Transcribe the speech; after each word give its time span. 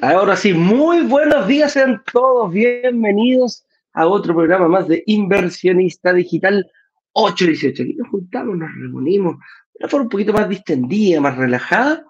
Ahora 0.00 0.36
sí, 0.36 0.54
muy 0.54 1.00
buenos 1.00 1.48
días, 1.48 1.72
sean 1.72 2.02
todos 2.12 2.52
bienvenidos 2.52 3.66
a 3.92 4.06
otro 4.06 4.32
programa 4.32 4.68
más 4.68 4.86
de 4.86 5.02
Inversionista 5.06 6.12
Digital 6.12 6.70
818. 7.14 7.82
Aquí 7.82 7.94
nos 7.94 8.08
juntamos, 8.08 8.56
nos 8.56 8.70
reunimos 8.76 9.36
de 9.38 9.80
una 9.80 9.88
forma 9.88 10.04
un 10.04 10.08
poquito 10.10 10.32
más 10.32 10.48
distendida, 10.48 11.20
más 11.20 11.36
relajada, 11.36 12.04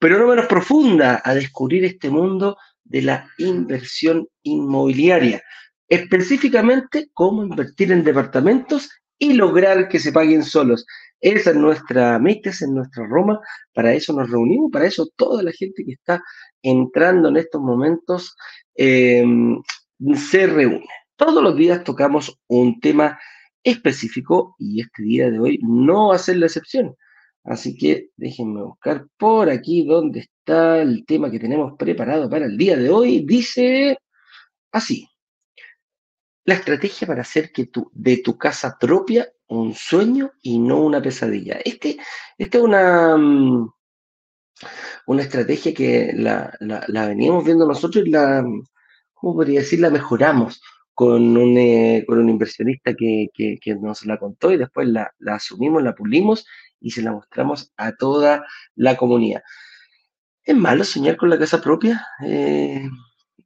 pero 0.00 0.18
no 0.18 0.26
menos 0.26 0.46
profunda, 0.46 1.22
a 1.24 1.34
descubrir 1.34 1.84
este 1.84 2.10
mundo 2.10 2.56
de 2.82 3.02
la 3.02 3.28
inversión 3.38 4.26
inmobiliaria. 4.42 5.40
Específicamente, 5.88 7.10
cómo 7.14 7.44
invertir 7.44 7.92
en 7.92 8.02
departamentos 8.02 8.90
y 9.20 9.34
lograr 9.34 9.88
que 9.88 10.00
se 10.00 10.10
paguen 10.10 10.42
solos. 10.42 10.84
Esa 11.20 11.50
es 11.50 11.56
nuestra 11.56 12.18
meta, 12.18 12.50
esa 12.50 12.64
es 12.64 12.70
nuestra 12.72 13.06
Roma. 13.06 13.38
Para 13.72 13.92
eso 13.92 14.12
nos 14.14 14.30
reunimos, 14.30 14.70
para 14.72 14.86
eso 14.86 15.06
toda 15.14 15.42
la 15.44 15.52
gente 15.52 15.84
que 15.84 15.92
está 15.92 16.22
entrando 16.62 17.28
en 17.28 17.36
estos 17.36 17.60
momentos 17.60 18.36
eh, 18.74 19.24
se 20.14 20.46
reúne. 20.46 20.88
Todos 21.16 21.42
los 21.42 21.56
días 21.56 21.84
tocamos 21.84 22.38
un 22.48 22.80
tema 22.80 23.18
específico 23.62 24.56
y 24.58 24.80
este 24.80 25.02
día 25.02 25.30
de 25.30 25.38
hoy 25.38 25.58
no 25.62 26.08
va 26.08 26.16
a 26.16 26.18
ser 26.18 26.36
la 26.38 26.46
excepción. 26.46 26.96
Así 27.44 27.76
que 27.76 28.10
déjenme 28.16 28.62
buscar 28.62 29.06
por 29.16 29.48
aquí 29.48 29.84
donde 29.84 30.20
está 30.20 30.80
el 30.82 31.04
tema 31.06 31.30
que 31.30 31.38
tenemos 31.38 31.74
preparado 31.78 32.28
para 32.28 32.46
el 32.46 32.56
día 32.56 32.76
de 32.76 32.90
hoy. 32.90 33.24
Dice 33.26 33.98
así 34.72 35.06
la 36.44 36.54
estrategia 36.54 37.06
para 37.06 37.22
hacer 37.22 37.52
que 37.52 37.66
tu, 37.66 37.90
de 37.92 38.18
tu 38.18 38.36
casa 38.36 38.76
propia 38.78 39.28
un 39.48 39.74
sueño 39.74 40.32
y 40.42 40.58
no 40.58 40.80
una 40.80 41.02
pesadilla. 41.02 41.60
Este, 41.64 41.96
esta 42.38 42.58
es 42.58 42.64
una, 42.64 43.16
mm, 43.16 43.72
una 45.06 45.22
estrategia 45.22 45.74
que 45.74 46.12
la, 46.14 46.56
veníamos 47.06 47.44
viendo 47.44 47.66
nosotros 47.66 48.06
y 48.06 48.10
la, 48.10 48.44
¿cómo 49.14 49.34
podría 49.34 49.60
decir? 49.60 49.80
La 49.80 49.90
mejoramos 49.90 50.60
con 50.94 51.36
un, 51.36 51.56
eh, 51.56 52.04
con 52.06 52.18
un 52.18 52.28
inversionista 52.28 52.94
que, 52.94 53.30
nos 53.80 54.04
la 54.04 54.18
contó 54.18 54.52
y 54.52 54.58
después 54.58 54.88
la, 54.88 55.12
asumimos, 55.28 55.82
la 55.82 55.94
pulimos 55.94 56.46
y 56.80 56.90
se 56.90 57.02
la 57.02 57.12
mostramos 57.12 57.72
a 57.76 57.92
toda 57.96 58.44
la 58.74 58.96
comunidad. 58.96 59.42
¿Es 60.42 60.56
malo 60.56 60.84
soñar 60.84 61.16
con 61.16 61.30
la 61.30 61.38
casa 61.38 61.60
propia? 61.60 62.06
Eh, 62.24 62.88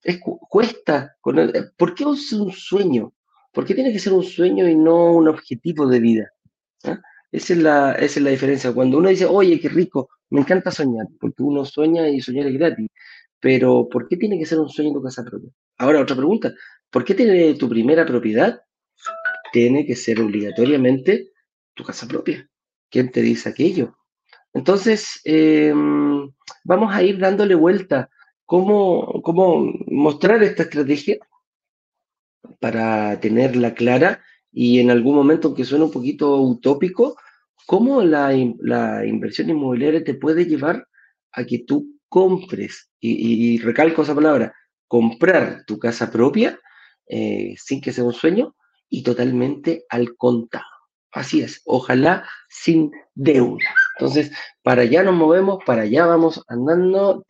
es, 0.02 0.20
cuesta. 0.20 1.16
¿Por 1.22 1.94
qué 1.94 2.04
es 2.04 2.32
un 2.32 2.52
sueño? 2.52 3.12
¿Por 3.52 3.64
qué 3.64 3.74
tiene 3.74 3.92
que 3.92 3.98
ser 3.98 4.12
un 4.12 4.24
sueño 4.24 4.68
y 4.68 4.76
no 4.76 5.12
un 5.12 5.28
objetivo 5.28 5.86
de 5.86 6.00
vida? 6.00 6.30
¿Ah? 6.84 7.00
Esa, 7.30 7.52
es 7.52 7.58
la, 7.60 7.92
esa 7.92 8.20
es 8.20 8.22
la 8.22 8.30
diferencia. 8.30 8.72
Cuando 8.72 8.98
uno 8.98 9.08
dice, 9.08 9.26
oye, 9.26 9.60
qué 9.60 9.68
rico, 9.68 10.08
me 10.34 10.40
encanta 10.40 10.72
soñar, 10.72 11.06
porque 11.20 11.44
uno 11.44 11.64
sueña 11.64 12.08
y 12.08 12.20
soñar 12.20 12.48
es 12.48 12.54
gratis. 12.54 12.88
Pero, 13.38 13.88
¿por 13.88 14.08
qué 14.08 14.16
tiene 14.16 14.36
que 14.36 14.46
ser 14.46 14.58
un 14.58 14.68
sueño 14.68 14.88
en 14.88 14.94
tu 14.94 15.02
casa 15.02 15.22
propia? 15.22 15.48
Ahora, 15.78 16.00
otra 16.00 16.16
pregunta. 16.16 16.52
¿Por 16.90 17.04
qué 17.04 17.14
tiene 17.14 17.54
tu 17.54 17.68
primera 17.68 18.04
propiedad? 18.04 18.60
Tiene 19.52 19.86
que 19.86 19.94
ser 19.94 20.20
obligatoriamente 20.20 21.30
tu 21.72 21.84
casa 21.84 22.08
propia. 22.08 22.48
¿Quién 22.90 23.12
te 23.12 23.22
dice 23.22 23.48
aquello? 23.48 23.96
Entonces, 24.52 25.20
em, 25.22 26.28
vamos 26.64 26.92
a 26.92 27.02
ir 27.04 27.20
dándole 27.20 27.54
vuelta 27.54 28.10
cómo, 28.44 29.22
cómo 29.22 29.72
mostrar 29.86 30.42
esta 30.42 30.64
estrategia 30.64 31.18
para 32.58 33.20
tenerla 33.20 33.72
clara 33.74 34.20
y 34.50 34.80
en 34.80 34.90
algún 34.90 35.14
momento, 35.14 35.46
aunque 35.46 35.64
suene 35.64 35.84
un 35.84 35.92
poquito 35.92 36.40
utópico, 36.40 37.16
cómo 37.66 38.02
la, 38.02 38.34
inversión 38.34 39.50
inmobiliaria 39.50 40.04
te 40.04 40.14
puede 40.14 40.46
llevar 40.46 40.86
a 41.32 41.44
que 41.44 41.60
tú 41.60 41.98
compres, 42.08 42.90
y, 43.00 43.58
recalco 43.58 44.02
esa 44.02 44.14
palabra, 44.14 44.54
comprar 44.86 45.64
tu 45.66 45.78
casa 45.78 46.10
propia 46.10 46.58
eh, 47.08 47.54
sin 47.58 47.80
que 47.80 47.92
sea 47.92 48.04
un 48.04 48.12
sueño 48.12 48.54
y 48.88 49.02
totalmente 49.02 49.84
al 49.88 50.16
contado. 50.16 50.64
Así 51.12 51.42
es, 51.42 51.62
ojalá 51.64 52.28
sin 52.48 52.90
deuda. 53.14 53.64
Entonces, 53.96 54.32
para 54.62 54.82
allá 54.82 55.02
nos 55.02 55.14
movemos, 55.14 55.58
para 55.64 55.82
allá 55.82 56.06
vamos 56.06 56.42
andando. 56.48 57.24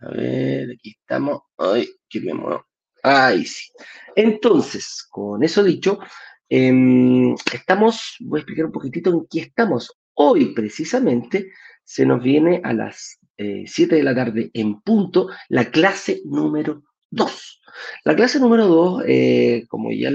A 0.00 0.08
ver, 0.10 0.70
aquí 0.72 0.90
estamos. 0.90 1.40
Ay, 1.56 1.88
que 2.08 2.20
me 2.20 2.34
muevo. 2.34 2.64
Ahí 3.02 3.44
sí. 3.46 3.72
Entonces, 4.14 5.06
con 5.10 5.42
eso 5.42 5.62
dicho, 5.64 5.98
em, 6.50 7.34
estamos, 7.52 8.16
voy 8.20 8.38
a 8.38 8.42
explicar 8.42 8.66
un 8.66 8.72
poquitito 8.72 9.10
en 9.10 9.26
qué 9.30 9.40
estamos. 9.40 9.96
Hoy, 10.14 10.52
precisamente, 10.52 11.52
se 11.82 12.04
nos 12.04 12.22
viene 12.22 12.60
a 12.62 12.74
las 12.74 13.18
7 13.36 13.94
eh, 13.94 13.98
de 13.98 14.02
la 14.02 14.14
tarde 14.14 14.50
en 14.52 14.80
punto 14.82 15.28
la 15.48 15.70
clase 15.70 16.20
número 16.24 16.82
2. 17.10 17.60
La 18.04 18.14
clase 18.14 18.38
número 18.38 18.66
2, 18.66 19.04
eh, 19.06 19.64
como 19.68 19.90
ya 19.92 20.10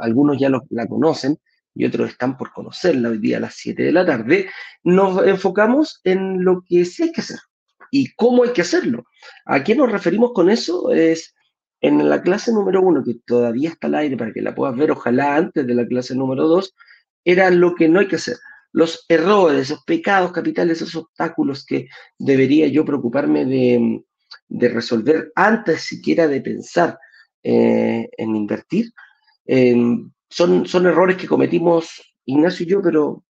algunos 0.00 0.38
ya 0.38 0.50
la 0.70 0.86
conocen 0.86 1.38
y 1.74 1.84
otros 1.84 2.10
están 2.10 2.36
por 2.36 2.52
conocerla 2.52 3.10
hoy 3.10 3.18
día 3.18 3.36
a 3.36 3.40
las 3.40 3.54
7 3.54 3.82
de 3.82 3.92
la 3.92 4.06
tarde, 4.06 4.48
nos 4.82 5.26
enfocamos 5.26 6.00
en 6.04 6.44
lo 6.44 6.64
que 6.66 6.84
sí 6.84 7.04
hay 7.04 7.12
que 7.12 7.20
hacer 7.20 7.38
y 7.90 8.12
cómo 8.14 8.44
hay 8.44 8.50
que 8.50 8.62
hacerlo. 8.62 9.04
¿A 9.44 9.62
qué 9.62 9.74
nos 9.74 9.90
referimos 9.90 10.32
con 10.32 10.50
eso? 10.50 10.90
Es 10.92 11.34
en 11.80 12.08
la 12.08 12.22
clase 12.22 12.52
número 12.52 12.82
uno, 12.82 13.02
que 13.02 13.14
todavía 13.24 13.70
está 13.70 13.86
al 13.86 13.94
aire 13.96 14.16
para 14.16 14.32
que 14.32 14.42
la 14.42 14.54
puedas 14.54 14.76
ver, 14.76 14.90
ojalá 14.90 15.36
antes 15.36 15.66
de 15.66 15.74
la 15.74 15.86
clase 15.86 16.14
número 16.14 16.46
dos, 16.46 16.74
era 17.24 17.50
lo 17.50 17.74
que 17.74 17.88
no 17.88 18.00
hay 18.00 18.08
que 18.08 18.16
hacer. 18.16 18.36
Los 18.72 19.04
errores, 19.08 19.62
esos 19.62 19.82
pecados 19.84 20.32
capitales, 20.32 20.80
esos 20.80 20.94
obstáculos 20.94 21.64
que 21.64 21.88
debería 22.18 22.68
yo 22.68 22.84
preocuparme 22.84 23.44
de, 23.44 24.02
resolver 24.68 25.32
antes 25.34 25.82
siquiera 25.82 26.28
de 26.28 26.40
pensar 26.40 26.98
eh, 27.42 28.08
en 28.16 28.36
invertir, 28.36 28.92
em, 29.46 30.10
son, 30.28 30.66
son 30.66 30.86
errores 30.86 31.16
que 31.16 31.26
cometimos 31.26 32.00
Ignacio 32.26 32.64
y 32.64 32.68
yo, 32.68 32.82
pero 32.82 33.24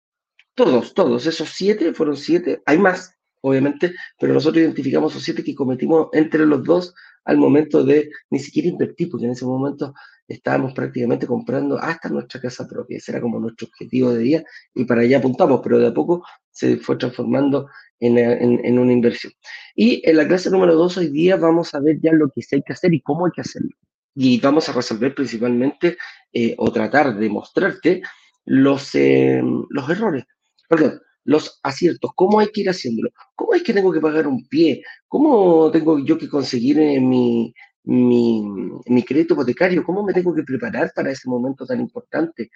todos, 0.55 0.95
todos, 0.95 1.27
esos 1.27 1.51
siete, 1.51 1.95
fueron 1.95 2.17
siete, 2.17 2.63
hay 2.67 2.79
más, 2.79 3.15
obviamente, 3.43 3.95
pero 4.19 4.35
nosotros 4.35 4.61
identificamos 4.61 5.13
esos 5.13 5.23
siete 5.23 5.45
que 5.45 5.55
cometimos 5.55 6.09
entre 6.13 6.45
los 6.47 6.65
dos 6.65 6.95
al 7.29 7.37
momento 7.37 7.85
de 7.85 8.11
ni 8.31 8.39
siquiera 8.39 8.69
invertir, 8.69 9.11
porque 9.11 9.27
en 9.27 9.33
ese 9.33 9.45
momento 9.45 9.93
estábamos 10.27 10.73
prácticamente 10.73 11.27
comprando 11.27 11.79
hasta 11.79 12.09
nuestra 12.09 12.41
casa 12.41 12.67
propia. 12.67 12.97
Ese 12.97 13.13
era 13.13 13.21
como 13.21 13.39
nuestro 13.39 13.69
objetivo 13.69 14.13
de 14.15 14.19
día 14.21 14.45
y 14.75 14.87
para 14.87 15.03
allá 15.03 15.19
apuntamos, 15.19 15.61
pero 15.63 15.79
de 15.79 15.89
a 15.89 15.95
poco 15.95 16.25
se 16.51 16.79
fue 16.79 16.97
transformando 16.97 17.69
en, 18.01 18.79
una 18.79 18.93
inversión. 18.93 19.35
Y 19.77 20.01
en 20.09 20.17
la 20.17 20.27
clase 20.27 20.51
número 20.51 20.75
dos 20.75 20.97
hoy 20.97 21.09
día 21.09 21.37
vamos 21.37 21.75
a 21.75 21.81
ver 21.81 22.01
ya 22.01 22.13
lo 22.13 22.31
que 22.31 22.43
hay 22.51 22.63
que 22.63 22.73
hacer 22.73 22.95
y 22.95 23.03
cómo 23.03 23.27
hay 23.27 23.33
que 23.33 23.43
hacerlo. 23.43 23.77
Y 24.15 24.41
vamos 24.41 24.67
a 24.71 24.73
resolver 24.73 25.15
principalmente 25.15 25.99
eh, 26.33 26.55
o 26.57 26.73
tratar 26.73 27.15
de 27.15 27.29
mostrarte 27.29 28.03
los, 28.47 28.95
eh, 28.95 29.43
los 29.69 29.91
errores. 29.91 30.25
Perdón, 30.67 30.99
los 31.29 31.61
aciertos, 31.63 32.11
cómo 32.15 32.41
hay 32.41 32.49
que 32.49 32.63
ir 32.63 32.71
haciéndolo, 32.71 33.11
cómo 33.37 33.53
es 33.53 33.63
que 33.63 33.75
tengo 33.75 33.93
que 33.93 34.01
pagar 34.01 34.27
un 34.27 34.49
pie, 34.49 34.83
cómo 35.09 35.71
tengo 35.71 35.99
yo 35.99 36.17
que 36.17 36.27
conseguir 36.27 36.81
eh, 36.81 36.99
mi, 37.01 37.53
mi, 37.85 39.03
crédito 39.07 39.35
hipotecario, 39.35 39.85
cómo 39.85 40.03
me 40.03 40.15
tengo 40.15 40.35
que 40.35 40.43
preparar 40.43 40.91
para 40.95 41.11
ese 41.11 41.29
momento 41.29 41.67
tan 41.67 41.81
importante, 41.81 42.51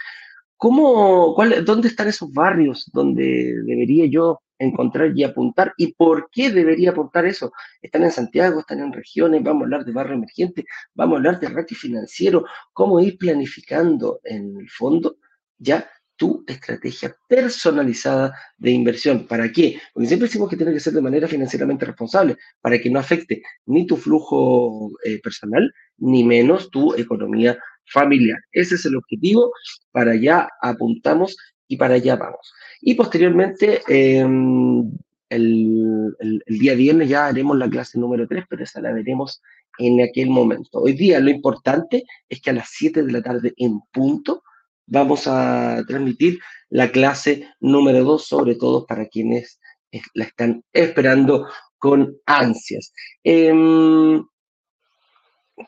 ¿Cómo, 0.56 1.34
¿Dónde 1.64 1.88
están 1.88 2.06
esos 2.06 2.32
barrios 2.32 2.88
donde 2.92 3.52
debería 3.64 4.06
yo 4.06 4.42
encontrar 4.60 5.10
y 5.12 5.24
apuntar? 5.24 5.74
¿Y 5.76 5.92
por 5.94 6.28
qué 6.30 6.52
debería 6.52 6.90
apuntar 6.92 7.26
eso? 7.26 7.52
¿Están 7.82 8.04
en 8.04 8.12
Santiago? 8.12 8.60
¿Están 8.60 8.78
en 8.78 8.92
regiones? 8.92 9.42
Vamos 9.42 9.62
a 9.62 9.64
hablar 9.64 9.84
de 9.84 9.92
barrio 9.92 10.14
emergente, 10.14 10.64
vamos 10.94 11.14
a 11.14 11.16
hablar 11.16 11.40
de 11.40 11.48
ratio 11.48 11.76
financiero, 11.76 12.44
cómo 12.72 13.00
ir 13.00 13.18
planificando 13.18 14.20
en 14.22 14.56
el 14.56 14.70
fondo 14.70 15.16
ya 15.58 15.90
tu 16.16 16.44
estrategia 16.46 17.16
personalizada 17.28 18.34
de 18.56 18.70
inversión. 18.70 19.26
¿Para 19.26 19.50
qué? 19.50 19.80
Porque 19.92 20.08
siempre 20.08 20.28
decimos 20.28 20.48
que 20.48 20.56
tiene 20.56 20.72
que 20.72 20.80
ser 20.80 20.92
de 20.92 21.00
manera 21.00 21.28
financieramente 21.28 21.84
responsable, 21.84 22.36
para 22.60 22.78
que 22.78 22.90
no 22.90 22.98
afecte 22.98 23.42
ni 23.66 23.86
tu 23.86 23.96
flujo 23.96 24.90
eh, 25.04 25.20
personal, 25.22 25.72
ni 25.98 26.24
menos 26.24 26.70
tu 26.70 26.94
economía 26.94 27.58
familiar. 27.86 28.38
Ese 28.52 28.76
es 28.76 28.86
el 28.86 28.96
objetivo, 28.96 29.52
para 29.90 30.12
allá 30.12 30.48
apuntamos 30.60 31.36
y 31.68 31.76
para 31.76 31.94
allá 31.94 32.16
vamos. 32.16 32.52
Y 32.80 32.94
posteriormente, 32.94 33.82
em, 33.88 34.90
el, 35.28 36.14
el, 36.18 36.58
día 36.58 36.74
viernes 36.74 37.08
ya 37.08 37.26
haremos 37.26 37.56
la 37.56 37.70
clase 37.70 37.98
número 37.98 38.28
3, 38.28 38.44
pero 38.48 38.64
esa 38.64 38.80
la 38.80 38.92
veremos 38.92 39.42
en 39.78 40.02
aquel 40.02 40.28
momento. 40.28 40.80
Hoy 40.80 40.92
día 40.92 41.20
lo 41.20 41.30
importante 41.30 42.04
es 42.28 42.40
que 42.40 42.50
a 42.50 42.54
las 42.54 42.68
7 42.70 43.02
de 43.02 43.12
la 43.12 43.22
tarde 43.22 43.54
en 43.56 43.80
punto, 43.92 44.42
vamos 44.86 45.26
a 45.26 45.82
transmitir 45.86 46.38
la 46.70 46.90
clase 46.90 47.48
número 47.60 48.04
2, 48.04 48.26
sobre 48.26 48.54
todo 48.54 48.86
para 48.86 49.06
quienes 49.06 49.58
la 50.14 50.24
están 50.24 50.64
esperando 50.72 51.46
con 51.78 52.16
ansias. 52.26 52.92
Em, 53.24 54.24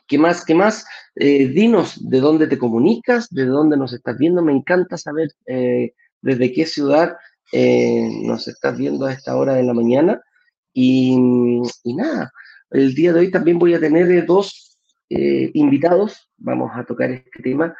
¿Qué 0.07 0.17
más? 0.17 0.43
¿Qué 0.43 0.55
más? 0.55 0.85
Eh, 1.15 1.47
dinos 1.47 2.09
de 2.09 2.19
dónde 2.19 2.47
te 2.47 2.57
comunicas, 2.57 3.29
de 3.29 3.45
dónde 3.45 3.77
nos 3.77 3.93
estás 3.93 4.17
viendo. 4.17 4.41
Me 4.41 4.51
encanta 4.51 4.97
saber 4.97 5.29
eh, 5.45 5.93
desde 6.21 6.51
qué 6.53 6.65
ciudad 6.65 7.15
eh, 7.51 8.09
nos 8.23 8.47
estás 8.47 8.77
viendo 8.77 9.05
a 9.05 9.13
esta 9.13 9.35
hora 9.35 9.53
de 9.55 9.63
la 9.63 9.73
mañana. 9.73 10.21
Y, 10.73 11.17
nada, 11.85 12.31
el 12.71 12.93
día 12.95 13.13
de 13.13 13.21
hoy 13.21 13.31
también 13.31 13.59
voy 13.59 13.73
a 13.73 13.79
tener 13.79 14.25
dos 14.25 14.77
invitados, 15.07 16.29
vamos 16.35 16.71
a 16.73 16.83
tocar 16.83 17.11
este 17.11 17.41
tema, 17.43 17.75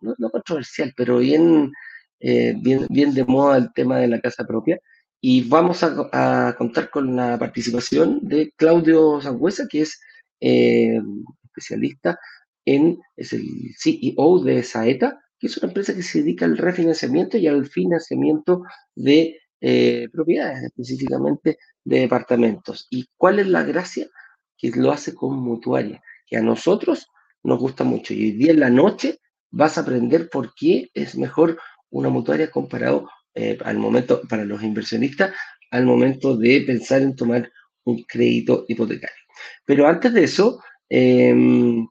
no, 0.00 0.30
controversial, 0.30 0.92
pero 0.96 1.18
bien, 1.18 1.72
bien, 2.20 2.86
bien 2.90 3.14
de 3.14 3.24
moda 3.24 3.58
el 3.58 3.72
tema 3.74 3.98
de 3.98 4.08
la 4.08 4.20
casa 4.20 4.44
propia. 4.44 4.78
Y 5.20 5.48
vamos 5.48 5.82
a, 5.82 6.54
contar 6.58 6.90
con 6.90 7.16
la 7.16 7.38
participación 7.38 8.20
de 8.22 8.52
Claudio 8.56 9.20
Sangüesa, 9.20 9.66
que 9.68 9.82
es 9.82 10.00
especialista 10.40 12.18
en, 12.64 12.98
es 13.16 13.32
el 13.32 13.46
CEO 13.78 14.40
de 14.40 14.62
Saeta, 14.62 15.20
que 15.38 15.46
es 15.46 15.56
una 15.58 15.68
empresa 15.68 15.94
que 15.94 16.02
se 16.02 16.20
dedica 16.20 16.44
al 16.44 16.58
refinanciamiento 16.58 17.36
y 17.36 17.46
al 17.46 17.66
financiamiento 17.66 18.62
de 18.94 19.38
eh, 19.60 20.08
propiedades, 20.12 20.62
específicamente 20.64 21.58
de 21.84 22.00
departamentos. 22.00 22.86
¿Y 22.90 23.08
cuál 23.16 23.38
es 23.38 23.48
la 23.48 23.62
gracia? 23.62 24.08
Que 24.56 24.70
lo 24.70 24.92
hace 24.92 25.14
con 25.14 25.36
mutuaria, 25.38 26.02
que 26.26 26.36
a 26.36 26.42
nosotros 26.42 27.06
nos 27.42 27.58
gusta 27.58 27.84
mucho. 27.84 28.14
Y 28.14 28.24
hoy 28.24 28.32
día 28.32 28.52
en 28.52 28.60
la 28.60 28.70
noche 28.70 29.20
vas 29.54 29.78
a 29.78 29.82
aprender 29.82 30.28
por 30.28 30.52
qué 30.54 30.90
es 30.94 31.16
mejor 31.16 31.58
una 31.90 32.08
mutuaria 32.08 32.50
comparado 32.50 33.08
eh, 33.34 33.58
al 33.64 33.78
momento, 33.78 34.20
para 34.28 34.44
los 34.44 34.62
inversionistas, 34.62 35.32
al 35.70 35.86
momento 35.86 36.36
de 36.36 36.62
pensar 36.62 37.02
en 37.02 37.14
tomar 37.14 37.50
un 37.84 38.02
crédito 38.02 38.64
hipotecario. 38.68 39.24
Pero 39.64 39.86
antes 39.86 40.12
de 40.12 40.24
eso, 40.24 40.60
em, 40.88 41.86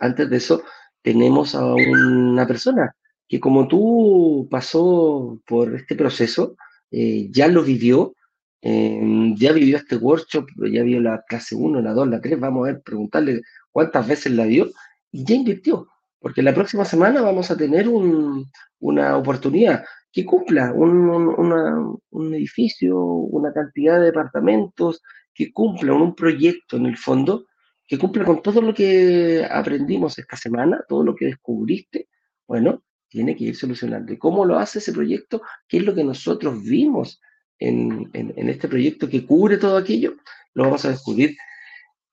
antes 0.00 0.30
de 0.30 0.36
eso, 0.36 0.62
tenemos 1.02 1.54
a 1.54 1.74
una 1.74 2.46
persona 2.46 2.94
que 3.28 3.40
como 3.40 3.68
tú 3.68 4.48
pasó 4.50 5.40
por 5.46 5.74
este 5.74 5.94
proceso, 5.96 6.56
eh, 6.90 7.28
ya 7.30 7.48
lo 7.48 7.62
vivió, 7.62 8.14
em, 8.62 9.36
ya 9.36 9.52
vivió 9.52 9.76
este 9.76 9.96
workshop, 9.96 10.46
ya 10.72 10.82
vio 10.82 11.00
la 11.00 11.22
clase 11.28 11.54
1, 11.54 11.80
la 11.82 11.92
2, 11.92 12.08
la 12.08 12.20
3, 12.20 12.40
vamos 12.40 12.68
a 12.68 12.72
ver, 12.72 12.82
preguntarle 12.82 13.42
cuántas 13.72 14.06
veces 14.06 14.32
la 14.32 14.44
dio 14.44 14.68
y 15.12 15.24
ya 15.24 15.34
invirtió, 15.34 15.88
porque 16.20 16.42
la 16.42 16.54
próxima 16.54 16.84
semana 16.84 17.20
vamos 17.20 17.50
a 17.50 17.56
tener 17.56 17.88
una 17.88 19.16
oportunidad 19.16 19.84
que 20.12 20.24
cumpla 20.24 20.72
un, 20.72 22.34
edificio, 22.34 22.98
una 22.98 23.52
cantidad 23.52 23.98
de 23.98 24.06
departamentos, 24.06 25.02
que 25.32 25.52
cumpla 25.52 25.94
un 25.94 26.14
proyecto 26.14 26.76
en 26.76 26.86
el 26.86 26.96
fondo 26.96 27.44
que 27.88 27.98
cumpla 27.98 28.24
con 28.24 28.42
todo 28.42 28.60
lo 28.60 28.74
que 28.74 29.46
aprendimos 29.50 30.18
esta 30.18 30.36
semana, 30.36 30.84
todo 30.86 31.02
lo 31.02 31.16
que 31.16 31.24
descubriste, 31.24 32.06
bueno, 32.46 32.82
tiene 33.08 33.34
que 33.34 33.44
ir 33.44 33.56
solucionando. 33.56 34.12
¿Y 34.12 34.18
cómo 34.18 34.44
lo 34.44 34.58
hace 34.58 34.78
ese 34.78 34.92
proyecto? 34.92 35.40
¿Qué 35.66 35.78
es 35.78 35.84
lo 35.84 35.94
que 35.94 36.04
nosotros 36.04 36.62
vimos 36.62 37.18
en, 37.58 38.10
este 38.12 38.68
proyecto 38.68 39.08
que 39.08 39.24
cubre 39.24 39.56
todo 39.56 39.78
aquello? 39.78 40.16
Lo 40.52 40.64
vamos 40.64 40.84
a 40.84 40.90
descubrir 40.90 41.34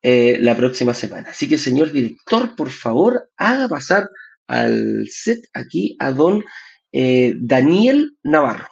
eh, 0.08 0.38
la 0.40 0.56
próxima 0.56 0.94
semana. 0.94 1.32
Así 1.32 1.50
que, 1.50 1.58
señor 1.58 1.92
director, 1.92 2.56
por 2.56 2.70
favor, 2.70 3.28
haga 3.38 3.68
pasar 3.68 4.08
al 4.46 5.08
set 5.10 5.50
aquí 5.52 5.98
a 5.98 6.12
don 6.12 6.46
eh, 6.92 7.34
Daniel 7.40 8.16
Navarro. 8.22 8.68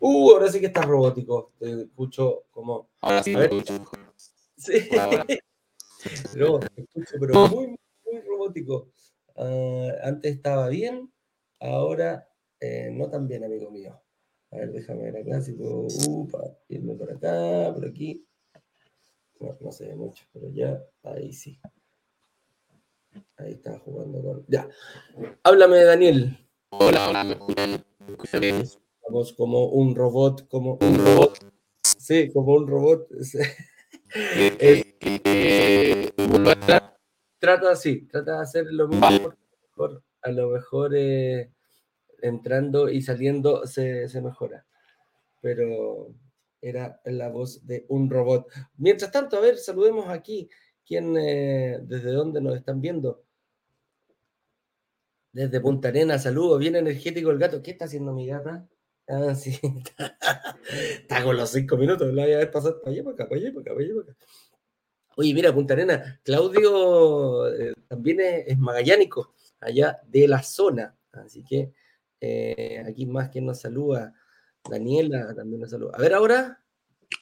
Uh, 0.00 0.32
ahora 0.32 0.48
sí 0.52 0.60
que 0.60 0.66
está 0.66 0.82
robótico. 0.82 1.52
Te 1.58 1.84
escucho 1.84 2.42
como. 2.50 2.90
Ahora 3.00 3.22
sí, 3.22 3.32
escucho 3.32 4.01
Sí. 4.62 4.88
no, 6.36 6.60
escucho, 6.76 7.14
pero 7.18 7.48
muy, 7.48 7.66
muy 8.06 8.20
robótico. 8.20 8.92
Uh, 9.34 9.90
antes 10.04 10.36
estaba 10.36 10.68
bien, 10.68 11.12
ahora 11.58 12.28
eh, 12.60 12.90
no 12.92 13.10
tan 13.10 13.26
bien, 13.26 13.44
amigo 13.44 13.70
mío. 13.70 14.00
A 14.52 14.56
ver, 14.56 14.72
déjame 14.72 15.10
ver 15.10 15.16
acá 15.22 15.40
si 15.40 15.54
puedo 15.54 15.86
upa, 16.06 16.38
irme 16.68 16.94
por 16.94 17.10
acá, 17.10 17.72
por 17.74 17.86
aquí. 17.86 18.24
No, 19.40 19.56
no 19.60 19.72
se 19.72 19.88
ve 19.88 19.96
mucho, 19.96 20.24
pero 20.32 20.48
ya, 20.52 20.80
ahí 21.02 21.32
sí. 21.32 21.58
Ahí 23.38 23.52
está 23.54 23.78
jugando 23.80 24.22
con. 24.22 24.44
Ya. 24.46 24.68
Háblame, 25.42 25.82
Daniel. 25.82 26.38
Hola, 26.70 27.08
hola, 27.08 27.24
me 27.24 27.32
escuchan. 27.32 27.84
Vamos 29.08 29.32
como 29.32 29.66
un 29.70 29.96
robot, 29.96 30.46
como 30.48 30.78
un 30.80 31.04
robot. 31.04 31.38
Sí, 31.82 32.30
como 32.32 32.54
un 32.54 32.68
robot. 32.68 33.08
Eh, 34.14 34.94
eh, 35.00 36.12
trata 37.38 37.70
así, 37.70 38.06
trata 38.06 38.36
de 38.36 38.42
hacer 38.42 38.66
lo 38.70 38.88
mismo. 38.88 39.34
a 40.22 40.30
lo 40.30 40.50
mejor 40.50 40.92
eh, 40.94 41.50
entrando 42.20 42.88
y 42.88 43.02
saliendo 43.02 43.66
se, 43.66 44.08
mejora. 44.22 44.66
Pero 45.40 46.14
era 46.60 47.00
la 47.04 47.28
voz 47.28 47.66
de 47.66 47.86
un 47.88 48.10
robot. 48.10 48.48
Mientras 48.76 49.10
tanto, 49.10 49.36
a 49.36 49.40
ver, 49.40 49.56
saludemos 49.58 50.08
aquí. 50.08 50.48
¿Quién, 50.84 51.14
desde 51.14 52.10
dónde 52.10 52.40
nos 52.40 52.56
están 52.56 52.80
viendo? 52.80 53.24
Desde 55.32 55.60
Punta 55.60 55.88
Arena, 55.88 56.18
saludos, 56.18 56.58
bien 56.58 56.76
energético 56.76 57.30
el 57.30 57.38
gato. 57.38 57.62
¿Qué 57.62 57.70
está 57.70 57.86
haciendo 57.86 58.12
mi 58.12 58.26
gata? 58.26 58.68
Ah, 59.14 59.34
sí, 59.34 59.60
está, 60.70 61.22
con 61.22 61.36
los 61.36 61.50
cinco 61.50 61.76
minutos, 61.76 62.14
la 62.14 62.22
voy 62.22 62.32
a 62.32 62.38
ver 62.38 62.50
pasar 62.50 62.80
para 62.80 62.92
allá, 62.92 63.04
para 63.04 63.14
acá, 63.14 63.28
para 63.28 63.40
allá, 63.42 63.52
para 63.52 63.60
acá, 63.60 63.74
para 63.74 63.84
allá, 63.84 63.94
para 63.94 64.12
acá. 64.12 64.26
Oye, 65.16 65.34
mira, 65.34 65.52
Punta 65.52 65.74
Arena, 65.74 66.18
Claudio 66.24 67.54
eh, 67.54 67.74
también 67.88 68.20
es, 68.20 68.58
magallánico, 68.58 69.34
allá 69.60 70.00
de 70.06 70.26
la 70.26 70.42
zona. 70.42 70.96
Así 71.12 71.44
que 71.44 71.74
eh, 72.22 72.82
aquí 72.88 73.04
más 73.04 73.28
que 73.28 73.42
nos 73.42 73.60
saluda. 73.60 74.14
Daniela 74.64 75.34
también 75.34 75.60
nos 75.60 75.70
saluda. 75.70 75.92
A 75.94 76.00
ver 76.00 76.14
ahora. 76.14 76.64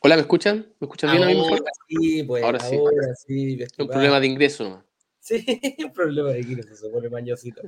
Hola, 0.01 0.15
¿me 0.15 0.23
escuchan? 0.23 0.73
¿Me 0.79 0.85
escuchan 0.85 1.11
bien 1.11 1.25
a 1.25 1.27
mí 1.27 1.35
mejor? 1.35 1.65
Sí, 1.89 2.23
pues 2.23 2.45
ahora, 2.45 2.61
sí. 2.61 2.79
sí. 3.27 3.65
un 3.79 3.89
problema 3.89 4.21
de 4.21 4.29
ingreso 4.29 4.63
nomás. 4.63 4.85
Sí, 5.21 5.45
problema 5.95 6.31
de 6.31 6.45
Kino, 6.45 6.63
se 6.63 6.89
pone 6.89 7.09
mañosito. 7.11 7.61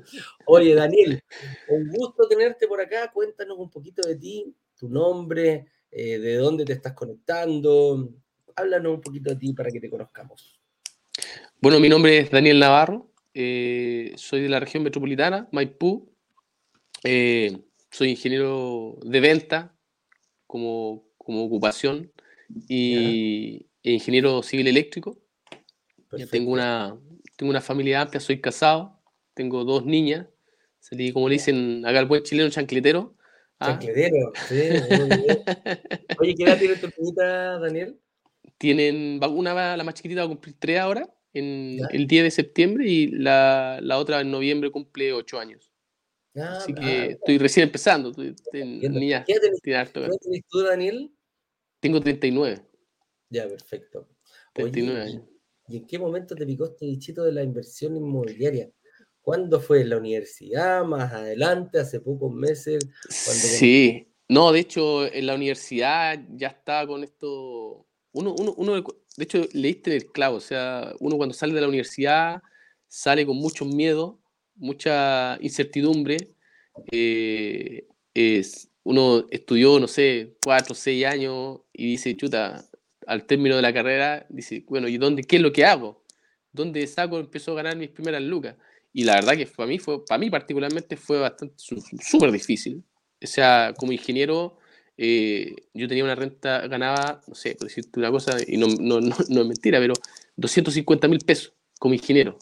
Oye, 0.46 0.74
Daniel, 0.74 1.22
un 1.68 1.88
gusto 1.88 2.26
tenerte 2.26 2.66
por 2.66 2.80
acá. 2.80 3.10
Cuéntanos 3.12 3.58
un 3.58 3.70
poquito 3.70 4.06
de 4.08 4.16
ti, 4.16 4.56
tu 4.74 4.88
nombre, 4.88 5.66
eh, 5.90 6.18
de 6.18 6.36
dónde 6.36 6.64
te 6.64 6.72
estás 6.72 6.94
conectando. 6.94 8.10
Háblanos 8.56 8.94
un 8.94 9.00
poquito 9.02 9.30
de 9.30 9.36
ti 9.36 9.52
para 9.52 9.70
que 9.70 9.80
te 9.80 9.90
conozcamos. 9.90 10.58
Bueno, 11.60 11.78
mi 11.78 11.88
nombre 11.88 12.18
es 12.18 12.30
Daniel 12.30 12.58
Navarro. 12.58 13.12
Eh, 13.34 14.12
soy 14.16 14.40
de 14.40 14.48
la 14.48 14.58
región 14.58 14.82
metropolitana, 14.82 15.48
Maipú. 15.52 16.10
Eh, 17.04 17.58
soy 17.90 18.10
ingeniero 18.10 18.98
de 19.04 19.20
venta 19.20 19.76
como, 20.46 21.04
como 21.18 21.44
ocupación 21.44 22.10
y 22.68 23.66
e 23.82 23.92
ingeniero 23.92 24.42
civil 24.42 24.68
eléctrico. 24.68 25.18
tengo 26.30 26.52
una, 26.52 26.96
tengo 27.36 27.50
una 27.50 27.60
familia 27.60 28.00
amplia, 28.00 28.20
soy 28.20 28.40
casado, 28.40 29.00
tengo 29.34 29.64
dos 29.64 29.84
niñas, 29.84 30.26
salí, 30.78 31.12
como 31.12 31.28
le 31.28 31.34
dicen 31.34 31.84
acá 31.86 32.00
el 32.00 32.06
buen 32.06 32.22
chileno, 32.22 32.50
chancletero. 32.50 33.14
¿ah? 33.58 33.78
Chancletero, 33.78 34.32
sí. 34.48 34.60
Oye, 36.18 36.34
¿qué 36.34 36.44
edad 36.44 36.58
tiene 36.58 36.76
tu 36.76 36.88
niñita, 36.98 37.58
Daniel? 37.58 37.98
Tienen, 38.58 39.20
una, 39.22 39.76
la 39.76 39.84
más 39.84 39.94
chiquitita 39.94 40.22
va 40.22 40.26
a 40.26 40.28
cumplir 40.28 40.56
tres 40.58 40.78
ahora, 40.78 41.08
en 41.32 41.78
el 41.90 42.06
10 42.06 42.24
de 42.24 42.30
septiembre, 42.30 42.86
y 42.86 43.06
la, 43.08 43.78
la 43.82 43.98
otra 43.98 44.20
en 44.20 44.30
noviembre 44.30 44.70
cumple 44.70 45.12
ocho 45.12 45.38
años. 45.38 45.72
Ah, 46.36 46.58
Así 46.58 46.72
que 46.74 46.84
ah, 46.84 47.04
estoy 47.06 47.38
recién 47.38 47.64
empezando. 47.66 48.10
Estoy, 48.10 48.34
niña, 48.62 49.24
¿Qué 49.26 49.34
tienes 49.38 50.44
tú, 50.48 50.62
Daniel? 50.62 51.10
Tengo 51.80 52.00
39. 52.00 52.62
Ya, 53.28 53.48
perfecto. 53.48 54.08
39 54.54 55.00
años. 55.00 55.31
¿Y 55.72 55.78
en 55.78 55.86
qué 55.86 55.98
momento 55.98 56.34
te 56.34 56.44
picó 56.44 56.66
este 56.66 56.84
bichito 56.84 57.24
de 57.24 57.32
la 57.32 57.42
inversión 57.42 57.96
inmobiliaria? 57.96 58.70
¿Cuándo 59.22 59.58
fue? 59.58 59.80
¿En 59.80 59.88
la 59.88 59.96
universidad? 59.96 60.84
¿Más 60.84 61.10
adelante? 61.10 61.78
¿Hace 61.78 62.00
pocos 62.00 62.30
meses? 62.30 62.86
Sí, 63.08 64.06
no, 64.28 64.52
de 64.52 64.60
hecho, 64.60 65.10
en 65.10 65.26
la 65.26 65.34
universidad 65.34 66.20
ya 66.28 66.48
estaba 66.48 66.86
con 66.86 67.02
esto. 67.04 67.86
Uno, 68.12 68.34
uno, 68.38 68.52
uno, 68.58 68.74
de 69.16 69.24
hecho, 69.24 69.46
leíste 69.54 69.96
el 69.96 70.12
clavo. 70.12 70.36
O 70.36 70.40
sea, 70.40 70.92
uno 71.00 71.16
cuando 71.16 71.34
sale 71.34 71.54
de 71.54 71.62
la 71.62 71.68
universidad 71.68 72.42
sale 72.86 73.24
con 73.24 73.38
mucho 73.38 73.64
miedo, 73.64 74.20
mucha 74.54 75.38
incertidumbre. 75.40 76.34
Eh, 76.90 77.86
uno 78.82 79.26
estudió, 79.30 79.80
no 79.80 79.88
sé, 79.88 80.36
cuatro 80.44 80.72
o 80.72 80.76
seis 80.76 81.06
años 81.06 81.60
y 81.72 81.92
dice, 81.92 82.14
chuta, 82.14 82.62
al 83.12 83.24
término 83.26 83.56
de 83.56 83.62
la 83.62 83.72
carrera, 83.72 84.26
dice, 84.30 84.64
bueno, 84.68 84.88
¿y 84.88 84.96
dónde, 84.96 85.24
qué 85.24 85.36
es 85.36 85.42
lo 85.42 85.52
que 85.52 85.64
hago? 85.66 86.02
¿Dónde 86.52 86.86
saco? 86.86 87.18
Empezó 87.18 87.52
a 87.52 87.56
ganar 87.56 87.76
mis 87.76 87.90
primeras 87.90 88.22
lucas. 88.22 88.56
Y 88.92 89.04
la 89.04 89.16
verdad 89.16 89.36
que 89.36 89.46
para 89.46 89.66
mí, 89.66 89.78
fue, 89.78 90.04
para 90.04 90.18
mí 90.18 90.30
particularmente 90.30 90.96
fue 90.96 91.18
bastante 91.18 91.54
súper 91.56 92.32
difícil. 92.32 92.82
O 93.22 93.26
sea, 93.26 93.74
como 93.76 93.92
ingeniero, 93.92 94.58
eh, 94.96 95.54
yo 95.74 95.88
tenía 95.88 96.04
una 96.04 96.14
renta, 96.14 96.66
ganaba, 96.68 97.22
no 97.26 97.34
sé, 97.34 97.54
por 97.54 97.68
decirte 97.68 97.98
una 98.00 98.10
cosa, 98.10 98.36
y 98.46 98.56
no, 98.56 98.66
no, 98.66 99.00
no, 99.00 99.14
no 99.28 99.40
es 99.42 99.46
mentira, 99.46 99.78
pero 99.78 99.94
250 100.36 101.08
mil 101.08 101.20
pesos 101.20 101.52
como 101.78 101.94
ingeniero. 101.94 102.38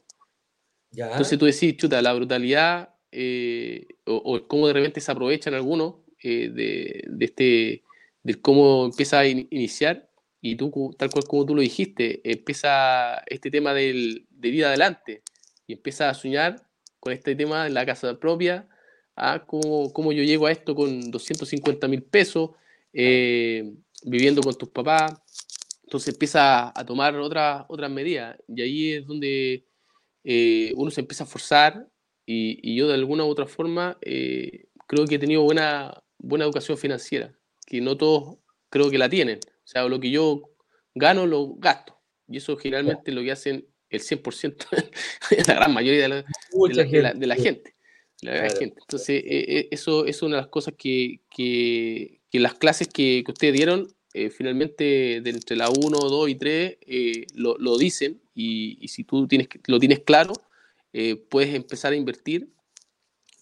Entonces 0.93 1.39
tú 1.39 1.47
decís, 1.47 1.77
chuta, 1.77 2.03
la 2.03 2.13
brutalidad 2.13 2.95
eh, 3.13 3.87
o, 4.05 4.41
cómo 4.47 4.67
de 4.67 4.73
repente 4.73 5.01
se 5.01 5.11
aprovechan 5.11 5.55
algunos 5.55 5.97
eh, 6.23 6.51
de, 6.53 7.05
de, 7.09 7.25
este, 7.25 7.83
de 8.23 8.35
cómo 8.41 8.87
empieza 8.87 9.21
a 9.21 9.27
iniciar 9.27 10.10
y 10.41 10.57
tú, 10.57 10.95
tal 10.99 11.11
cual 11.11 11.25
como 11.25 11.47
tú 11.47 11.55
lo 11.55 11.63
dijiste, 11.63 12.21
empieza 12.25 13.19
este 13.27 13.51
tema 13.51 13.75
del, 13.75 14.27
de 14.31 14.49
ir 14.49 14.65
adelante 14.65 15.23
y 15.67 15.75
empieza 15.75 16.09
a 16.09 16.15
soñar 16.15 16.67
con 16.99 17.13
este 17.13 17.35
tema 17.35 17.65
de 17.65 17.71
la 17.71 17.85
casa 17.85 18.19
propia, 18.19 18.69
a 19.17 19.45
cómo, 19.45 19.93
cómo 19.93 20.13
yo 20.13 20.23
llego 20.23 20.47
a 20.47 20.53
esto 20.53 20.75
con 20.75 21.11
250 21.11 21.89
mil 21.89 22.03
pesos, 22.03 22.51
eh, 22.93 23.73
viviendo 24.05 24.43
con 24.43 24.55
tus 24.55 24.69
papás. 24.71 25.13
Entonces 25.85 26.15
empieza 26.15 26.73
a 26.79 26.85
tomar 26.87 27.17
otras 27.17 27.65
otras 27.69 27.91
medidas 27.91 28.37
y 28.49 28.63
ahí 28.63 28.93
es 28.93 29.07
donde 29.07 29.67
eh, 30.25 30.73
uno 30.77 30.91
se 30.91 31.01
empieza 31.01 31.25
a 31.25 31.27
forzar 31.27 31.89
y, 32.25 32.77
yo 32.77 32.87
de 32.87 32.95
alguna 32.95 33.25
u 33.25 33.29
otra 33.29 33.47
forma 33.47 33.99
eh, 34.03 34.67
creo 34.87 35.05
que 35.07 35.17
he 35.17 35.19
tenido 35.19 35.43
buena, 35.43 36.03
buena 36.19 36.45
educación 36.45 36.79
financiera, 36.79 37.33
que 37.67 37.81
no 37.81 37.97
todos 37.97 38.39
creo 38.69 38.91
que 38.91 38.99
la 38.99 39.09
tienen. 39.09 39.41
O 39.71 39.73
sea, 39.73 39.89
lo 39.89 40.01
que 40.01 40.11
yo 40.11 40.51
gano 40.97 41.27
lo 41.27 41.55
gasto. 41.55 41.97
Y 42.27 42.39
eso 42.39 42.57
generalmente 42.57 43.13
es 43.13 43.15
lo 43.15 43.23
que 43.23 43.31
hacen 43.31 43.69
el 43.89 44.01
100%, 44.01 44.67
la 45.47 45.55
gran 45.55 45.73
mayoría 45.73 46.03
de 46.03 46.09
la, 46.09 46.25
de 47.15 47.27
la, 47.29 47.37
gente. 47.37 47.77
Entonces, 48.21 49.23
eh, 49.25 49.45
eh, 49.49 49.69
eso 49.71 50.07
es 50.07 50.23
una 50.23 50.37
de 50.37 50.43
las 50.43 50.51
cosas 50.51 50.75
que, 50.77 51.21
que, 51.31 52.21
que 52.33 52.41
las 52.41 52.55
clases 52.55 52.89
que, 52.89 53.23
que 53.25 53.31
ustedes 53.31 53.55
dieron, 53.55 53.95
eh, 54.13 54.31
finalmente, 54.31 55.21
de 55.23 55.31
entre 55.31 55.57
la 55.57 55.71
1, 55.71 55.99
2 55.99 56.29
y 56.29 56.35
3, 56.35 56.77
lo, 57.35 57.57
lo, 57.59 57.79
dicen. 57.79 58.21
Y, 58.35 58.77
y, 58.81 58.89
si 58.89 59.05
tú 59.05 59.29
tienes, 59.29 59.47
lo 59.69 59.79
tienes 59.79 60.01
claro, 60.01 60.33
puedes 61.29 61.55
empezar 61.55 61.93
a 61.93 61.97
invertir, 61.97 62.49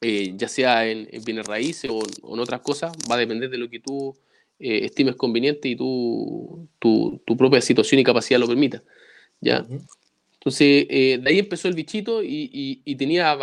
ya 0.03 0.49
sea 0.49 0.87
en, 0.87 1.09
bienes 1.25 1.47
raíces 1.47 1.91
o, 1.91 2.03
en 2.03 2.39
otras 2.39 2.61
cosas. 2.61 2.93
Va 3.11 3.15
a 3.15 3.19
depender 3.19 3.49
de 3.49 3.57
lo 3.57 3.71
que 3.71 3.81
tú 3.81 4.15
estimes 4.59 5.17
conveniente 5.17 5.69
y 5.69 5.77
tu, 5.77 6.69
tu, 6.79 7.21
tu, 7.25 7.37
propia 7.37 7.61
situación 7.61 8.01
y 8.01 8.05
capacidad 8.05 8.41
lo 8.41 8.49
permita. 8.49 8.83
¿ya? 9.41 9.67
Entonces, 10.35 10.89
de 10.89 11.23
ahí 11.27 11.39
empezó 11.39 11.69
el 11.69 11.75
bichito 11.75 12.23
y, 12.23 12.51
y, 12.53 12.83
y 12.85 12.97
tenía 12.97 13.37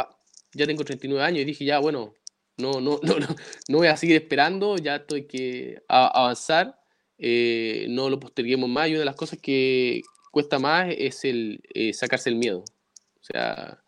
ya 0.55 0.65
tengo 0.65 0.84
39 0.84 1.24
años 1.24 1.41
y 1.41 1.45
dije, 1.45 1.65
ya, 1.65 1.79
bueno, 1.79 2.13
no, 2.57 2.79
no, 2.79 3.00
no, 3.03 3.19
no, 3.19 3.27
no 3.67 3.77
voy 3.77 3.88
a 3.88 3.98
seguir 3.98 4.15
esperando, 4.15 4.77
ya 4.77 4.95
estoy 4.95 5.25
que 5.25 5.84
avanzar, 5.88 6.79
eh, 7.17 7.86
no 7.89 8.10
lo 8.10 8.19
posterguemos 8.19 8.69
más. 8.69 8.88
Y 8.88 8.91
una 8.91 9.00
de 9.00 9.05
las 9.05 9.15
cosas 9.15 9.39
que 9.39 10.01
cuesta 10.31 10.57
más 10.57 10.93
es 10.98 11.24
el 11.25 11.62
eh, 11.74 11.93
sacarse 11.93 12.29
el 12.29 12.36
miedo. 12.36 12.60
O 12.60 13.24
sea, 13.24 13.81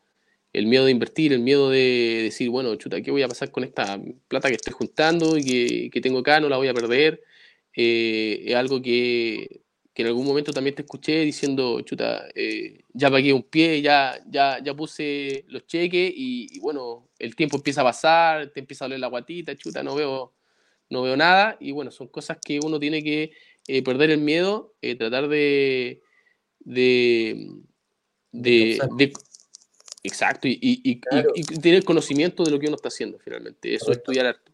el 0.54 0.68
miedo 0.68 0.86
de 0.86 0.92
invertir, 0.92 1.34
el 1.34 1.42
miedo 1.42 1.70
de 1.70 2.22
decir, 2.24 2.50
bueno, 2.50 2.76
chuta, 2.76 3.02
¿qué 3.02 3.12
voy 3.12 3.24
a 3.24 3.28
pasar 3.28 3.52
con 3.52 3.64
esta 3.64 4.00
plata 4.28 4.50
que 4.50 4.56
estoy 4.56 4.74
juntando 4.74 5.38
y 5.38 5.44
que, 5.44 5.90
que 5.92 6.02
tengo 6.02 6.20
acá? 6.20 6.40
No 6.40 6.50
la 6.50 6.58
voy 6.58 6.68
a 6.68 6.74
perder. 6.74 7.24
Eh, 7.76 8.44
es 8.48 8.56
algo 8.56 8.82
que 8.82 9.62
que 9.98 10.04
en 10.04 10.10
algún 10.10 10.28
momento 10.28 10.54
también 10.54 10.76
te 10.76 10.84
escuché 10.84 11.22
diciendo, 11.22 11.82
chuta, 11.82 12.28
eh, 12.36 12.82
ya 12.94 13.10
pagué 13.10 13.34
un 13.34 13.42
pie, 13.42 13.82
ya, 13.82 14.24
ya, 14.30 14.62
ya 14.64 14.76
puse 14.76 15.44
los 15.48 15.66
cheques 15.66 16.14
y, 16.16 16.60
bueno, 16.60 17.10
el 17.18 17.36
tiempo 17.36 17.58
empieza 17.58 17.82
a 17.82 17.86
pasar, 17.86 18.52
te 18.54 18.60
empieza 18.60 18.86
a 18.86 18.90
doler 18.90 19.00
la 19.00 19.08
guatita, 19.08 19.56
chuta, 19.56 19.82
no 19.82 19.96
veo, 19.96 20.36
no 20.92 21.02
veo 21.02 21.18
nada 21.18 21.58
y 21.60 21.72
bueno, 21.72 21.90
son 21.90 22.10
cosas 22.10 22.38
que 22.46 22.60
uno 22.64 22.80
tiene 22.80 23.02
que 23.02 23.32
eh, 23.68 23.82
perder 23.82 24.12
el 24.12 24.20
miedo, 24.20 24.76
eh, 24.84 24.94
tratar 24.94 25.30
de, 25.30 26.04
de, 26.60 27.50
de, 28.32 29.14
exacto, 30.04 30.48
y, 30.48 30.60
y, 30.62 31.02
y, 31.36 31.44
tener 31.60 31.84
conocimiento 31.84 32.44
de 32.44 32.52
lo 32.52 32.60
que 32.60 32.68
uno 32.68 32.76
está 32.76 32.90
haciendo 32.90 33.20
finalmente, 33.20 33.74
eso, 33.74 33.92
es 33.92 33.98
estudiar 33.98 34.28
arte. 34.28 34.52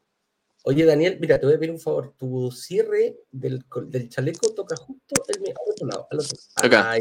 Oye, 0.66 0.86
Daniel, 0.86 1.18
mira, 1.20 1.38
te 1.40 1.46
voy 1.46 1.56
a 1.56 1.60
pedir 1.60 1.72
un 1.72 1.80
favor. 1.80 2.14
Tu 2.18 2.50
cierre 2.52 3.18
del, 3.32 3.64
del 3.88 4.08
chaleco 4.08 4.50
toca 4.54 4.78
justo 4.78 5.16
el, 5.28 5.50
al 5.50 5.72
otro 5.72 5.88
lado. 5.88 6.08
Al 6.10 6.20
otro. 6.20 6.38
Acá. 6.56 6.92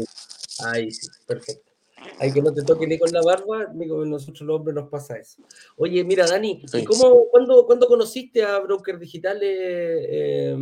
Ahí, 0.65 0.91
sí, 0.91 1.07
perfecto. 1.25 1.71
Hay 2.19 2.33
que 2.33 2.41
no 2.41 2.53
te 2.53 2.63
toque 2.63 2.85
ni 2.85 2.99
con 2.99 3.09
la 3.13 3.21
barba, 3.21 3.71
ni 3.73 3.87
con 3.87 4.09
nosotros 4.09 4.41
los 4.41 4.57
hombres 4.57 4.75
nos 4.75 4.89
pasa 4.89 5.17
eso. 5.17 5.41
Oye, 5.77 6.03
mira, 6.03 6.25
Dani, 6.27 6.61
cómo, 6.85 7.29
cuándo, 7.29 7.65
cuándo, 7.65 7.87
conociste 7.87 8.43
a 8.43 8.59
Broker 8.59 8.99
Digitales? 8.99 9.57
Eh, 9.57 10.57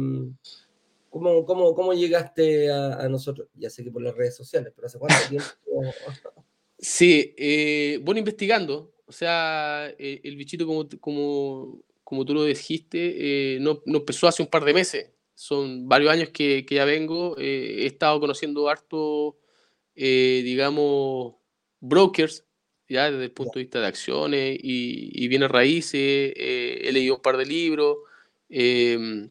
¿cómo, 1.10 1.44
cómo, 1.44 1.74
cómo, 1.74 1.94
llegaste 1.94 2.72
a, 2.72 3.02
a, 3.02 3.10
nosotros? 3.10 3.48
Ya 3.56 3.72
sé 3.72 3.84
que 3.84 3.90
por 3.90 4.04
las 4.04 4.16
redes 4.16 4.36
sociales, 4.36 4.72
pero 4.76 4.86
¿hace 4.86 5.00
cuánto 5.00 5.28
tiempo? 5.28 5.50
sí, 6.82 7.34
eh, 7.38 8.00
bueno, 8.04 8.20
investigando. 8.20 8.92
O 9.12 9.14
sea, 9.14 9.94
eh, 10.00 10.22
el 10.24 10.38
bichito 10.38 10.66
como, 10.66 10.88
como 11.02 11.84
como 12.12 12.26
tú 12.26 12.34
lo 12.34 12.46
dijiste, 12.46 13.56
eh, 13.56 13.60
no, 13.62 13.82
no, 13.86 14.00
empezó 14.00 14.28
hace 14.28 14.42
un 14.42 14.50
par 14.50 14.66
de 14.66 14.74
meses. 14.74 15.12
Son 15.36 15.88
varios 15.88 16.12
años 16.12 16.30
que, 16.30 16.66
que 16.66 16.76
ya 16.76 16.86
vengo. 16.86 17.38
Eh, 17.38 17.84
he 17.84 17.86
estado 17.88 18.20
conociendo 18.20 18.70
harto, 18.70 19.38
digamos, 19.96 21.36
brokers, 21.82 22.46
ya 22.90 23.12
desde 23.12 23.26
el 23.26 23.32
punto 23.32 23.60
de 23.60 23.64
vista 23.66 23.82
de 23.82 23.88
acciones 23.88 24.60
y, 24.62 25.24
y 25.24 25.28
bienes 25.28 25.52
raíces. 25.52 26.34
he 26.36 26.90
leído 26.94 27.16
un 27.16 27.22
par 27.22 27.38
de 27.38 27.46
libros, 27.46 27.98
em, 28.50 29.30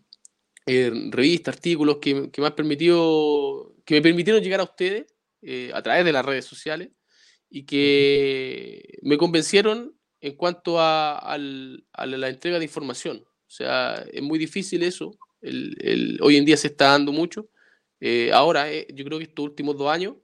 revistas, 0.67 1.57
artículos 1.57 1.99
que, 1.99 2.31
que, 2.31 2.41
me 2.41 2.49
han 2.49 2.55
permitido, 2.57 3.75
que 3.85 3.95
me 3.95 4.03
permitieron 4.03 4.43
llegar 4.43 4.61
a 4.61 4.65
ustedes 4.65 5.07
a 5.75 5.83
través 5.83 6.05
de 6.05 6.13
las 6.13 6.25
redes 6.25 6.45
sociales 6.45 6.91
y 7.51 7.65
que 7.65 8.99
me 9.03 9.19
convencieron 9.19 9.95
en 10.21 10.37
cuanto 10.37 10.77
a, 10.79 11.37
la 11.39 12.29
entrega 12.29 12.59
de 12.59 12.65
información. 12.65 13.25
O 13.27 13.51
sea, 13.51 14.05
es 14.13 14.23
muy 14.23 14.39
difícil 14.39 14.83
eso. 14.83 15.13
El, 15.41 16.19
hoy 16.23 16.37
en 16.37 16.45
día 16.45 16.57
se 16.57 16.69
está 16.69 16.87
dando 16.93 17.13
mucho. 17.13 17.51
Eh, 18.01 18.31
ahora, 18.33 18.73
eh, 18.73 18.87
yo 18.95 19.05
creo 19.05 19.19
que 19.19 19.25
estos 19.25 19.45
últimos 19.45 19.77
dos 19.77 19.91
años, 19.91 20.17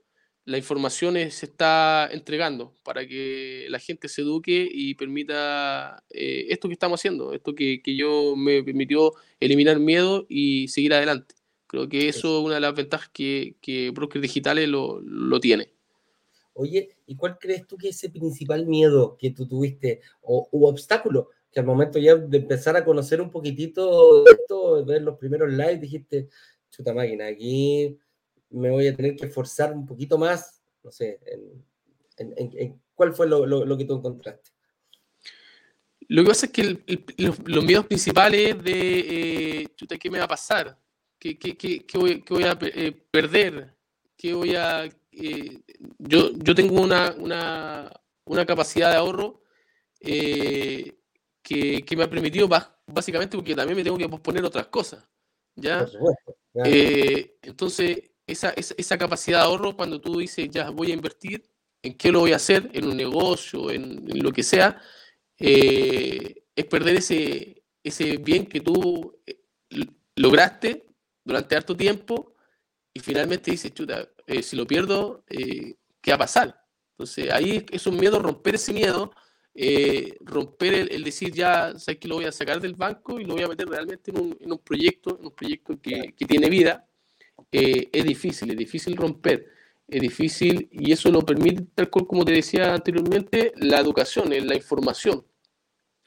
la 0.45 0.57
información 0.57 1.15
se 1.29 1.45
está 1.45 2.07
entregando 2.11 2.73
para 2.83 3.05
que 3.05 3.65
la 3.69 3.79
gente 3.79 4.07
se 4.07 4.21
eduque 4.21 4.67
y 4.71 4.95
permita 4.95 6.03
eh, 6.09 6.45
esto 6.49 6.69
que 6.69 6.73
estamos 6.73 7.01
haciendo, 7.01 7.33
esto 7.33 7.53
que, 7.53 7.81
yo 7.85 8.35
me 8.37 8.63
permitió 8.63 9.11
eliminar 9.41 9.79
miedo 9.79 10.25
y 10.29 10.69
seguir 10.69 10.93
adelante. 10.93 11.35
Creo 11.67 11.89
que 11.89 12.07
eso 12.07 12.39
es 12.39 12.45
una 12.45 12.55
de 12.55 12.61
las 12.61 12.73
ventajas 12.75 13.09
que, 13.09 13.57
que 13.61 13.89
Brokers 13.91 14.21
Digitales 14.21 14.69
lo, 14.69 15.01
lo 15.01 15.39
tiene. 15.41 15.76
Oye, 16.57 16.89
¿y 17.05 17.15
cuál 17.15 17.37
crees 17.39 17.65
tú 17.67 17.77
que 17.77 17.89
es 17.89 17.95
ese 17.97 18.09
principal 18.09 18.65
miedo 18.65 19.15
que 19.17 19.31
tú 19.31 19.47
tuviste 19.47 20.01
o 20.21 20.47
obstáculo 20.51 21.29
que 21.51 21.59
al 21.59 21.65
momento 21.65 21.99
ya 21.99 22.15
de 22.15 22.37
empezar 22.37 22.75
a 22.75 22.85
conocer 22.85 23.21
un 23.21 23.31
poquitito 23.31 24.25
esto, 24.27 24.77
de 24.77 24.93
ver 24.93 25.01
los 25.01 25.17
primeros 25.17 25.49
lives, 25.49 25.81
dijiste, 25.81 26.29
chuta 26.69 26.93
máquina, 26.93 27.27
aquí 27.27 27.97
me 28.49 28.69
voy 28.69 28.87
a 28.87 28.95
tener 28.95 29.15
que 29.15 29.25
esforzar 29.27 29.73
un 29.73 29.85
poquito 29.85 30.17
más, 30.17 30.61
no 30.83 30.91
sé, 30.91 31.19
¿cuál 32.93 33.13
fue 33.13 33.27
lo, 33.27 33.77
que 33.77 33.85
tú 33.85 33.95
encontraste? 33.95 34.51
Lo 36.09 36.23
que 36.23 36.27
pasa 36.29 36.45
es 36.45 36.51
que 36.51 36.79
los, 37.17 37.65
miedos 37.65 37.85
principales 37.85 38.63
de, 38.63 39.61
eh, 39.61 39.67
chuta, 39.75 39.97
¿qué 39.97 40.09
me 40.09 40.19
va 40.19 40.25
a 40.25 40.29
pasar? 40.29 40.77
¿Qué, 41.19 41.37
voy, 41.95 42.43
a 42.43 42.57
eh, 42.61 42.91
perder? 43.11 43.75
¿Qué 44.15 44.33
voy 44.33 44.55
a, 44.55 44.87
eh, 45.19 45.63
yo, 45.97 46.31
yo 46.33 46.53
tengo 46.53 46.79
una, 46.79 47.15
una, 47.17 47.91
una, 48.25 48.45
capacidad 48.45 48.91
de 48.91 48.97
ahorro 48.97 49.41
eh, 49.99 50.99
que, 51.41 51.83
que, 51.83 51.95
me 51.95 52.03
ha 52.03 52.09
permitido 52.09 52.47
básicamente 52.85 53.35
porque 53.35 53.55
también 53.55 53.77
me 53.77 53.83
tengo 53.83 53.97
que 53.97 54.09
posponer 54.09 54.45
otras 54.45 54.67
cosas. 54.67 55.07
¿ya? 55.55 55.87
Eh, 56.65 57.37
entonces, 57.41 58.11
esa, 58.27 58.51
esa, 58.51 58.75
esa, 58.77 58.97
capacidad 58.97 59.39
de 59.39 59.45
ahorro, 59.45 59.75
cuando 59.75 59.99
tú 59.99 60.19
dices, 60.19 60.49
ya 60.51 60.69
voy 60.69 60.91
a 60.91 60.95
invertir, 60.95 61.49
¿en 61.81 61.97
qué 61.97 62.11
lo 62.11 62.19
voy 62.19 62.33
a 62.33 62.37
hacer? 62.37 62.69
En 62.73 62.87
un 62.87 62.97
negocio, 62.97 63.71
en, 63.71 64.09
en 64.09 64.23
lo 64.23 64.31
que 64.31 64.43
sea, 64.43 64.79
es 65.37 66.65
perder 66.69 66.97
ese, 66.97 67.63
ese 67.83 68.17
bien 68.17 68.45
que 68.45 68.61
tú 68.61 69.19
lograste 70.15 70.87
durante 71.23 71.55
harto 71.55 71.75
tiempo 71.75 72.35
y 72.93 72.99
finalmente 72.99 73.51
dices, 73.51 73.73
chuta, 73.73 74.07
eh, 74.27 74.43
si 74.43 74.55
lo 74.55 74.67
pierdo, 74.67 75.23
eh, 75.29 75.75
¿qué 76.01 76.11
va 76.11 76.15
a 76.15 76.19
pasar? 76.19 76.61
Entonces 76.91 77.31
ahí 77.31 77.65
es 77.71 77.87
un 77.87 77.97
miedo, 77.97 78.19
romper 78.19 78.55
ese 78.55 78.73
miedo, 78.73 79.11
eh, 79.55 80.17
romper 80.21 80.73
el, 80.91 81.03
decir 81.03 81.33
ya, 81.33 81.77
sabes 81.79 81.99
que 81.99 82.07
lo 82.07 82.15
voy 82.15 82.25
a 82.25 82.31
sacar 82.31 82.61
del 82.61 82.75
banco 82.75 83.19
y 83.19 83.25
lo 83.25 83.33
voy 83.33 83.43
a 83.43 83.47
meter 83.47 83.67
realmente 83.67 84.11
en 84.11 84.19
un, 84.19 84.37
en 84.39 84.51
un 84.51 84.59
proyecto, 84.59 85.17
en 85.19 85.25
un 85.25 85.31
proyecto 85.31 85.79
que, 85.81 86.13
que 86.15 86.25
tiene 86.25 86.49
vida, 86.49 86.87
es 87.51 88.03
difícil, 88.05 88.51
es 88.51 88.57
difícil 88.57 88.95
romper, 88.97 89.47
es 89.87 90.01
difícil 90.01 90.67
y 90.71 90.91
eso 90.91 91.09
lo 91.11 91.21
permite, 91.21 91.65
tal 91.75 91.89
cual 91.89 92.07
como 92.07 92.25
te 92.25 92.33
decía 92.33 92.73
anteriormente, 92.73 93.53
la 93.55 93.79
educación, 93.79 94.29
la 94.29 94.55
información. 94.55 95.25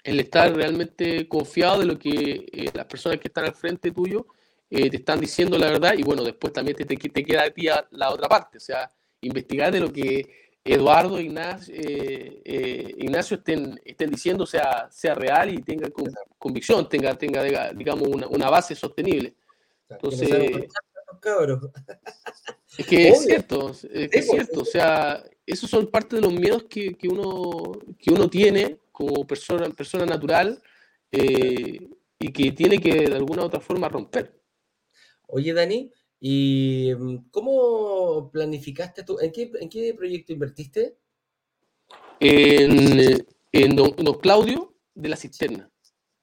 el 0.05 0.21
estar 0.21 0.55
realmente 0.55 1.29
confiado 1.29 1.81
de 1.81 1.87
lo 1.87 1.99
que 1.99 2.47
eh, 2.53 2.71
las 2.75 2.87
personas 2.87 3.19
que 3.21 3.29
están 3.29 3.45
al 3.45 3.55
frente 3.55 3.91
tuyo 3.93 4.27
eh, 4.71 4.89
te 4.89 4.99
están 4.99 5.21
diciendo 5.21 5.59
la 5.59 5.67
verdad 5.67 5.95
y 5.97 6.03
bueno, 6.03 6.23
después 6.23 6.53
también 6.53 6.77
te, 6.77 6.85
te, 6.85 6.97
te 6.97 7.25
queda 7.25 7.45
a 7.45 7.51
ti 7.51 7.67
la 7.91 8.11
otra 8.11 8.29
parte, 8.29 8.59
o 8.59 8.61
sea, 8.61 8.91
investigar 9.21 9.73
de 9.73 9.81
lo 9.81 9.93
que 9.93 10.41
Eduardo 10.63 11.19
Ignacio, 11.19 11.75
eh, 11.75 12.43
eh, 12.45 12.95
Ignacio 12.99 13.39
estén, 13.39 13.81
estén 13.85 14.11
diciendo 14.11 14.45
sea, 14.45 14.89
sea 14.91 15.15
real 15.15 15.53
y 15.53 15.63
tenga 15.63 15.89
convicción, 16.39 16.89
tenga, 16.89 17.17
tenga 17.17 17.73
digamos, 17.73 18.09
una, 18.09 18.27
una 18.29 18.51
base 18.51 18.75
sostenible. 18.75 19.35
Entonces, 19.89 20.31
es 22.79 22.87
que 22.87 23.09
es 23.09 23.25
cierto, 23.25 23.71
es, 23.71 24.11
pues, 24.13 24.31
cierto, 24.31 24.61
o 24.61 24.65
sea, 24.65 25.25
esos 25.47 25.69
son 25.69 25.87
parte 25.87 26.17
de 26.17 26.23
los 26.23 26.33
miedos 26.33 26.65
que, 26.65 26.95
que 26.95 27.09
uno, 27.09 27.73
que 27.99 28.13
uno 28.13 28.29
tiene 28.29 28.79
como 28.93 29.27
persona, 29.27 29.69
persona 29.71 30.05
natural 30.05 30.63
eh, 31.11 31.89
y 32.19 32.33
que 32.33 32.53
tiene 32.53 32.79
que 32.79 33.09
de 33.09 33.17
alguna 33.17 33.43
u 33.43 33.47
otra 33.47 33.61
forma 33.61 33.89
romper. 33.89 34.40
Oye, 35.31 35.53
Dani, 35.53 35.91
¿Y 36.21 36.93
mm, 36.97 37.31
cómo 37.31 38.31
planificaste 38.31 39.03
tú? 39.03 39.19
¿En 39.21 39.33
qué, 39.33 39.51
en 39.59 39.69
qué 39.71 39.95
proyecto 39.95 40.35
invertiste? 40.35 40.99
En, 42.21 43.27
en 43.53 43.77
don, 43.77 43.93
Claudio 44.21 44.77
de 44.95 45.09
la 45.09 45.17
Cisterna. 45.17 45.71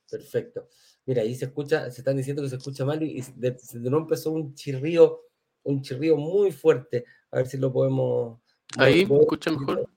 Perfecto. 0.09 0.69
Mira, 1.05 1.23
ahí 1.23 1.33
se 1.33 1.45
escucha, 1.45 1.89
se 1.89 2.01
están 2.01 2.15
diciendo 2.15 2.43
que 2.43 2.49
se 2.49 2.57
escucha 2.57 2.85
mal 2.85 3.01
y, 3.01 3.21
se 3.23 3.33
de, 3.35 3.57
empezó 3.73 4.31
un 4.31 4.53
chirrío, 4.53 5.23
un 5.63 5.81
chirrío 5.81 6.15
muy 6.15 6.51
fuerte. 6.51 7.05
A 7.31 7.37
ver 7.37 7.47
si 7.47 7.57
lo 7.57 7.73
podemos. 7.73 8.39
Ahí 8.77 9.05
se 9.05 9.15
escucha 9.15 9.51
mejor. 9.51 9.89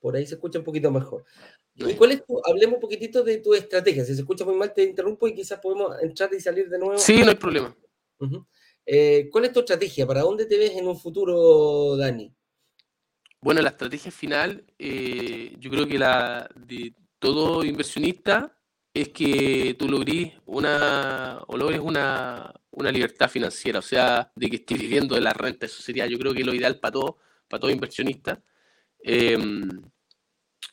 Por 0.00 0.16
ahí 0.16 0.26
se 0.26 0.34
escucha 0.34 0.58
un 0.58 0.64
poquito 0.64 0.90
mejor. 0.90 1.24
¿Y 1.74 1.94
cuál 1.94 2.12
es 2.12 2.26
tu, 2.26 2.38
hablemos 2.44 2.74
un 2.74 2.80
poquitito 2.80 3.22
de 3.22 3.38
tu 3.38 3.54
estrategia. 3.54 4.04
Si 4.04 4.14
se 4.14 4.20
escucha 4.20 4.44
muy 4.44 4.54
mal, 4.54 4.74
te 4.74 4.82
interrumpo 4.82 5.26
y 5.26 5.34
quizás 5.34 5.60
podemos 5.60 5.96
entrar 6.02 6.32
y 6.34 6.40
salir 6.40 6.68
de 6.68 6.78
nuevo. 6.78 6.98
Sí, 6.98 7.22
no 7.22 7.30
hay 7.30 7.36
problema. 7.36 7.74
Eh, 8.86 9.28
¿Cuál 9.30 9.44
es 9.44 9.52
tu 9.52 9.60
estrategia? 9.60 10.06
¿Para 10.06 10.22
dónde 10.22 10.46
te 10.46 10.58
ves 10.58 10.72
en 10.72 10.88
un 10.88 10.98
futuro, 10.98 11.96
Dani? 11.96 12.34
Bueno, 13.40 13.62
la 13.62 13.70
estrategia 13.70 14.10
final, 14.10 14.64
eh, 14.78 15.54
yo 15.58 15.70
creo 15.70 15.86
que 15.86 15.98
la 15.98 16.48
de 16.56 16.94
todo 17.18 17.64
inversionista 17.64 18.56
es 18.92 19.08
que 19.10 19.76
tú 19.78 19.88
logres 19.88 20.34
una, 20.46 21.40
o 21.46 21.56
logres 21.56 21.80
una, 21.80 22.52
libertad 22.92 23.28
financiera, 23.28 23.78
o 23.78 23.82
sea, 23.82 24.32
de 24.34 24.50
que 24.50 24.56
estés 24.56 24.78
viviendo 24.78 25.14
de 25.14 25.20
la 25.20 25.32
renta. 25.32 25.66
Eso 25.66 25.82
sería, 25.82 26.06
yo 26.06 26.18
creo 26.18 26.34
que 26.34 26.44
lo 26.44 26.54
ideal 26.54 26.80
para 26.80 26.92
todo, 26.92 27.18
para 27.48 27.60
todo 27.60 27.70
inversionista. 27.70 28.42
Em, 29.02 29.68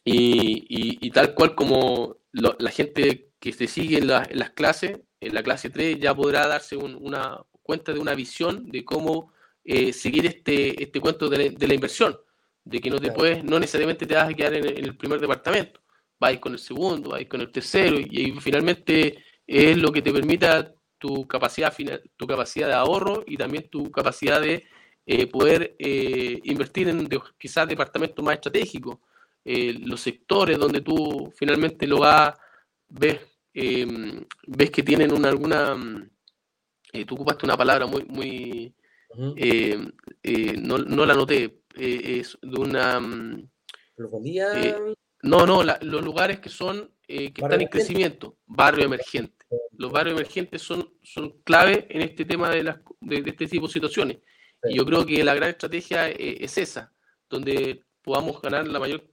y, 0.03 1.09
tal 1.11 1.33
cual 1.33 1.55
como 1.55 2.17
la 2.31 2.71
gente 2.71 3.33
que 3.39 3.53
se 3.53 3.67
sigue 3.67 3.97
en, 3.99 4.07
las 4.07 4.51
clases, 4.51 4.99
en 5.19 5.33
la 5.33 5.43
clase 5.43 5.69
3 5.69 5.99
ya 5.99 6.15
podrá 6.15 6.47
darse 6.47 6.77
una, 6.77 7.39
cuenta 7.63 7.93
de 7.93 7.99
una 7.99 8.15
visión 8.15 8.69
de 8.69 8.83
cómo 8.85 9.33
eh, 9.63 9.91
seguir 9.93 10.25
este, 10.25 10.81
este 10.81 10.99
cuento 10.99 11.29
de 11.29 11.55
la, 11.59 11.73
inversión, 11.73 12.17
de 12.63 12.79
que 12.79 12.89
no 12.89 12.99
te 12.99 13.11
puedes, 13.11 13.43
no 13.43 13.59
necesariamente 13.59 14.05
te 14.05 14.15
vas 14.15 14.29
a 14.29 14.33
quedar 14.33 14.53
en, 14.53 14.65
el 14.65 14.95
primer 14.95 15.19
departamento, 15.19 15.81
vais 16.19 16.39
con 16.39 16.53
el 16.53 16.59
segundo, 16.59 17.11
vais 17.11 17.27
con 17.27 17.41
el 17.41 17.51
tercero, 17.51 17.99
y, 17.99 18.31
finalmente 18.39 19.23
es 19.45 19.77
lo 19.77 19.91
que 19.91 20.01
te 20.01 20.11
permita 20.11 20.73
tu 20.97 21.27
capacidad, 21.27 21.73
tu 22.15 22.27
capacidad 22.27 22.67
de 22.67 22.73
ahorro 22.73 23.23
y 23.27 23.37
también 23.37 23.69
tu 23.69 23.91
capacidad 23.91 24.41
de 24.41 24.65
eh, 25.05 25.27
poder 25.27 25.75
eh, 25.79 26.39
invertir 26.43 26.89
en 26.89 27.07
quizás 27.37 27.67
departamentos 27.67 28.23
más 28.23 28.35
estratégicos, 28.35 28.97
los 29.45 30.01
sectores 30.01 30.57
donde 30.57 30.81
tú 30.81 31.31
finalmente 31.33 31.87
lo 31.87 31.99
vas, 31.99 32.33
ves, 32.89 33.21
ves 34.47 34.71
que 34.71 34.83
tienen 34.83 35.11
una, 35.11 35.29
alguna 35.29 35.75
eh, 36.93 37.05
tú 37.05 37.15
ocupaste 37.15 37.45
una 37.45 37.57
palabra 37.57 37.85
muy, 37.85 38.03
muy, 38.05 38.75
eh, 39.35 39.77
eh, 40.23 40.53
no, 40.57 40.77
no, 40.77 41.05
la 41.05 41.13
noté, 41.13 41.61
es 41.75 42.37
de 42.41 42.59
una... 42.59 42.99
Mm, 42.99 43.49
no, 45.23 45.45
no, 45.45 45.63
los 45.63 46.03
lugares 46.03 46.39
que 46.39 46.49
son, 46.49 46.91
que 47.07 47.33
están 47.35 47.61
en 47.61 47.67
crecimiento, 47.67 48.37
barrio 48.45 48.85
emergente. 48.85 49.45
Los 49.71 49.91
barrios 49.91 50.19
emergentes 50.19 50.61
son, 50.61 50.93
son 51.01 51.41
clave 51.43 51.87
en 51.89 52.01
este 52.01 52.25
tema 52.25 52.49
de, 52.49 52.63
las, 52.63 52.79
de, 53.01 53.23
este 53.25 53.47
tipo 53.47 53.67
de 53.67 53.73
situaciones. 53.73 54.17
Y 54.63 54.77
yo 54.77 54.85
creo 54.85 55.05
que 55.05 55.23
la 55.23 55.33
gran 55.33 55.49
estrategia 55.49 56.09
es 56.09 56.57
esa, 56.57 56.93
donde 57.29 57.83
podamos 58.03 58.41
ganar 58.41 58.67
la 58.67 58.79
mayor 58.79 59.09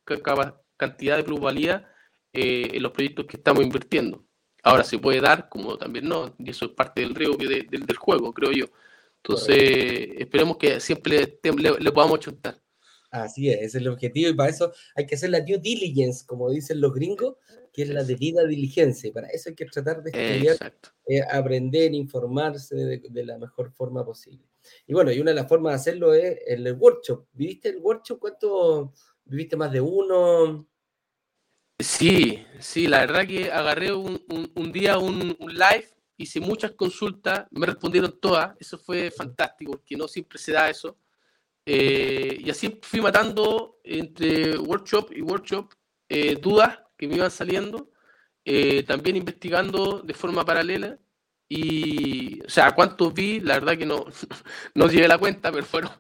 cantidad 0.77 1.17
de 1.17 1.25
plusvalía 1.25 1.91
en 2.33 2.83
los 2.83 2.93
proyectos 2.93 3.27
que 3.27 3.39
estamos 3.39 3.63
invirtiendo. 3.63 4.24
Ahora 4.65 4.83
se 4.83 4.99
puede 4.99 5.21
dar, 5.21 5.51
como 5.51 5.77
también 5.77 6.09
no, 6.09 6.35
y 6.39 6.49
eso 6.49 6.65
es 6.65 6.71
parte 6.71 7.03
del 7.03 7.15
riesgo 7.15 7.37
del, 7.37 7.97
juego, 7.97 8.33
creo 8.33 8.51
yo. 8.51 8.65
Entonces, 9.19 10.09
esperemos 10.19 10.57
que 10.57 10.81
siempre 10.81 11.39
le, 11.43 11.93
podamos 11.93 12.21
chuntar. 12.21 12.59
Así 13.11 13.51
es, 13.51 13.57
ese 13.57 13.67
es 13.67 13.75
el 13.75 13.89
objetivo 13.89 14.31
y 14.31 14.35
para 14.35 14.49
eso 14.49 14.73
hay 14.97 15.07
que 15.07 15.17
hacer 15.17 15.31
la 15.31 15.41
due 15.41 15.59
diligence, 15.59 16.25
como 16.27 16.51
dicen 16.51 16.81
los 16.81 16.95
gringos, 16.95 17.37
que 17.75 17.83
es 17.83 17.91
la 17.91 18.05
debida 18.05 18.45
diligencia. 18.47 19.13
Para 19.13 19.29
eso 19.29 19.51
hay 19.51 19.55
que 19.55 19.67
tratar 19.67 20.03
de 20.03 20.11
estudiar, 20.11 20.75
eh, 21.09 21.21
aprender, 21.31 21.93
informarse 21.93 22.75
de, 22.75 23.25
la 23.25 23.37
mejor 23.37 23.71
forma 23.71 24.03
posible. 24.05 24.49
Y 24.87 24.95
bueno, 24.95 25.13
y 25.13 25.21
una 25.21 25.33
de 25.33 25.37
las 25.37 25.49
formas 25.49 25.73
de 25.73 25.77
hacerlo 25.77 26.15
es 26.15 26.39
el 26.47 26.73
workshop. 26.73 27.27
¿Viviste 27.35 27.69
el 27.69 27.77
workshop? 27.77 28.19
¿Cuánto? 28.19 28.95
¿Viviste 29.27 29.57
más 29.57 29.71
de 29.71 29.83
uno? 29.83 30.67
Sí, 31.79 32.47
sí, 32.61 32.87
la 32.87 33.01
verdad 33.01 33.27
que 33.27 33.51
agarré 33.51 33.93
un, 33.93 34.23
día 34.73 34.97
un, 34.99 35.37
live, 35.41 35.89
hice 36.17 36.41
muchas 36.41 36.73
consultas, 36.73 37.47
me 37.51 37.67
respondieron 37.67 38.19
todas, 38.21 38.57
eso 38.61 38.79
fue 38.79 39.11
fantástico, 39.11 39.73
porque 39.73 39.97
no 39.97 40.07
siempre 40.07 40.39
se 40.39 40.53
da 40.53 40.71
eso. 40.71 40.97
Eh, 41.67 42.39
y 42.41 42.51
así 42.51 42.79
fui 42.83 43.01
matando 43.01 43.79
entre 43.83 44.57
workshop 44.59 45.13
y 45.13 45.23
workshop 45.23 45.73
eh, 46.09 46.37
dudas 46.37 46.79
que 46.97 47.09
me 47.09 47.17
iban 47.17 47.31
saliendo, 47.31 47.91
eh, 48.45 48.85
también 48.85 49.17
investigando 49.17 50.01
de 50.01 50.15
forma 50.15 50.45
paralela. 50.45 50.99
Y, 51.49 52.41
o 52.43 52.49
sea, 52.49 52.73
¿cuántos 52.73 53.13
vi? 53.13 53.41
La 53.41 53.55
verdad 53.55 53.77
que 53.79 53.87
no, 53.87 54.05
no 54.75 54.89
llevé 54.89 55.09
la 55.09 55.19
cuenta, 55.19 55.51
pero 55.51 55.65
fueron, 55.65 55.91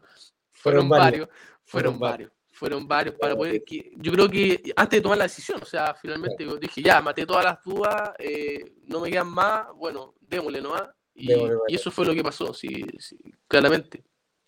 fueron, 0.52 0.88
varios, 0.88 1.28
fueron 1.64 1.98
varios 1.98 2.33
fueron 2.54 2.86
varios 2.86 3.16
para 3.16 3.36
poder. 3.36 3.62
yo 3.96 4.12
creo 4.12 4.28
que 4.28 4.72
antes 4.76 4.98
de 4.98 5.02
tomar 5.02 5.18
la 5.18 5.24
decisión, 5.24 5.60
o 5.60 5.66
sea, 5.66 5.94
finalmente 5.94 6.46
dije, 6.60 6.82
ya, 6.82 7.02
maté 7.02 7.26
todas 7.26 7.44
las 7.44 7.62
dudas, 7.64 8.12
eh, 8.18 8.76
no 8.84 9.00
me 9.00 9.10
quedan 9.10 9.28
más, 9.28 9.66
bueno, 9.76 10.14
démosle 10.20 10.60
nomás. 10.60 10.88
Y, 11.14 11.32
y 11.32 11.74
eso 11.74 11.90
fue 11.90 12.06
lo 12.06 12.14
que 12.14 12.22
pasó, 12.22 12.54
sí, 12.54 12.84
sí, 12.98 13.16
claramente. 13.48 14.04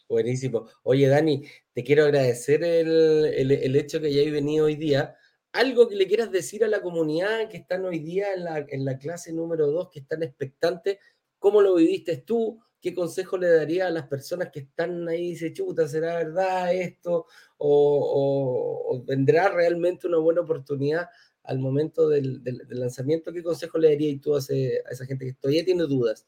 Buenísimo. 0.08 0.68
Oye, 0.84 1.08
Dani, 1.08 1.42
te 1.72 1.82
quiero 1.82 2.04
agradecer 2.04 2.62
el, 2.62 3.24
el, 3.26 3.50
el, 3.50 3.76
hecho 3.76 4.00
que 4.00 4.06
hayáis 4.06 4.30
venido 4.30 4.66
hoy 4.66 4.76
día. 4.76 5.16
Algo 5.52 5.88
que 5.88 5.96
le 5.96 6.06
quieras 6.06 6.30
decir 6.30 6.64
a 6.64 6.68
la 6.68 6.80
comunidad 6.80 7.48
que 7.48 7.56
están 7.56 7.84
hoy 7.84 7.98
día 7.98 8.34
en 8.34 8.44
la, 8.44 8.64
en 8.68 8.84
la 8.84 8.98
clase 8.98 9.32
número 9.32 9.66
2, 9.66 9.90
que 9.90 10.00
están 10.00 10.22
expectantes, 10.22 10.98
¿cómo 11.40 11.60
lo 11.60 11.74
viviste 11.74 12.18
tú? 12.18 12.62
¿Qué 12.80 12.94
consejo 12.94 13.36
le 13.38 13.48
daría 13.48 13.86
a 13.86 13.90
las 13.90 14.06
personas 14.06 14.50
que 14.52 14.60
están 14.60 15.08
ahí 15.08 15.26
y 15.26 15.30
dicen, 15.30 15.54
chuta, 15.54 15.88
¿será 15.88 16.16
verdad 16.16 16.74
esto? 16.74 17.26
O, 17.58 19.02
vendrá 19.06 19.48
realmente 19.48 20.06
una 20.06 20.18
buena 20.18 20.42
oportunidad 20.42 21.08
al 21.44 21.58
momento 21.58 22.08
del, 22.08 22.42
lanzamiento? 22.68 23.32
¿Qué 23.32 23.42
consejo 23.42 23.78
le 23.78 23.88
darías 23.88 24.20
tú 24.20 24.34
a, 24.34 24.38
esa 24.38 25.06
gente 25.06 25.26
que 25.26 25.32
todavía 25.34 25.64
tiene 25.64 25.84
dudas? 25.84 26.26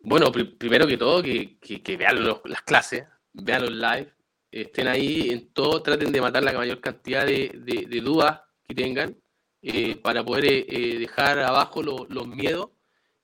Bueno, 0.00 0.30
primero 0.30 0.86
que 0.86 0.96
todo, 0.96 1.22
que, 1.22 1.96
vean 1.98 2.24
las 2.44 2.62
clases, 2.62 3.04
vean 3.32 3.62
los 3.62 3.72
live, 3.72 4.12
estén 4.50 4.86
ahí 4.86 5.30
en 5.30 5.52
todo, 5.52 5.82
traten 5.82 6.12
de 6.12 6.20
matar 6.20 6.42
la 6.42 6.52
mayor 6.52 6.80
cantidad 6.80 7.26
de, 7.26 8.00
dudas 8.02 8.40
que 8.64 8.74
tengan 8.74 9.16
eh, 9.62 9.96
para 9.96 10.24
poder 10.24 10.44
eh, 10.44 10.66
eh, 10.68 10.98
dejar 10.98 11.40
abajo 11.40 11.82
los 11.82 12.28
miedos. 12.28 12.70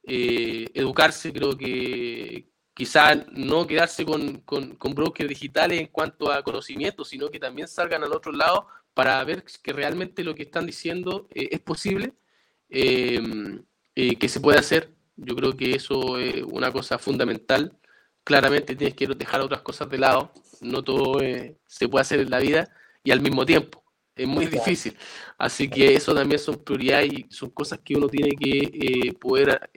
educarse, 0.03 1.33
creo 1.33 1.57
que, 1.57 2.54
quizás 2.75 3.25
no 3.33 3.67
quedarse 3.67 4.05
con, 4.05 4.39
con, 4.41 4.75
con, 4.77 4.95
brokers 4.95 5.29
digitales 5.29 5.81
en 5.81 5.87
cuanto 5.87 6.31
a 6.31 6.43
conocimiento, 6.43 7.05
sino 7.05 7.31
que 7.31 7.39
también 7.39 7.69
salgan 7.69 8.03
al 8.03 8.13
otro 8.13 8.33
lado 8.33 8.67
para 8.95 9.23
ver 9.25 9.45
que 9.63 9.73
realmente 9.73 10.25
lo 10.25 10.35
que 10.35 10.45
están 10.45 10.67
diciendo 10.67 11.29
eh, 11.35 11.49
es 11.53 11.61
posible, 11.61 12.15
em, 12.69 13.63
eh, 13.95 14.17
que 14.17 14.29
se 14.29 14.41
puede 14.41 14.59
hacer. 14.59 14.91
Yo 15.17 15.37
creo 15.37 15.57
que 15.57 15.75
eso 15.75 16.19
es 16.19 16.43
una 16.45 16.73
cosa 16.73 16.99
fundamental. 16.99 17.73
Claramente 18.25 18.77
tienes 18.77 18.95
que 18.97 19.07
dejar 19.07 19.41
otras 19.41 19.63
cosas 19.63 19.89
de 19.91 19.99
lado, 19.99 20.33
no 20.61 20.83
todo 20.83 21.21
eh, 21.21 21.57
se 21.67 21.89
puede 21.89 22.03
hacer 22.03 22.21
en 22.21 22.31
la 22.31 22.39
vida 22.41 22.69
y 23.05 23.11
al 23.13 23.21
mismo 23.21 23.47
tiempo. 23.47 23.85
Es 24.17 24.29
muy 24.29 24.47
difícil. 24.47 24.97
Así 25.39 25.69
que 25.69 25.95
eso 25.95 26.15
también 26.15 26.39
son 26.39 26.63
prioridades 26.63 27.13
y 27.13 27.27
son 27.31 27.51
cosas 27.51 27.81
que 27.85 27.97
uno 27.97 28.09
tiene 28.09 28.31
que 28.37 29.13
poder 29.21 29.71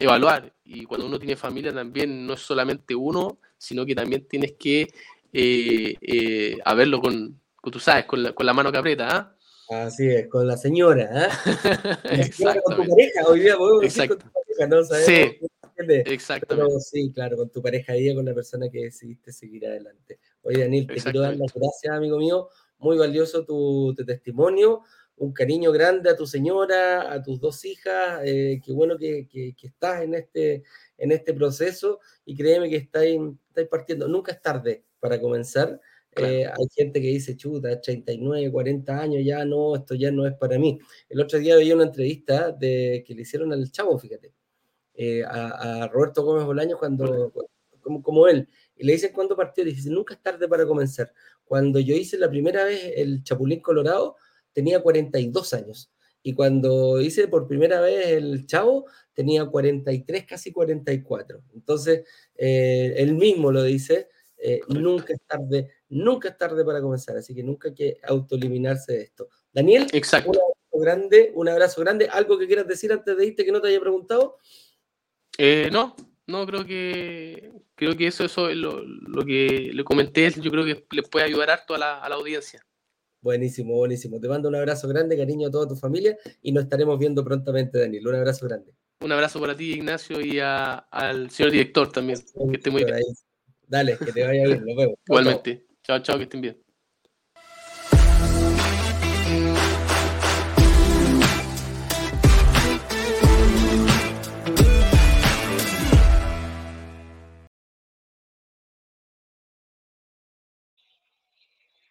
evaluar. 0.00 0.52
Y 0.64 0.84
cuando 0.84 1.06
uno 1.06 1.18
tiene 1.18 1.36
familia 1.36 1.72
también 1.72 2.26
no 2.26 2.34
es 2.34 2.40
solamente 2.40 2.94
uno, 2.94 3.38
sino 3.56 3.86
que 3.86 3.94
también 3.94 4.26
tienes 4.26 4.52
que 4.52 4.88
eh, 5.32 5.94
eh, 6.00 6.56
verlo 6.74 7.00
con, 7.00 7.40
con, 7.56 7.72
tú 7.72 7.78
sabes, 7.78 8.06
con 8.06 8.22
la, 8.22 8.32
con 8.32 8.46
la 8.46 8.52
mano 8.52 8.72
que 8.72 8.78
aprieta. 8.78 9.36
¿ah? 9.70 9.84
Así 9.84 10.08
es, 10.08 10.26
con 10.26 10.46
la 10.46 10.56
señora, 10.56 11.28
¿eh? 12.04 12.16
Exacto. 12.24 12.62
Con 12.64 12.76
tu 12.76 12.88
pareja, 12.88 13.26
hoy 13.28 13.40
día 13.40 13.56
podemos 13.56 13.82
decir 13.82 14.08
con 14.08 14.18
tu 14.18 14.26
pareja, 14.32 14.66
¿no? 14.66 14.84
Sabemos 14.84 15.06
Sí. 15.06 15.50
Exactamente. 15.88 16.68
Pero 16.68 16.80
sí, 16.80 17.12
claro, 17.12 17.36
con 17.36 17.50
tu 17.50 17.62
pareja 17.62 17.96
y 17.96 18.14
con 18.14 18.24
la 18.24 18.34
persona 18.34 18.68
que 18.68 18.84
decidiste 18.84 19.32
seguir 19.32 19.66
adelante. 19.66 20.18
Oye, 20.42 20.60
Daniel, 20.60 20.86
te 20.86 21.00
quiero 21.00 21.20
dar 21.20 21.36
las 21.36 21.52
gracias, 21.54 21.94
amigo 21.94 22.18
mío. 22.18 22.48
Muy 22.78 22.98
valioso 22.98 23.44
tu, 23.44 23.94
tu 23.96 24.04
testimonio. 24.04 24.82
Un 25.20 25.34
cariño 25.34 25.70
grande 25.70 26.08
a 26.08 26.16
tu 26.16 26.26
señora, 26.26 27.12
a 27.12 27.22
tus 27.22 27.38
dos 27.38 27.62
hijas. 27.66 28.22
Eh, 28.24 28.58
qué 28.64 28.72
bueno 28.72 28.96
que, 28.96 29.28
que, 29.28 29.54
que, 29.54 29.66
estás 29.66 30.02
en 30.02 30.14
este, 30.14 30.62
en 30.96 31.12
este 31.12 31.34
proceso 31.34 32.00
y 32.24 32.34
créeme 32.34 32.70
que 32.70 32.76
estáis, 32.76 33.20
estáis 33.48 33.68
partiendo. 33.68 34.08
Nunca 34.08 34.32
es 34.32 34.40
tarde 34.40 34.86
para 34.98 35.20
comenzar. 35.20 35.78
Claro. 36.14 36.32
Eh, 36.32 36.46
hay 36.46 36.66
gente 36.74 37.02
que 37.02 37.08
dice, 37.08 37.36
chuta, 37.36 37.78
39, 37.78 38.50
40 38.50 38.98
años, 38.98 39.22
ya 39.22 39.44
no, 39.44 39.76
esto 39.76 39.94
ya 39.94 40.10
no 40.10 40.26
es 40.26 40.32
para 40.32 40.58
mí. 40.58 40.80
El 41.10 41.20
otro 41.20 41.38
día 41.38 41.54
veía 41.54 41.74
una 41.74 41.84
entrevista 41.84 42.50
de, 42.50 43.04
que 43.06 43.14
le 43.14 43.20
hicieron 43.20 43.52
al 43.52 43.70
chavo, 43.70 43.98
fíjate, 43.98 44.32
eh, 44.94 45.22
a, 45.22 45.82
a, 45.84 45.88
Roberto 45.88 46.24
Gómez 46.24 46.46
Bolaños 46.46 46.78
cuando, 46.78 47.30
como, 47.82 48.02
como, 48.02 48.26
él, 48.26 48.48
y 48.74 48.84
le 48.84 48.94
dicen 48.94 49.12
cuándo 49.12 49.36
partió, 49.36 49.64
dice, 49.64 49.90
nunca 49.90 50.14
es 50.14 50.22
tarde 50.22 50.48
para 50.48 50.66
comenzar. 50.66 51.12
Cuando 51.44 51.78
yo 51.78 51.94
hice 51.94 52.16
la 52.16 52.30
primera 52.30 52.64
vez 52.64 52.92
el 52.96 53.22
Chapulín 53.22 53.60
Colorado, 53.60 54.16
tenía 54.52 54.80
42 54.80 55.54
años. 55.54 55.90
Y 56.22 56.34
cuando 56.34 57.00
hice 57.00 57.28
por 57.28 57.46
primera 57.46 57.80
vez 57.80 58.08
el 58.08 58.46
Chavo, 58.46 58.86
tenía 59.14 59.46
43, 59.46 60.26
casi 60.26 60.52
44. 60.52 61.42
Entonces, 61.54 62.04
eh, 62.36 62.94
él 62.96 63.14
mismo 63.14 63.50
lo 63.50 63.62
dice, 63.62 64.08
eh, 64.36 64.60
nunca 64.68 65.12
es 65.12 65.20
tarde, 65.26 65.70
nunca 65.88 66.28
es 66.30 66.38
tarde 66.38 66.64
para 66.64 66.80
comenzar, 66.80 67.16
así 67.16 67.34
que 67.34 67.42
nunca 67.42 67.68
hay 67.68 67.74
que 67.74 67.96
autoeliminarse 68.02 68.92
de 68.92 69.02
esto. 69.02 69.28
Daniel, 69.52 69.86
Exacto. 69.92 70.30
un 70.30 70.36
abrazo 70.36 70.78
grande, 70.78 71.32
un 71.34 71.48
abrazo 71.48 71.80
grande. 71.80 72.08
¿Algo 72.10 72.38
que 72.38 72.46
quieras 72.46 72.66
decir 72.66 72.92
antes 72.92 73.16
de 73.16 73.26
irte 73.26 73.44
que 73.44 73.52
no 73.52 73.60
te 73.60 73.68
haya 73.68 73.80
preguntado? 73.80 74.38
Eh, 75.38 75.68
no, 75.72 75.96
no, 76.26 76.46
creo 76.46 76.64
que 76.64 77.50
creo 77.74 77.96
que 77.96 78.06
eso, 78.06 78.24
eso 78.24 78.50
es 78.50 78.56
lo, 78.56 78.82
lo, 78.82 79.24
que 79.24 79.70
le 79.72 79.84
comenté, 79.84 80.30
yo 80.30 80.50
creo 80.50 80.64
que 80.66 80.84
les 80.90 81.08
puede 81.08 81.24
ayudar 81.24 81.50
harto 81.50 81.74
a 81.74 81.78
la, 81.78 81.98
a 81.98 82.08
la 82.08 82.16
audiencia. 82.16 82.64
Buenísimo, 83.22 83.76
buenísimo. 83.76 84.18
Te 84.18 84.28
mando 84.28 84.48
un 84.48 84.54
abrazo 84.54 84.88
grande, 84.88 85.16
cariño 85.16 85.48
a 85.48 85.50
toda 85.50 85.68
tu 85.68 85.76
familia 85.76 86.16
y 86.42 86.52
nos 86.52 86.64
estaremos 86.64 86.98
viendo 86.98 87.22
prontamente, 87.22 87.78
Daniel. 87.78 88.06
Un 88.06 88.14
abrazo 88.14 88.46
grande. 88.46 88.72
Un 89.02 89.12
abrazo 89.12 89.40
para 89.40 89.56
ti, 89.56 89.72
Ignacio, 89.72 90.20
y 90.20 90.38
a, 90.40 90.74
al 90.74 91.30
señor 91.30 91.52
director 91.52 91.90
también. 91.92 92.18
Que 92.18 92.56
esté 92.56 92.70
muy 92.70 92.84
bien. 92.84 92.98
Dale, 93.66 93.96
que 93.98 94.12
te 94.12 94.24
vaya 94.24 94.44
bien, 94.44 94.64
nos 94.66 94.76
vemos. 94.76 94.94
Igualmente. 95.06 95.66
Chao, 95.82 96.00
chao, 96.00 96.16
que 96.16 96.24
estén 96.24 96.40
bien. 96.40 96.62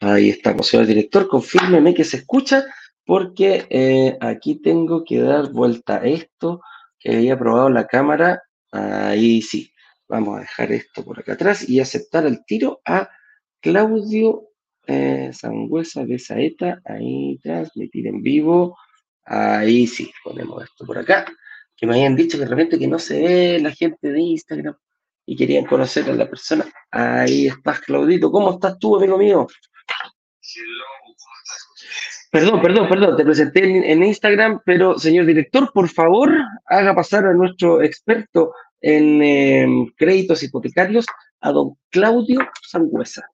Ahí 0.01 0.29
estamos, 0.29 0.67
señor 0.67 0.85
director, 0.85 1.27
confírmeme 1.27 1.93
que 1.93 2.05
se 2.05 2.17
escucha, 2.17 2.63
porque 3.05 3.65
eh, 3.69 4.17
aquí 4.21 4.55
tengo 4.61 5.03
que 5.03 5.19
dar 5.19 5.51
vuelta 5.51 5.97
a 5.97 6.05
esto, 6.05 6.61
que 6.97 7.17
había 7.17 7.37
probado 7.37 7.69
la 7.69 7.85
cámara, 7.85 8.41
ahí 8.71 9.41
sí. 9.41 9.73
Vamos 10.07 10.37
a 10.37 10.41
dejar 10.41 10.71
esto 10.71 11.03
por 11.03 11.19
acá 11.19 11.33
atrás 11.33 11.67
y 11.67 11.79
aceptar 11.79 12.25
el 12.25 12.43
tiro 12.45 12.81
a 12.85 13.09
Claudio 13.61 14.49
eh, 14.87 15.31
Sangüesa 15.33 16.05
de 16.05 16.17
Saeta, 16.17 16.81
ahí 16.85 17.37
transmitir 17.43 18.07
en 18.07 18.21
vivo, 18.21 18.77
ahí 19.25 19.85
sí, 19.85 20.09
ponemos 20.23 20.63
esto 20.63 20.85
por 20.85 20.97
acá, 20.97 21.25
que 21.75 21.85
me 21.85 21.95
habían 21.95 22.15
dicho 22.15 22.37
que 22.37 22.45
de 22.45 22.49
repente 22.49 22.79
que 22.79 22.87
no 22.87 22.99
se 22.99 23.21
ve 23.21 23.59
la 23.59 23.71
gente 23.71 24.11
de 24.11 24.19
Instagram 24.19 24.75
y 25.25 25.35
querían 25.35 25.65
conocer 25.65 26.09
a 26.09 26.15
la 26.15 26.27
persona. 26.29 26.65
Ahí 26.89 27.47
estás, 27.47 27.81
Claudito, 27.81 28.31
¿cómo 28.31 28.53
estás 28.53 28.79
tú, 28.79 28.95
amigo 28.95 29.17
mío? 29.17 29.45
Perdón, 32.31 32.61
perdón, 32.61 32.89
perdón, 32.89 33.17
te 33.17 33.25
presenté 33.25 33.91
en, 33.91 34.03
Instagram, 34.03 34.61
pero 34.65 34.99
señor 34.99 35.25
director, 35.25 35.71
por 35.73 35.89
favor, 35.89 36.31
haga 36.65 36.93
pasar 36.93 37.25
a 37.25 37.33
nuestro 37.33 37.81
experto 37.81 38.53
en 38.81 39.21
eh, 39.23 39.67
créditos 39.97 40.43
hipotecarios, 40.43 41.05
a 41.41 41.51
don 41.51 41.75
Claudio 41.89 42.39
Sangüesa. 42.61 43.27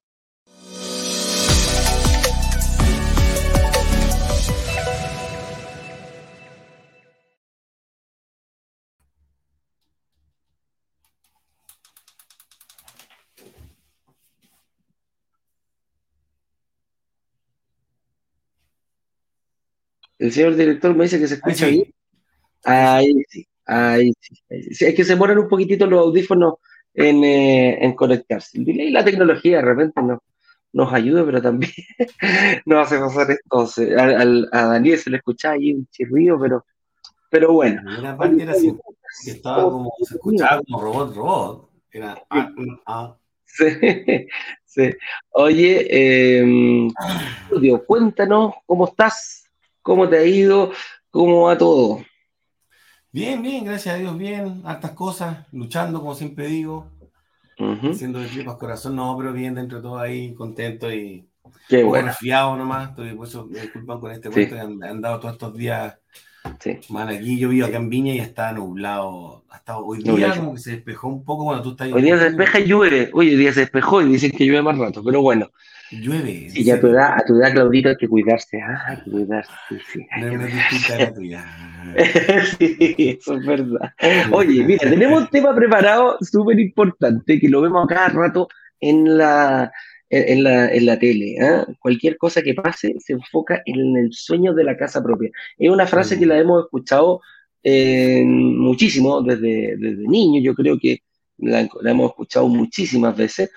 El 20.26 20.32
señor 20.32 20.56
director 20.56 20.94
me 20.94 21.04
dice 21.04 21.20
que 21.20 21.28
se 21.28 21.34
escucha 21.34 21.66
bien. 21.66 21.94
Ahí 22.64 23.14
sí, 23.28 23.46
ahí 23.64 24.12
sí, 24.20 24.34
ahí 24.50 24.62
sí. 24.74 24.84
Es 24.86 24.94
que 24.94 25.04
se 25.04 25.14
mueren 25.14 25.38
un 25.38 25.48
poquitito 25.48 25.86
los 25.86 26.00
audífonos 26.00 26.54
en, 26.92 27.22
eh, 27.22 27.84
en 27.84 27.94
conectarse. 27.94 28.58
El 28.58 28.64
delay 28.64 28.88
y 28.88 28.90
la 28.90 29.04
tecnología 29.04 29.58
de 29.58 29.62
repente 29.62 30.02
nos, 30.02 30.18
nos 30.72 30.92
ayuda, 30.92 31.24
pero 31.24 31.40
también 31.40 31.72
nos 32.66 32.86
hace 32.86 32.98
pasar 32.98 33.30
esto. 33.30 33.84
A, 33.96 34.02
a, 34.02 34.22
a, 34.60 34.66
Daniel 34.72 34.98
se 34.98 35.10
le 35.10 35.18
escuchaba 35.18 35.54
ahí 35.54 35.74
un 35.74 35.86
chirrido, 35.92 36.40
pero, 36.40 36.64
pero 37.30 37.52
bueno. 37.52 37.82
La 38.00 38.16
parte 38.16 38.42
era 38.42 38.52
así, 38.52 38.74
que 39.24 39.30
estaba 39.30 39.62
como, 39.62 39.92
se 40.02 40.14
escuchaba 40.16 40.60
como 40.62 40.80
robot, 40.80 41.14
robot. 41.14 41.70
Era 41.92 42.20
ah, 42.30 42.50
ah. 42.86 43.16
Sí, 43.44 43.64
sí. 44.64 44.90
Oye, 45.30 45.86
eh, 45.88 46.88
cuéntanos 47.86 48.54
cómo 48.66 48.88
estás. 48.88 49.45
¿Cómo 49.86 50.08
te 50.08 50.18
ha 50.18 50.24
ido? 50.24 50.72
¿Cómo 51.12 51.42
va 51.42 51.56
todo? 51.56 52.00
Bien, 53.12 53.40
bien, 53.40 53.64
gracias 53.64 53.94
a 53.94 53.98
Dios, 53.98 54.18
bien. 54.18 54.62
Hartas 54.64 54.90
cosas, 54.90 55.46
luchando, 55.52 56.00
como 56.00 56.16
siempre 56.16 56.48
digo. 56.48 56.90
Uh 57.56 57.66
-huh. 57.66 57.92
Haciendo 57.92 58.18
de 58.18 58.26
tripas 58.26 58.56
corazón, 58.56 58.96
no, 58.96 59.16
pero 59.16 59.32
bien 59.32 59.54
dentro 59.54 59.78
de 59.78 59.82
todo 59.84 60.00
ahí, 60.00 60.34
contento 60.34 60.92
y 60.92 61.28
Qué 61.68 61.84
bueno. 61.84 62.08
resfriado 62.08 62.56
nomás. 62.56 62.88
Estoy, 62.90 63.14
por 63.14 63.28
eso 63.28 63.46
me 63.46 63.60
disculpan 63.60 64.00
con 64.00 64.10
este 64.10 64.28
cuento 64.28 64.56
sí. 64.56 64.60
han, 64.60 64.82
han, 64.82 65.00
dado 65.00 65.20
todos 65.20 65.34
estos 65.34 65.56
días. 65.56 65.96
Sí. 66.58 66.80
Man, 66.88 67.08
aquí 67.08 67.38
yo 67.38 67.48
vivo 67.48 67.68
acá 67.68 67.76
en 67.76 67.88
Viña 67.88 68.12
y 68.12 68.18
está 68.18 68.50
nublado. 68.50 69.44
Hasta 69.50 69.78
hoy 69.78 70.02
día 70.02 70.34
como 70.34 70.54
que 70.54 70.60
se 70.60 70.72
despejó 70.72 71.06
un 71.06 71.24
poco 71.24 71.44
cuando 71.44 71.62
tú 71.62 71.70
estás 71.70 71.92
Hoy 71.92 72.02
día 72.02 72.18
se 72.18 72.24
despeja 72.24 72.58
y 72.58 72.66
llueve. 72.66 73.10
Hoy 73.14 73.36
día 73.36 73.52
se 73.52 73.60
despejó 73.60 74.02
y 74.02 74.06
dicen 74.06 74.32
que 74.32 74.46
llueve 74.46 74.62
más 74.62 74.78
rato, 74.78 75.04
pero 75.04 75.22
bueno. 75.22 75.48
Llueve. 75.90 76.50
Sí, 76.50 76.64
ya 76.64 76.74
a 76.74 76.80
tu 76.80 76.88
edad, 76.88 77.12
a 77.16 77.24
tu 77.24 77.36
edad, 77.36 77.52
Claudito, 77.52 77.88
hay 77.88 77.96
que 77.96 78.08
cuidarse. 78.08 78.60
Ah, 78.60 78.84
hay 78.88 78.96
que 79.02 79.10
cuidarse. 79.10 79.52
Sí, 79.92 80.00
distinta 80.00 80.98
la 80.98 81.14
tuya. 81.14 81.44
sí, 82.58 82.96
eso 82.98 83.36
es 83.36 83.46
verdad. 83.46 83.92
Oye, 84.32 84.64
mira, 84.64 84.88
tenemos 84.90 85.22
un 85.22 85.28
tema 85.28 85.54
preparado 85.54 86.18
súper 86.20 86.58
importante 86.58 87.38
que 87.38 87.48
lo 87.48 87.60
vemos 87.60 87.86
cada 87.86 88.08
rato 88.08 88.48
en 88.80 89.16
la, 89.16 89.72
en, 90.10 90.42
la, 90.42 90.68
en 90.72 90.86
la 90.86 90.98
tele. 90.98 91.36
¿eh? 91.38 91.64
Cualquier 91.78 92.16
cosa 92.16 92.42
que 92.42 92.54
pase 92.54 92.94
se 92.98 93.12
enfoca 93.12 93.62
en 93.64 93.96
el 93.96 94.12
sueño 94.12 94.54
de 94.54 94.64
la 94.64 94.76
casa 94.76 95.02
propia. 95.02 95.30
Es 95.56 95.70
una 95.70 95.86
frase 95.86 96.18
que 96.18 96.26
la 96.26 96.38
hemos 96.38 96.64
escuchado 96.64 97.20
eh, 97.62 98.24
muchísimo 98.24 99.22
desde, 99.22 99.76
desde 99.76 100.08
niño. 100.08 100.40
Yo 100.42 100.54
creo 100.54 100.78
que 100.78 101.00
la, 101.38 101.68
la 101.80 101.90
hemos 101.90 102.10
escuchado 102.10 102.48
muchísimas 102.48 103.16
veces. 103.16 103.50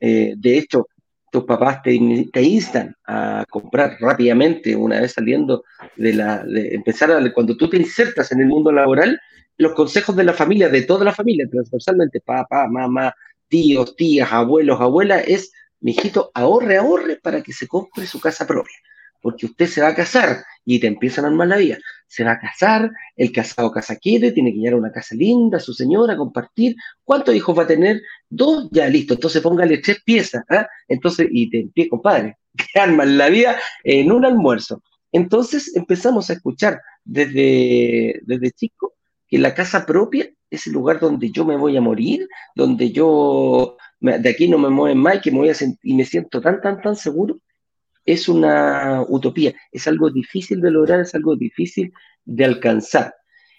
Eh, 0.00 0.34
de 0.36 0.58
hecho, 0.58 0.88
tus 1.30 1.44
papás 1.44 1.82
te, 1.82 1.92
instan 2.42 2.94
a 3.06 3.44
comprar 3.50 3.96
rápidamente 4.00 4.74
una 4.76 5.00
vez 5.00 5.12
saliendo 5.12 5.64
de 5.96 6.14
la 6.14 6.44
de 6.44 6.74
empezar 6.74 7.10
a, 7.10 7.32
cuando 7.32 7.56
tú 7.56 7.68
te 7.68 7.76
insertas 7.76 8.32
en 8.32 8.40
el 8.40 8.46
mundo 8.46 8.72
laboral 8.72 9.20
los 9.58 9.74
consejos 9.74 10.16
de 10.16 10.24
la 10.24 10.32
familia 10.32 10.68
de 10.68 10.82
toda 10.82 11.04
la 11.04 11.12
familia 11.12 11.46
transversalmente 11.50 12.20
papá 12.20 12.68
mamá 12.68 13.14
tíos 13.48 13.96
tías 13.96 14.32
abuelos 14.32 14.80
abuelas 14.80 15.24
es 15.26 15.52
mijito 15.80 16.30
ahorre 16.34 16.76
ahorre 16.76 17.16
para 17.16 17.42
que 17.42 17.52
se 17.52 17.66
compre 17.66 18.06
su 18.06 18.20
casa 18.20 18.46
propia 18.46 18.76
porque 19.26 19.46
usted 19.46 19.66
se 19.66 19.80
va 19.80 19.88
a 19.88 19.94
casar 19.96 20.44
y 20.64 20.78
te 20.78 20.86
empiezan 20.86 21.24
a 21.24 21.28
armar 21.28 21.48
la 21.48 21.56
vida. 21.56 21.78
Se 22.06 22.22
va 22.22 22.30
a 22.30 22.38
casar, 22.38 22.92
el 23.16 23.32
casado 23.32 23.72
casa 23.72 23.96
quiere, 23.96 24.30
tiene 24.30 24.52
que 24.52 24.58
llegar 24.58 24.74
a 24.74 24.76
una 24.76 24.92
casa 24.92 25.16
linda, 25.16 25.58
su 25.58 25.74
señora, 25.74 26.16
compartir. 26.16 26.76
¿Cuántos 27.02 27.34
hijos 27.34 27.58
va 27.58 27.64
a 27.64 27.66
tener? 27.66 28.00
Dos, 28.28 28.68
ya 28.70 28.86
listo. 28.86 29.14
Entonces 29.14 29.42
póngale 29.42 29.78
tres 29.78 30.00
piezas, 30.04 30.44
¿ah? 30.48 30.68
Entonces, 30.86 31.26
y 31.28 31.50
te 31.50 31.58
empieza, 31.58 31.90
compadre, 31.90 32.36
te 32.72 32.78
arman 32.78 33.18
la 33.18 33.28
vida 33.28 33.58
en 33.82 34.12
un 34.12 34.24
almuerzo. 34.24 34.80
Entonces 35.10 35.74
empezamos 35.74 36.30
a 36.30 36.34
escuchar 36.34 36.80
desde, 37.02 38.20
desde 38.26 38.52
chico 38.52 38.94
que 39.26 39.38
la 39.38 39.56
casa 39.56 39.84
propia 39.84 40.30
es 40.50 40.68
el 40.68 40.74
lugar 40.74 41.00
donde 41.00 41.32
yo 41.32 41.44
me 41.44 41.56
voy 41.56 41.76
a 41.76 41.80
morir, 41.80 42.28
donde 42.54 42.92
yo 42.92 43.76
de 43.98 44.28
aquí 44.28 44.46
no 44.46 44.58
me 44.58 44.70
mueven 44.70 44.98
más 44.98 45.20
que 45.20 45.32
me 45.32 45.38
voy 45.38 45.48
a 45.48 45.54
sentir, 45.54 45.80
y 45.82 45.94
me 45.94 46.04
siento 46.04 46.40
tan, 46.40 46.60
tan, 46.60 46.80
tan 46.80 46.94
seguro 46.94 47.40
es 48.06 48.28
una 48.28 49.04
utopía, 49.08 49.54
es 49.72 49.86
algo 49.86 50.10
difícil 50.10 50.60
de 50.60 50.70
lograr, 50.70 51.00
es 51.00 51.14
algo 51.14 51.36
difícil 51.36 51.92
de 52.24 52.44
alcanzar. 52.44 53.14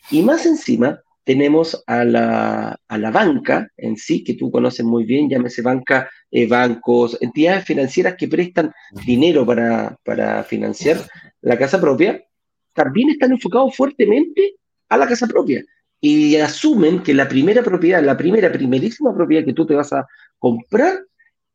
Y 0.10 0.24
más 0.24 0.46
encima 0.46 1.02
tenemos 1.26 1.84
a 1.88 2.06
la, 2.06 2.80
a 2.88 2.98
la 2.98 3.12
banca 3.12 3.70
en 3.76 3.98
sí, 3.98 4.24
que 4.24 4.36
tú 4.36 4.50
conoces 4.50 4.86
muy 4.86 5.04
bien, 5.04 5.30
llámese 5.30 5.62
banca, 5.62 6.10
eh, 6.32 6.48
bancos, 6.48 7.18
entidades 7.20 7.66
financieras 7.66 8.16
que 8.18 8.30
prestan 8.30 8.72
dinero 9.06 9.46
para, 9.46 9.98
para 10.06 10.44
financiar 10.46 10.98
la 11.42 11.58
casa 11.58 11.82
propia, 11.82 12.24
también 12.74 13.10
están 13.10 13.34
enfocados 13.34 13.76
fuertemente 13.76 14.56
a 14.88 14.98
la 14.98 15.08
casa 15.08 15.28
propia 15.28 15.64
y 16.00 16.36
asumen 16.38 17.04
que 17.04 17.14
la 17.14 17.28
primera 17.28 17.64
propiedad, 17.64 18.04
la 18.04 18.16
primera, 18.16 18.52
primerísima 18.52 19.14
propiedad 19.14 19.44
que 19.44 19.54
tú 19.54 19.66
te 19.66 19.76
vas 19.76 19.92
a 19.94 20.08
comprar, 20.38 21.00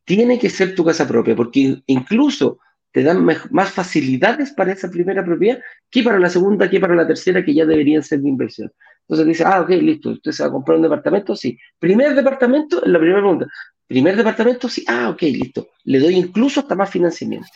tiene 0.04 0.38
que 0.38 0.50
ser 0.50 0.74
tu 0.74 0.84
casa 0.84 1.06
propia, 1.06 1.36
porque 1.36 1.80
incluso 1.86 2.58
te 2.92 3.02
dan 3.02 3.24
más 3.24 3.70
facilidades 3.70 4.52
para 4.52 4.72
esa 4.72 4.90
primera 4.90 5.24
propiedad 5.24 5.58
que 5.90 6.02
para 6.02 6.18
la 6.18 6.28
segunda, 6.28 6.68
que 6.68 6.78
para 6.78 6.94
la 6.94 7.06
tercera, 7.06 7.44
que 7.44 7.54
ya 7.54 7.64
deberían 7.64 8.02
ser 8.02 8.20
de 8.20 8.28
inversión. 8.28 8.70
Entonces 9.00 9.26
dice, 9.26 9.44
ah, 9.46 9.62
ok, 9.62 9.70
listo, 9.70 10.10
usted 10.10 10.30
se 10.30 10.42
va 10.42 10.50
a 10.50 10.52
comprar 10.52 10.76
un 10.76 10.82
departamento, 10.82 11.34
sí. 11.34 11.58
Primer 11.78 12.14
departamento, 12.14 12.82
la 12.84 12.98
primera 12.98 13.20
pregunta. 13.20 13.46
Primer 13.86 14.14
departamento, 14.14 14.68
sí, 14.68 14.84
ah, 14.86 15.08
ok, 15.08 15.22
listo. 15.22 15.68
Le 15.84 15.98
doy 15.98 16.14
incluso 16.14 16.60
hasta 16.60 16.74
más 16.74 16.90
financiamiento. 16.90 17.48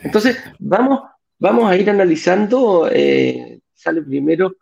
Entonces, 0.00 0.38
vamos, 0.58 1.00
vamos 1.38 1.70
a 1.70 1.76
ir 1.76 1.88
analizando, 1.88 2.88
eh, 2.92 3.60
sale 3.72 4.02
primero 4.02 4.56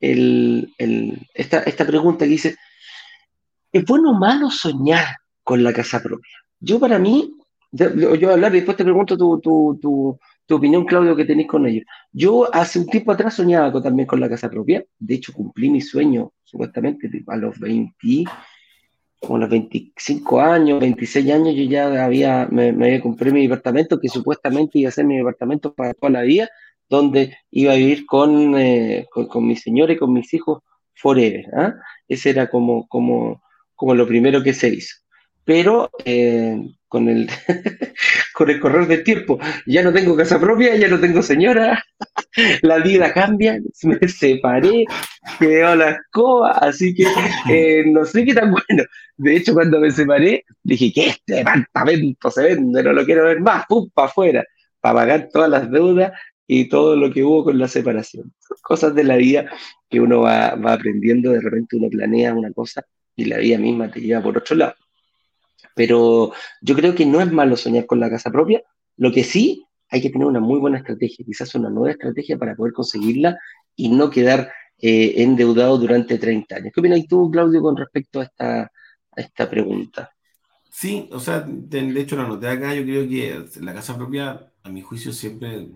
esta, 0.00 1.62
esta 1.64 1.86
pregunta 1.86 2.24
que 2.24 2.30
dice, 2.30 2.56
¿es 3.72 3.84
bueno 3.84 4.12
o 4.12 4.14
malo 4.14 4.50
soñar 4.50 5.16
con 5.44 5.62
la 5.62 5.72
casa 5.72 6.02
propia? 6.02 6.32
Yo 6.58 6.80
para 6.80 6.98
mí, 6.98 7.36
yo, 7.72 8.30
a 8.30 8.32
hablar 8.32 8.52
y 8.52 8.56
después 8.56 8.76
te 8.76 8.84
pregunto 8.84 9.16
tu, 9.16 9.40
tu, 9.40 9.78
tu, 9.80 10.18
tu, 10.46 10.54
opinión, 10.54 10.84
Claudio, 10.84 11.16
que 11.16 11.24
tenéis 11.24 11.48
con 11.48 11.66
ellos. 11.66 11.84
Yo 12.12 12.52
hace 12.54 12.78
un 12.78 12.86
tiempo 12.86 13.12
atrás 13.12 13.34
soñaba 13.34 13.82
también 13.82 14.06
con 14.06 14.20
la 14.20 14.28
casa 14.28 14.50
propia. 14.50 14.84
De 14.98 15.14
hecho, 15.14 15.32
cumplí 15.32 15.70
mi 15.70 15.80
sueño, 15.80 16.32
supuestamente, 16.42 17.10
a 17.26 17.36
los 17.36 17.58
20, 17.58 18.24
como 19.20 19.38
los 19.38 19.50
25 19.50 20.40
años, 20.40 20.80
26 20.80 21.30
años, 21.30 21.54
yo 21.54 21.64
ya 21.64 22.04
había, 22.04 22.48
me, 22.50 22.72
me 22.72 22.86
había 22.86 23.00
comprado 23.00 23.34
mi 23.34 23.42
departamento, 23.42 24.00
que 24.00 24.08
supuestamente 24.08 24.78
iba 24.78 24.88
a 24.88 24.92
ser 24.92 25.04
mi 25.04 25.18
departamento 25.18 25.74
para 25.74 25.94
toda 25.94 26.10
la 26.10 26.22
vida 26.22 26.48
donde 26.90 27.38
iba 27.52 27.72
a 27.72 27.76
vivir 27.76 28.04
con, 28.04 28.58
eh, 28.58 29.06
con, 29.10 29.46
mi 29.46 29.56
señora 29.56 29.92
y 29.92 29.96
con 29.96 30.12
mis 30.12 30.34
hijos 30.34 30.62
forever. 30.94 31.46
¿ah? 31.54 31.74
Ese 32.08 32.30
era 32.30 32.50
como, 32.50 32.86
como, 32.88 33.42
como 33.76 33.94
lo 33.94 34.06
primero 34.06 34.42
que 34.42 34.52
se 34.52 34.68
hizo. 34.68 34.96
Pero 35.44 35.90
eh, 36.04 36.56
con, 36.88 37.08
el, 37.08 37.28
con 38.34 38.50
el 38.50 38.60
correr 38.60 38.86
del 38.86 39.04
tiempo, 39.04 39.38
ya 39.66 39.82
no 39.82 39.92
tengo 39.92 40.16
casa 40.16 40.38
propia, 40.40 40.76
ya 40.76 40.88
no 40.88 41.00
tengo 41.00 41.22
señora, 41.22 41.82
la 42.62 42.78
vida 42.78 43.12
cambia, 43.12 43.58
me 43.82 43.98
separé, 44.08 44.84
quedó 45.38 45.76
la 45.76 45.90
escoba, 45.90 46.52
así 46.52 46.94
que 46.94 47.06
eh, 47.50 47.84
no 47.86 48.04
sé 48.04 48.24
qué 48.24 48.34
tan 48.34 48.52
bueno. 48.52 48.84
De 49.16 49.36
hecho, 49.36 49.54
cuando 49.54 49.80
me 49.80 49.90
separé, 49.90 50.44
dije 50.62 50.92
que 50.92 51.08
este 51.08 51.34
departamento 51.36 52.30
se 52.30 52.42
vende, 52.42 52.82
no 52.82 52.92
lo 52.92 53.04
quiero 53.04 53.24
ver 53.24 53.40
más, 53.40 53.66
pum, 53.66 53.88
para 53.92 54.08
afuera, 54.08 54.44
para 54.80 54.94
pagar 54.94 55.28
todas 55.32 55.50
las 55.50 55.70
deudas 55.70 56.12
y 56.52 56.68
todo 56.68 56.96
lo 56.96 57.12
que 57.12 57.22
hubo 57.22 57.44
con 57.44 57.58
la 57.60 57.68
separación. 57.68 58.32
Cosas 58.62 58.92
de 58.96 59.04
la 59.04 59.14
vida 59.16 59.48
que 59.88 60.00
uno 60.00 60.22
va, 60.22 60.48
aprendiendo, 60.48 61.30
de 61.30 61.40
repente 61.40 61.76
uno 61.76 61.88
planea 61.88 62.34
una 62.34 62.52
cosa 62.52 62.84
y 63.14 63.26
la 63.26 63.38
vida 63.38 63.56
misma 63.56 63.88
te 63.88 64.00
lleva 64.00 64.20
por 64.20 64.38
otro 64.38 64.56
lado. 64.56 64.74
Pero 65.80 66.30
yo 66.60 66.74
creo 66.74 66.94
que 66.94 67.06
no 67.06 67.22
es 67.22 67.32
malo 67.32 67.56
soñar 67.56 67.86
con 67.86 68.00
la 68.00 68.10
casa 68.10 68.30
propia, 68.30 68.62
lo 68.98 69.10
que 69.10 69.24
sí 69.24 69.64
hay 69.88 70.02
que 70.02 70.10
tener 70.10 70.26
una 70.26 70.38
muy 70.38 70.60
buena 70.60 70.76
estrategia, 70.76 71.24
quizás 71.24 71.54
una 71.54 71.70
nueva 71.70 71.92
estrategia 71.92 72.36
para 72.36 72.54
poder 72.54 72.74
conseguirla 72.74 73.38
y 73.74 73.88
no 73.88 74.10
quedar 74.10 74.52
eh, 74.76 75.14
endeudado 75.22 75.78
durante 75.78 76.18
30 76.18 76.56
años. 76.56 76.72
¿Qué 76.74 76.80
opinas 76.80 77.00
tú, 77.08 77.30
Claudio, 77.30 77.62
con 77.62 77.78
respecto 77.78 78.20
a 78.20 78.70
esta, 79.16 79.48
pregunta? 79.48 80.10
Sí, 80.70 81.08
o 81.12 81.18
sea, 81.18 81.46
de 81.48 81.98
hecho 81.98 82.14
la 82.14 82.28
noté 82.28 82.48
acá, 82.48 82.74
yo 82.74 82.82
creo 82.82 83.08
que 83.08 83.42
la 83.62 83.72
casa 83.72 83.96
propia, 83.96 84.52
a 84.62 84.68
mi 84.68 84.82
juicio, 84.82 85.14
siempre 85.14 85.66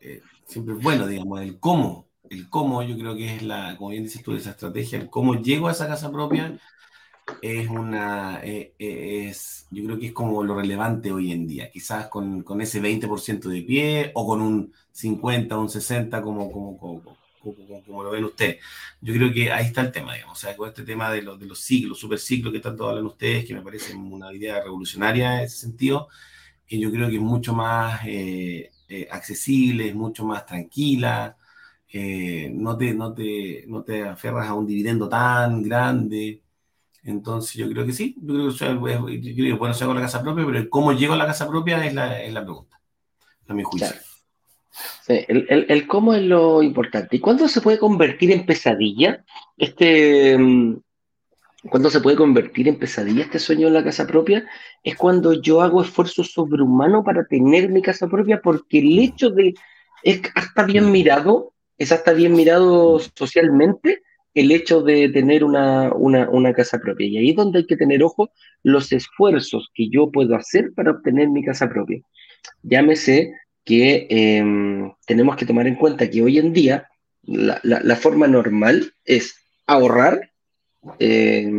eh, 0.00 0.22
siempre 0.46 0.76
es 0.76 0.80
bueno, 0.80 1.08
digamos, 1.08 1.40
el 1.40 1.58
cómo, 1.58 2.06
el 2.30 2.48
cómo 2.48 2.84
yo 2.84 2.96
creo 2.96 3.16
que 3.16 3.34
es 3.34 3.42
la, 3.42 3.76
como 3.76 3.90
bien 3.90 4.04
dices 4.04 4.22
tú, 4.22 4.32
esa 4.36 4.50
estrategia, 4.50 5.00
el 5.00 5.10
cómo 5.10 5.34
llego 5.42 5.66
a 5.66 5.72
esa 5.72 5.88
casa 5.88 6.12
propia 6.12 6.56
es 7.42 7.68
una, 7.68 8.40
eh, 8.44 8.74
eh, 8.78 9.28
es, 9.28 9.66
yo 9.70 9.84
creo 9.84 9.98
que 9.98 10.06
es 10.06 10.12
como 10.12 10.42
lo 10.44 10.56
relevante 10.56 11.12
hoy 11.12 11.32
en 11.32 11.46
día, 11.46 11.70
quizás 11.70 12.08
con, 12.08 12.42
con 12.42 12.60
ese 12.60 12.80
20% 12.80 13.48
de 13.48 13.62
pie 13.62 14.10
o 14.14 14.26
con 14.26 14.40
un 14.42 14.72
50, 14.92 15.56
un 15.58 15.68
60 15.68 16.22
como, 16.22 16.50
como, 16.50 16.78
como, 16.78 18.02
lo 18.02 18.10
ven 18.10 18.24
ustedes. 18.24 18.58
Yo 19.00 19.14
creo 19.14 19.32
que 19.32 19.52
ahí 19.52 19.66
está 19.66 19.82
el 19.82 19.92
tema, 19.92 20.14
digamos, 20.14 20.38
o 20.38 20.40
sea, 20.40 20.56
con 20.56 20.68
este 20.68 20.82
tema 20.82 21.10
de, 21.10 21.22
los 21.22 21.38
de 21.38 21.46
los 21.46 21.60
ciclos, 21.60 21.98
super 21.98 22.18
ciclos 22.18 22.52
que 22.52 22.60
tanto 22.60 22.88
hablan 22.88 23.06
ustedes, 23.06 23.44
que 23.44 23.54
me 23.54 23.62
parece 23.62 23.94
una 23.94 24.32
idea 24.32 24.62
revolucionaria 24.62 25.38
en 25.38 25.44
ese 25.44 25.58
sentido, 25.58 26.08
que 26.66 26.78
yo 26.78 26.90
creo 26.90 27.08
que 27.08 27.16
es 27.16 27.22
mucho 27.22 27.54
más 27.54 28.00
eh, 28.06 28.70
accesible, 29.10 29.88
es 29.88 29.94
mucho 29.94 30.24
más 30.24 30.46
tranquila, 30.46 31.36
no, 32.52 32.76
te, 32.76 32.94
no, 32.94 33.14
te, 33.14 33.64
no 33.68 33.82
te 33.82 34.02
aferras 34.02 34.48
a 34.48 34.54
un 34.54 34.66
dividendo 34.66 35.08
tan 35.08 35.62
grande. 35.62 36.43
Entonces 37.04 37.54
yo 37.54 37.68
creo 37.68 37.84
que 37.84 37.92
sí, 37.92 38.16
yo 38.20 38.34
creo 38.34 39.06
que, 39.06 39.20
yo 39.20 39.34
creo 39.34 39.46
que 39.46 39.52
bueno 39.52 39.74
con 39.78 39.94
la 39.94 40.00
casa 40.00 40.22
propia, 40.22 40.46
pero 40.46 40.70
cómo 40.70 40.92
llego 40.92 41.12
a 41.12 41.18
la 41.18 41.26
casa 41.26 41.46
propia 41.46 41.84
es 41.84 41.94
la, 41.94 42.22
es 42.22 42.32
la 42.32 42.42
pregunta, 42.42 42.80
a 43.46 43.54
mi 43.54 43.62
juicio. 43.62 43.88
el, 45.08 45.46
el, 45.48 45.66
el, 45.68 45.86
cómo 45.86 46.14
es 46.14 46.22
lo 46.22 46.62
importante. 46.62 47.16
¿Y 47.16 47.20
cuándo 47.20 47.46
se 47.46 47.60
puede 47.60 47.78
convertir 47.78 48.30
en 48.30 48.46
pesadilla 48.46 49.22
este, 49.58 50.38
mm, 50.38 50.76
cuando 51.68 51.90
se 51.90 52.00
puede 52.00 52.16
convertir 52.16 52.68
en 52.68 52.78
pesadilla 52.78 53.22
este 53.22 53.38
sueño 53.38 53.66
de 53.68 53.72
la 53.72 53.84
casa 53.84 54.06
propia, 54.06 54.46
es 54.82 54.96
cuando 54.96 55.32
yo 55.40 55.62
hago 55.62 55.82
esfuerzo 55.82 56.24
sobrehumano 56.24 57.02
para 57.02 57.24
tener 57.26 57.70
mi 57.70 57.80
casa 57.80 58.06
propia, 58.06 58.40
porque 58.42 58.78
el 58.80 58.98
hecho 58.98 59.30
de, 59.30 59.54
es 60.02 60.20
hasta 60.34 60.64
bien 60.64 60.90
mirado, 60.90 61.54
es 61.78 61.90
hasta 61.92 62.12
bien 62.12 62.34
mirado 62.34 63.00
socialmente 63.14 64.02
el 64.34 64.50
hecho 64.50 64.82
de 64.82 65.08
tener 65.08 65.44
una, 65.44 65.92
casa 66.54 66.78
propia. 66.78 67.06
Y 67.06 67.18
ahí 67.18 67.30
es 67.30 67.36
donde 67.36 67.60
hay 67.60 67.66
que 67.66 67.76
tener 67.76 68.02
ojo 68.02 68.30
los 68.62 68.92
esfuerzos 68.92 69.70
que 69.74 69.88
yo 69.88 70.10
puedo 70.10 70.34
hacer 70.34 70.72
para 70.74 70.90
obtener 70.90 71.28
mi 71.28 71.44
casa 71.44 71.68
propia. 71.68 72.00
Llámese 72.62 73.32
que 73.64 74.06
em, 74.10 74.92
tenemos 75.06 75.36
que 75.36 75.46
tomar 75.46 75.66
en 75.66 75.76
cuenta 75.76 76.10
que 76.10 76.22
hoy 76.22 76.38
en 76.38 76.52
día 76.52 76.88
la 77.22 77.96
forma 77.96 78.26
normal 78.26 78.92
es 79.06 79.36
ahorrar 79.66 80.34
eh, 80.98 81.50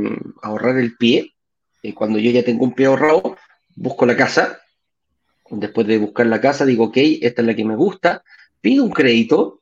ahorrar 0.42 0.78
el 0.78 0.96
pie. 0.96 1.34
Eh, 1.84 1.94
cuando 1.94 2.20
yo 2.20 2.32
ya 2.32 2.44
tengo 2.44 2.64
un 2.64 2.74
pie 2.74 2.88
ahorrado, 2.88 3.38
busco 3.76 4.06
la 4.06 4.16
casa. 4.16 4.60
Después 5.50 5.86
de 5.88 5.98
buscar 5.98 6.26
la 6.26 6.42
casa, 6.42 6.66
digo, 6.66 6.86
ok, 6.86 6.98
esta 7.22 7.42
es 7.42 7.48
la 7.48 7.56
que 7.56 7.66
me 7.66 7.76
gusta. 7.76 8.24
Pido 8.62 8.84
un 8.84 8.92
crédito, 8.92 9.62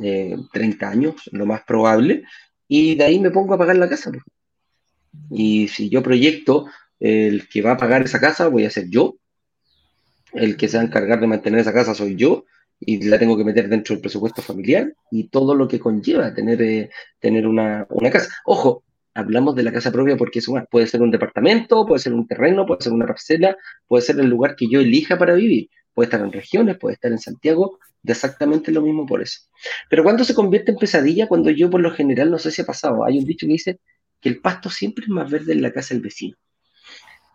30 0.00 0.86
eh, 0.86 0.88
años, 0.88 1.14
lo 1.32 1.46
más 1.46 1.62
probable, 1.62 2.24
y 2.68 2.94
de 2.94 3.04
ahí 3.04 3.18
me 3.18 3.30
pongo 3.30 3.54
a 3.54 3.58
pagar 3.58 3.76
la 3.76 3.88
casa. 3.88 4.10
Pues. 4.10 4.22
Y 5.30 5.68
si 5.68 5.88
yo 5.88 6.02
proyecto 6.02 6.66
el 6.98 7.48
que 7.48 7.62
va 7.62 7.72
a 7.72 7.76
pagar 7.76 8.02
esa 8.02 8.20
casa, 8.20 8.48
voy 8.48 8.64
a 8.64 8.70
ser 8.70 8.88
yo. 8.88 9.16
El 10.32 10.56
que 10.56 10.68
se 10.68 10.76
va 10.76 10.82
a 10.82 10.86
encargar 10.86 11.20
de 11.20 11.26
mantener 11.26 11.60
esa 11.60 11.72
casa 11.72 11.94
soy 11.94 12.14
yo 12.14 12.44
y 12.78 13.02
la 13.08 13.18
tengo 13.18 13.36
que 13.36 13.44
meter 13.44 13.68
dentro 13.68 13.94
del 13.94 14.00
presupuesto 14.00 14.40
familiar 14.42 14.92
y 15.10 15.28
todo 15.28 15.54
lo 15.54 15.68
que 15.68 15.80
conlleva 15.80 16.32
tener, 16.32 16.62
eh, 16.62 16.90
tener 17.18 17.46
una, 17.46 17.86
casa. 18.12 18.28
Ojo, 18.44 18.84
hablamos 19.12 19.54
de 19.54 19.64
la 19.64 19.72
casa 19.72 19.90
propia 19.90 20.16
porque 20.16 20.38
es 20.38 20.46
puede 20.70 20.86
ser 20.86 21.02
un 21.02 21.10
departamento, 21.10 21.84
puede 21.84 22.00
ser 22.00 22.14
un 22.14 22.26
terreno, 22.26 22.64
puede 22.66 22.82
ser 22.82 22.92
una 22.92 23.06
parcela, 23.06 23.56
puede 23.86 24.02
ser 24.02 24.18
el 24.20 24.28
lugar 24.28 24.56
que 24.56 24.68
yo 24.68 24.80
elija 24.80 25.18
para 25.18 25.34
vivir. 25.34 25.68
Puede 25.92 26.06
estar 26.06 26.20
en 26.20 26.32
regiones, 26.32 26.78
puede 26.78 26.94
estar 26.94 27.10
en 27.10 27.18
Santiago, 27.18 27.78
exactamente 28.04 28.72
lo 28.72 28.82
mismo 28.82 29.06
por 29.06 29.22
eso. 29.22 29.40
Pero 29.88 30.02
cuando 30.02 30.24
se 30.24 30.34
convierte 30.34 30.72
en 30.72 30.78
pesadilla, 30.78 31.28
cuando 31.28 31.50
yo 31.50 31.70
por 31.70 31.80
lo 31.80 31.90
general, 31.90 32.30
no 32.30 32.38
sé 32.38 32.50
si 32.50 32.62
ha 32.62 32.66
pasado, 32.66 33.04
hay 33.04 33.18
un 33.18 33.24
dicho 33.24 33.46
que 33.46 33.52
dice 33.52 33.80
que 34.20 34.28
el 34.28 34.40
pasto 34.40 34.70
siempre 34.70 35.04
es 35.04 35.10
más 35.10 35.30
verde 35.30 35.52
en 35.52 35.62
la 35.62 35.72
casa 35.72 35.94
del 35.94 36.02
vecino. 36.02 36.36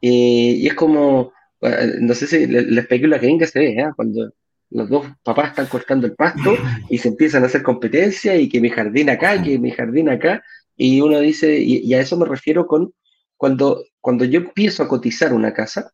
Eh, 0.01 0.55
y 0.57 0.67
es 0.67 0.73
como, 0.73 1.33
eh, 1.61 1.95
no 1.99 2.13
sé 2.13 2.27
si 2.27 2.47
la, 2.47 2.81
especula 2.81 3.19
que 3.19 3.27
venga 3.27 3.47
se 3.47 3.59
ve, 3.59 3.69
¿eh? 3.71 3.91
cuando 3.95 4.31
los 4.71 4.89
dos 4.89 5.07
papás 5.23 5.49
están 5.49 5.67
cortando 5.67 6.07
el 6.07 6.15
pasto 6.15 6.55
y 6.89 6.97
se 6.97 7.09
empiezan 7.09 7.43
a 7.43 7.47
hacer 7.47 7.63
competencia 7.63 8.35
y 8.35 8.49
que 8.49 8.61
mi 8.61 8.69
jardín 8.69 9.09
acá, 9.09 9.41
que 9.41 9.57
mi 9.59 9.71
jardín 9.71 10.09
acá, 10.09 10.43
y 10.75 11.01
uno 11.01 11.19
dice, 11.19 11.57
y, 11.59 11.93
a 11.93 12.01
eso 12.01 12.17
me 12.17 12.25
refiero 12.25 12.67
con 12.67 12.93
cuando, 13.37 13.83
cuando 14.01 14.25
yo 14.25 14.39
empiezo 14.39 14.83
a 14.83 14.87
cotizar 14.87 15.33
una 15.33 15.53
casa, 15.53 15.91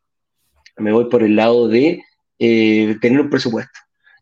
me 0.77 0.91
voy 0.91 1.09
por 1.09 1.23
el 1.23 1.35
lado 1.35 1.67
de 1.67 2.03
eh, 2.39 2.97
tener 3.01 3.21
un 3.21 3.29
presupuesto. 3.29 3.79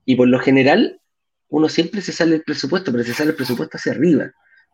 Y 0.09 0.15
por 0.15 0.27
lo 0.27 0.39
general, 0.39 0.99
uno 1.49 1.69
siempre 1.69 2.01
se 2.01 2.11
sale 2.11 2.37
el 2.37 2.41
presupuesto, 2.41 2.91
pero 2.91 3.03
se 3.03 3.13
sale 3.13 3.29
el 3.29 3.35
presupuesto 3.35 3.77
hacia 3.77 3.91
arriba. 3.91 4.31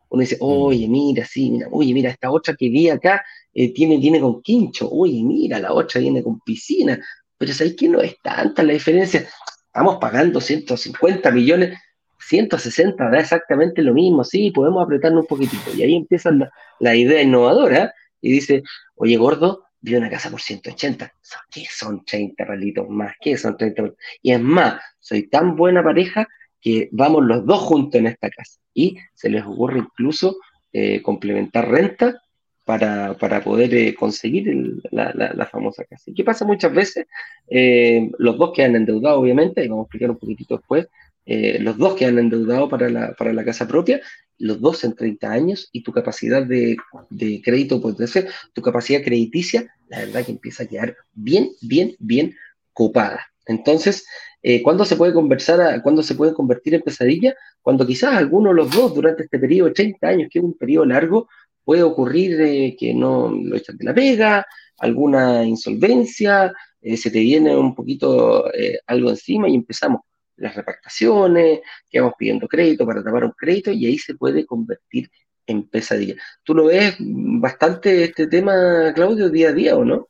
Uno 0.08 0.22
dice, 0.22 0.38
oye, 0.40 0.88
mira, 0.88 1.26
sí, 1.26 1.52
mira, 1.52 1.68
oye, 1.72 1.94
mira, 1.94 2.10
esta 2.10 2.32
otra 2.32 2.56
que 2.56 2.70
vi 2.70 2.88
acá 2.88 3.22
eh, 3.54 3.74
tiene, 3.74 3.98
viene 3.98 4.22
con 4.22 4.42
quincho, 4.42 4.90
oye, 4.90 5.22
mira, 5.24 5.60
la 5.60 5.74
otra 5.74 6.00
viene 6.00 6.24
con 6.24 6.40
piscina, 6.40 6.98
pero 7.38 7.52
¿sabéis 7.52 7.76
que 7.76 7.90
no 7.90 8.00
es 8.00 8.16
tanta 8.22 8.64
la 8.64 8.72
diferencia? 8.72 9.28
Estamos 9.66 9.98
pagando 10.00 10.40
150 10.40 11.30
millones, 11.32 11.78
160 12.18 13.10
da 13.10 13.20
exactamente 13.20 13.82
lo 13.82 13.94
mismo, 13.94 14.24
sí, 14.24 14.52
podemos 14.52 14.86
apretarnos 14.86 15.24
un 15.24 15.28
poquitito. 15.28 15.70
Y 15.76 15.84
ahí 15.84 15.96
empieza 15.98 16.32
la, 16.80 16.96
idea 16.96 17.22
innovadora 17.22 17.94
y 18.22 18.32
dice, 18.32 18.64
oye, 18.96 19.18
gordo, 19.18 19.65
vi 19.86 19.96
una 19.96 20.10
casa 20.10 20.32
por 20.32 20.42
180. 20.42 21.14
¿Qué 21.52 21.66
son 21.70 22.04
30 22.04 22.46
palitos 22.46 22.90
más? 22.90 23.14
¿Qué 23.22 23.38
son 23.38 23.56
30 23.56 23.82
palitos? 23.84 24.04
Y 24.22 24.32
es 24.32 24.42
más, 24.42 24.82
soy 25.00 25.28
tan 25.30 25.56
buena 25.56 25.84
pareja 25.84 26.28
que 26.60 26.90
vamos 26.92 27.24
los 27.24 27.46
dos 27.46 27.60
juntos 27.60 28.00
en 28.00 28.08
esta 28.08 28.30
casa. 28.32 28.60
Y 28.74 28.98
se 29.14 29.30
les 29.30 29.44
ocurre 29.44 29.80
incluso 29.80 30.38
eh, 30.74 31.02
complementar 31.04 31.70
renta 31.70 32.20
para, 32.64 33.16
poder 33.44 33.76
eh, 33.76 33.94
conseguir 33.94 34.82
la, 34.90 35.48
famosa 35.52 35.86
casa. 35.86 36.10
¿Y 36.10 36.16
qué 36.16 36.24
pasa 36.24 36.46
muchas 36.46 36.74
veces? 36.74 37.06
Eh, 37.48 38.10
los 38.18 38.40
dos 38.40 38.54
quedan 38.56 38.76
endeudados, 38.76 39.20
obviamente, 39.20 39.64
y 39.64 39.68
vamos 39.68 39.84
a 39.84 39.86
explicar 39.86 40.10
un 40.10 40.18
poquitito 40.18 40.58
después, 40.58 40.88
los 41.26 41.78
dos 41.78 41.96
quedan 41.96 42.20
endeudados 42.20 42.70
para 42.70 42.90
la, 42.90 43.14
para 43.14 43.34
la 43.34 43.44
casa 43.44 43.68
propia, 43.68 44.02
los 44.38 44.62
dos 44.62 44.84
en 44.84 44.96
30 44.96 45.32
años, 45.32 45.70
y 45.72 45.82
tu 45.82 45.92
capacidad 45.92 46.46
de, 46.46 46.78
de 47.10 47.42
crédito, 47.44 47.82
puede 47.82 48.08
ser, 48.08 48.30
tu 48.54 48.62
capacidad 48.62 49.04
crediticia, 49.04 49.74
la 49.88 50.00
verdad 50.00 50.26
que 50.26 50.34
empieza 50.34 50.64
a 50.64 50.68
quedar 50.68 50.96
bien, 51.14 51.52
bien, 51.62 51.96
bien 52.00 52.36
copada. 52.74 53.26
Entonces, 53.48 54.06
eh, 54.48 54.62
¿Cuándo 54.62 54.86
se 54.86 54.96
puede 54.96 55.12
conversar, 55.12 55.82
cuándo 55.82 56.04
se 56.04 56.14
puede 56.14 56.36
convertir 56.36 56.76
en 56.76 56.84
pesadilla? 56.84 57.36
Cuando 57.64 57.84
quizás 57.88 58.14
alguno 58.14 58.50
de 58.50 58.56
los 58.58 58.70
dos 58.70 58.94
durante 58.94 59.24
este 59.24 59.40
periodo 59.40 59.70
de 59.70 59.74
30 59.74 60.08
años, 60.08 60.28
que 60.32 60.38
es 60.38 60.46
un 60.46 60.54
periodo 60.54 60.86
largo, 60.86 61.28
puede 61.64 61.82
ocurrir 61.82 62.40
eh, 62.40 62.76
que 62.80 62.94
no 62.94 63.32
lo 63.32 63.56
echan 63.56 63.76
de 63.76 63.86
la 63.86 63.96
pega, 63.96 64.46
alguna 64.78 65.44
insolvencia, 65.44 66.54
eh, 66.80 66.96
se 66.96 67.10
te 67.10 67.22
viene 67.22 67.58
un 67.58 67.74
poquito 67.74 68.46
algo 68.86 69.10
encima 69.10 69.50
y 69.50 69.56
empezamos 69.56 70.02
las 70.38 70.56
repactaciones, 70.56 71.62
que 71.90 72.00
vamos 72.00 72.16
pidiendo 72.18 72.48
crédito 72.48 72.86
para 72.86 73.04
tapar 73.04 73.24
un 73.24 73.32
crédito 73.32 73.72
y 73.72 73.86
ahí 73.86 73.98
se 73.98 74.16
puede 74.16 74.46
convertir 74.46 75.10
en 75.48 75.68
pesadilla. 75.68 76.16
¿Tú 76.44 76.56
lo 76.56 76.66
ves 76.66 76.96
bastante 77.00 78.04
este 78.04 78.28
tema, 78.28 78.94
Claudio, 78.94 79.30
día 79.30 79.50
a 79.50 79.54
día 79.54 79.76
o 79.76 79.86
no? 79.86 80.08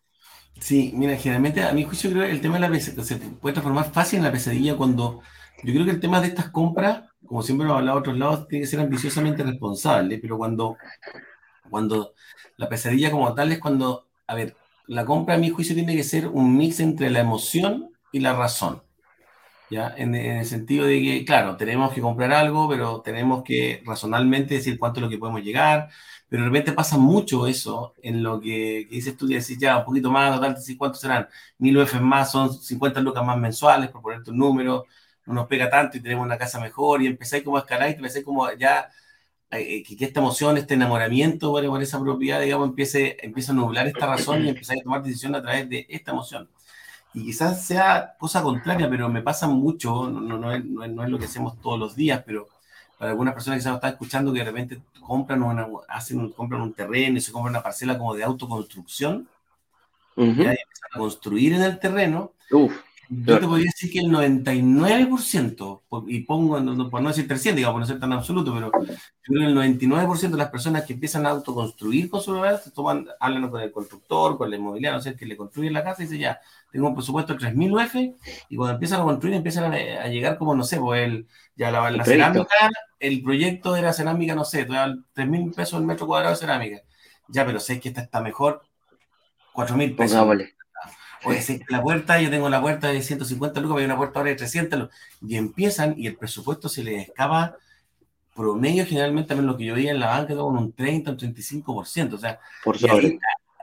Sí, 0.60 0.94
mira, 0.96 1.18
generalmente 1.18 1.62
a 1.62 1.74
mi 1.74 1.84
juicio 1.84 2.10
creo 2.10 2.24
que 2.24 2.32
el 2.32 2.42
tema 2.42 2.56
de 2.56 2.62
la 2.62 2.70
pesadilla 2.70 3.04
se 3.04 3.18
puede 3.18 3.54
transformar 3.54 3.92
fácil 3.92 4.20
en 4.20 4.26
la 4.26 4.32
pesadilla 4.32 4.78
cuando 4.78 5.22
yo 5.64 5.74
creo 5.74 5.86
que 5.86 5.92
el 5.92 6.00
tema 6.00 6.22
de 6.22 6.28
estas 6.28 6.50
compras, 6.50 7.04
como 7.26 7.42
siempre 7.42 7.68
lo 7.68 7.74
he 7.74 7.78
hablado 7.78 7.98
a 7.98 8.02
otros 8.02 8.18
lados, 8.18 8.48
tiene 8.48 8.64
que 8.64 8.70
ser 8.70 8.80
ambiciosamente 8.80 9.44
responsable, 9.44 10.20
pero 10.20 10.38
cuando, 10.38 10.78
cuando 11.70 12.14
la 12.58 12.70
pesadilla 12.70 13.12
como 13.12 13.34
tal 13.34 13.52
es 13.52 13.60
cuando, 13.60 14.08
a 14.28 14.36
ver, 14.36 14.56
la 14.88 15.06
compra 15.06 15.36
a 15.36 15.38
mi 15.38 15.50
juicio 15.50 15.76
tiene 15.76 15.96
que 15.96 16.04
ser 16.04 16.28
un 16.28 16.56
mix 16.56 16.80
entre 16.80 17.10
la 17.10 17.22
emoción 17.22 17.90
y 18.12 18.20
la 18.20 18.34
razón. 18.34 18.85
¿Ya? 19.70 19.94
En, 19.98 20.14
en, 20.14 20.38
el 20.38 20.46
sentido 20.46 20.86
de 20.86 21.02
que, 21.02 21.26
claro, 21.26 21.58
tenemos 21.58 21.92
que 21.92 22.02
comprar 22.02 22.32
algo, 22.32 22.70
pero 22.70 23.02
tenemos 23.02 23.44
que 23.44 23.82
razonalmente 23.86 24.56
decir 24.56 24.78
cuánto 24.78 25.00
es 25.00 25.04
lo 25.04 25.10
que 25.10 25.18
podemos 25.18 25.42
llegar, 25.42 25.90
pero 26.30 26.44
de 26.44 26.50
repente 26.50 26.74
pasa 26.74 26.98
mucho 26.98 27.48
eso 27.48 27.94
en 28.02 28.22
lo 28.24 28.40
que, 28.40 28.88
dices 28.90 29.18
tú, 29.18 29.28
decís 29.28 29.58
ya 29.58 29.78
un 29.80 29.86
poquito 29.86 30.12
más, 30.12 30.36
total, 30.36 30.56
¿cuántos 30.78 31.02
serán? 31.02 31.28
Mil 31.58 31.78
UF 31.78 32.00
más, 32.00 32.32
son 32.32 32.54
50 32.54 33.00
lucas 33.02 33.26
más 33.26 33.38
mensuales, 33.38 33.90
por 33.90 34.02
ponerte 34.02 34.32
un 34.32 34.38
número, 34.38 34.86
no 35.26 35.34
nos 35.34 35.48
pega 35.48 35.70
tanto 35.70 35.98
y 35.98 36.02
tenemos 36.02 36.26
una 36.26 36.38
casa 36.38 36.60
mejor, 36.60 37.02
y 37.02 37.08
empezáis 37.08 37.44
como 37.44 37.58
a 37.58 37.62
escalar 37.62 37.90
y 37.90 37.94
empezáis 37.94 38.26
como 38.26 38.52
ya, 38.54 38.90
eh, 39.52 39.84
que, 39.84 40.06
esta 40.06 40.20
emoción, 40.20 40.58
este 40.58 40.74
enamoramiento 40.76 41.52
por, 41.52 41.82
esa 41.82 42.00
propiedad, 42.02 42.42
digamos, 42.42 42.70
empiece, 42.70 43.18
empieza 43.22 43.52
a 43.52 43.56
nublar 43.56 43.88
esta 43.88 44.08
razón 44.08 44.46
y 44.46 44.50
empezáis 44.50 44.82
a 44.82 44.84
tomar 44.84 45.04
decisiones 45.04 45.40
a 45.40 45.44
través 45.44 45.70
de 45.70 45.86
esta 45.90 46.12
emoción. 46.12 46.50
Y 47.16 47.24
quizás 47.24 47.66
sea 47.66 48.16
cosa 48.20 48.44
contraria, 48.44 48.90
pero 48.90 49.08
me 49.08 49.22
pasa 49.22 49.48
mucho, 49.48 50.10
no, 50.10 50.20
no, 50.20 50.38
no, 50.38 50.52
es, 50.52 50.66
no 50.66 51.04
es 51.04 51.10
lo 51.10 51.18
que 51.18 51.26
hacemos 51.26 51.60
todos 51.62 51.80
los 51.80 51.96
días, 51.96 52.22
pero 52.26 52.50
para 52.98 53.12
algunas 53.12 53.34
personas 53.34 53.58
que 53.58 53.64
se 53.64 53.74
están 53.74 53.92
escuchando 53.92 54.34
que 54.34 54.40
de 54.40 54.46
repente 54.46 54.82
compran, 55.00 55.42
una, 55.42 55.66
hacen, 55.88 56.30
compran 56.32 56.62
un 56.62 56.74
terreno 56.74 57.18
y 57.18 57.22
se 57.22 57.32
compran 57.32 57.54
una 57.54 57.64
parcela 57.64 57.98
como 57.98 58.14
de 58.14 58.24
autoconstrucción, 58.26 59.30
y 60.18 60.24
empiezan 60.24 60.56
a 60.94 61.00
construir 61.00 61.54
en 61.54 61.64
el 61.64 61.80
terreno, 61.80 62.34
yo 63.10 63.40
te 63.40 63.48
podría 63.48 63.66
decir 63.66 63.92
que 63.92 64.00
el 64.00 64.08
99%, 64.08 65.82
y 66.08 66.22
pongo, 66.22 66.90
por 66.90 67.02
no 67.02 67.10
decir 67.10 67.28
300, 67.28 67.56
digamos, 67.56 67.74
por 67.74 67.82
no 67.82 67.88
ser 67.88 68.00
tan 68.00 68.14
absoluto, 68.14 68.54
pero 68.54 68.72
yo 68.72 68.72
creo 69.24 69.42
que 69.42 69.46
el 69.46 69.56
99% 69.56 70.32
de 70.32 70.38
las 70.38 70.50
personas 70.50 70.86
que 70.86 70.94
empiezan 70.94 71.26
a 71.26 71.30
autoconstruir 71.30 72.10
con 72.10 72.22
su 72.22 72.32
hogar, 72.32 72.62
toman, 72.74 73.08
hablan 73.20 73.50
con 73.50 73.62
el 73.62 73.72
constructor, 73.72 74.38
con 74.38 74.48
el 74.48 74.60
inmobiliario, 74.60 74.98
no 74.98 75.04
sé, 75.04 75.16
que 75.16 75.26
le 75.26 75.38
construyen 75.38 75.74
la 75.74 75.84
casa 75.84 76.04
y 76.04 76.06
dice 76.06 76.18
ya, 76.18 76.40
tengo 76.72 76.88
un 76.88 76.96
presupuesto 76.96 77.34
de 77.34 77.40
3.000 77.40 77.86
UF, 77.86 77.96
y 78.50 78.56
cuando 78.56 78.74
empiezan 78.74 79.02
a 79.02 79.04
construir, 79.04 79.36
empiezan 79.36 79.74
a, 79.74 80.08
llegar 80.08 80.38
como, 80.38 80.56
no 80.56 80.64
sé, 80.64 80.80
pues 80.80 81.04
el, 81.04 81.28
ya 81.56 81.72
la, 81.72 82.04
cerámica, 82.04 82.48
el 83.00 83.22
proyecto 83.22 83.74
de 83.74 83.82
la 83.82 83.94
cerámica, 83.94 84.36
no 84.36 84.46
sé, 84.46 84.68
3.000 84.68 85.54
pesos 85.54 85.80
el 85.80 85.86
metro 85.86 86.08
cuadrado 86.08 86.34
de 86.34 86.40
cerámica. 86.40 86.82
Ya, 87.28 87.46
pero 87.46 87.60
sé 87.60 87.80
que 87.80 87.90
esta 87.90 88.02
está 88.02 88.22
mejor, 88.22 88.62
4.000 89.54 89.96
pesos. 89.96 90.28
Oye, 91.26 91.66
la 91.70 91.82
puerta, 91.82 92.22
yo 92.22 92.30
tengo 92.30 92.50
la 92.50 92.62
puerta 92.62 92.90
de 92.90 93.02
150 93.02 93.60
lucas, 93.60 93.78
hay 93.80 93.86
una 93.86 93.98
puerta 93.98 94.20
ahora 94.20 94.32
de 94.32 94.38
300 94.38 94.90
y 95.28 95.36
empiezan 95.36 95.96
y 95.98 96.08
el 96.08 96.16
presupuesto 96.16 96.70
se 96.70 96.84
les 96.84 97.10
escapa 97.10 97.58
promedio 98.36 98.86
generalmente 98.86 99.30
también 99.30 99.48
lo 99.48 99.58
que 99.58 99.66
yo 99.66 99.76
veía 99.76 99.92
en 99.92 100.00
la 100.00 100.08
banca 100.08 100.36
con 100.36 100.58
un 100.58 100.74
30, 100.74 101.12
un 101.12 101.18
35%, 101.18 102.14
o 102.14 102.18
sea, 102.18 102.40
por 102.64 102.78
sobre, 102.78 103.18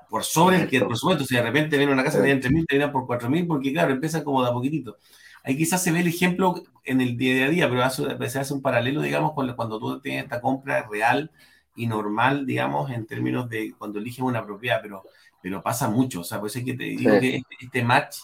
por 0.09 0.25
sobre 0.25 0.63
el, 0.63 0.69
que 0.69 0.79
el 0.79 0.87
presupuesto, 0.87 1.25
si 1.25 1.37
de 1.37 1.43
repente 1.43 1.77
viene 1.77 1.93
una 1.93 2.03
casa 2.03 2.19
que 2.19 2.25
tiene 2.25 2.41
3.000, 2.41 2.67
te 2.67 2.77
viene 2.79 2.91
por 2.91 3.07
4.000, 3.07 3.47
porque 3.47 3.73
claro, 3.73 3.93
empieza 3.93 4.25
como 4.25 4.43
de 4.43 4.49
a 4.49 4.53
poquitito. 4.53 4.97
Ahí 5.45 5.59
quizás 5.59 5.83
se 5.83 5.93
ve 5.93 6.01
el 6.01 6.07
ejemplo 6.07 6.55
en 6.85 7.01
el 7.03 7.19
día 7.19 7.45
a 7.45 7.49
día, 7.49 7.69
pero 7.69 8.29
se 8.31 8.39
hace 8.39 8.55
un 8.55 8.63
paralelo, 8.63 9.03
digamos, 9.03 9.33
con 9.35 9.53
cuando 9.55 9.79
tú 9.79 10.01
tienes 10.01 10.25
esta 10.25 10.41
compra 10.41 10.89
real 10.91 11.31
y 11.77 11.87
normal, 11.87 12.47
digamos, 12.47 12.91
en 12.91 13.07
términos 13.07 13.51
de 13.51 13.75
cuando 13.77 13.99
eliges 13.99 14.21
una 14.21 14.45
propiedad, 14.45 14.81
pero 14.83 15.03
pero 15.43 15.63
pasa 15.63 15.89
mucho. 15.89 16.21
O 16.21 16.25
sea, 16.25 16.41
pues 16.41 16.57
es 16.57 16.65
que 16.65 16.75
te 16.75 16.85
digo 16.85 17.19
que 17.21 17.37
este, 17.37 17.57
este, 17.61 17.85
match, 17.85 18.17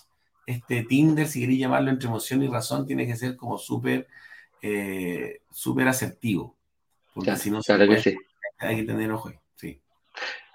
este 0.46 0.84
Tinder, 0.84 1.26
si 1.26 1.40
queréis 1.40 1.58
llamarlo 1.58 1.90
entre 1.90 2.08
emoción 2.08 2.42
y 2.42 2.48
razón, 2.48 2.86
tiene 2.86 3.06
que 3.06 3.16
ser 3.16 3.36
como 3.36 3.58
súper, 3.58 4.06
eh, 4.62 5.40
súper 5.50 5.88
asertivo. 5.88 6.56
Porque 7.12 7.36
si 7.36 7.50
no, 7.50 7.60
claro 7.60 7.88
que 7.88 8.00
sí. 8.00 8.16
hay 8.58 8.76
que 8.76 8.84
tener 8.84 9.10
ojo. 9.10 9.32
Sí. 9.56 9.80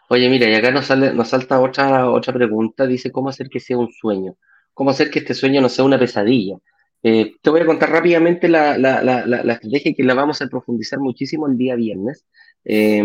Oye, 0.10 0.30
mira, 0.30 0.50
y 0.50 0.56
acá 0.56 0.72
nos, 0.72 0.86
sale, 0.86 1.14
nos 1.14 1.30
salta 1.30 1.60
otra, 1.60 2.10
otra 2.10 2.34
pregunta. 2.34 2.88
Dice, 2.88 3.12
¿cómo 3.12 3.30
hacer 3.30 3.50
que 3.50 3.60
sea 3.60 3.78
un 3.78 3.92
sueño? 3.92 4.38
¿Cómo 4.74 4.90
hacer 4.90 5.12
que 5.12 5.20
este 5.20 5.34
sueño 5.34 5.60
no 5.60 5.70
sea 5.70 5.86
una 5.86 6.00
pesadilla? 6.00 6.58
Eh, 7.06 7.36
te 7.42 7.50
voy 7.50 7.60
a 7.60 7.66
contar 7.66 7.92
rápidamente 7.92 8.48
la, 8.48 8.78
la, 8.78 9.04
la, 9.04 9.26
la, 9.26 9.54
estrategia 9.54 9.94
que 9.94 10.04
la 10.04 10.14
vamos 10.14 10.42
a 10.42 10.48
profundizar 10.48 11.00
muchísimo 11.00 11.48
el 11.48 11.58
día 11.58 11.76
viernes, 11.76 12.26
eh, 12.64 13.04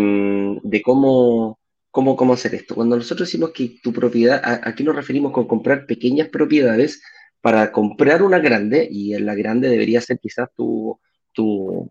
de 0.63 0.81
cómo, 0.81 1.59
¿Cómo, 1.91 2.15
¿Cómo 2.15 2.33
hacer 2.33 2.53
esto? 2.55 2.75
Cuando 2.75 2.95
nosotros 2.95 3.27
decimos 3.27 3.51
que 3.51 3.79
tu 3.81 3.91
propiedad, 3.91 4.41
aquí 4.63 4.83
nos 4.83 4.95
referimos 4.95 5.31
con 5.31 5.47
comprar 5.47 5.85
pequeñas 5.85 6.29
propiedades 6.29 7.01
para 7.41 7.71
comprar 7.71 8.21
una 8.21 8.39
grande, 8.39 8.87
y 8.89 9.13
en 9.15 9.25
la 9.25 9.35
grande 9.35 9.69
debería 9.69 10.01
ser 10.01 10.19
quizás 10.19 10.49
tu, 10.55 10.99
tu, 11.33 11.89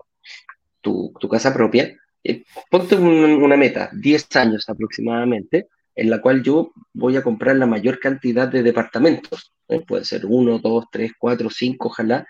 tu, 0.81 1.29
casa 1.29 1.53
propia. 1.53 1.97
Eh, 2.23 2.45
ponte 2.71 2.97
una 2.97 3.57
meta, 3.57 3.91
10 3.93 4.37
años 4.37 4.69
aproximadamente, 4.69 5.69
en 5.95 6.11
la 6.11 6.21
cual 6.21 6.43
yo 6.43 6.73
voy 6.93 7.17
a 7.17 7.23
comprar 7.23 7.57
la 7.57 7.67
mayor 7.67 7.99
cantidad 7.99 8.49
de 8.49 8.63
departamentos. 8.63 9.53
¿eh? 9.69 9.81
Puede 9.87 10.05
ser 10.05 10.27
uno, 10.27 10.59
dos, 10.59 10.87
tres, 10.93 11.13
cuatro, 11.19 11.51
cinco, 11.51 11.89
ojalá, 11.89 12.27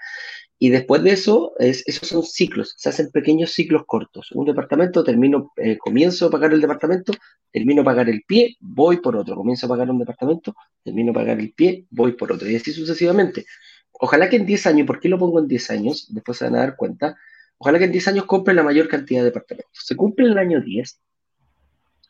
y 0.61 0.70
después 0.70 1.04
de 1.04 1.11
eso, 1.11 1.52
es, 1.59 1.84
esos 1.86 2.09
son 2.09 2.24
ciclos, 2.24 2.74
se 2.76 2.88
hacen 2.88 3.11
pequeños 3.12 3.52
ciclos 3.52 3.84
cortos. 3.86 4.32
Un 4.32 4.44
departamento, 4.44 5.04
termino, 5.04 5.52
eh, 5.56 5.78
comienzo 5.78 6.26
a 6.26 6.30
pagar 6.30 6.52
el 6.52 6.61
departamento, 6.61 7.12
termino 7.52 7.82
a 7.82 7.84
pagar 7.84 8.09
el 8.09 8.22
pie, 8.26 8.56
voy 8.61 8.96
por 8.96 9.14
otro. 9.14 9.36
Comienzo 9.36 9.66
a 9.66 9.68
pagar 9.68 9.88
un 9.88 10.00
departamento, 10.00 10.56
termino 10.82 11.12
a 11.12 11.14
pagar 11.14 11.38
el 11.38 11.52
pie, 11.52 11.86
voy 11.90 12.12
por 12.12 12.32
otro. 12.32 12.50
Y 12.50 12.56
así 12.56 12.72
sucesivamente. 12.72 13.46
Ojalá 13.92 14.28
que 14.28 14.36
en 14.36 14.46
10 14.46 14.66
años, 14.66 14.86
¿por 14.86 14.98
qué 14.98 15.09
lo 15.09 15.18
pongo 15.18 15.38
en 15.38 15.46
10 15.46 15.70
años? 15.70 16.12
Después 16.12 16.38
se 16.38 16.44
van 16.44 16.56
a 16.56 16.61
dar 16.61 16.76
cuenta. 16.76 17.16
Ojalá 17.59 17.78
que 17.78 17.84
en 17.84 17.92
10 17.92 18.09
años 18.09 18.24
compre 18.24 18.52
la 18.52 18.64
mayor 18.64 18.88
cantidad 18.88 19.20
de 19.20 19.26
departamentos. 19.26 19.70
Se 19.72 19.94
cumple 19.94 20.26
el 20.26 20.38
año 20.38 20.61
10. 20.61 21.00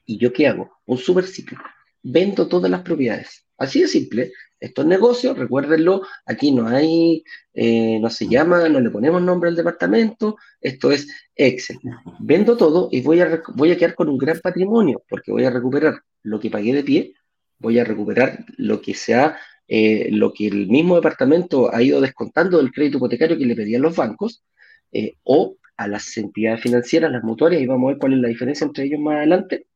¿Y 0.07 0.17
yo 0.17 0.33
qué 0.33 0.49
hago? 0.49 0.73
Un 0.87 0.97
super 0.97 1.27
ciclo. 1.27 1.59
Vendo 2.03 2.49
todas 2.49 2.71
las 2.71 2.83
propiedades. 2.83 3.45
Así 3.57 3.81
de 3.81 3.89
simple. 3.89 4.33
Esto 4.61 4.83
es 4.83 4.89
negocio, 4.89 5.35
recuérdenlo, 5.35 6.03
aquí 6.27 6.51
no 6.51 6.67
hay, 6.67 7.23
eh, 7.55 7.99
no 8.01 8.11
se 8.11 8.27
llama, 8.27 8.69
no 8.69 8.81
le 8.81 8.91
ponemos 8.91 9.23
nombre 9.23 9.51
al 9.51 9.57
departamento, 9.57 10.37
esto 10.61 10.91
es 10.91 11.07
Excel. 11.37 11.79
Vendo 12.19 12.57
todo 12.57 12.89
y 12.91 13.01
voy 13.03 13.21
a, 13.21 13.41
voy 13.55 13.71
a 13.71 13.77
quedar 13.77 13.95
con 13.95 14.09
un 14.09 14.19
gran 14.19 14.41
patrimonio, 14.41 15.05
porque 15.09 15.31
voy 15.31 15.45
a 15.45 15.51
recuperar 15.51 16.01
lo 16.25 16.41
que 16.41 16.51
pagué 16.51 16.75
de 16.75 16.83
pie, 16.83 17.15
voy 17.61 17.79
a 17.79 17.85
recuperar 17.85 18.45
lo 18.57 18.81
que 18.81 18.95
sea, 18.95 19.39
eh, 19.69 20.09
lo 20.11 20.33
que 20.33 20.49
el 20.49 20.67
mismo 20.67 20.97
departamento 20.97 21.73
ha 21.73 21.81
ido 21.81 22.01
descontando 22.01 22.59
del 22.59 22.73
crédito 22.73 22.97
hipotecario 22.99 23.39
que 23.39 23.47
le 23.47 23.55
pedían 23.55 23.83
los 23.83 23.95
bancos, 23.95 24.43
eh, 24.91 25.15
o 25.23 25.57
a 25.77 25.87
las 25.87 26.17
entidades 26.17 26.63
financieras, 26.63 27.13
las 27.13 27.23
mutuarias, 27.23 27.63
y 27.63 27.67
vamos 27.67 27.87
a 27.87 27.93
ver 27.93 27.99
cuál 27.99 28.15
es 28.15 28.19
la 28.19 28.29
diferencia 28.29 28.65
entre 28.65 28.87
ellos 28.87 28.99
más 28.99 29.19
adelante 29.19 29.67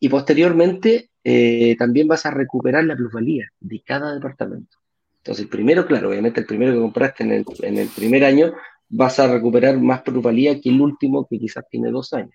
Y 0.00 0.08
posteriormente 0.08 1.10
eh, 1.22 1.76
también 1.78 2.08
vas 2.08 2.26
a 2.26 2.30
recuperar 2.30 2.84
la 2.84 2.96
plusvalía 2.96 3.48
de 3.60 3.82
cada 3.82 4.14
departamento. 4.14 4.78
Entonces, 5.18 5.46
primero, 5.46 5.86
claro, 5.86 6.08
obviamente 6.08 6.40
el 6.40 6.46
primero 6.46 6.72
que 6.72 6.80
compraste 6.80 7.24
en 7.24 7.32
el, 7.32 7.44
en 7.60 7.78
el 7.78 7.88
primer 7.88 8.24
año 8.24 8.54
vas 8.88 9.18
a 9.20 9.32
recuperar 9.32 9.78
más 9.78 10.02
plusvalía 10.02 10.60
que 10.60 10.70
el 10.70 10.80
último 10.80 11.26
que 11.28 11.38
quizás 11.38 11.64
tiene 11.70 11.90
dos 11.90 12.12
años. 12.14 12.34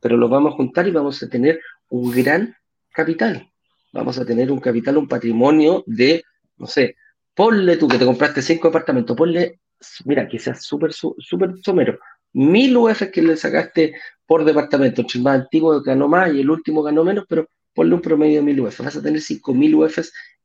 Pero 0.00 0.16
los 0.16 0.30
vamos 0.30 0.54
a 0.54 0.56
juntar 0.56 0.88
y 0.88 0.90
vamos 0.90 1.22
a 1.22 1.28
tener 1.28 1.60
un 1.90 2.10
gran 2.10 2.56
capital. 2.90 3.48
Vamos 3.92 4.18
a 4.18 4.24
tener 4.24 4.50
un 4.50 4.58
capital, 4.58 4.96
un 4.96 5.06
patrimonio 5.06 5.84
de, 5.86 6.24
no 6.56 6.66
sé, 6.66 6.96
ponle 7.34 7.76
tú 7.76 7.86
que 7.86 7.98
te 7.98 8.06
compraste 8.06 8.40
cinco 8.40 8.68
apartamentos, 8.68 9.16
ponle, 9.16 9.60
mira, 10.06 10.26
que 10.26 10.38
sea 10.38 10.54
súper, 10.54 10.92
súper 10.92 11.54
somero, 11.62 11.98
mil 12.32 12.76
UF 12.76 13.10
que 13.10 13.22
le 13.22 13.36
sacaste 13.36 13.94
por 14.26 14.44
departamento, 14.44 15.04
el 15.14 15.22
más 15.22 15.40
antiguo 15.40 15.82
ganó 15.82 16.08
más 16.08 16.32
y 16.32 16.40
el 16.40 16.50
último 16.50 16.82
ganó 16.82 17.04
menos, 17.04 17.24
pero 17.28 17.48
ponle 17.74 17.94
un 17.94 18.00
promedio 18.00 18.36
de 18.36 18.42
mil 18.42 18.60
UF, 18.60 18.80
vas 18.80 18.96
a 18.96 19.02
tener 19.02 19.20
cinco 19.20 19.54
mil 19.54 19.74
UF 19.74 19.98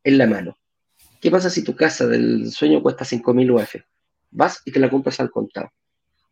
en 0.04 0.18
la 0.18 0.28
mano. 0.28 0.58
¿Qué 1.22 1.32
pasa 1.32 1.50
si 1.50 1.64
tu 1.64 1.76
casa 1.76 2.08
del 2.08 2.52
sueño 2.52 2.82
cuesta 2.82 3.06
cinco 3.06 3.34
mil 3.34 3.52
UF? 3.52 3.76
Vas 4.32 4.62
y 4.66 4.72
te 4.72 4.80
la 4.80 4.90
compras 4.90 5.20
al 5.20 5.32
contado. 5.32 5.72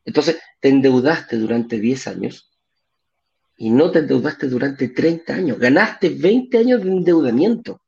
Entonces, 0.06 0.40
te 0.60 0.70
endeudaste 0.70 1.38
durante 1.38 1.80
10 1.80 2.08
años 2.08 2.52
y 3.58 3.72
no 3.72 3.90
te 3.90 4.00
endeudaste 4.00 4.48
durante 4.48 4.90
30 4.90 5.34
años. 5.34 5.60
Ganaste 5.60 6.10
20 6.10 6.58
años 6.60 6.84
de 6.84 6.92
endeudamiento. 6.92 7.82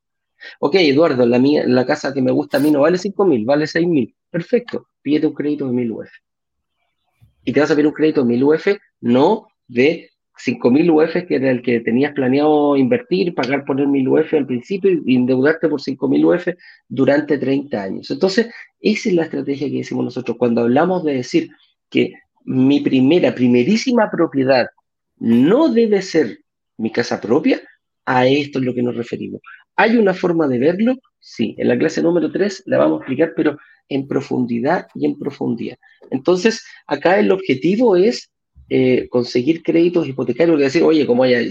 Ok, 0.59 0.75
Eduardo, 0.75 1.25
la, 1.25 1.39
mía, 1.39 1.63
la 1.67 1.85
casa 1.85 2.13
que 2.13 2.21
me 2.21 2.31
gusta 2.31 2.57
a 2.57 2.59
mí 2.59 2.71
no 2.71 2.81
vale 2.81 2.97
5 2.97 3.25
mil, 3.25 3.45
vale 3.45 3.67
6 3.67 3.87
mil. 3.87 4.15
Perfecto, 4.29 4.87
pídete 5.01 5.27
un 5.27 5.33
crédito 5.33 5.67
de 5.67 5.73
1000 5.73 5.91
UF. 5.91 6.09
Y 7.47 7.53
te 7.53 7.61
vas 7.61 7.71
a 7.71 7.75
pedir 7.75 7.87
un 7.87 7.93
crédito 7.93 8.25
de 8.25 8.27
1000 8.27 8.43
UF, 8.43 8.67
no 8.99 9.47
de 9.69 10.09
5.000 10.37 10.91
UF, 10.91 11.25
que 11.25 11.35
era 11.37 11.49
el 11.49 11.61
que 11.61 11.79
tenías 11.79 12.11
planeado 12.11 12.75
invertir, 12.75 13.33
pagar 13.33 13.63
poner 13.63 13.87
1.000 13.87 14.19
UF 14.19 14.33
al 14.33 14.45
principio 14.45 14.91
y 15.05 15.15
endeudarte 15.15 15.69
por 15.69 15.79
5.000 15.79 16.25
UF 16.25 16.47
durante 16.89 17.37
30 17.37 17.81
años. 17.81 18.11
Entonces, 18.11 18.49
esa 18.81 19.07
es 19.07 19.15
la 19.15 19.23
estrategia 19.23 19.69
que 19.69 19.77
decimos 19.77 20.03
nosotros. 20.03 20.35
Cuando 20.37 20.59
hablamos 20.59 21.05
de 21.05 21.13
decir 21.13 21.49
que 21.89 22.15
mi 22.43 22.81
primera, 22.81 23.33
primerísima 23.33 24.11
propiedad 24.11 24.67
no 25.15 25.69
debe 25.69 26.01
ser 26.01 26.39
mi 26.75 26.91
casa 26.91 27.21
propia, 27.21 27.61
a 28.05 28.27
esto 28.27 28.59
es 28.59 28.65
lo 28.65 28.73
que 28.73 28.83
nos 28.83 28.97
referimos. 28.97 29.39
¿Hay 29.77 29.95
una 29.95 30.13
forma 30.13 30.49
de 30.49 30.59
verlo? 30.59 30.95
Sí, 31.17 31.55
en 31.57 31.69
la 31.69 31.77
clase 31.77 32.03
número 32.03 32.29
3 32.29 32.63
la 32.65 32.77
vamos 32.77 32.99
a 32.99 33.03
explicar, 33.03 33.31
pero 33.37 33.57
en 33.89 34.07
profundidad 34.07 34.87
y 34.95 35.05
en 35.05 35.17
profundidad. 35.17 35.77
Entonces, 36.11 36.65
acá 36.85 37.19
el 37.19 37.31
objetivo 37.31 37.95
es 37.95 38.29
eh, 38.69 39.07
conseguir 39.09 39.63
créditos 39.63 40.07
hipotecarios 40.07 40.59
decir, 40.59 40.83
oye, 40.83 41.05
¿cómo 41.05 41.19
voy, 41.19 41.33
a, 41.33 41.41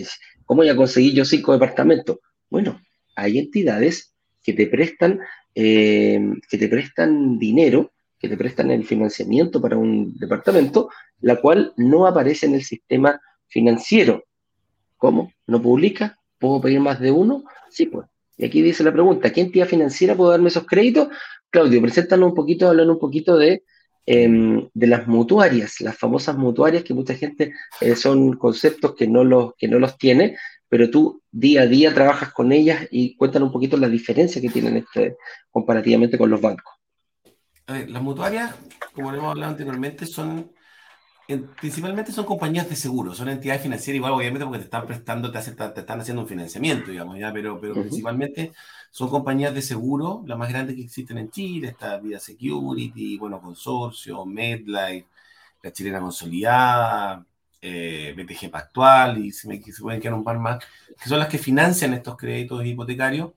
¿cómo 0.45 0.63
voy 0.63 0.69
a 0.69 0.77
conseguir 0.77 1.15
yo 1.15 1.25
cinco 1.25 1.53
departamentos? 1.53 2.19
Bueno, 2.51 2.81
hay 3.15 3.39
entidades 3.39 4.13
que 4.43 4.53
te 4.53 4.67
prestan, 4.67 5.21
eh, 5.55 6.21
que 6.49 6.59
te 6.59 6.69
prestan 6.69 7.39
dinero, 7.39 7.93
que 8.19 8.29
te 8.29 8.37
prestan 8.37 8.71
el 8.71 8.85
financiamiento 8.85 9.61
para 9.61 9.77
un 9.77 10.17
departamento, 10.19 10.91
la 11.21 11.37
cual 11.37 11.73
no 11.77 12.07
aparece 12.07 12.47
en 12.47 12.55
el 12.55 12.63
sistema 12.63 13.21
financiero. 13.49 14.25
¿Cómo? 14.97 15.33
¿No 15.47 15.61
publica? 15.61 16.19
¿Puedo 16.39 16.61
pedir 16.61 16.81
más 16.81 17.01
de 17.01 17.11
uno? 17.11 17.45
Sí, 17.71 17.87
pues. 17.87 18.07
Y 18.39 18.45
aquí 18.45 18.61
dice 18.61 18.85
la 18.85 18.93
pregunta, 18.93 19.33
¿qué 19.33 19.41
entidad 19.41 19.67
financiera 19.67 20.15
puede 20.15 20.33
darme 20.33 20.49
esos 20.49 20.67
créditos? 20.67 21.09
Claudio, 21.57 21.81
preséntanos 21.81 22.29
un 22.29 22.35
poquito, 22.35 22.69
hablan 22.69 22.91
un 22.91 22.99
poquito 22.99 23.39
de, 23.39 23.65
em, 24.05 24.69
de 24.75 24.87
las 24.87 25.07
mutuarias, 25.07 25.81
las 25.81 25.97
famosas 25.97 26.37
mutuarias 26.37 26.85
que 26.85 26.93
mucha 26.93 27.15
gente 27.15 27.55
eh, 27.81 27.97
son 27.97 28.35
conceptos 28.37 28.95
que 28.95 29.07
no, 29.07 29.25
los, 29.25 29.55
que 29.57 29.67
no 29.67 29.79
los 29.79 29.97
tiene, 29.97 30.37
pero 30.69 30.91
tú 30.91 31.23
día 31.33 31.63
a 31.63 31.67
día 31.67 31.95
trabajas 31.95 32.31
con 32.35 32.53
ellas 32.53 32.87
y 32.91 33.17
cuéntanos 33.17 33.47
un 33.47 33.55
poquito 33.55 33.79
la 33.79 33.89
diferencia 33.89 34.43
que 34.43 34.51
tienen 34.51 34.77
este, 34.77 35.17
comparativamente 35.51 36.19
con 36.19 36.29
los 36.29 36.43
bancos. 36.43 36.75
las 37.67 38.03
mutuarias, 38.03 38.55
como 38.93 39.15
hemos 39.15 39.31
hablado 39.31 39.53
anteriormente, 39.53 40.05
son 40.05 40.53
principalmente 41.61 42.13
son 42.13 42.25
compañías 42.25 42.69
de 42.69 42.77
seguro, 42.77 43.13
son 43.15 43.29
entidades 43.29 43.63
financieras 43.63 43.97
igual, 43.97 44.13
obviamente, 44.13 44.45
porque 44.45 44.59
te 44.61 44.65
están 44.65 44.87
prestando, 44.87 45.33
te, 45.33 45.41
te 45.41 45.81
están 45.81 46.01
haciendo 46.01 46.23
un 46.23 46.29
financiamiento, 46.29 46.91
digamos, 46.91 47.19
ya, 47.19 47.33
pero, 47.33 47.61
pero 47.61 47.75
principalmente 47.75 48.53
son 48.93 49.09
compañías 49.09 49.53
de 49.53 49.63
seguro, 49.63 50.23
las 50.27 50.39
más 50.39 50.49
grandes 50.51 50.77
que 50.77 50.83
existen 50.83 51.19
en 51.19 51.31
Chile, 51.31 51.69
está 51.69 51.99
Vida 51.99 52.21
Security, 52.21 53.19
bueno, 53.19 53.41
Consorcio, 53.41 54.25
MedLife, 54.25 55.07
la 55.63 55.73
chilena 55.73 56.01
consolidada, 56.01 57.27
eh, 57.61 58.15
BTG 58.17 58.51
Pactual, 58.51 59.19
y 59.19 59.33
se, 59.33 59.49
me, 59.49 59.61
se 59.61 59.83
pueden 59.83 60.01
quedar 60.01 60.15
un 60.15 60.25
par 60.25 60.39
más, 60.39 60.65
que 61.03 61.09
son 61.09 61.19
las 61.19 61.29
que 61.29 61.39
financian 61.39 61.93
estos 61.93 62.17
créditos 62.17 62.65
hipotecarios, 62.65 63.33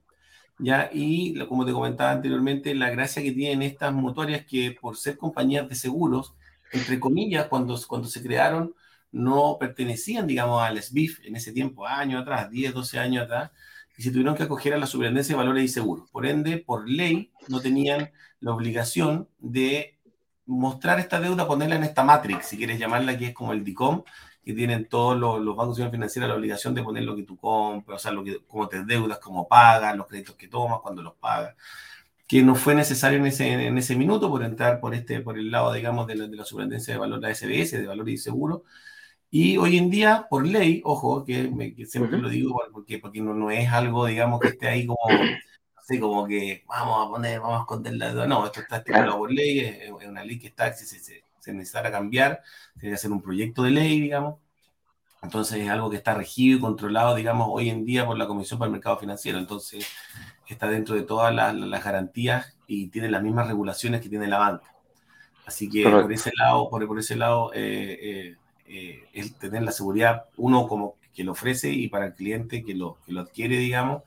¿ya? 0.60 0.90
Y 0.94 1.40
como 1.48 1.66
te 1.66 1.72
comentaba 1.72 2.12
anteriormente, 2.12 2.76
la 2.76 2.92
gracia 2.92 3.24
que 3.24 3.32
tienen 3.32 3.64
estas 3.64 3.94
mutuarias 3.94 4.46
que 4.46 4.78
por 4.80 4.96
ser 4.96 5.18
compañías 5.18 5.68
de 5.68 5.76
seguros, 5.76 6.36
entre 6.72 7.00
comillas, 7.00 7.48
cuando, 7.48 7.80
cuando 7.88 8.08
se 8.08 8.22
crearon, 8.22 8.74
no 9.12 9.58
pertenecían, 9.60 10.28
digamos, 10.28 10.62
al 10.62 10.82
SBIF 10.82 11.26
en 11.26 11.36
ese 11.36 11.52
tiempo, 11.52 11.88
años 11.88 12.22
atrás, 12.22 12.50
10, 12.50 12.74
12 12.74 13.00
años 13.00 13.24
atrás, 13.26 13.52
y 13.98 14.04
se 14.04 14.12
tuvieron 14.12 14.36
que 14.36 14.44
acoger 14.44 14.74
a 14.74 14.78
la 14.78 14.88
Superintendencia 14.88 15.34
de 15.34 15.40
Valores 15.40 15.64
y 15.64 15.68
Seguros. 15.68 16.10
Por 16.10 16.26
ende, 16.26 16.58
por 16.58 16.88
ley, 16.88 17.32
no 17.48 17.60
tenían 17.60 18.12
la 18.40 18.54
obligación 18.54 19.28
de 19.40 20.00
mostrar 20.46 21.00
esta 21.00 21.20
deuda, 21.20 21.48
ponerla 21.48 21.76
en 21.76 21.84
esta 21.84 22.04
matrix, 22.04 22.48
si 22.48 22.58
quieres 22.58 22.80
llamarla, 22.80 23.18
que 23.18 23.28
es 23.28 23.34
como 23.34 23.54
el 23.54 23.64
DICOM, 23.64 24.04
que 24.44 24.54
tienen 24.54 24.88
todos 24.88 25.18
los, 25.18 25.42
los 25.42 25.56
bancos 25.56 25.78
financieros 25.78 26.30
la 26.30 26.36
obligación 26.36 26.74
de 26.74 26.84
poner 26.84 27.04
lo 27.04 27.16
que 27.16 27.24
tú 27.24 27.38
compras, 27.38 27.98
o 27.98 28.00
sea, 28.00 28.12
lo 28.12 28.24
que, 28.24 28.40
cómo 28.48 28.68
te 28.68 28.84
deudas, 28.84 29.20
cómo 29.20 29.48
pagas, 29.48 29.96
los 29.96 30.08
créditos 30.08 30.36
que 30.36 30.48
tomas, 30.48 30.80
cuando 30.82 31.02
los 31.02 31.16
pagas 31.16 31.56
que 32.30 32.44
no 32.44 32.56
fue 32.56 32.76
necesario 32.76 33.18
en 33.18 33.26
ese, 33.26 33.52
en 33.52 33.78
ese 33.80 33.96
minuto 33.96 34.30
por 34.30 34.44
entrar 34.44 34.80
por, 34.80 34.94
este, 34.94 35.22
por 35.22 35.40
el 35.40 35.50
lado, 35.52 35.74
digamos, 35.74 36.06
de 36.08 36.16
la, 36.16 36.28
de 36.28 36.38
la 36.38 36.46
superintendencia 36.46 36.94
de 36.94 37.00
valor, 37.00 37.20
la 37.22 37.34
SBS, 37.34 37.72
de 37.72 37.88
valores 37.88 38.14
y 38.14 38.18
seguros. 38.20 38.62
Y 39.32 39.58
hoy 39.58 39.78
en 39.80 39.90
día, 39.90 40.28
por 40.30 40.46
ley, 40.46 40.82
ojo, 40.86 41.26
que, 41.26 41.52
siempre 41.88 42.20
lo 42.20 42.30
digo 42.30 42.62
porque, 42.72 43.00
porque 43.00 43.22
no, 43.22 43.34
no, 43.34 43.52
es 43.52 43.70
algo, 43.70 44.06
digamos, 44.06 44.40
que 44.42 44.50
esté 44.50 44.68
ahí 44.70 44.86
como, 44.86 45.00
así 45.76 46.00
como 46.00 46.28
que 46.28 46.64
vamos 46.68 47.08
a 47.08 47.10
poner, 47.10 47.40
vamos 47.40 47.58
a 47.60 47.62
esconder 47.62 47.96
la 47.96 48.10
deuda. 48.10 48.28
No, 48.28 48.46
esto 48.46 48.62
está 48.62 48.78
estipulado 48.78 49.18
por 49.18 49.32
ley, 49.32 49.60
es, 49.62 49.92
una 49.92 50.24
ley 50.24 50.40
que 50.40 50.48
está, 50.48 50.72
si 50.74 50.86
se, 50.86 51.00
se, 51.00 51.24
se 51.40 51.54
necesitara 51.54 51.92
cambiar, 51.92 52.42
tiene 52.80 52.92
que 52.92 52.96
hacer 52.96 53.12
un 53.12 53.24
proyecto 53.24 53.64
de 53.64 53.72
ley, 53.72 54.02
digamos. 54.02 54.36
Entonces 55.22 55.60
es 55.60 55.70
algo 55.70 55.90
que 55.90 55.98
está 55.98 56.14
regido 56.14 56.58
y 56.58 56.62
controlado, 56.62 57.16
digamos, 57.16 57.50
hoy 57.52 57.70
en 57.70 57.86
día 57.86 58.06
por 58.06 58.18
la 58.18 58.28
Comisión 58.28 58.58
para 58.58 58.68
el 58.68 58.74
Mercado 58.74 58.98
Financiero. 58.98 59.38
Entonces, 59.38 59.86
está 60.54 60.70
dentro 60.70 60.96
de 60.96 61.04
todas 61.04 61.34
las, 61.34 61.84
garantías 61.84 62.56
y 62.68 62.88
tiene 62.88 63.10
las 63.10 63.22
mismas 63.24 63.48
regulaciones 63.48 64.02
que 64.02 64.10
tiene 64.10 64.28
la 64.28 64.40
banca. 64.40 64.74
Así 65.46 65.70
que 65.70 65.84
por 65.84 66.12
ese 66.12 66.32
lado, 66.38 66.70
por, 66.70 66.86
por 66.88 67.00
ese 67.00 67.16
lado 67.16 67.52
eh, 67.54 67.98
eh, 68.02 68.36
eh, 68.68 69.04
el 69.14 69.34
tener 69.36 69.64
la 69.64 69.72
seguridad, 69.72 70.26
uno 70.38 70.68
como 70.68 70.96
que 71.14 71.24
lo 71.24 71.32
ofrece 71.34 71.72
y 71.72 71.88
para 71.88 72.08
el 72.08 72.14
cliente 72.14 72.64
que 72.64 72.76
lo, 72.76 72.98
que 73.06 73.14
lo 73.14 73.22
adquiere, 73.22 73.58
digamos, 73.58 74.04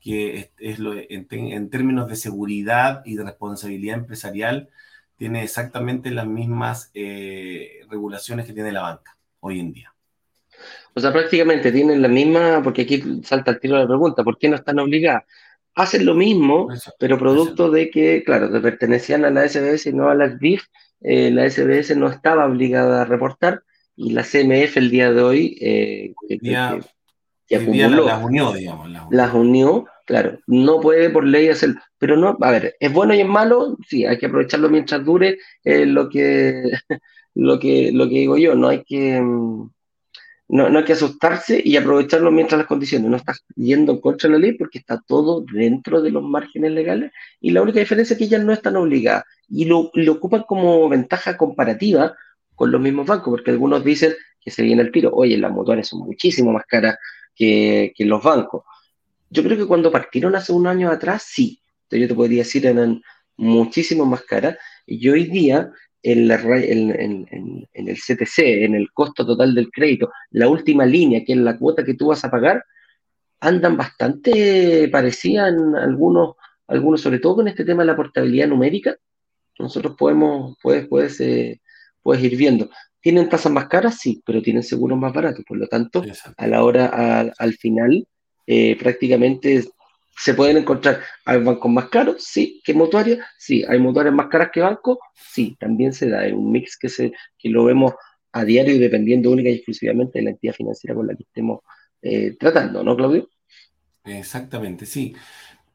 que 0.00 0.50
es, 0.58 0.78
lo, 0.78 0.94
en, 0.94 1.26
en, 1.30 1.70
términos 1.70 2.08
de 2.08 2.16
seguridad 2.16 3.02
y 3.04 3.16
de 3.16 3.24
responsabilidad 3.24 3.98
empresarial, 3.98 4.70
tiene 5.16 5.42
exactamente 5.42 6.10
las 6.10 6.26
mismas 6.26 6.90
regulaciones 6.94 8.46
que 8.46 8.52
tiene 8.52 8.72
la 8.72 8.82
banca 8.82 9.16
hoy 9.40 9.60
en 9.60 9.72
día. 9.72 9.92
O 10.98 11.00
sea, 11.00 11.12
prácticamente 11.12 11.72
tienen 11.72 12.02
la 12.02 12.08
misma, 12.08 12.60
porque 12.62 12.82
aquí 12.82 13.02
salta 13.22 13.52
el 13.52 13.60
tiro 13.60 13.76
de 13.76 13.82
la 13.82 13.88
pregunta, 13.88 14.24
¿por 14.24 14.36
qué 14.36 14.48
no 14.48 14.56
están 14.56 14.78
obligadas? 14.78 15.24
hacen 15.78 16.04
lo 16.04 16.14
mismo, 16.14 16.68
pero 16.98 17.18
producto 17.18 17.70
de 17.70 17.88
que, 17.88 18.24
claro, 18.24 18.50
pertenecían 18.60 19.24
a 19.24 19.30
la 19.30 19.48
SBS 19.48 19.86
y 19.86 19.92
no 19.92 20.08
a 20.08 20.14
la 20.16 20.28
SBIF, 20.28 20.64
eh, 21.02 21.30
la 21.30 21.48
SBS 21.48 21.96
no 21.96 22.08
estaba 22.08 22.46
obligada 22.46 23.02
a 23.02 23.04
reportar 23.04 23.62
y 23.94 24.10
la 24.10 24.24
CMF 24.24 24.76
el 24.76 24.90
día 24.90 25.12
de 25.12 25.22
hoy 25.22 25.56
eh, 25.60 26.14
las 26.40 28.24
unió, 28.24 28.52
digamos. 28.52 28.90
Las 29.10 29.32
unió. 29.32 29.86
claro, 30.04 30.40
no 30.48 30.80
puede 30.80 31.10
por 31.10 31.24
ley 31.24 31.48
hacer, 31.48 31.76
pero 31.96 32.16
no, 32.16 32.36
a 32.40 32.50
ver, 32.50 32.74
¿es 32.80 32.92
bueno 32.92 33.14
y 33.14 33.20
es 33.20 33.28
malo? 33.28 33.76
Sí, 33.86 34.04
hay 34.04 34.18
que 34.18 34.26
aprovecharlo 34.26 34.68
mientras 34.68 35.04
dure 35.04 35.38
eh, 35.62 35.86
lo, 35.86 36.08
que, 36.08 36.64
lo, 37.36 37.60
que, 37.60 37.92
lo 37.92 38.08
que 38.08 38.14
digo 38.14 38.36
yo, 38.36 38.56
no 38.56 38.68
hay 38.68 38.82
que... 38.82 39.20
Mm, 39.20 39.70
no, 40.48 40.70
no 40.70 40.78
hay 40.78 40.84
que 40.84 40.94
asustarse 40.94 41.60
y 41.62 41.76
aprovecharlo 41.76 42.30
mientras 42.30 42.58
las 42.58 42.66
condiciones. 42.66 43.10
No 43.10 43.16
estás 43.16 43.44
yendo 43.54 43.92
en 43.92 44.00
contra 44.00 44.30
la 44.30 44.38
ley 44.38 44.52
porque 44.52 44.78
está 44.78 45.02
todo 45.06 45.44
dentro 45.52 46.00
de 46.00 46.10
los 46.10 46.22
márgenes 46.22 46.72
legales 46.72 47.12
y 47.40 47.50
la 47.50 47.62
única 47.62 47.80
diferencia 47.80 48.14
es 48.14 48.18
que 48.18 48.24
ellas 48.24 48.44
no 48.44 48.52
están 48.52 48.76
obligadas 48.76 49.24
y 49.48 49.66
lo, 49.66 49.90
ocupan 50.10 50.44
como 50.48 50.88
ventaja 50.88 51.36
comparativa 51.36 52.14
con 52.54 52.70
los 52.70 52.80
mismos 52.80 53.06
bancos, 53.06 53.30
porque 53.30 53.50
algunos 53.50 53.84
dicen 53.84 54.14
que 54.40 54.50
se 54.50 54.62
viene 54.62 54.82
el 54.82 54.90
tiro, 54.90 55.10
oye, 55.12 55.36
las 55.36 55.52
mutuales 55.52 55.86
son 55.86 56.00
muchísimo 56.00 56.52
más 56.52 56.64
caras 56.66 56.96
que, 57.34 57.92
que 57.94 58.04
los 58.04 58.22
bancos. 58.22 58.64
Yo 59.30 59.42
creo 59.42 59.56
que 59.56 59.66
cuando 59.66 59.92
partieron 59.92 60.34
hace 60.34 60.52
un 60.52 60.66
año 60.66 60.90
atrás, 60.90 61.24
sí. 61.26 61.60
Yo 61.90 62.08
te 62.08 62.14
podría 62.14 62.38
decir, 62.38 62.66
eran 62.66 63.02
muchísimo 63.36 64.04
más 64.04 64.22
caras. 64.22 64.56
Y 64.86 65.08
hoy 65.08 65.24
día 65.24 65.70
en, 66.02 66.30
el 67.72 67.96
CTC, 67.96 68.38
en 68.64 68.74
el 68.74 68.90
costo 68.92 69.26
total 69.26 69.54
del 69.54 69.70
crédito, 69.70 70.10
la 70.30 70.48
última 70.48 70.86
línea, 70.86 71.24
que 71.24 71.32
es 71.32 71.38
la 71.38 71.58
cuota 71.58 71.84
que 71.84 71.94
tú 71.94 72.08
vas 72.08 72.24
a 72.24 72.30
pagar, 72.30 72.64
andan 73.40 73.76
bastante 73.76 74.88
parecidas 74.88 75.52
en 75.52 75.76
algunos, 75.76 76.36
algunos, 76.66 77.00
sobre 77.00 77.18
todo 77.18 77.36
con 77.36 77.48
este 77.48 77.64
tema 77.64 77.82
de 77.82 77.88
la 77.88 77.96
portabilidad 77.96 78.48
numérica. 78.48 78.96
Nosotros 79.58 79.96
podemos, 79.96 80.56
puedes, 80.62 80.86
puedes, 80.88 81.20
eh, 81.20 81.60
puedes 82.02 82.22
ir 82.22 82.36
viendo. 82.36 82.70
¿Tienen 83.00 83.28
tasas 83.28 83.52
más 83.52 83.66
caras? 83.68 83.98
Sí, 83.98 84.22
pero 84.24 84.42
tienen 84.42 84.62
seguros 84.62 84.98
más 84.98 85.12
baratos. 85.12 85.44
Por 85.46 85.58
lo 85.58 85.66
tanto, 85.66 86.02
a 86.36 86.46
la 86.46 86.64
hora, 86.64 87.32
al 87.38 87.54
final, 87.54 88.06
eh, 88.46 88.76
prácticamente 88.76 89.64
se 90.18 90.34
pueden 90.34 90.56
encontrar. 90.56 91.00
¿Hay 91.24 91.42
bancos 91.42 91.70
más 91.70 91.88
caros? 91.88 92.24
Sí. 92.24 92.60
¿Qué 92.64 92.74
mutuarias? 92.74 93.20
Sí. 93.38 93.64
¿Hay 93.68 93.78
mutuarias 93.78 94.14
más 94.14 94.28
caras 94.28 94.50
que 94.52 94.60
bancos? 94.60 94.98
Sí. 95.14 95.56
También 95.58 95.92
se 95.92 96.08
da. 96.08 96.26
Es 96.26 96.32
un 96.32 96.50
mix 96.50 96.76
que, 96.76 96.88
se, 96.88 97.12
que 97.38 97.48
lo 97.48 97.64
vemos 97.64 97.94
a 98.32 98.44
diario 98.44 98.74
y 98.74 98.78
dependiendo 98.78 99.30
única 99.30 99.48
y 99.48 99.54
exclusivamente 99.54 100.18
de 100.18 100.24
la 100.24 100.30
entidad 100.30 100.54
financiera 100.54 100.94
con 100.94 101.06
la 101.06 101.14
que 101.14 101.22
estemos 101.22 101.60
eh, 102.02 102.36
tratando, 102.38 102.82
¿no, 102.84 102.96
Claudio? 102.96 103.28
Exactamente, 104.04 104.86
sí. 104.86 105.14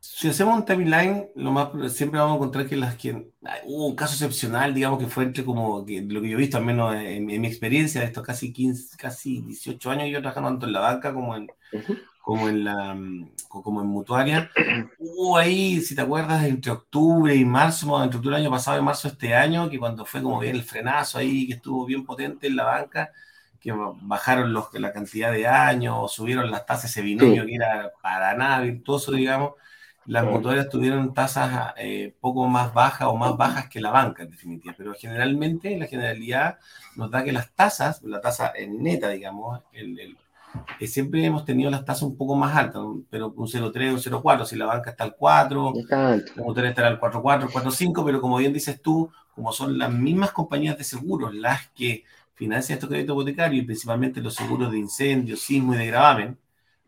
Si 0.06 0.28
hacemos 0.28 0.56
un 0.58 0.66
timeline, 0.66 1.30
lo 1.34 1.54
más 1.54 1.70
siempre 1.94 2.20
vamos 2.20 2.34
a 2.34 2.36
encontrar 2.36 2.68
que 2.68 2.76
las 2.76 2.96
que 2.98 3.32
hubo 3.64 3.88
un 3.88 3.96
caso 3.96 4.16
excepcional, 4.16 4.74
digamos 4.74 5.00
que 5.00 5.08
fue 5.08 5.24
entre 5.24 5.46
como 5.46 5.86
que, 5.86 6.02
lo 6.02 6.22
que 6.22 6.28
yo 6.28 6.38
he 6.38 6.42
visto, 6.42 6.58
al 6.58 6.66
menos 6.66 6.94
en, 6.94 7.26
mi 7.26 7.48
experiencia 7.48 8.02
de 8.02 8.08
estos 8.08 8.22
casi 8.22 8.52
15, 8.52 8.98
casi 8.98 9.40
18 9.40 9.92
años, 9.92 10.10
yo 10.10 10.20
trabajando 10.20 10.50
tanto 10.50 10.66
en 10.66 10.74
la 10.74 10.82
banca 10.82 11.14
como 11.14 11.38
en, 11.38 11.48
como 12.22 12.50
en 12.50 12.66
la 12.66 12.98
como 13.48 13.80
en 13.80 13.88
mutuaria. 13.88 14.52
Hubo 15.00 15.38
ahí, 15.38 15.80
si 15.80 15.96
te 15.96 16.02
acuerdas, 16.02 16.44
entre 16.44 16.74
octubre 16.74 17.34
y 17.34 17.46
marzo, 17.46 18.04
entre 18.04 18.18
octubre 18.18 18.36
del 18.36 18.46
año 18.46 18.52
pasado 18.52 18.78
y 18.78 18.84
marzo 18.84 19.08
de 19.08 19.14
este 19.14 19.36
año, 19.36 19.70
que 19.70 19.80
cuando 19.80 20.04
fue 20.04 20.22
como 20.22 20.38
bien 20.38 20.58
el 20.58 20.64
frenazo 20.64 21.18
ahí, 21.18 21.48
que 21.48 21.54
estuvo 21.54 21.86
bien 21.86 22.06
potente 22.06 22.48
en 22.48 22.58
la 22.58 22.66
banca, 22.66 23.10
que 23.58 23.72
bajaron 23.72 24.52
los, 24.52 24.68
la 24.74 24.92
cantidad 24.92 25.32
de 25.32 25.48
años, 25.48 26.12
subieron 26.12 26.52
las 26.52 26.66
tasas, 26.66 26.92
ese 26.92 27.02
binomio 27.02 27.46
que 27.46 27.56
era 27.56 27.94
para 28.02 28.36
nada 28.36 28.60
virtuoso, 28.60 29.14
digamos. 29.14 29.54
Las 30.06 30.26
mutuarias 30.26 30.70
tuvieron 30.70 31.14
tasas 31.14 31.74
eh, 31.78 32.14
poco 32.20 32.48
más 32.48 32.74
bajas 32.74 33.08
o 33.08 33.16
más 33.16 33.38
bajas 33.38 33.70
que 33.70 33.80
la 33.80 33.92
banca, 33.92 34.24
en 34.24 34.32
definitiva, 34.32 34.74
pero 34.78 34.94
generalmente 34.94 35.78
la 35.78 35.88
generalidad 35.88 36.60
nos 36.96 37.10
da 37.10 37.24
que 37.24 37.32
las 37.32 37.52
tasas, 37.54 38.02
la 38.04 38.20
tasa 38.20 38.52
en 38.56 38.84
neta, 38.84 39.10
digamos, 39.10 39.62
el, 39.72 40.00
el 40.00 40.18
siempre 40.88 41.26
hemos 41.26 41.46
tenido 41.46 41.72
las 41.72 41.86
tasas 41.86 42.04
un 42.04 42.18
poco 42.18 42.36
más 42.36 42.56
altas, 42.56 42.82
pero 43.10 43.34
un 43.36 43.48
0,3, 43.48 43.92
un 43.92 44.00
0,4, 44.00 44.46
si 44.46 44.56
la 44.56 44.66
banca 44.66 44.92
está 44.92 45.04
al 45.04 45.16
4, 45.16 45.74
la 45.90 46.44
motora 46.44 46.70
estará 46.70 46.88
al 46.90 47.00
4,4, 47.00 47.50
4,5, 47.50 48.06
pero 48.06 48.22
como 48.22 48.38
bien 48.38 48.54
dices 48.54 48.82
tú, 48.82 49.10
como 49.34 49.52
son 49.52 49.78
las 49.78 49.92
mismas 49.92 50.32
compañías 50.32 50.78
de 50.78 50.84
seguros 50.84 51.34
las 51.34 51.70
que 51.70 52.04
financian 52.36 52.78
estos 52.78 52.90
créditos 52.90 53.16
hipotecarios 53.16 53.64
y 53.64 53.66
principalmente 53.66 54.22
los 54.22 54.36
seguros 54.36 54.72
de 54.72 54.80
incendio, 54.80 55.38
sismo 55.38 55.74
y 55.74 55.78
de 55.78 55.88
gravamen, 55.88 56.38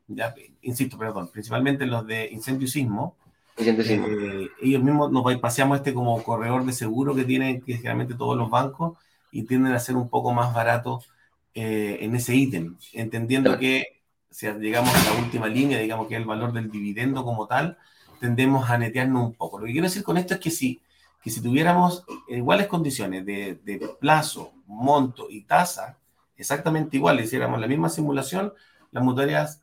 ya, 0.08 0.34
insisto, 0.62 0.97
perdón, 0.97 1.30
principalmente 1.32 1.86
los 1.86 2.06
de 2.06 2.30
incendio 2.32 2.66
y 2.66 2.72
sismo, 2.72 3.16
eh, 3.58 4.49
ellos 4.62 4.84
mismos 4.84 5.12
nos 5.12 5.36
paseamos 5.38 5.78
este 5.78 5.93
como 5.93 6.22
corredor 6.24 6.66
de 6.66 6.74
seguro 6.74 7.16
que 7.16 7.24
tienen 7.24 7.62
que 7.62 7.76
generalmente 7.76 8.14
todos 8.16 8.38
los 8.38 8.49
bancos 8.49 8.97
y 9.32 9.43
tienden 9.43 9.74
a 9.74 9.80
ser 9.80 9.95
un 9.95 10.10
poco 10.10 10.34
más 10.34 10.53
baratos 10.53 11.10
eh, 11.53 11.97
en 12.01 12.16
ese 12.16 12.36
ítem, 12.36 12.78
entendiendo 12.93 13.58
que 13.58 14.01
si 14.30 14.47
llegamos 14.47 14.93
a 14.93 15.14
la 15.14 15.22
última 15.22 15.47
línea, 15.47 15.80
digamos 15.80 16.08
que 16.08 16.16
es 16.16 16.20
el 16.20 16.28
valor 16.28 16.51
del 16.51 16.70
dividendo 16.70 17.24
como 17.24 17.47
tal, 17.47 17.78
tendemos 18.20 18.70
a 18.70 18.78
netearnos 18.78 19.24
un 19.24 19.34
poco. 19.34 19.60
Lo 19.60 19.66
que 19.66 19.72
quiero 19.72 19.88
decir 19.88 20.03
con 20.03 20.18
esto 20.18 20.34
es 20.34 20.39
que 20.41 20.51
si, 20.51 20.82
que 21.24 21.30
si 21.30 21.41
tuviéramos 21.41 22.03
iguales 22.28 22.68
condiciones 22.68 23.26
de, 23.26 23.56
de 23.64 23.89
plazo, 23.99 24.51
monto 24.68 25.28
y 25.30 25.43
tasa, 25.43 25.97
exactamente 26.36 26.97
igual, 26.97 27.22
hiciéramos 27.22 27.60
la 27.62 27.68
misma 27.68 27.88
simulación, 27.88 28.53
las 28.91 29.03
mutuarias 29.03 29.62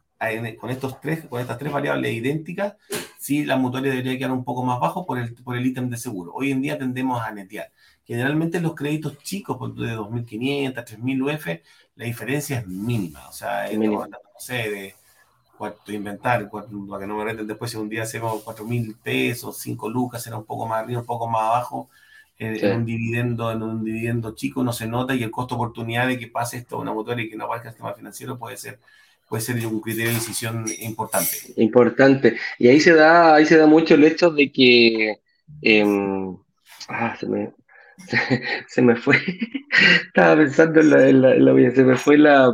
con, 0.59 0.71
estos 0.71 1.01
tres, 1.01 1.27
con 1.27 1.41
estas 1.41 1.59
tres 1.59 1.73
variables 1.73 2.13
idénticas, 2.13 2.75
sí 3.19 3.45
la 3.45 3.57
mutuaria 3.57 3.91
debería 3.91 4.17
quedar 4.17 4.33
un 4.33 4.45
poco 4.45 4.65
más 4.65 4.79
bajo 4.79 5.05
por 5.05 5.19
el, 5.19 5.35
por 5.35 5.57
el 5.57 5.67
ítem 5.67 5.91
de 5.91 5.97
seguro. 5.97 6.33
Hoy 6.35 6.53
en 6.53 6.63
día 6.63 6.79
tendemos 6.79 7.21
a 7.23 7.33
netear. 7.33 7.73
Generalmente 8.05 8.61
los 8.61 8.75
créditos 8.75 9.19
chicos, 9.19 9.59
de 9.77 9.97
2.500, 9.97 10.75
3.000 10.75 11.35
UF, 11.35 11.47
la 11.97 12.05
diferencia 12.05 12.59
es 12.59 12.67
mínima. 12.67 13.29
O 13.29 13.33
sea, 13.33 13.69
es 13.69 13.79
no 13.79 14.09
sé, 14.39 14.55
de 14.55 14.95
cuánto 15.57 15.93
inventar, 15.93 16.51
para 16.51 16.67
que 16.67 17.07
no 17.07 17.17
me 17.17 17.25
reten 17.25 17.47
después, 17.47 17.71
si 17.71 17.77
un 17.77 17.89
día 17.89 18.03
hacemos 18.03 18.45
4.000 18.45 18.97
pesos, 18.99 19.59
5 19.59 19.89
lucas, 19.89 20.23
será 20.23 20.37
un 20.37 20.45
poco 20.45 20.67
más 20.67 20.83
arriba, 20.83 21.01
un 21.01 21.07
poco 21.07 21.29
más 21.29 21.43
abajo. 21.43 21.89
En, 22.39 22.77
un 22.77 22.85
dividendo 22.85 23.53
en 23.53 23.63
un 23.63 23.85
dividendo 23.85 24.35
chico 24.35 24.65
no 24.65 24.73
se 24.73 24.89
nota 24.89 25.15
y 25.15 25.23
el 25.23 25.31
costo 25.31 25.55
oportunidad 25.55 26.09
de 26.09 26.19
que 26.19 26.27
pase 26.27 26.57
esto 26.57 26.77
a 26.77 26.81
una 26.81 26.93
motor 26.93 27.21
y 27.21 27.31
que 27.31 27.37
no 27.37 27.47
vaya 27.47 27.65
el 27.65 27.71
sistema 27.71 27.95
financiero 27.95 28.37
puede 28.37 28.57
ser 28.57 28.81
puede 29.33 29.45
ser 29.45 29.67
un 29.67 29.81
criterio 29.81 30.11
de 30.11 30.17
decisión 30.17 30.67
importante. 30.81 31.55
Importante. 31.57 32.37
Y 32.59 32.69
ahí 32.69 32.81
se 32.81 32.93
da, 32.93 33.35
ahí 33.35 33.47
se 33.47 33.57
da 33.57 33.67
mucho 33.67 33.95
el 33.95 34.05
hecho 34.05 34.31
de 34.31 34.53
que 34.53 35.21
em, 35.63 36.37
ah, 36.91 37.17
se 37.19 37.27
me, 37.27 37.51
se, 38.69 38.83
me 38.83 38.95
fue. 38.95 39.17
Estaba 40.07 40.37
pensando 40.37 40.81
en 40.83 41.23
la, 41.23 41.73
se 41.75 41.83
me 41.83 41.97
fue 41.97 42.19
la 42.19 42.53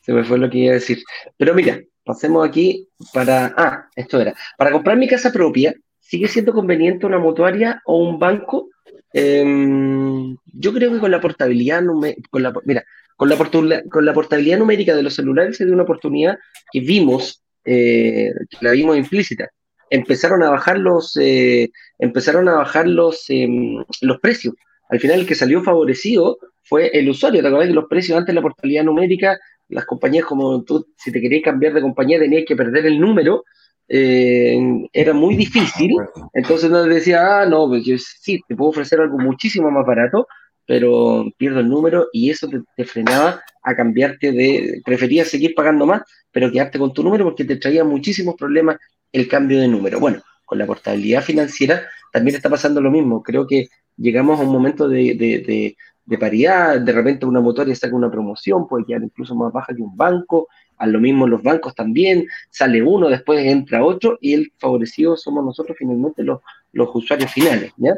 se 0.00 0.14
me 0.14 0.24
fue 0.24 0.38
lo 0.38 0.48
que 0.48 0.58
iba 0.60 0.70
a 0.70 0.76
decir. 0.76 1.02
Pero 1.36 1.52
mira, 1.52 1.78
pasemos 2.06 2.48
aquí 2.48 2.88
para. 3.12 3.52
Ah, 3.54 3.86
esto 3.94 4.18
era. 4.18 4.32
Para 4.56 4.72
comprar 4.72 4.96
mi 4.96 5.06
casa 5.06 5.30
propia, 5.30 5.74
¿sigue 6.00 6.26
siendo 6.26 6.54
conveniente 6.54 7.04
una 7.04 7.18
mutuaria 7.18 7.82
o 7.84 7.98
un 7.98 8.18
banco? 8.18 8.70
Em, 9.12 10.38
yo 10.54 10.72
creo 10.72 10.90
que 10.90 11.00
con 11.00 11.10
la 11.10 11.20
portabilidad, 11.20 11.82
con 12.30 12.42
la, 12.42 12.54
mira, 12.64 12.82
con 13.16 13.28
la, 13.28 13.82
con 13.88 14.04
la 14.04 14.12
portabilidad 14.12 14.58
numérica 14.58 14.94
de 14.94 15.02
los 15.02 15.14
celulares 15.14 15.56
se 15.56 15.64
dio 15.64 15.74
una 15.74 15.84
oportunidad 15.84 16.38
que 16.72 16.80
vimos, 16.80 17.42
eh, 17.64 18.32
la 18.60 18.72
vimos 18.72 18.96
implícita 18.96 19.48
empezaron 19.92 20.42
a 20.42 20.48
bajar 20.48 20.78
los, 20.78 21.16
eh, 21.20 21.70
empezaron 21.98 22.48
a 22.48 22.54
bajar 22.54 22.88
los, 22.88 23.28
em, 23.28 23.84
los 24.00 24.20
precios. 24.20 24.54
Al 24.88 24.98
final 24.98 25.20
el 25.20 25.26
que 25.26 25.34
salió 25.34 25.62
favorecido 25.62 26.38
fue 26.64 26.90
el 26.94 27.10
usuario. 27.10 27.42
¿Te 27.42 27.48
acuerdas 27.48 27.68
que 27.68 27.74
los 27.74 27.88
precios 27.90 28.16
antes 28.16 28.28
de 28.28 28.36
la 28.36 28.42
portabilidad 28.42 28.84
numérica, 28.84 29.38
las 29.68 29.84
compañías 29.84 30.24
como 30.24 30.62
tú, 30.64 30.86
si 30.96 31.12
te 31.12 31.20
querías 31.20 31.42
cambiar 31.44 31.74
de 31.74 31.82
compañía 31.82 32.18
tenías 32.18 32.44
que 32.46 32.56
perder 32.56 32.86
el 32.86 32.98
número, 32.98 33.44
eh, 33.86 34.58
era 34.94 35.12
muy 35.12 35.36
difícil. 35.36 35.94
Entonces 36.32 36.70
no 36.70 36.84
decía, 36.84 37.42
ah, 37.42 37.46
no, 37.46 37.68
pues 37.68 37.84
yo 37.84 37.96
sí, 37.98 38.40
te 38.48 38.56
puedo 38.56 38.70
ofrecer 38.70 38.98
algo 38.98 39.18
muchísimo 39.18 39.70
más 39.70 39.86
barato, 39.86 40.26
pero 40.66 41.26
pierdo 41.36 41.60
el 41.60 41.68
número 41.68 42.08
y 42.12 42.30
eso 42.30 42.48
te, 42.76 42.84
frenaba 42.84 43.42
a 43.62 43.74
cambiarte 43.74 44.32
de, 44.32 44.80
preferías 44.84 45.28
seguir 45.28 45.54
pagando 45.54 45.86
más, 45.86 46.02
pero 46.30 46.50
quedarte 46.50 46.78
con 46.78 46.92
tu 46.92 47.02
número 47.02 47.24
porque 47.24 47.44
te 47.44 47.56
traía 47.56 47.84
muchísimos 47.84 48.34
problemas 48.36 48.76
el 49.12 49.28
cambio 49.28 49.60
de 49.60 49.68
número. 49.68 50.00
Bueno, 50.00 50.22
con 50.44 50.58
la 50.58 50.66
portabilidad 50.66 51.22
financiera 51.22 51.82
también 52.12 52.36
está 52.36 52.48
pasando 52.48 52.80
lo 52.80 52.90
mismo. 52.90 53.22
Creo 53.22 53.46
que 53.46 53.68
llegamos 53.96 54.40
a 54.40 54.42
un 54.42 54.50
momento 54.50 54.88
de, 54.88 55.76
paridad, 56.18 56.80
de 56.80 56.92
repente 56.92 57.26
una 57.26 57.40
motoria 57.40 57.74
saca 57.74 57.94
una 57.94 58.10
promoción, 58.10 58.68
puede 58.68 58.84
quedar 58.84 59.02
incluso 59.02 59.34
más 59.34 59.52
baja 59.52 59.74
que 59.74 59.82
un 59.82 59.96
banco, 59.96 60.48
a 60.78 60.86
lo 60.86 61.00
mismo 61.00 61.26
los 61.26 61.42
bancos 61.42 61.74
también, 61.74 62.26
sale 62.50 62.82
uno, 62.82 63.08
después 63.08 63.44
entra 63.44 63.84
otro 63.84 64.18
y 64.20 64.34
el 64.34 64.52
favorecido 64.58 65.16
somos 65.16 65.44
nosotros 65.44 65.76
finalmente 65.78 66.22
los, 66.22 66.40
los 66.72 66.88
usuarios 66.94 67.30
finales. 67.30 67.72
¿ya? 67.76 67.94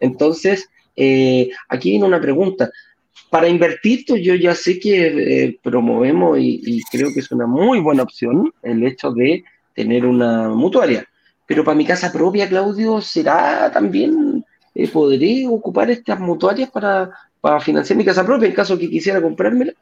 Entonces, 0.00 0.68
eh, 1.00 1.50
aquí 1.68 1.90
viene 1.90 2.06
una 2.06 2.20
pregunta. 2.20 2.70
Para 3.30 3.48
invertir, 3.48 4.04
yo 4.20 4.34
ya 4.34 4.54
sé 4.54 4.80
que 4.80 5.44
eh, 5.44 5.58
promovemos 5.62 6.38
y, 6.40 6.82
creo 6.90 7.12
que 7.14 7.20
es 7.20 7.30
una 7.30 7.46
muy 7.46 7.78
buena 7.78 8.02
opción 8.02 8.52
el 8.62 8.84
hecho 8.84 9.12
de 9.12 9.44
tener 9.74 10.04
una 10.04 10.48
mutuaria. 10.48 11.04
Pero 11.46 11.62
para 11.62 11.76
mi 11.76 11.84
casa 11.84 12.12
propia, 12.12 12.48
Claudio, 12.48 13.00
¿será 13.00 13.70
también, 13.70 14.44
eh, 14.74 14.88
podré 14.88 15.46
ocupar 15.46 15.90
estas 15.90 16.18
mutuarias 16.18 16.70
para, 16.70 17.10
para 17.40 17.60
financiar 17.60 17.96
mi 17.96 18.04
casa 18.04 18.26
propia 18.26 18.48
en 18.48 18.54
caso 18.54 18.78
que 18.78 18.90
quisiera 18.90 19.22
comprármela? 19.22 19.72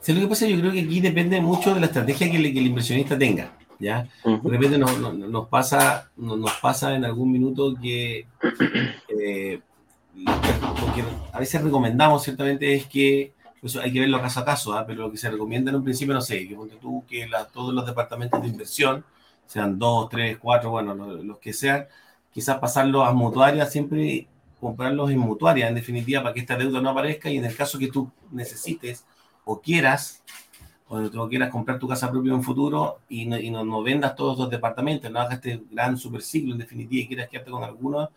Sí, 0.00 0.12
lo 0.12 0.20
que 0.22 0.26
pasa, 0.26 0.48
yo 0.48 0.58
creo 0.58 0.72
que 0.72 0.80
aquí 0.80 1.00
depende 1.00 1.40
mucho 1.40 1.74
de 1.74 1.80
la 1.80 1.86
estrategia 1.86 2.28
que, 2.28 2.38
el 2.38 2.46
inversionista 2.46 3.16
tenga. 3.16 3.52
¿ya? 3.78 4.08
De 4.24 4.50
repente 4.50 4.78
nos, 4.78 5.48
pasa, 5.48 6.10
nos, 6.16 6.52
pasa 6.60 6.94
en 6.94 7.04
algún 7.04 7.30
minuto 7.30 7.74
que 7.80 8.26
eh, 9.08 9.60
a 11.32 11.38
veces 11.38 11.62
recomendamos 11.62 12.22
ciertamente 12.22 12.74
es 12.74 12.86
que 12.86 13.32
eso 13.62 13.80
hay 13.80 13.92
que 13.92 14.00
verlo 14.00 14.20
caso 14.20 14.40
a 14.40 14.44
caso, 14.44 14.72
¿ah? 14.74 14.84
pero 14.86 15.02
lo 15.02 15.10
que 15.10 15.16
se 15.16 15.30
recomienda 15.30 15.70
en 15.70 15.76
un 15.76 15.84
principio, 15.84 16.12
no 16.12 16.20
sé, 16.20 16.48
que 16.48 16.56
tú 16.80 17.04
que 17.08 17.28
todos 17.52 17.72
los 17.72 17.86
departamentos 17.86 18.42
de 18.42 18.48
inversión, 18.48 19.04
sean 19.46 19.78
dos, 19.78 20.08
tres, 20.08 20.38
cuatro, 20.38 20.70
bueno, 20.70 20.94
los, 20.94 21.38
que 21.38 21.52
sean, 21.52 21.86
quizás 22.32 22.58
pasarlo 22.58 23.04
a 23.04 23.12
mutuaria, 23.12 23.66
siempre 23.66 24.26
comprarlos 24.60 25.10
en 25.10 25.18
mutuaria, 25.18 25.68
en 25.68 25.74
definitiva, 25.74 26.22
para 26.22 26.34
que 26.34 26.40
esta 26.40 26.56
deuda 26.56 26.80
no 26.80 26.90
aparezca 26.90 27.30
y 27.30 27.36
en 27.36 27.44
el 27.44 27.54
caso 27.54 27.78
que 27.78 27.88
tú 27.88 28.10
necesites 28.32 29.04
o 29.44 29.60
quieras, 29.60 30.22
o 30.88 31.08
tú 31.08 31.28
quieras 31.28 31.50
comprar 31.50 31.78
tu 31.78 31.86
casa 31.86 32.10
propia 32.10 32.30
en 32.30 32.36
un 32.36 32.42
futuro 32.42 33.00
y 33.08 33.26
no, 33.26 33.38
y 33.38 33.50
no, 33.50 33.82
vendas 33.82 34.16
todos 34.16 34.38
los 34.38 34.50
departamentos, 34.50 35.10
no 35.10 35.20
hagas 35.20 35.34
este 35.34 35.62
gran 35.70 35.96
super 35.96 36.22
ciclo 36.22 36.52
en 36.52 36.58
definitiva 36.58 37.04
y 37.04 37.08
quieras 37.08 37.28
quedarte 37.28 37.50
con 37.50 37.62
algunos, 37.62 38.08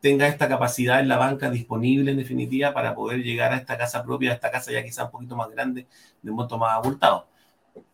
tenga 0.00 0.26
esta 0.26 0.48
capacidad 0.48 1.00
en 1.00 1.08
la 1.08 1.18
banca 1.18 1.50
disponible 1.50 2.10
en 2.10 2.16
definitiva 2.16 2.72
para 2.72 2.94
poder 2.94 3.22
llegar 3.22 3.52
a 3.52 3.56
esta 3.56 3.76
casa 3.76 4.02
propia, 4.02 4.30
a 4.30 4.34
esta 4.34 4.50
casa 4.50 4.72
ya 4.72 4.82
quizá 4.82 5.04
un 5.04 5.10
poquito 5.10 5.36
más 5.36 5.50
grande, 5.50 5.86
de 6.22 6.30
un 6.30 6.36
monto 6.36 6.58
más 6.58 6.72
abultado. 6.72 7.26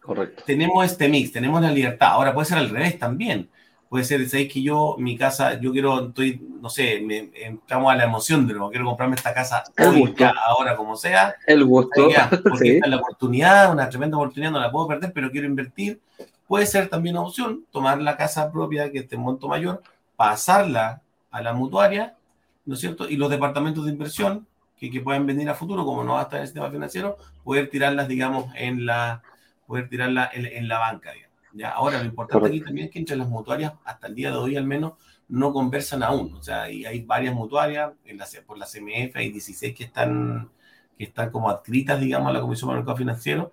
Correcto. 0.00 0.44
Tenemos 0.46 0.84
este 0.84 1.08
mix, 1.08 1.32
tenemos 1.32 1.60
la 1.60 1.70
libertad. 1.70 2.10
Ahora 2.12 2.32
puede 2.32 2.46
ser 2.46 2.58
al 2.58 2.70
revés 2.70 2.98
también. 2.98 3.50
Puede 3.88 4.04
ser, 4.04 4.28
¿sabéis 4.28 4.52
que 4.52 4.62
yo, 4.62 4.96
mi 4.98 5.16
casa, 5.16 5.60
yo 5.60 5.70
quiero, 5.70 6.08
estoy, 6.08 6.40
no 6.60 6.68
sé, 6.68 7.00
me, 7.00 7.30
entramos 7.34 7.92
a 7.92 7.96
la 7.96 8.04
emoción 8.04 8.46
de 8.46 8.52
nuevo, 8.52 8.68
quiero 8.68 8.84
comprarme 8.84 9.14
esta 9.14 9.32
casa 9.32 9.62
hoy, 9.78 10.12
ahora 10.44 10.76
como 10.76 10.96
sea. 10.96 11.36
El 11.46 11.64
gusto. 11.64 12.08
porque 12.48 12.76
esta 12.76 12.86
es 12.86 12.90
la 12.90 12.96
oportunidad, 12.96 13.72
una 13.72 13.88
tremenda 13.88 14.16
oportunidad, 14.16 14.50
no 14.50 14.58
la 14.58 14.72
puedo 14.72 14.88
perder, 14.88 15.12
pero 15.12 15.30
quiero 15.30 15.46
invertir. 15.46 16.00
Puede 16.48 16.66
ser 16.66 16.88
también 16.88 17.16
una 17.16 17.26
opción 17.26 17.64
tomar 17.70 18.00
la 18.00 18.16
casa 18.16 18.50
propia 18.50 18.90
que 18.90 19.00
esté 19.00 19.14
en 19.14 19.22
monto 19.22 19.48
mayor, 19.48 19.82
pasarla 20.16 21.02
a 21.36 21.42
la 21.42 21.52
mutuaria, 21.52 22.16
¿no 22.64 22.74
es 22.74 22.80
cierto? 22.80 23.08
Y 23.08 23.16
los 23.16 23.30
departamentos 23.30 23.84
de 23.84 23.92
inversión 23.92 24.46
que, 24.76 24.90
que 24.90 25.00
pueden 25.00 25.26
venir 25.26 25.48
a 25.50 25.54
futuro, 25.54 25.84
como 25.84 26.02
no 26.02 26.14
va 26.14 26.20
a 26.20 26.22
estar 26.24 26.38
en 26.38 26.42
el 26.42 26.48
sistema 26.48 26.70
financiero, 26.70 27.18
poder 27.44 27.68
tirarlas, 27.68 28.08
digamos, 28.08 28.46
en 28.56 28.86
la, 28.86 29.22
poder 29.66 29.88
tirarla 29.88 30.30
en, 30.32 30.46
en 30.46 30.68
la 30.68 30.78
banca, 30.78 31.12
digamos. 31.12 31.36
¿ya? 31.52 31.70
Ahora, 31.70 31.98
lo 31.98 32.06
importante 32.06 32.48
aquí 32.48 32.60
también 32.60 32.86
es 32.86 32.92
que 32.92 32.98
entre 32.98 33.16
las 33.16 33.28
mutuarias, 33.28 33.74
hasta 33.84 34.06
el 34.06 34.14
día 34.14 34.30
de 34.30 34.36
hoy 34.36 34.56
al 34.56 34.64
menos, 34.64 34.94
no 35.28 35.52
conversan 35.52 36.02
aún. 36.02 36.34
O 36.34 36.42
sea, 36.42 36.70
y 36.70 36.84
hay 36.86 37.02
varias 37.02 37.34
mutuarias, 37.34 37.92
en 38.04 38.16
la, 38.16 38.26
por 38.46 38.58
la 38.58 38.66
CMF 38.66 39.16
hay 39.16 39.30
16 39.30 39.74
que 39.74 39.84
están, 39.84 40.48
que 40.96 41.04
están 41.04 41.30
como 41.30 41.50
adscritas, 41.50 42.00
digamos, 42.00 42.30
a 42.30 42.32
la 42.32 42.40
Comisión 42.40 42.70
de 42.70 42.76
Mercado 42.76 42.96
Financiero, 42.96 43.52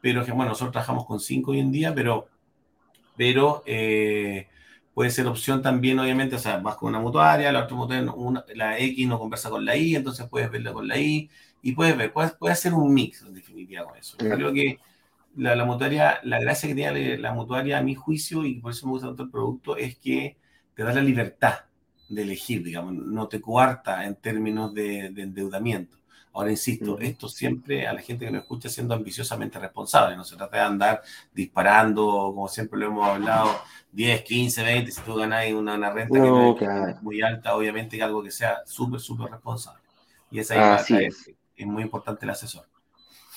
pero 0.00 0.24
que, 0.24 0.32
bueno, 0.32 0.50
nosotros 0.50 0.72
trabajamos 0.72 1.06
con 1.06 1.20
5 1.20 1.52
hoy 1.52 1.60
en 1.60 1.72
día, 1.72 1.94
pero, 1.94 2.28
pero 3.16 3.62
eh, 3.66 4.48
puede 4.96 5.10
ser 5.10 5.26
opción 5.26 5.60
también, 5.60 5.98
obviamente, 5.98 6.36
o 6.36 6.38
sea, 6.38 6.56
vas 6.56 6.76
con 6.76 6.88
una 6.88 6.98
mutuaria, 6.98 7.52
la 7.52 7.64
otra 7.64 7.76
mutuaria, 7.76 8.10
la 8.54 8.78
X 8.78 9.06
no 9.06 9.18
conversa 9.18 9.50
con 9.50 9.62
la 9.62 9.76
Y, 9.76 9.94
entonces 9.94 10.26
puedes 10.26 10.50
verla 10.50 10.72
con 10.72 10.88
la 10.88 10.98
Y, 10.98 11.28
y 11.60 11.72
puedes 11.72 11.94
ver, 11.98 12.14
puedes, 12.14 12.32
puede 12.32 12.54
hacer 12.54 12.72
un 12.72 12.94
mix, 12.94 13.20
en 13.20 13.34
definitiva, 13.34 13.84
con 13.84 13.98
eso. 13.98 14.16
Creo 14.16 14.54
que 14.54 14.78
la, 15.36 15.54
la, 15.54 15.66
mutuaria, 15.66 16.18
la 16.22 16.40
gracia 16.40 16.66
que 16.70 16.74
tiene 16.74 17.18
la 17.18 17.34
mutuaria, 17.34 17.76
a 17.76 17.82
mi 17.82 17.94
juicio, 17.94 18.46
y 18.46 18.54
por 18.54 18.72
eso 18.72 18.86
me 18.86 18.92
gusta 18.92 19.08
tanto 19.08 19.24
el 19.24 19.30
producto, 19.30 19.76
es 19.76 19.98
que 19.98 20.38
te 20.74 20.82
da 20.82 20.94
la 20.94 21.02
libertad 21.02 21.66
de 22.08 22.22
elegir, 22.22 22.64
digamos, 22.64 22.94
no 22.94 23.28
te 23.28 23.38
cuarta 23.42 24.06
en 24.06 24.14
términos 24.14 24.72
de, 24.72 25.10
de 25.10 25.22
endeudamiento. 25.22 25.98
Ahora, 26.36 26.50
insisto, 26.50 26.98
esto 26.98 27.30
siempre 27.30 27.86
a 27.86 27.94
la 27.94 28.02
gente 28.02 28.26
que 28.26 28.30
nos 28.30 28.42
escucha 28.42 28.68
siendo 28.68 28.92
ambiciosamente 28.92 29.58
responsable, 29.58 30.16
no 30.16 30.22
se 30.22 30.36
trata 30.36 30.58
de 30.58 30.62
andar 30.64 31.02
disparando, 31.32 32.04
como 32.34 32.46
siempre 32.46 32.78
lo 32.78 32.88
hemos 32.88 33.08
hablado, 33.08 33.48
10, 33.92 34.20
15, 34.20 34.62
20, 34.62 34.90
si 34.90 35.00
tú 35.00 35.14
ganas 35.14 35.50
una, 35.54 35.76
una 35.76 35.90
renta 35.90 36.20
que 36.58 36.90
es 36.90 37.02
muy 37.02 37.22
alta, 37.22 37.56
obviamente 37.56 38.02
algo 38.02 38.22
que 38.22 38.30
sea 38.30 38.58
súper, 38.66 39.00
súper 39.00 39.30
responsable. 39.30 39.80
Y 40.30 40.40
esa 40.40 40.76
es, 40.76 40.90
es. 40.90 41.30
es 41.56 41.66
muy 41.66 41.82
importante 41.82 42.26
el 42.26 42.30
asesor. 42.30 42.66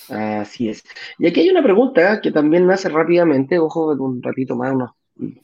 Así 0.09 0.67
es. 0.67 0.83
Y 1.17 1.25
aquí 1.25 1.39
hay 1.39 1.49
una 1.51 1.63
pregunta 1.63 2.19
que 2.19 2.33
también 2.33 2.67
nace 2.67 2.89
rápidamente, 2.89 3.59
ojo, 3.59 3.93
un 3.93 4.21
ratito 4.21 4.57
más, 4.57 4.73
unos 4.73 4.91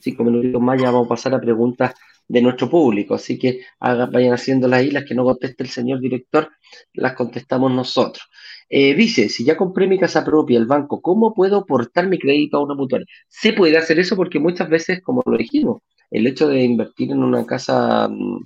cinco 0.00 0.24
minutos 0.24 0.60
más, 0.60 0.78
ya 0.78 0.90
vamos 0.90 1.06
a 1.06 1.08
pasar 1.08 1.32
a 1.32 1.40
preguntas 1.40 1.94
de 2.28 2.42
nuestro 2.42 2.68
público, 2.68 3.14
así 3.14 3.38
que 3.38 3.60
vayan 3.80 4.32
haciéndolas 4.32 4.80
ahí, 4.80 4.90
las 4.90 5.04
que 5.04 5.14
no 5.14 5.24
conteste 5.24 5.62
el 5.62 5.68
señor 5.70 6.00
director, 6.00 6.50
las 6.94 7.14
contestamos 7.14 7.72
nosotros. 7.72 8.26
Eh, 8.68 8.94
dice, 8.94 9.28
si 9.28 9.44
ya 9.44 9.56
compré 9.56 9.86
mi 9.86 9.98
casa 9.98 10.24
propia, 10.24 10.58
el 10.58 10.66
banco, 10.66 11.00
¿cómo 11.00 11.34
puedo 11.34 11.58
aportar 11.58 12.08
mi 12.08 12.18
crédito 12.18 12.56
a 12.56 12.64
una 12.64 12.74
mutuaria? 12.74 13.06
Se 13.28 13.52
puede 13.52 13.76
hacer 13.76 13.98
eso 14.00 14.16
porque 14.16 14.40
muchas 14.40 14.68
veces, 14.68 15.00
como 15.02 15.22
lo 15.24 15.38
dijimos, 15.38 15.82
el 16.10 16.26
hecho 16.26 16.48
de 16.48 16.64
invertir 16.64 17.12
en 17.12 17.22
una 17.22 17.46
casa 17.46 18.08
mm, 18.08 18.42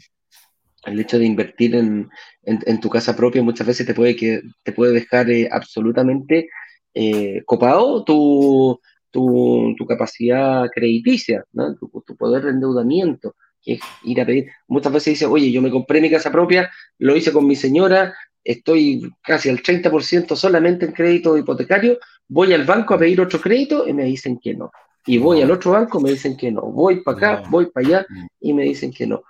el 0.87 1.01
hecho 1.01 1.19
de 1.19 1.27
invertir 1.27 1.75
en, 1.75 2.09
en, 2.43 2.81
tu 2.81 2.89
casa 2.89 3.15
propia 3.15 3.43
muchas 3.43 3.67
veces 3.67 3.87
te 3.87 3.95
puede, 3.95 4.17
que, 4.17 4.41
te 4.63 4.73
puede 4.73 4.93
dejar 4.93 5.31
eh, 5.31 5.49
absolutamente 5.51 6.49
eh, 6.95 7.43
copado 7.45 8.03
tu, 8.05 8.81
tu, 9.11 9.75
tu, 9.77 9.87
capacidad 9.87 10.69
crediticia, 10.75 11.45
¿no? 11.53 11.75
tu, 11.77 11.89
tu, 12.07 12.17
poder 12.17 12.45
de 12.45 12.51
endeudamiento, 12.51 13.35
que 13.63 13.75
es 13.75 13.81
ir 14.05 14.21
a 14.21 14.27
pedir. 14.27 14.51
Muchas 14.69 14.93
veces 14.93 15.15
dice, 15.15 15.27
oye, 15.27 15.51
yo 15.51 15.63
me 15.63 15.71
compré 15.71 16.01
mi 16.01 16.11
casa 16.11 16.31
propia, 16.31 16.71
lo 16.99 17.17
hice 17.17 17.33
con 17.33 17.47
mi 17.47 17.57
señora, 17.57 18.15
estoy 18.43 19.11
casi 19.23 19.49
al 19.49 19.63
30% 19.63 20.35
solamente 20.37 20.87
en 20.87 20.93
crédito 20.93 21.37
hipotecario, 21.37 21.99
voy 22.29 22.53
al 22.53 22.65
banco 22.65 22.95
a 22.95 22.99
pedir 22.99 23.21
otro 23.21 23.41
crédito 23.41 23.87
y 23.87 23.93
me 23.93 24.05
dicen 24.05 24.39
que 24.39 24.55
no. 24.55 24.71
Y 25.07 25.19
voy 25.19 25.43
al 25.43 25.51
otro 25.51 25.73
banco, 25.73 26.01
me 26.01 26.11
dicen 26.11 26.37
que 26.37 26.51
no. 26.51 26.63
Voy 26.63 27.03
para 27.03 27.17
acá, 27.17 27.43
voy 27.49 27.67
para 27.67 27.87
allá 27.87 28.07
y 28.41 28.53
me 28.53 28.65
dicen 28.65 28.93
que 28.93 29.07
no. 29.07 29.23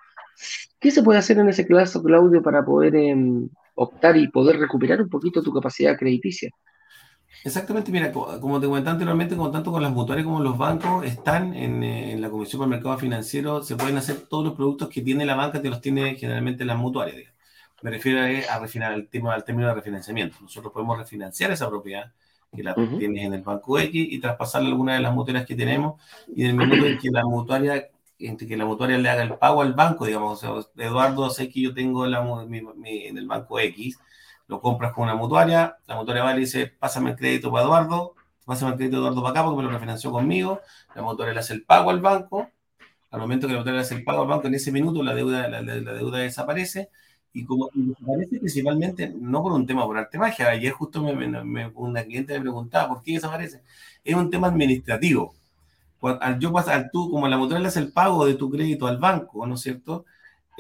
¿Qué 0.78 0.90
se 0.90 1.02
puede 1.02 1.18
hacer 1.18 1.38
en 1.38 1.48
ese 1.48 1.66
caso, 1.66 2.02
Claudio, 2.02 2.42
para 2.42 2.64
poder 2.64 2.96
em, 2.96 3.48
optar 3.74 4.16
y 4.16 4.28
poder 4.28 4.58
recuperar 4.58 5.00
un 5.00 5.08
poquito 5.08 5.42
tu 5.42 5.52
capacidad 5.52 5.96
crediticia? 5.96 6.50
Exactamente, 7.44 7.90
mira, 7.90 8.12
como 8.12 8.60
te 8.60 8.66
comenté 8.66 8.90
anteriormente, 8.90 9.36
como 9.36 9.50
tanto 9.50 9.72
con 9.72 9.82
las 9.82 9.92
mutuarias 9.92 10.26
como 10.26 10.40
los 10.40 10.58
bancos 10.58 11.06
están 11.06 11.54
en, 11.54 11.82
eh, 11.82 12.12
en, 12.12 12.20
la 12.20 12.28
Comisión 12.28 12.60
para 12.60 12.66
el 12.66 12.76
Mercado 12.76 12.98
Financiero, 12.98 13.62
se 13.62 13.76
pueden 13.76 13.96
hacer 13.96 14.26
todos 14.28 14.44
los 14.44 14.54
productos 14.54 14.88
que 14.88 15.00
tiene 15.00 15.24
la 15.24 15.34
banca, 15.34 15.62
que 15.62 15.70
los 15.70 15.80
tiene 15.80 16.16
generalmente 16.16 16.64
las 16.64 16.76
mutuarias. 16.76 17.32
Me 17.82 17.90
refiero 17.90 18.20
a, 18.20 18.58
refinar 18.58 18.92
el 18.92 19.08
tema, 19.08 19.34
al 19.34 19.44
término 19.44 19.68
de 19.68 19.74
refinanciamiento. 19.74 20.36
Nosotros 20.42 20.72
podemos 20.72 20.98
refinanciar 20.98 21.50
esa 21.50 21.68
propiedad 21.68 22.12
que 22.54 22.62
la 22.62 22.74
tienes 22.74 23.24
en 23.24 23.32
el 23.32 23.42
banco 23.42 23.78
X 23.78 24.08
y 24.10 24.18
traspasarla 24.18 24.68
a 24.68 24.72
alguna 24.72 24.94
de 24.94 25.00
las 25.00 25.14
mutuarias 25.14 25.46
que 25.46 25.54
tenemos 25.54 26.02
y 26.34 26.44
en 26.44 26.50
el 26.50 26.56
momento 26.56 26.84
en 26.86 26.98
que 26.98 27.10
la 27.10 27.24
mutuaria 27.24 27.88
que 28.18 28.56
la 28.56 28.66
mutuaria 28.66 28.98
le 28.98 29.08
haga 29.08 29.22
el 29.22 29.34
pago 29.38 29.62
al 29.62 29.72
banco, 29.72 30.04
digamos, 30.04 30.44
o 30.44 30.62
sea, 30.62 30.84
Eduardo, 30.84 31.30
sé 31.30 31.48
que 31.48 31.62
yo 31.62 31.72
tengo 31.72 32.06
la, 32.06 32.20
mi, 32.46 32.60
en 33.06 33.16
el 33.16 33.26
banco 33.26 33.58
X, 33.58 33.98
lo 34.51 34.61
compras 34.61 34.92
con 34.92 35.05
una 35.05 35.14
mutuaria, 35.14 35.76
la 35.86 35.94
mutuaria 35.94 36.24
va 36.24 36.36
y 36.36 36.40
dice, 36.40 36.66
pásame 36.66 37.11
el 37.11 37.16
crédito 37.16 37.53
para 37.53 37.64
Eduardo, 37.64 38.16
pásame 38.44 38.72
el 38.72 38.76
crédito 38.76 38.96
de 38.96 39.03
Eduardo 39.03 39.22
para 39.22 39.30
acá 39.30 39.44
porque 39.44 39.59
me 39.59 39.62
lo 39.62 39.70
refinanció 39.70 40.11
conmigo, 40.11 40.61
la 40.96 41.03
mutuaria 41.03 41.32
le 41.32 41.40
hace 41.40 41.55
el 41.55 41.64
pago 41.64 41.90
al 41.90 42.01
banco, 42.01 42.51
al 43.12 43.20
momento 43.20 43.46
que 43.46 43.53
la 43.53 43.61
mutuaria 43.61 43.80
le 43.80 43.86
hace 43.86 43.94
el 43.94 44.03
pago 44.03 44.22
al 44.22 44.28
banco, 44.28 44.48
en 44.48 44.55
ese 44.55 44.72
minuto 44.72 45.05
la 45.05 45.14
deuda, 45.14 45.48
la, 45.48 45.62
deuda 45.62 46.18
desaparece, 46.18 46.90
y 47.32 47.44
como 47.44 47.70
desaparece 47.72 48.40
principalmente, 48.40 49.14
no 49.16 49.40
por 49.40 49.53
un 49.53 49.66
tema 49.66 49.86
por 49.86 49.96
arte 49.96 50.18
magia, 50.18 50.48
ayer 50.48 50.72
justo 50.72 51.01
me, 51.01 51.68
una 51.74 52.03
cliente 52.03 52.34
me 52.34 52.40
preguntaba, 52.40 52.88
¿por 52.88 53.03
qué 53.05 53.12
desaparece? 53.12 53.62
Es 54.05 54.16
un 54.16 54.30
tema 54.30 54.48
administrativo. 54.48 55.32
Al 56.03 56.40
yo 56.40 56.53
pasar, 56.53 56.90
tú, 56.92 57.11
como 57.11 57.28
la 57.28 57.36
mutuaria 57.38 57.62
le 57.62 57.68
hace 57.68 57.78
el 57.78 57.92
pago 57.92 58.26
de 58.26 58.34
tu 58.34 58.51
crédito 58.51 58.86
al 58.88 58.98
banco, 58.98 59.46
¿no 59.46 59.55
es 59.55 59.61
cierto? 59.61 60.07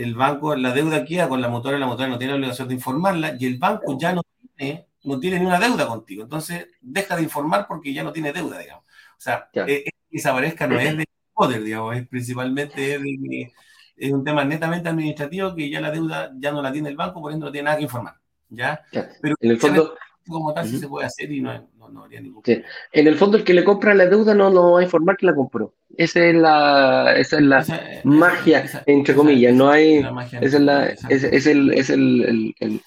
El 0.02 0.14
banco, 0.14 0.54
la 0.56 0.72
deuda 0.72 1.04
queda 1.04 1.28
con 1.28 1.40
la 1.40 1.48
mutuaria, 1.48 1.78
la 1.78 1.86
mutuaria 1.86 2.12
no 2.12 2.18
tiene 2.18 2.32
la 2.32 2.38
obligación 2.38 2.68
de 2.68 2.74
informarla 2.74 3.36
y 3.38 3.46
el 3.46 3.58
banco 3.58 3.98
ya 3.98 4.12
no 4.12 4.22
tiene, 4.56 4.86
no 5.04 5.20
tiene 5.20 5.40
ni 5.40 5.46
una 5.46 5.58
deuda 5.58 5.86
contigo. 5.86 6.22
Entonces, 6.22 6.68
deja 6.80 7.16
de 7.16 7.22
informar 7.22 7.66
porque 7.66 7.92
ya 7.92 8.02
no 8.02 8.12
tiene 8.12 8.32
deuda, 8.32 8.58
digamos. 8.58 8.84
O 8.84 9.20
sea, 9.20 9.48
e, 9.54 9.72
e, 9.72 9.90
esa 10.10 10.32
parezca 10.32 10.66
no 10.66 10.78
es 10.78 10.96
de 10.96 11.06
poder, 11.32 11.62
digamos, 11.62 11.96
es 11.96 12.08
principalmente 12.08 12.98
de, 12.98 13.52
es 13.96 14.12
un 14.12 14.24
tema 14.24 14.44
netamente 14.44 14.88
administrativo 14.88 15.54
que 15.54 15.68
ya 15.70 15.80
la 15.80 15.90
deuda 15.90 16.32
ya 16.38 16.52
no 16.52 16.62
la 16.62 16.72
tiene 16.72 16.88
el 16.88 16.96
banco, 16.96 17.20
por 17.20 17.32
ende 17.32 17.44
no 17.44 17.52
tiene 17.52 17.66
nada 17.66 17.76
que 17.76 17.84
informar. 17.84 18.20
¿ya? 18.50 18.82
Pero 18.90 19.36
en 19.40 19.50
el 19.50 19.58
fondo 19.58 19.94
como 20.26 20.52
tal 20.52 20.68
se 20.68 20.88
puede 20.88 21.06
hacer 21.06 21.30
y 21.32 21.40
no, 21.40 21.52
no, 21.90 22.04
habría 22.04 22.20
ningún 22.20 22.42
En 22.46 23.06
el 23.06 23.16
fondo, 23.16 23.36
el 23.36 23.44
que 23.44 23.54
le 23.54 23.64
compra 23.64 23.94
la 23.94 24.06
deuda 24.06 24.34
no, 24.34 24.50
no 24.50 24.72
va 24.72 24.80
a 24.80 24.82
informar 24.82 25.16
que 25.16 25.26
la 25.26 25.34
compró. 25.34 25.74
Esa 25.96 26.24
es 26.26 26.34
la, 26.34 27.14
esa 27.16 27.36
es 27.36 27.42
la 27.42 28.00
magia, 28.04 28.64
entre 28.86 29.14
comillas. 29.14 29.54
no 29.54 29.70
hay. 29.70 30.04
esa 30.40 30.56
es, 30.56 30.60
la, 30.60 30.86
es, 30.86 31.24
es, 31.24 31.46
el, 31.46 31.72
es 31.72 31.90
el, 31.90 32.54
el, 32.60 32.80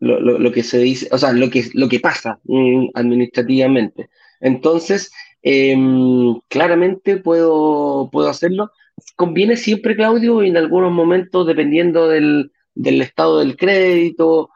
lo, 0.00 0.20
lo, 0.20 0.52
que 0.52 0.62
se 0.62 0.78
dice, 0.78 1.08
o 1.12 1.18
sea, 1.18 1.32
lo 1.32 1.50
que, 1.50 1.66
lo 1.74 1.88
que 1.88 2.00
pasa 2.00 2.38
mm, 2.44 2.88
administrativamente. 2.94 4.08
Entonces, 4.40 5.12
em, 5.42 6.38
claramente 6.48 7.18
puedo, 7.18 8.08
puedo 8.10 8.28
hacerlo. 8.28 8.70
Conviene 9.16 9.56
siempre, 9.56 9.96
Claudio, 9.96 10.42
en 10.42 10.56
algunos 10.56 10.92
momentos, 10.92 11.46
dependiendo 11.46 12.08
del, 12.08 12.52
del 12.74 13.02
estado 13.02 13.40
del 13.40 13.56
crédito, 13.56 14.50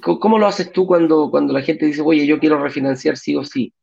¿Cómo 0.00 0.38
lo 0.38 0.46
haces 0.46 0.72
tú 0.72 0.86
cuando, 0.86 1.30
cuando 1.30 1.52
la 1.52 1.62
gente 1.62 1.86
dice, 1.86 2.02
oye, 2.02 2.26
yo 2.26 2.38
quiero 2.38 2.62
refinanciar 2.62 3.16
sí 3.16 3.36
o 3.36 3.44
sí? 3.44 3.74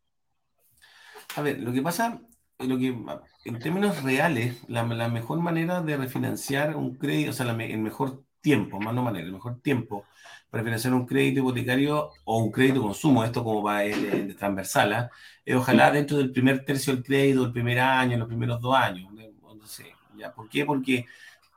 A 1.35 1.41
ver, 1.41 1.59
lo 1.59 1.71
que 1.71 1.81
pasa, 1.81 2.21
en 2.59 3.59
términos 3.59 4.03
reales, 4.03 4.57
la, 4.67 4.83
mejor 4.83 5.39
manera 5.39 5.81
de 5.81 5.97
refinanciar 5.97 6.75
un 6.75 6.95
crédito, 6.95 7.31
o 7.31 7.33
sea, 7.33 7.49
el 7.49 7.79
mejor 7.79 8.23
tiempo, 8.41 8.79
más 8.79 8.93
no 8.93 9.03
manera, 9.03 9.25
el 9.25 9.31
mejor 9.31 9.61
tiempo 9.61 10.05
para 10.51 10.63
refinanciar 10.63 10.93
un 10.93 11.05
crédito 11.05 11.39
hipotecario 11.39 12.11
o 12.25 12.37
un 12.39 12.51
crédito 12.51 12.81
consumo, 12.81 13.23
esto 13.23 13.41
como 13.41 13.63
va 13.63 13.85
el, 13.85 14.35
transversal, 14.35 14.93
¿ah? 14.93 15.09
es 15.45 15.55
ojalá 15.55 15.89
dentro 15.91 16.17
del 16.17 16.31
primer 16.31 16.65
tercio 16.65 16.93
del 16.93 17.03
crédito, 17.03 17.45
el 17.45 17.53
primer 17.53 17.79
año, 17.79 18.17
los 18.17 18.27
primeros 18.27 18.59
dos 18.59 18.75
años, 18.75 19.09
no 19.13 19.67
sé. 19.67 19.93
¿Por 20.35 20.49
qué? 20.49 20.65
Porque 20.65 21.05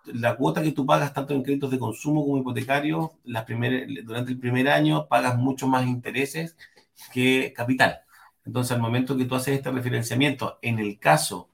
la 0.07 0.37
cuota 0.37 0.63
que 0.63 0.73
tú 0.73 0.85
pagas 0.85 1.13
tanto 1.13 1.35
en 1.35 1.43
créditos 1.43 1.71
de 1.71 1.79
consumo 1.79 2.25
como 2.25 2.39
hipotecarios, 2.39 3.11
durante 3.25 4.33
el 4.33 4.39
primer 4.39 4.69
año 4.69 5.07
pagas 5.09 5.37
mucho 5.37 5.67
más 5.67 5.87
intereses 5.87 6.57
que 7.13 7.53
capital. 7.57 8.01
Entonces, 8.45 8.73
al 8.73 8.83
momento 8.83 9.17
que 9.17 9.25
tú 9.25 9.35
haces 9.35 9.57
este 9.57 9.71
refinanciamiento, 9.71 10.59
en 10.61 10.79
el 10.79 10.99
caso 10.99 11.49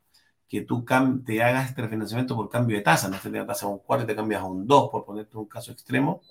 que 0.48 0.62
tú 0.62 0.84
te 1.24 1.42
hagas 1.42 1.68
este 1.68 1.82
refinanciamiento 1.82 2.34
por 2.34 2.48
cambio 2.48 2.76
de 2.76 2.82
tasa, 2.82 3.08
no 3.08 3.16
te 3.18 3.30
la 3.30 3.46
tasa 3.46 3.66
a 3.66 3.68
un 3.68 3.78
4 3.78 4.02
y 4.04 4.06
te 4.08 4.16
cambias 4.16 4.42
a 4.42 4.46
un 4.46 4.66
2, 4.66 4.90
por 4.90 5.04
ponerte 5.04 5.38
un 5.38 5.46
caso 5.46 5.70
extremo, 5.70 6.22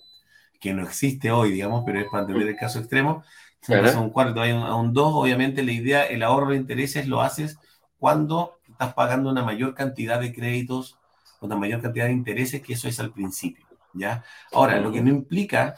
que 0.59 0.73
no 0.73 0.83
existe 0.83 1.31
hoy, 1.31 1.51
digamos, 1.51 1.83
pero 1.85 2.01
es 2.01 2.07
para 2.11 2.23
entender 2.23 2.49
el 2.49 2.57
caso 2.57 2.79
extremo, 2.79 3.23
Si 3.61 3.73
a 3.73 3.99
un 3.99 4.09
4 4.09 4.33
te 4.33 4.51
a 4.51 4.75
un 4.75 4.93
2, 4.93 5.13
obviamente 5.15 5.63
la 5.63 5.71
idea, 5.71 6.05
el 6.05 6.21
ahorro 6.23 6.49
de 6.49 6.57
intereses 6.57 7.07
lo 7.07 7.21
haces 7.21 7.57
cuando 7.97 8.59
estás 8.69 8.93
pagando 8.93 9.29
una 9.29 9.43
mayor 9.43 9.73
cantidad 9.73 10.19
de 10.19 10.33
créditos, 10.33 10.98
una 11.41 11.55
mayor 11.55 11.81
cantidad 11.81 12.05
de 12.05 12.13
intereses, 12.13 12.61
que 12.61 12.73
eso 12.73 12.87
es 12.87 12.99
al 12.99 13.11
principio. 13.13 13.65
¿ya? 13.93 14.23
Ahora, 14.51 14.79
lo 14.79 14.91
que 14.91 15.01
no 15.01 15.09
implica, 15.09 15.75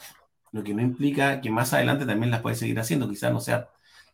lo 0.52 0.62
que 0.62 0.74
no 0.74 0.82
implica 0.82 1.40
que 1.40 1.50
más 1.50 1.72
adelante 1.72 2.06
también 2.06 2.30
las 2.30 2.42
puedes 2.42 2.58
seguir 2.58 2.78
haciendo, 2.80 3.08
quizás 3.08 3.32
no 3.32 3.40
sea 3.40 3.68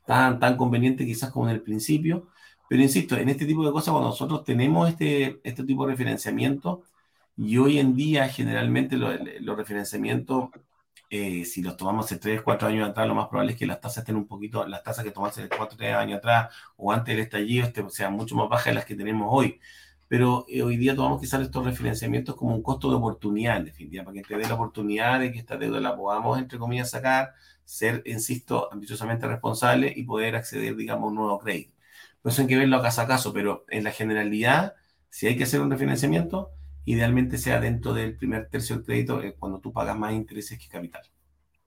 tan, 0.07 0.39
tan 0.41 0.57
conveniente 0.57 1.05
quizás 1.07 1.31
como 1.31 1.49
en 1.49 1.55
el 1.55 1.63
principio, 1.63 2.29
pero 2.69 2.83
insisto, 2.83 3.17
en 3.17 3.29
este 3.31 3.47
tipo 3.47 3.65
de 3.65 3.73
cosas, 3.73 3.93
cuando 3.93 4.11
nosotros 4.11 4.45
tenemos 4.45 4.89
este, 4.89 5.41
este 5.45 5.65
tipo 5.65 5.87
de 5.87 5.93
referenciamiento, 5.93 6.85
y 7.39 7.57
hoy 7.59 7.79
en 7.79 7.95
día 7.95 8.29
generalmente 8.29 8.97
los 8.97 9.57
referenciamientos, 9.57 10.51
eh, 11.11 11.45
si 11.45 11.63
los 11.63 11.77
tomamos 11.77 12.07
hace 12.07 12.19
3, 12.19 12.43
4 12.43 12.69
años 12.69 12.89
atrás, 12.91 13.07
lo 13.07 13.15
más 13.15 13.29
probable 13.29 13.53
es 13.53 13.59
que 13.59 13.67
las 13.67 13.81
tasas 13.81 13.99
estén 13.99 14.17
un 14.17 14.27
poquito, 14.27 14.67
las 14.67 14.83
tasas 14.83 15.05
que 15.05 15.13
tomamos 15.13 15.39
hace 15.39 15.49
4, 15.49 15.79
3 15.79 15.95
años 15.95 16.19
atrás 16.19 16.55
o 16.77 16.93
antes 16.93 17.15
del 17.15 17.25
estallido 17.25 17.67
este, 17.67 17.89
sean 17.91 18.13
mucho 18.15 18.35
más 18.35 18.49
bajas 18.49 18.67
de 18.67 18.75
las 18.75 18.85
que 18.85 18.97
tenemos 18.97 19.29
hoy. 19.31 19.61
Pero 20.09 20.47
eh, 20.49 20.63
hoy 20.63 20.79
día 20.79 20.97
tomamos 20.97 21.21
quizás 21.21 21.43
estos 21.43 21.65
referenciamientos 21.65 22.35
como 22.35 22.55
un 22.55 22.63
costo 22.63 22.89
de 22.89 22.97
oportunidad, 22.97 23.59
en 23.59 23.67
definitiva, 23.67 24.05
para 24.05 24.15
que 24.15 24.23
te 24.23 24.37
dé 24.37 24.49
la 24.49 24.55
oportunidad 24.55 25.21
de 25.21 25.31
que 25.31 25.39
esta 25.39 25.57
deuda 25.59 25.81
la 25.81 25.95
podamos, 25.95 26.39
entre 26.39 26.59
comillas, 26.59 26.91
sacar, 26.91 27.35
ser, 27.65 28.03
insisto, 28.07 28.73
ambiciosamente 28.73 29.27
responsable 29.27 29.93
y 29.95 30.05
poder 30.05 30.35
acceder, 30.37 30.75
digamos, 30.77 31.05
a 31.05 31.09
un 31.09 31.15
nuevo 31.15 31.39
crédito. 31.39 31.75
Por 32.23 32.33
eso 32.33 32.43
hay 32.43 32.49
que 32.49 32.57
verlo 32.57 32.79
a 32.79 32.83
caso 32.83 33.03
a 33.03 33.07
caso, 33.07 33.33
pero 33.35 33.65
en 33.69 33.85
la 33.85 33.91
generalidad, 33.91 34.75
si 35.11 35.27
hay 35.27 35.37
que 35.37 35.45
hacer 35.45 35.61
un 35.61 35.71
refinanciamiento, 35.71 36.53
idealmente 36.87 37.37
sea 37.37 37.61
dentro 37.61 37.93
del 37.93 38.17
primer 38.17 38.49
tercio 38.49 38.77
del 38.77 38.85
crédito 38.87 39.23
eh, 39.23 39.37
cuando 39.39 39.61
tú 39.61 39.73
pagas 39.75 39.97
más 39.99 40.15
intereses 40.15 40.59
que 40.59 40.69
capital. 40.69 41.03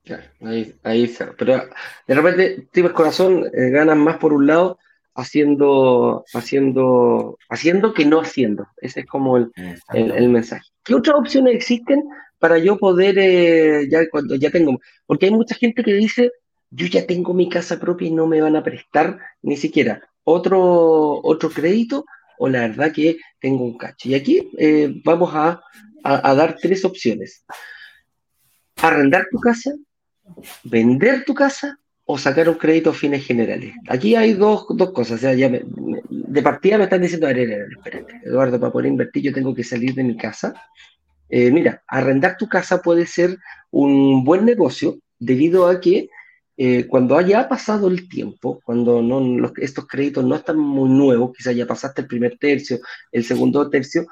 Claro, 0.03 0.23
ahí, 0.41 0.75
ahí. 0.81 1.15
Pero 1.37 1.69
de 2.07 2.15
repente, 2.15 2.67
tienes 2.71 2.91
corazón, 2.91 3.45
eh, 3.53 3.69
ganas 3.69 3.97
más 3.97 4.17
por 4.17 4.33
un 4.33 4.47
lado 4.47 4.79
haciendo, 5.16 6.24
haciendo, 6.34 7.38
haciendo 7.49 7.93
que 7.93 8.05
no 8.05 8.22
haciendo. 8.22 8.68
Ese 8.78 9.01
es 9.01 9.05
como 9.05 9.38
el, 9.38 9.51
el, 9.93 10.30
mensaje. 10.30 10.68
¿Qué 10.84 10.95
otras 10.95 11.18
opciones 11.18 11.55
existen 11.55 12.03
para 12.39 12.57
yo 12.57 12.78
poder, 12.78 13.18
eh, 13.20 13.88
ya 13.89 14.09
cuando 14.09 14.36
ya 14.36 14.49
tengo? 14.49 14.80
Porque 15.05 15.28
hay 15.28 15.32
mucha 15.32 15.55
gente 15.55 15.84
que 15.84 15.93
dice, 15.93 16.32
yo 16.70 16.88
ya 16.88 17.05
tengo 17.05 17.34
mi 17.34 17.49
casa 17.49 17.80
propia 17.80 18.07
y 18.07 18.12
no 18.12 18.28
me 18.28 18.41
van 18.41 18.55
a 18.55 18.64
prestar 18.64 19.20
ni 19.41 19.57
siquiera 19.57 20.01
otro, 20.24 21.20
otro 21.24 21.49
crédito 21.49 22.05
o 22.38 22.49
la 22.49 22.62
verdad 22.62 22.91
que 22.91 23.18
tengo 23.39 23.64
un 23.64 23.78
cacho. 23.78 24.09
Y 24.09 24.16
aquí 24.16 24.49
eh, 24.57 25.01
vamos 25.03 25.32
a, 25.34 25.62
dar 26.03 26.57
tres 26.59 26.84
opciones. 26.84 27.45
Arrendar 28.78 29.28
tu 29.30 29.38
casa, 29.39 29.72
vender 30.64 31.24
tu 31.24 31.36
casa 31.36 31.78
o 32.05 32.17
sacar 32.17 32.49
un 32.49 32.55
crédito 32.55 32.89
a 32.89 32.93
fines 32.93 33.25
generales. 33.25 33.73
Aquí 33.87 34.15
hay 34.15 34.33
dos, 34.33 34.65
cosas. 34.93 35.21
Sea, 35.21 35.33
ya 35.33 35.49
de 35.49 36.41
partida 36.41 36.77
me 36.77 36.85
están 36.85 37.01
diciendo, 37.01 37.27
Eduardo, 37.29 38.59
para 38.59 38.71
poder 38.71 38.87
invertir 38.87 39.23
yo 39.23 39.33
tengo 39.33 39.53
que 39.53 39.63
salir 39.63 39.93
de 39.93 40.03
mi 40.03 40.17
casa. 40.17 40.53
Eh, 41.29 41.51
mira, 41.51 41.81
arrendar 41.87 42.35
tu 42.37 42.47
casa 42.49 42.81
puede 42.81 43.05
ser 43.05 43.37
un 43.69 44.23
buen 44.23 44.45
negocio 44.45 44.99
debido 45.17 45.67
a 45.67 45.79
que 45.79 46.09
eh, 46.57 46.85
cuando 46.87 47.17
haya 47.17 47.47
pasado 47.47 47.87
el 47.87 48.09
tiempo, 48.09 48.59
cuando 48.63 49.01
no, 49.01 49.51
estos 49.57 49.87
créditos 49.87 50.25
no 50.25 50.35
están 50.35 50.57
muy 50.57 50.89
nuevos, 50.89 51.31
quizás 51.35 51.55
ya 51.55 51.65
pasaste 51.65 52.01
el 52.01 52.07
primer 52.07 52.37
tercio, 52.37 52.79
el 53.11 53.23
segundo 53.23 53.69
tercio, 53.69 54.05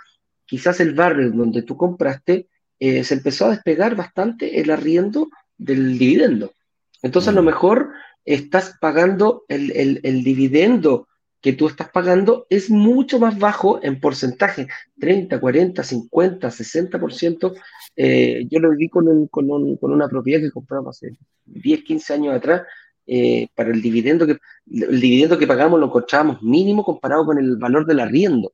quizás 0.46 0.80
el 0.80 0.94
barrio 0.94 1.32
donde 1.32 1.62
tú 1.64 1.76
compraste 1.76 2.48
eh, 2.80 3.04
se 3.04 3.16
empezó 3.16 3.46
a 3.46 3.52
despegar 3.52 3.96
bastante 3.96 4.62
el 4.62 4.72
arriendo 4.72 5.30
del 5.58 5.98
dividendo. 5.98 6.54
Entonces, 7.02 7.30
a 7.30 7.34
lo 7.34 7.44
mm. 7.44 7.46
mejor 7.46 7.90
estás 8.26 8.76
pagando 8.80 9.46
el, 9.48 9.72
el, 9.72 10.02
el 10.04 10.24
dividendo 10.24 11.08
que 11.42 11.54
tú 11.54 11.68
estás 11.68 11.90
pagando 11.90 12.46
es 12.50 12.70
mucho 12.70 13.20
más 13.20 13.40
bajo 13.40 13.80
en 13.82 14.00
porcentaje, 14.00 14.68
30, 15.00 15.40
40, 15.40 15.84
50, 15.84 16.48
60%. 16.50 17.54
Eh, 17.96 18.46
yo 18.50 18.60
lo 18.60 18.72
viví 18.72 18.90
con, 18.90 19.28
con, 19.28 19.50
una 19.50 20.10
propiedad 20.10 20.42
que 20.42 20.52
compramos 20.52 20.98
hace 20.98 21.16
10, 21.46 21.84
15 21.84 22.14
años 22.14 22.36
atrás. 22.36 22.64
Eh, 23.12 23.48
para 23.56 23.72
el 23.72 23.82
dividendo 23.82 24.28
que 24.28 24.38
el 24.72 25.02
dividendo 25.02 25.40
que 25.40 25.48
pagamos 25.48 25.80
lo 25.80 25.88
encontrábamos 25.88 26.44
mínimo 26.44 26.86
comparado 26.86 27.26
con 27.26 27.40
el 27.40 27.58
valor 27.58 27.88
del 27.88 28.02
arriendo. 28.02 28.52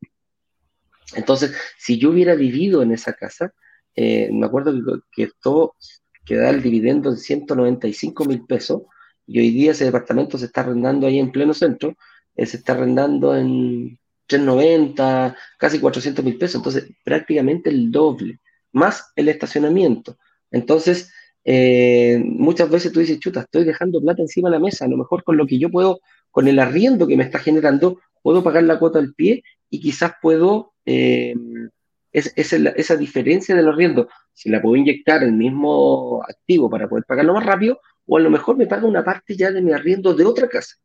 Entonces, 1.13 1.53
si 1.77 1.97
yo 1.99 2.11
hubiera 2.11 2.35
vivido 2.35 2.81
en 2.81 2.93
esa 2.93 3.11
casa, 3.11 3.53
eh, 3.95 4.29
me 4.31 4.45
acuerdo 4.45 5.01
que, 5.11 5.23
esto 5.23 5.75
que 6.25 6.35
da 6.35 6.49
el 6.49 6.61
dividendo 6.61 7.11
de 7.11 7.17
195 7.17 8.25
mil 8.25 8.45
pesos, 8.45 8.83
y 9.27 9.39
hoy 9.39 9.51
día 9.51 9.71
ese 9.71 9.85
departamento 9.85 10.37
se 10.37 10.45
está 10.45 10.61
arrendando 10.61 11.07
ahí 11.07 11.19
en 11.19 11.31
pleno 11.31 11.53
centro, 11.53 11.95
eh, 12.35 12.45
se 12.45 12.57
está 12.57 12.73
arrendando 12.73 13.35
en 13.35 13.97
390, 14.27 15.35
casi 15.57 15.79
400 15.79 16.25
mil 16.25 16.37
pesos, 16.37 16.55
entonces 16.55 16.91
prácticamente 17.03 17.69
el 17.69 17.91
doble, 17.91 18.39
más 18.71 19.11
el 19.15 19.29
estacionamiento. 19.29 20.17
Entonces, 20.51 21.11
eh, 21.43 22.21
muchas 22.23 22.69
veces 22.69 22.91
tú 22.91 22.99
dices, 22.99 23.19
chuta, 23.19 23.41
estoy 23.41 23.63
dejando 23.63 24.01
plata 24.01 24.21
encima 24.21 24.49
de 24.49 24.55
la 24.55 24.59
mesa, 24.59 24.85
a 24.85 24.87
lo 24.87 24.97
mejor 24.97 25.23
con 25.23 25.37
lo 25.37 25.45
que 25.45 25.59
yo 25.59 25.69
puedo, 25.69 26.01
con 26.31 26.47
el 26.47 26.59
arriendo 26.59 27.07
que 27.07 27.17
me 27.17 27.23
está 27.23 27.39
generando, 27.39 27.99
puedo 28.21 28.43
pagar 28.43 28.63
la 28.63 28.79
cuota 28.79 28.99
al 28.99 29.13
pie 29.13 29.43
y 29.69 29.79
quizás 29.79 30.13
puedo, 30.21 30.73
eh, 30.85 31.35
es, 32.15 32.53
esa 32.53 32.95
diferencia 32.95 33.55
del 33.55 33.67
arriendo, 33.67 34.07
si 34.33 34.49
la 34.49 34.61
puedo 34.61 34.77
inyectar 34.77 35.21
el 35.23 35.33
mismo 35.33 36.23
activo 36.27 36.69
para 36.69 36.87
poder 36.87 37.03
pagarlo 37.05 37.33
más 37.33 37.45
rápido, 37.45 37.79
o 38.07 38.17
a 38.17 38.21
lo 38.21 38.29
mejor 38.29 38.55
me 38.55 38.67
paga 38.67 38.87
una 38.87 39.03
parte 39.03 39.35
ya 39.35 39.51
de 39.51 39.61
mi 39.61 39.73
arriendo 39.73 40.13
de 40.13 40.23
otra 40.23 40.47
casa. 40.47 40.75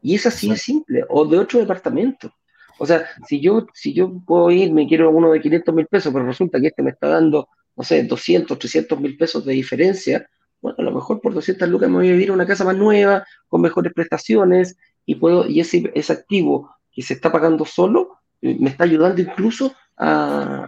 Y 0.00 0.14
es 0.14 0.26
así 0.26 0.48
de 0.48 0.56
simple, 0.56 1.04
o 1.08 1.24
de 1.26 1.38
otro 1.38 1.58
departamento. 1.58 2.32
O 2.78 2.86
sea, 2.86 3.06
si 3.26 3.40
yo, 3.40 3.66
si 3.74 3.92
yo 3.92 4.20
puedo 4.24 4.50
ir, 4.52 4.72
me 4.72 4.86
quiero 4.86 5.10
uno 5.10 5.32
de 5.32 5.40
500 5.40 5.74
mil 5.74 5.86
pesos, 5.86 6.12
pero 6.12 6.24
resulta 6.24 6.60
que 6.60 6.68
este 6.68 6.82
me 6.82 6.90
está 6.90 7.08
dando, 7.08 7.48
no 7.74 7.82
sé, 7.82 8.04
200, 8.04 8.56
300 8.56 9.00
mil 9.00 9.16
pesos 9.16 9.44
de 9.44 9.54
diferencia, 9.54 10.28
bueno, 10.60 10.76
a 10.78 10.82
lo 10.82 10.92
mejor 10.92 11.20
por 11.20 11.34
200 11.34 11.68
lucas 11.68 11.88
me 11.88 11.96
voy 11.96 12.08
a 12.08 12.12
vivir 12.12 12.30
a 12.30 12.34
una 12.34 12.46
casa 12.46 12.64
más 12.64 12.76
nueva, 12.76 13.26
con 13.48 13.60
mejores 13.60 13.92
prestaciones, 13.92 14.76
y 15.04 15.16
puedo, 15.16 15.44
y 15.48 15.58
ese, 15.58 15.90
ese 15.94 16.12
activo 16.12 16.70
que 16.92 17.02
se 17.02 17.14
está 17.14 17.32
pagando 17.32 17.64
solo, 17.64 18.17
me 18.40 18.70
está 18.70 18.84
ayudando 18.84 19.20
incluso 19.20 19.74
a, 19.96 20.66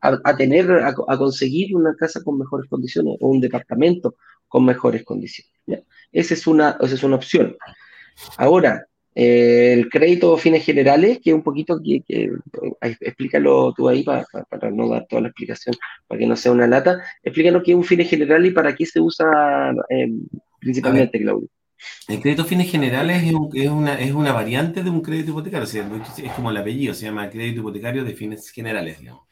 a, 0.00 0.36
tener, 0.36 0.70
a, 0.70 0.94
conseguir 0.94 1.74
una 1.74 1.94
casa 1.94 2.22
con 2.22 2.38
mejores 2.38 2.68
condiciones, 2.68 3.16
o 3.20 3.28
un 3.28 3.40
departamento 3.40 4.16
con 4.48 4.64
mejores 4.64 5.04
condiciones. 5.04 5.52
Esa, 6.10 6.34
es 6.34 6.46
una, 6.46 6.76
esa 6.80 6.94
es 6.94 7.02
una 7.02 7.16
opción. 7.16 7.56
Ahora, 8.36 8.86
eh, 9.14 9.74
el 9.74 9.88
crédito 9.88 10.36
fines 10.36 10.64
generales, 10.64 11.20
que 11.22 11.32
un 11.32 11.42
poquito, 11.42 11.80
que, 11.82 12.02
explícalo 13.00 13.72
tú 13.74 13.88
ahí 13.88 14.02
para, 14.02 14.26
no 14.70 14.88
dar 14.88 15.06
toda 15.06 15.22
la 15.22 15.28
explicación, 15.28 15.74
para 16.06 16.18
que 16.18 16.26
no 16.26 16.36
sea 16.36 16.52
una 16.52 16.66
lata. 16.66 17.02
Explícanos 17.22 17.62
qué 17.62 17.72
es 17.72 17.76
un 17.76 17.84
fines 17.84 18.08
general 18.08 18.44
y 18.44 18.50
para 18.50 18.74
qué 18.74 18.86
se 18.86 19.00
usa 19.00 19.72
eh, 19.88 20.12
principalmente, 20.60 21.20
Claudio. 21.20 21.48
El 22.08 22.20
crédito 22.20 22.44
fines 22.44 22.70
generales 22.70 23.22
es, 23.22 23.32
una, 23.32 23.98
es, 23.98 24.12
una, 24.12 24.32
variante 24.32 24.82
de 24.82 24.90
un 24.90 25.00
crédito 25.00 25.30
hipotecario, 25.30 25.66
es 25.66 26.32
como 26.32 26.50
el 26.50 26.56
apellido, 26.56 26.94
se 26.94 27.06
llama 27.06 27.30
crédito 27.30 27.60
hipotecario 27.60 28.04
de 28.04 28.14
fines 28.14 28.48
generales, 28.50 28.98
digamos. 29.00 29.22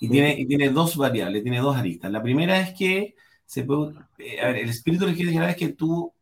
Y 0.00 0.08
tiene, 0.08 0.34
y 0.38 0.46
tiene 0.46 0.70
dos 0.70 0.96
variables, 0.96 1.42
tiene 1.42 1.58
dos 1.58 1.76
aristas. 1.76 2.10
La 2.10 2.22
primera 2.22 2.60
es 2.60 2.72
que 2.74 3.14
se 3.44 3.64
puede, 3.64 3.94
eh, 4.18 4.40
a 4.40 4.48
ver, 4.48 4.56
el 4.58 4.68
espíritu 4.68 5.06
del 5.06 5.14
crédito 5.14 5.32
general 5.32 5.50
es 5.50 5.56
que 5.56 5.68
tú 5.70 6.12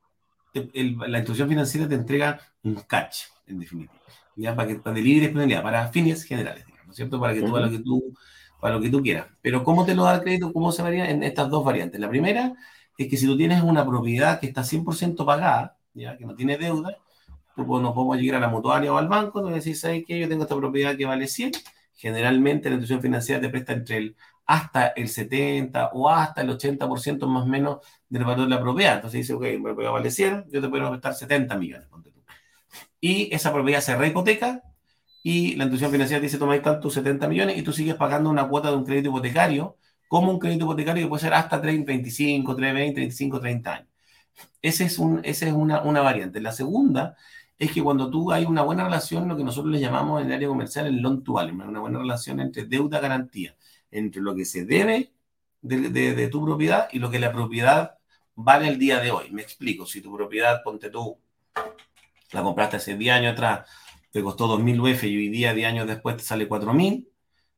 la 0.72 1.18
institución 1.18 1.49
financiera 1.49 1.89
te 1.89 1.95
entrega 1.95 2.41
un 2.62 2.77
catch, 2.77 3.24
en 3.47 3.59
definitiva, 3.61 3.93
ya 4.37 4.55
para, 4.55 4.68
que, 4.68 4.77
para 4.77 4.97
libre 4.97 5.27
disponibilidad, 5.27 5.62
para 5.62 5.89
fines 5.89 6.22
generales, 6.24 6.64
¿no 6.85 6.91
es 6.91 6.97
cierto? 6.97 7.20
Para 7.20 7.35
que 7.35 7.43
tú, 7.43 7.53
para 7.53 7.66
lo 7.66 7.72
que 7.72 7.79
tú, 7.81 8.14
para 8.61 8.74
lo 8.74 8.81
que 8.81 8.91
tú 8.91 9.03
quieras. 9.03 9.27
Pero 9.43 9.62
¿cómo 9.64 9.85
te 9.85 9.95
lo 9.95 10.05
da 10.05 10.16
el 10.16 10.22
crédito? 10.22 10.53
¿Cómo 10.53 10.72
se 10.72 10.83
varía? 10.83 11.11
En 11.11 11.22
estas 11.22 11.51
dos 11.51 11.64
variantes. 11.64 12.01
La 12.01 12.09
primera 12.09 12.55
es 12.97 13.09
que 13.09 13.16
si 13.16 13.26
tú 13.26 13.36
tienes 13.36 13.62
una 13.62 13.86
propiedad 13.86 14.40
que 14.40 14.47
está 14.47 14.62
100% 14.62 15.24
pagada, 15.24 15.76
ya 15.94 16.16
que 16.16 16.24
no 16.26 16.34
tiene 16.34 16.57
deuda, 16.59 16.99
tú 17.55 17.66
pues, 17.66 17.82
no 17.82 17.94
podemos 17.94 18.18
llegar 18.18 18.36
a 18.36 18.47
la 18.47 18.49
mutuaria 18.49 18.92
o 18.92 18.99
al 18.99 19.09
banco, 19.09 19.42
tú 19.42 19.49
decís, 19.49 19.80
¿sabes 19.80 20.05
qué? 20.07 20.18
Yo 20.18 20.28
tengo 20.28 20.42
esta 20.42 20.57
propiedad 20.57 20.97
que 20.97 21.07
vale 21.07 21.26
100. 21.26 21.53
Generalmente 21.94 22.68
la 22.68 22.76
institución 22.76 23.01
financiera 23.01 23.40
te 23.40 23.49
presta 23.49 23.72
entre 23.72 23.97
el 23.97 24.16
hasta 24.47 24.88
el 24.88 25.09
70 25.09 25.90
o 25.92 26.09
hasta 26.09 26.42
el 26.42 26.51
80% 26.51 27.26
más 27.26 27.42
o 27.42 27.47
menos 27.47 27.78
del 28.09 28.24
valor 28.24 28.49
de 28.49 28.55
la 28.55 28.61
propiedad. 28.61 28.97
Entonces 28.97 29.22
dice, 29.22 29.34
ok, 29.34 29.42
mi 29.42 29.62
propiedad 29.62 29.92
vale 29.92 30.11
100, 30.11 30.47
yo 30.51 30.61
te 30.61 30.68
puedo 30.68 30.88
prestar 30.90 31.14
70 31.14 31.57
millones. 31.57 31.88
Y 33.01 33.34
esa 33.34 33.53
propiedad 33.53 33.80
se 33.80 33.97
rehipoteca 33.97 34.62
y 35.22 35.57
la 35.57 35.64
institución 35.64 35.90
financiera 35.90 36.22
dice, 36.22 36.38
toma 36.38 36.53
ahí 36.53 36.59
están 36.59 36.80
tus 36.80 36.94
70 36.94 37.28
millones 37.28 37.59
y 37.59 37.62
tú 37.62 37.72
sigues 37.72 37.97
pagando 37.97 38.30
una 38.30 38.49
cuota 38.49 38.70
de 38.70 38.76
un 38.76 38.84
crédito 38.84 39.09
hipotecario, 39.09 39.76
como 40.09 40.31
un 40.33 40.39
crédito 40.39 40.65
hipotecario 40.65 41.05
que 41.05 41.09
puede 41.09 41.23
ser 41.23 41.35
hasta 41.35 41.61
30, 41.61 41.87
25, 41.87 42.57
30, 42.57 42.75
20, 42.75 43.01
25, 43.01 43.41
30 43.41 43.75
años. 43.75 43.89
Ese 44.63 44.85
es 44.85 44.99
un, 44.99 45.21
esa 45.25 45.47
es 45.47 45.53
una, 45.53 45.83
una 45.83 46.01
variante. 46.03 46.41
La 46.41 46.53
segunda 46.53 47.17
es 47.59 47.73
que 47.73 47.83
cuando 47.83 48.11
tú 48.11 48.33
hay 48.33 48.45
una 48.45 48.63
buena 48.63 48.85
relación, 48.85 49.29
lo 49.29 49.37
que 49.37 49.45
nosotros 49.45 49.73
le 49.73 49.81
llamamos 49.81 50.21
en 50.21 50.29
el 50.29 50.35
área 50.35 50.49
comercial 50.49 50.87
el 50.87 51.01
loan 51.01 51.23
to 51.25 51.35
value, 51.35 51.55
una 51.55 51.81
buena 51.81 51.99
relación 51.99 52.41
entre 52.41 52.65
deuda-garantía 52.65 53.57
entre 53.91 54.21
lo 54.21 54.35
que 54.35 54.45
se 54.45 54.65
debe 54.65 55.13
de, 55.63 56.29
tu 56.29 56.45
propiedad 56.45 56.89
y 56.93 56.99
lo 56.99 57.11
que 57.11 57.19
la 57.19 57.33
propiedad 57.33 57.99
vale 58.35 58.69
el 58.69 58.79
día 58.79 59.01
de 59.01 59.11
hoy. 59.11 59.31
Me 59.31 59.43
explico, 59.43 59.87
si 59.87 60.01
tu 60.01 60.15
propiedad, 60.15 60.63
ponte 60.63 60.91
tú, 60.91 61.19
la 62.33 62.43
compraste 62.43 62.77
hace 62.77 62.97
10 62.97 63.15
años 63.15 63.33
atrás, 63.33 63.69
te 64.11 64.23
costó 64.23 64.47
2.000 64.59 64.81
UF 64.81 65.05
y 65.05 65.17
hoy 65.17 65.29
día, 65.29 65.55
10 65.55 65.69
años 65.69 65.87
después, 65.87 66.17
te 66.17 66.23
sale 66.23 66.49
4.000, 66.49 67.07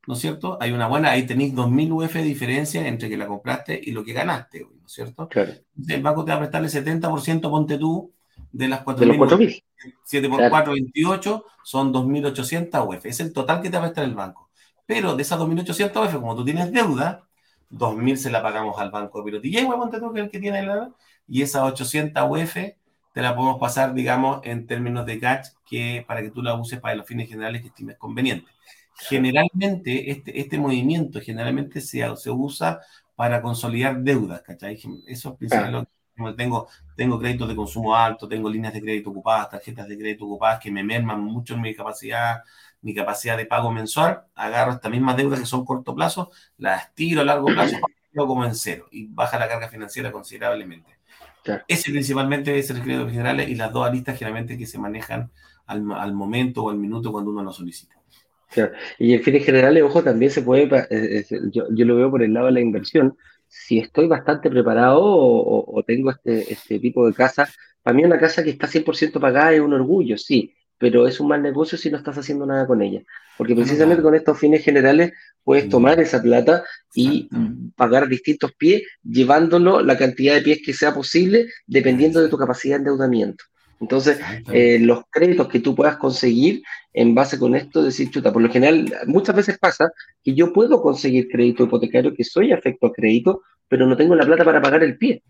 ¿no 0.09 0.15
es 0.15 0.21
cierto? 0.21 0.57
Hay 0.59 0.73
una 0.73 0.87
buena, 0.87 1.11
ahí 1.11 1.27
tenéis 1.27 1.55
2.000 1.55 1.93
UF 1.93 2.15
de 2.15 2.23
diferencia 2.23 2.89
entre 2.89 3.11
que 3.11 3.19
la 3.19 3.27
compraste 3.27 3.79
y 3.85 3.93
lo 3.93 4.03
que 4.03 4.15
ganaste, 4.15 4.61
¿no 4.61 4.87
es 4.87 4.91
cierto? 4.91 5.29
Claro. 5.29 5.53
El 5.87 6.03
banco 6.03 6.25
te 6.25 6.31
va 6.31 6.39
a 6.39 6.41
prestar 6.41 6.65
el 6.65 6.71
70%, 6.71 7.43
ponte 7.51 7.77
tú, 7.77 8.11
de 8.51 8.69
las 8.69 8.83
4.000. 8.87 9.63
7 10.05 10.29
por 10.31 10.49
4, 10.49 10.73
28, 10.73 11.45
son 11.63 11.93
2.800 11.93 12.89
UF. 12.89 13.05
Es 13.05 13.21
el 13.21 13.35
total 13.35 13.61
que 13.61 13.69
te 13.69 13.77
va 13.77 13.83
a 13.83 13.87
prestar 13.89 14.05
el 14.05 14.15
banco. 14.15 14.49
Pero 14.87 15.15
de 15.15 15.21
esas 15.21 15.39
2.800 15.39 16.07
UF, 16.07 16.15
como 16.15 16.35
tú 16.35 16.43
tienes 16.43 16.73
deuda, 16.73 17.29
2.000 17.71 18.17
se 18.17 18.31
la 18.31 18.43
pagamos 18.43 18.79
al 18.79 18.91
banco 18.91 19.19
de 19.19 19.25
Pirotilla, 19.27 19.67
ponte 19.67 20.01
tú, 20.01 20.11
que 20.15 20.21
es 20.21 20.25
el 20.25 20.31
que 20.31 20.41
tiene 20.41 20.63
la... 20.63 20.91
Y 21.29 21.43
esas 21.43 21.65
800 21.65 22.25
UF 22.31 22.55
te 22.55 23.23
la 23.23 23.37
podemos 23.37 23.61
pasar, 23.61 23.93
digamos, 23.93 24.41
en 24.45 24.67
términos 24.67 25.05
de 25.05 25.21
catch, 25.21 25.49
que 25.69 26.03
para 26.09 26.23
que 26.23 26.31
tú 26.31 26.43
la 26.43 26.55
uses 26.55 26.81
para 26.81 26.95
los 26.95 27.07
fines 27.07 27.29
generales 27.29 27.61
que 27.61 27.69
estimes 27.69 27.99
conveniente. 27.99 28.51
Generalmente, 28.99 30.11
este, 30.11 30.41
este 30.41 30.59
movimiento 30.59 31.21
generalmente 31.21 31.81
se, 31.81 32.05
se 32.17 32.31
usa 32.31 32.81
para 33.15 33.41
consolidar 33.41 34.01
deudas, 34.01 34.43
¿cachai? 34.43 34.79
Eso 35.07 35.31
es 35.31 35.37
principalmente 35.37 35.91
tengo, 36.37 36.69
tengo 36.97 37.19
créditos 37.19 37.49
de 37.49 37.57
consumo 37.57 37.95
alto, 37.95 38.29
tengo 38.29 38.51
líneas 38.51 38.75
de 38.75 38.81
crédito 38.81 39.11
ocupadas, 39.11 39.51
tarjetas 39.51 39.89
de 39.89 39.97
crédito 39.97 40.25
ocupadas 40.25 40.61
que 40.61 40.71
me 40.71 40.83
merman 40.83 41.21
mucho 41.21 41.55
en 41.55 41.61
mi 41.61 41.75
capacidad, 41.75 42.43
mi 42.83 42.95
capacidad 42.95 43.37
de 43.37 43.47
pago 43.47 43.71
mensual, 43.71 44.23
agarro 44.35 44.73
estas 44.73 44.91
mismas 44.91 45.17
deudas 45.17 45.41
que 45.41 45.47
son 45.47 45.65
corto 45.65 45.95
plazo, 45.95 46.31
las 46.57 46.95
tiro 46.95 47.21
a 47.21 47.25
largo 47.25 47.47
plazo, 47.47 47.77
como 48.15 48.45
en 48.45 48.55
cero 48.55 48.87
y 48.91 49.07
baja 49.07 49.39
la 49.39 49.49
carga 49.49 49.69
financiera 49.69 50.11
considerablemente. 50.11 50.99
Ese 51.67 51.91
principalmente 51.91 52.59
es 52.59 52.69
el 52.71 52.83
crédito 52.83 53.09
general 53.09 53.41
y 53.41 53.55
las 53.55 53.73
dos 53.73 53.87
aristas 53.87 54.19
generalmente 54.19 54.59
que 54.59 54.67
se 54.67 54.79
manejan 54.79 55.31
al, 55.67 55.91
al 55.93 56.13
momento 56.13 56.65
o 56.65 56.71
al 56.71 56.77
minuto 56.77 57.13
cuando 57.13 57.31
uno 57.31 57.43
lo 57.43 57.53
solicita. 57.53 57.98
Y 58.99 59.15
en 59.15 59.23
fines 59.23 59.45
generales, 59.45 59.83
ojo, 59.83 60.03
también 60.03 60.31
se 60.31 60.43
puede, 60.43 60.65
eh, 60.65 60.87
eh, 60.91 61.27
yo, 61.53 61.67
yo, 61.71 61.85
lo 61.85 61.97
veo 61.97 62.11
por 62.11 62.23
el 62.23 62.33
lado 62.33 62.47
de 62.47 62.53
la 62.53 62.61
inversión, 62.61 63.17
si 63.47 63.79
estoy 63.79 64.07
bastante 64.07 64.51
preparado 64.51 65.01
o, 65.03 65.83
tengo 65.87 66.11
este, 66.11 66.53
este, 66.53 66.79
tipo 66.79 67.07
de 67.07 67.15
casa, 67.15 67.49
para 67.83 67.97
mí 67.97 68.05
una 68.05 68.19
casa 68.19 68.43
que 68.43 68.51
está 68.51 68.67
100% 68.67 69.21
pagada 69.21 69.53
es 69.55 69.61
un 69.61 69.73
orgullo, 69.73 70.19
sí, 70.19 70.55
pero 70.77 71.07
es 71.07 71.19
un 71.19 71.29
mal 71.29 71.43
negocio 71.43 71.79
si 71.79 71.91
no 71.91 71.97
estás 71.97 72.19
haciendo 72.19 72.47
nada 72.47 72.67
con 72.67 72.83
ella. 72.83 73.03
Porque 73.37 73.55
precisamente 73.55 74.03
con 74.03 74.15
estos 74.15 74.39
fines 74.39 74.65
generales 74.65 75.13
puedes 75.43 75.69
tomar 75.69 75.99
esa 76.01 76.21
plata 76.21 76.65
y 76.95 77.29
pagar 77.75 78.09
distintos 78.09 78.53
pies, 78.53 78.83
llevándolo 79.03 79.81
la 79.81 79.97
cantidad 79.97 80.35
de 80.35 80.43
pies 80.43 80.61
que 80.65 80.73
sea 80.73 80.93
posible, 80.93 81.49
dependiendo 81.67 82.21
de 82.21 82.29
tu 82.29 82.37
capacidad 82.37 82.77
de 82.77 82.79
endeudamiento. 82.81 83.45
Entonces, 83.81 84.19
eh, 84.53 84.79
los 84.81 85.05
créditos 85.11 85.49
que 85.49 85.61
tú 85.61 85.75
puedas 85.75 85.97
conseguir 85.97 86.63
en 86.93 87.15
base 87.15 87.39
con 87.39 87.55
esto, 87.55 87.83
decir, 87.83 88.11
chuta, 88.11 88.33
por 88.33 88.43
lo 88.43 88.51
general, 88.51 88.93
muchas 89.07 89.37
veces 89.37 89.59
pasa 89.59 89.91
que 90.23 90.35
yo 90.35 90.53
puedo 90.53 90.83
conseguir 90.83 91.29
crédito 91.29 91.65
hipotecario, 91.65 92.15
que 92.15 92.25
soy 92.25 92.53
afecto 92.53 92.87
a 92.87 92.93
crédito, 92.93 93.43
pero 93.69 93.87
no 93.87 93.97
tengo 93.97 94.15
la 94.15 94.27
plata 94.27 94.45
para 94.45 94.61
pagar 94.61 94.83
el 94.83 94.99
pie. 94.99 95.23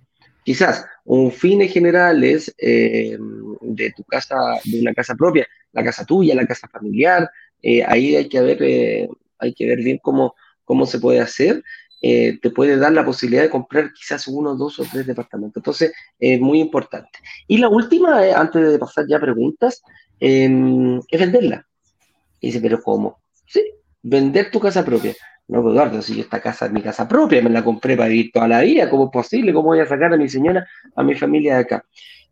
Quizás 0.45 0.87
un 1.05 1.31
fines 1.31 1.73
generales 1.73 2.55
eh, 2.57 3.19
de 3.61 3.93
tu 3.93 4.03
casa, 4.05 4.37
de 4.65 4.81
una 4.81 4.95
casa 4.95 5.15
propia, 5.15 5.47
la 5.73 5.85
casa 5.85 6.07
tuya, 6.07 6.35
la 6.35 6.47
casa 6.47 6.69
familiar, 6.69 7.31
eh, 7.61 7.85
ahí 7.85 8.17
hay 8.17 8.29
que 8.29 8.41
ver, 8.41 9.09
hay 9.39 9.53
que 9.53 9.67
ver 9.67 9.79
bien 9.79 9.99
cómo, 10.01 10.35
cómo 10.65 10.87
se 10.87 11.01
puede 11.01 11.21
hacer 11.21 11.63
eh, 12.01 12.39
te 12.41 12.51
puede 12.51 12.77
dar 12.77 12.93
la 12.93 13.05
posibilidad 13.05 13.43
de 13.43 13.51
comprar 13.51 13.93
quizás 13.93 14.29
uno, 14.29 14.55
dos 14.55 14.79
o 14.79 14.85
tres 14.85 15.07
departamentos. 15.07 15.61
Entonces, 15.61 15.93
es 16.19 16.41
muy 16.41 16.61
importante. 16.61 17.19
Y 17.47 17.59
la 17.59 17.69
última, 17.69 18.25
eh, 18.25 18.33
antes 18.33 18.71
de 18.71 18.79
pasar 18.79 19.07
ya 19.09 19.17
a 19.17 19.21
preguntas, 19.21 19.83
em, 20.21 20.99
es 21.09 21.21
venderla. 21.21 21.67
Y 22.41 22.49
dice, 22.49 22.61
pero 22.61 22.81
¿cómo? 22.83 23.19
Sí, 23.47 23.63
vender 24.03 24.51
tu 24.51 24.61
casa 24.61 24.85
propia. 24.85 25.15
No, 25.49 25.63
pues 25.63 25.73
Eduardo, 25.73 26.03
si 26.03 26.21
esta 26.21 26.41
casa 26.41 26.67
es 26.67 26.73
mi 26.73 26.83
casa 26.83 27.09
propia, 27.09 27.43
me 27.43 27.51
la 27.51 27.65
compré 27.65 27.97
para 27.97 28.11
vivir 28.11 28.31
toda 28.33 28.49
la 28.49 28.61
vida, 28.61 28.91
¿cómo 28.91 29.07
es 29.07 29.11
posible? 29.11 29.53
¿Cómo 29.53 29.69
voy 29.69 29.81
a 29.81 29.87
sacar 29.87 30.13
a 30.13 30.17
mi 30.17 30.29
señora, 30.29 30.67
a 30.95 31.03
mi 31.03 31.15
familia 31.15 31.55
de 31.55 31.61
acá? 31.61 31.85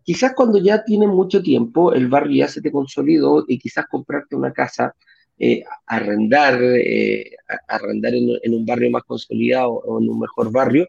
Quizás 0.04 0.34
cuando 0.34 0.58
ya 0.58 0.84
tiene 0.84 1.06
mucho 1.06 1.42
tiempo, 1.42 1.92
el 1.94 2.08
barrio 2.08 2.44
ya 2.44 2.48
se 2.48 2.60
te 2.60 2.70
consolidó 2.70 3.44
y 3.48 3.58
quizás 3.58 3.86
comprarte 3.86 4.36
una 4.36 4.52
casa 4.52 4.94
eh, 5.39 5.62
arrendar, 5.87 6.59
eh, 6.62 7.37
arrendar 7.68 8.14
en, 8.14 8.55
un 8.55 8.64
barrio 8.64 8.91
más 8.91 9.05
consolidado 9.05 9.70
o 9.70 10.01
en 10.01 10.09
un 10.09 10.18
mejor 10.18 10.51
barrio, 10.51 10.89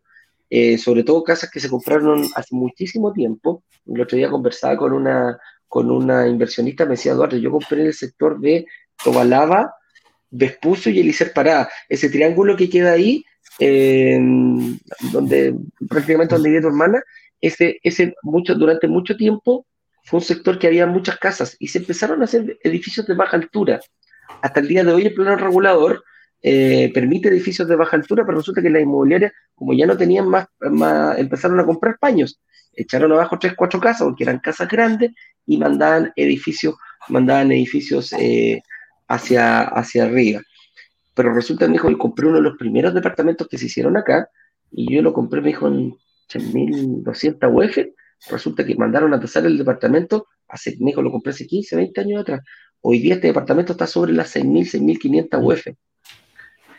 eh, 0.49 0.77
sobre 0.77 1.03
todo 1.03 1.23
casas 1.23 1.51
que 1.51 1.59
se 1.59 1.69
compraron 1.69 2.25
hace 2.33 2.55
muchísimo 2.55 3.11
tiempo. 3.11 3.63
El 3.85 3.99
otro 4.01 4.17
día 4.17 4.29
conversaba 4.29 4.77
con 4.77 4.93
una, 4.93 5.37
con 5.67 5.91
una 5.91 6.27
inversionista, 6.27 6.85
me 6.85 6.91
decía, 6.91 7.11
Eduardo, 7.11 7.35
yo 7.35 7.51
compré 7.51 7.81
en 7.81 7.87
el 7.87 7.93
sector 7.93 8.39
de 8.39 8.65
Tobalaba, 9.03 9.73
Vespucio 10.29 10.93
y 10.93 11.01
Elícer 11.01 11.33
Parada, 11.33 11.69
ese 11.89 12.09
triángulo 12.09 12.55
que 12.55 12.69
queda 12.69 12.93
ahí, 12.93 13.25
donde 13.59 15.55
prácticamente 15.89 16.35
donde 16.35 16.49
vive 16.49 16.61
tu 16.61 16.67
hermana, 16.67 17.01
ese, 17.41 17.79
ese 17.83 18.13
mucho, 18.23 18.55
durante 18.55 18.87
mucho 18.87 19.17
tiempo 19.17 19.65
fue 20.03 20.19
un 20.19 20.25
sector 20.25 20.57
que 20.57 20.67
había 20.67 20.85
muchas 20.87 21.17
casas 21.17 21.57
y 21.59 21.67
se 21.67 21.79
empezaron 21.79 22.21
a 22.21 22.25
hacer 22.25 22.57
edificios 22.63 23.05
de 23.07 23.13
baja 23.13 23.35
altura 23.35 23.81
hasta 24.41 24.59
el 24.59 24.67
día 24.67 24.83
de 24.83 24.93
hoy 24.93 25.05
el 25.05 25.13
plano 25.13 25.35
regulador 25.35 26.03
eh, 26.41 26.91
permite 26.93 27.29
edificios 27.29 27.67
de 27.67 27.75
baja 27.75 27.97
altura, 27.97 28.23
pero 28.25 28.37
resulta 28.37 28.61
que 28.61 28.69
las 28.69 28.81
inmobiliarias, 28.81 29.33
como 29.55 29.73
ya 29.73 29.87
no 29.87 29.97
tenían 29.97 30.29
más, 30.29 30.47
empezaron 31.17 31.59
a 31.59 31.65
comprar 31.65 31.97
paños, 31.99 32.39
echaron 32.73 33.11
abajo 33.11 33.37
tres, 33.39 33.53
cuatro 33.55 33.79
casas, 33.79 34.03
porque 34.03 34.23
eran 34.23 34.39
casas 34.39 34.67
grandes, 34.67 35.11
y 35.45 35.57
mandaban 35.57 36.11
edificios, 36.15 36.75
mandaban 37.09 37.51
edificios 37.51 38.13
eh, 38.13 38.61
hacia, 39.07 39.63
hacia 39.63 40.05
arriba. 40.05 40.41
Pero 41.15 41.33
resulta, 41.33 41.65
me 41.67 41.73
dijo, 41.73 41.89
yo 41.89 41.97
compré 41.97 42.27
uno 42.27 42.37
de 42.37 42.43
los 42.43 42.57
primeros 42.57 42.93
departamentos 42.93 43.47
que 43.47 43.57
se 43.57 43.65
hicieron 43.65 43.97
acá, 43.97 44.29
y 44.71 44.93
yo 44.93 45.01
lo 45.01 45.13
compré, 45.13 45.41
me 45.41 45.47
dijo, 45.47 45.67
en 45.67 45.95
8.200 46.29 47.51
UF, 47.51 47.77
resulta 48.29 48.65
que 48.65 48.75
mandaron 48.75 49.13
a 49.13 49.19
tasar 49.19 49.45
el 49.45 49.57
departamento, 49.57 50.27
hace, 50.47 50.77
me 50.79 50.91
dijo, 50.91 51.01
lo 51.01 51.11
compré 51.11 51.31
hace 51.31 51.47
15, 51.47 51.75
20 51.75 52.01
años 52.01 52.21
atrás, 52.21 52.41
Hoy 52.81 52.99
día 52.99 53.15
este 53.15 53.27
departamento 53.27 53.73
está 53.73 53.87
sobre 53.87 54.13
las 54.13 54.35
6.000, 54.35 54.99
6.500 54.99 55.43
UF. 55.43 55.67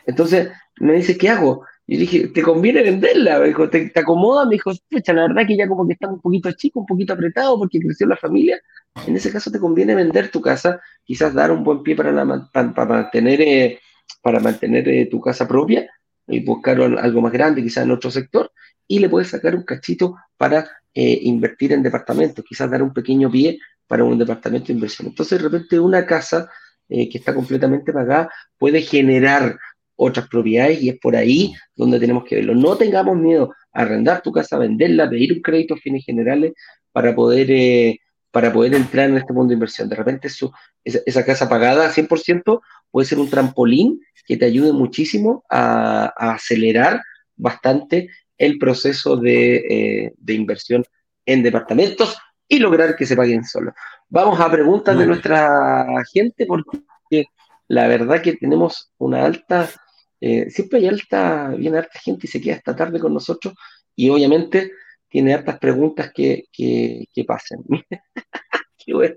Entonces 0.05 0.49
me 0.79 0.93
dice, 0.93 1.17
¿qué 1.17 1.29
hago? 1.29 1.65
Y 1.85 1.97
dije, 1.97 2.27
¿te 2.27 2.41
conviene 2.41 2.83
venderla? 2.83 3.39
Me 3.39 3.47
dijo, 3.47 3.69
¿te, 3.69 3.91
acomoda? 3.95 4.45
Me 4.45 4.51
dijo, 4.51 4.71
la 4.91 5.27
verdad 5.27 5.47
que 5.47 5.57
ya 5.57 5.67
como 5.67 5.87
que 5.87 5.93
está 5.93 6.07
un 6.07 6.21
poquito 6.21 6.51
chico, 6.51 6.79
un 6.79 6.85
poquito 6.85 7.13
apretado 7.13 7.57
porque 7.57 7.79
creció 7.79 8.07
la 8.07 8.15
familia. 8.15 8.61
En 9.07 9.15
ese 9.15 9.31
caso 9.31 9.51
te 9.51 9.59
conviene 9.59 9.95
vender 9.95 10.29
tu 10.29 10.41
casa, 10.41 10.79
quizás 11.03 11.33
dar 11.33 11.51
un 11.51 11.63
buen 11.63 11.81
pie 11.81 11.95
para, 11.95 12.13
para, 12.51 12.85
mantener, 12.85 13.41
eh, 13.41 13.79
para 14.21 14.39
mantener 14.39 14.87
eh, 14.87 15.07
tu 15.07 15.19
casa 15.19 15.47
propia 15.47 15.89
y 16.27 16.41
buscar 16.41 16.79
algo 16.79 17.21
más 17.21 17.31
grande, 17.31 17.63
quizás 17.63 17.85
en 17.85 17.91
otro 17.91 18.11
sector, 18.11 18.51
y 18.87 18.99
le 18.99 19.09
puedes 19.09 19.29
sacar 19.29 19.55
un 19.55 19.63
cachito 19.63 20.15
para 20.37 20.69
eh, 20.93 21.19
invertir 21.23 21.73
en 21.73 21.81
departamentos, 21.81 22.45
quizás 22.47 22.69
dar 22.69 22.83
un 22.83 22.93
pequeño 22.93 23.31
pie 23.31 23.59
para 23.89 24.03
un 24.03 24.19
departamento 24.19 24.67
de 24.67 24.73
inversión. 24.73 25.07
Entonces, 25.07 25.41
de 25.41 25.49
repente, 25.49 25.79
una 25.79 26.05
casa 26.05 26.47
eh, 26.87 27.09
que 27.09 27.17
está 27.17 27.33
completamente 27.33 27.91
pagada 27.91 28.29
puede 28.55 28.83
generar 28.83 29.57
otras 29.95 30.27
propiedades 30.27 30.79
y 30.79 30.89
es 30.89 30.99
por 30.99 31.15
ahí 31.15 31.53
donde 31.75 31.99
tenemos 31.99 32.23
que 32.23 32.35
verlo. 32.35 32.53
No 32.53 32.77
tengamos 32.77 33.17
miedo 33.17 33.51
a 33.73 33.81
arrendar 33.81 34.21
tu 34.21 34.31
casa, 34.31 34.59
venderla, 34.59 35.09
pedir 35.09 35.33
un 35.33 35.41
crédito 35.41 35.73
a 35.73 35.77
fines 35.77 36.05
generales 36.05 36.53
para 36.91 37.15
poder, 37.15 37.49
eh, 37.49 37.99
para 38.29 38.53
poder 38.53 38.75
entrar 38.75 39.09
en 39.09 39.17
este 39.17 39.33
mundo 39.33 39.49
de 39.49 39.55
inversión. 39.55 39.89
De 39.89 39.95
repente 39.95 40.29
su, 40.29 40.51
esa, 40.83 41.25
casa 41.25 41.49
pagada 41.49 41.91
100% 41.91 42.61
puede 42.91 43.07
ser 43.07 43.17
un 43.17 43.29
trampolín 43.29 43.99
que 44.27 44.37
te 44.37 44.45
ayude 44.45 44.71
muchísimo 44.71 45.43
a, 45.49 46.13
acelerar 46.15 47.01
bastante 47.35 48.09
el 48.37 48.59
proceso 48.59 49.17
de, 49.17 49.55
eh, 49.55 50.13
de 50.15 50.33
inversión 50.35 50.85
en 51.25 51.41
departamentos 51.41 52.15
y 52.49 52.59
lograr 52.59 52.95
que 52.95 53.05
se 53.05 53.15
paguen 53.15 53.45
solos. 53.45 53.73
Vamos 54.09 54.39
a 54.39 54.51
preguntas 54.51 54.97
de 54.97 55.05
nuestra 55.05 55.85
gente 56.11 56.47
porque 56.47 57.25
la 57.67 57.87
verdad 57.87 58.21
que 58.21 58.35
tenemos 58.35 58.91
una 58.97 59.23
alta, 59.23 59.69
eh, 60.19 60.49
siempre 60.49 60.79
hay 60.79 60.87
alta, 60.87 61.49
viene 61.49 61.77
harta 61.77 61.99
gente 61.99 62.25
y 62.25 62.29
se 62.29 62.41
queda 62.41 62.55
esta 62.55 62.75
tarde 62.75 62.99
con 62.99 63.13
nosotros 63.13 63.53
y 63.95 64.09
obviamente 64.09 64.71
tiene 65.07 65.35
hartas 65.35 65.59
preguntas 65.59 66.11
que, 66.13 66.45
que, 66.51 67.05
que 67.13 67.23
pasen. 67.23 67.59
qué 68.77 68.93
bueno. 68.93 69.15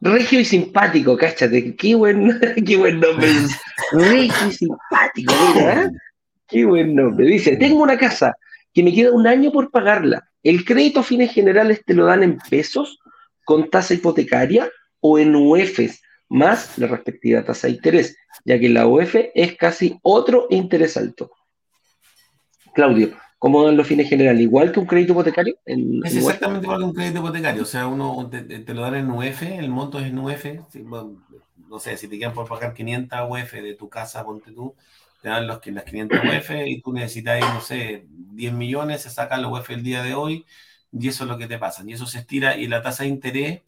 Regio 0.00 0.40
y 0.40 0.44
simpático, 0.44 1.16
cáchate, 1.16 1.76
qué 1.76 1.94
buen, 1.94 2.40
qué 2.66 2.76
buen 2.76 2.98
nombre. 2.98 3.28
Regio 3.92 4.48
y 4.48 4.52
simpático, 4.52 5.34
mira, 5.54 5.84
¿eh? 5.84 5.90
qué 6.48 6.64
buen 6.64 6.94
nombre. 6.94 7.26
Dice, 7.26 7.56
tengo 7.56 7.82
una 7.82 7.96
casa 7.96 8.36
que 8.74 8.82
me 8.82 8.92
queda 8.92 9.12
un 9.12 9.28
año 9.28 9.52
por 9.52 9.70
pagarla 9.70 10.27
¿El 10.42 10.64
crédito 10.64 11.00
a 11.00 11.04
fines 11.04 11.32
generales 11.32 11.82
te 11.84 11.94
lo 11.94 12.06
dan 12.06 12.22
en 12.22 12.38
pesos 12.50 12.98
con 13.44 13.70
tasa 13.70 13.94
hipotecaria 13.94 14.70
o 15.00 15.18
en 15.18 15.34
UEFs 15.34 16.00
más 16.28 16.78
la 16.78 16.86
respectiva 16.86 17.44
tasa 17.44 17.66
de 17.66 17.74
interés, 17.74 18.16
ya 18.44 18.58
que 18.58 18.68
la 18.68 18.86
UEF 18.86 19.16
es 19.34 19.56
casi 19.56 19.98
otro 20.02 20.46
interés 20.50 20.96
alto? 20.96 21.30
Claudio, 22.74 23.16
como 23.38 23.68
en 23.68 23.76
los 23.76 23.86
fines 23.86 24.08
generales, 24.08 24.42
igual 24.42 24.72
que 24.72 24.80
un 24.80 24.86
crédito 24.86 25.12
hipotecario. 25.12 25.56
es 25.64 26.16
exactamente 26.16 26.66
igual 26.66 26.80
que 26.80 26.84
un 26.84 26.94
crédito 26.94 27.18
hipotecario, 27.18 27.62
o 27.62 27.66
sea, 27.66 27.86
uno 27.86 28.28
te, 28.30 28.74
lo 28.74 28.82
dan 28.82 28.96
en 28.96 29.10
UF, 29.10 29.42
el 29.42 29.70
monto 29.70 29.98
es 29.98 30.06
en 30.06 30.18
UF, 30.18 30.44
no 31.68 31.78
sé, 31.78 31.96
si 31.96 32.08
te 32.08 32.18
quedan 32.18 32.34
por 32.34 32.48
pagar 32.48 32.74
500 32.74 33.18
UF 33.28 33.52
de 33.52 33.74
tu 33.74 33.88
casa, 33.88 34.24
ponte 34.24 34.52
tú, 34.52 34.74
te 35.20 35.28
dan 35.28 35.46
los, 35.46 35.64
las 35.66 35.84
500 35.84 36.18
UF 36.18 36.50
y 36.66 36.80
tú 36.80 36.92
necesitas, 36.92 37.40
no 37.52 37.60
sé, 37.60 38.06
10 38.08 38.52
millones, 38.52 39.02
se 39.02 39.10
sacan 39.10 39.42
los 39.42 39.58
UF 39.58 39.70
el 39.70 39.82
día 39.82 40.02
de 40.02 40.14
hoy 40.14 40.44
y 40.92 41.08
eso 41.08 41.24
es 41.24 41.30
lo 41.30 41.38
que 41.38 41.46
te 41.46 41.58
pasa. 41.58 41.82
Y 41.86 41.92
eso 41.92 42.06
se 42.06 42.18
estira 42.18 42.56
y 42.56 42.66
la 42.66 42.82
tasa 42.82 43.02
de 43.02 43.10
interés, 43.10 43.62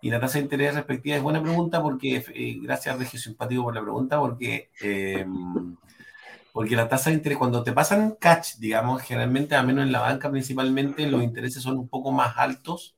y 0.00 0.10
la 0.10 0.20
tasa 0.20 0.38
de 0.38 0.44
interés 0.44 0.74
respectiva 0.74 1.16
es 1.16 1.22
buena 1.22 1.42
pregunta 1.42 1.80
porque, 1.82 2.24
eh, 2.34 2.58
gracias 2.62 2.98
Regio 2.98 3.18
Simpático 3.18 3.62
por 3.62 3.74
la 3.74 3.82
pregunta, 3.82 4.18
porque, 4.18 4.70
eh, 4.82 5.24
porque 6.52 6.76
la 6.76 6.88
tasa 6.88 7.10
de 7.10 7.16
interés, 7.16 7.38
cuando 7.38 7.62
te 7.62 7.72
pasan 7.72 8.16
catch, 8.20 8.56
digamos, 8.58 9.02
generalmente, 9.02 9.54
a 9.54 9.62
menos 9.62 9.84
en 9.84 9.92
la 9.92 10.00
banca 10.00 10.30
principalmente, 10.30 11.06
los 11.06 11.22
intereses 11.22 11.62
son 11.62 11.78
un 11.78 11.88
poco 11.88 12.12
más 12.12 12.36
altos, 12.36 12.96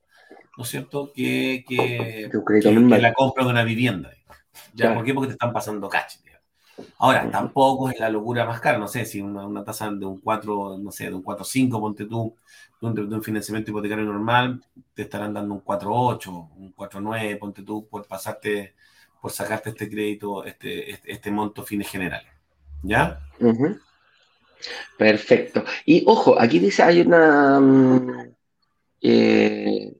¿no 0.57 0.63
es 0.63 0.69
cierto?, 0.69 1.11
que, 1.13 1.63
que, 1.67 2.29
la 2.99 3.13
compra 3.13 3.45
de 3.45 3.49
una 3.49 3.63
vivienda. 3.63 4.11
¿Ya? 4.73 4.93
¿Por 4.93 5.05
qué? 5.05 5.13
Porque 5.13 5.27
te 5.27 5.33
están 5.33 5.53
pasando 5.53 5.87
catch. 5.87 6.15
Ahora, 6.97 7.29
tampoco 7.31 7.89
es 7.89 7.99
la 7.99 8.09
locura 8.09 8.45
más 8.45 8.59
cara, 8.59 8.77
no 8.77 8.87
sé, 8.87 9.05
si 9.05 9.21
una, 9.21 9.45
una 9.45 9.63
tasa 9.63 9.89
de 9.91 10.05
un 10.05 10.19
4, 10.19 10.77
no 10.77 10.91
sé, 10.91 11.05
de 11.05 11.13
un 11.13 11.23
4,5, 11.23 11.79
ponte 11.79 12.05
tú, 12.05 12.35
de 12.81 13.15
un, 13.15 13.23
financiamiento 13.23 13.71
hipotecario 13.71 14.05
normal, 14.05 14.61
te 14.93 15.03
estarán 15.03 15.33
dando 15.33 15.55
un 15.55 15.63
4,8, 15.63 16.49
un 16.57 16.75
4,9, 16.75 17.39
ponte 17.39 17.63
tú, 17.63 17.87
por 17.87 18.05
pasarte, 18.05 18.75
por 19.21 19.31
sacarte 19.31 19.69
este 19.69 19.89
crédito, 19.89 20.43
este, 20.43 20.91
este, 20.91 21.11
este 21.11 21.31
monto 21.31 21.63
fines 21.63 21.89
generales. 21.89 22.31
¿Ya? 22.83 23.19
Perfecto. 24.97 25.63
Y 25.85 26.03
ojo, 26.05 26.39
aquí 26.39 26.59
dice, 26.59 26.83
hay 26.83 27.01
una... 27.01 27.59
Mm, 27.59 28.35
eh, 29.01 29.94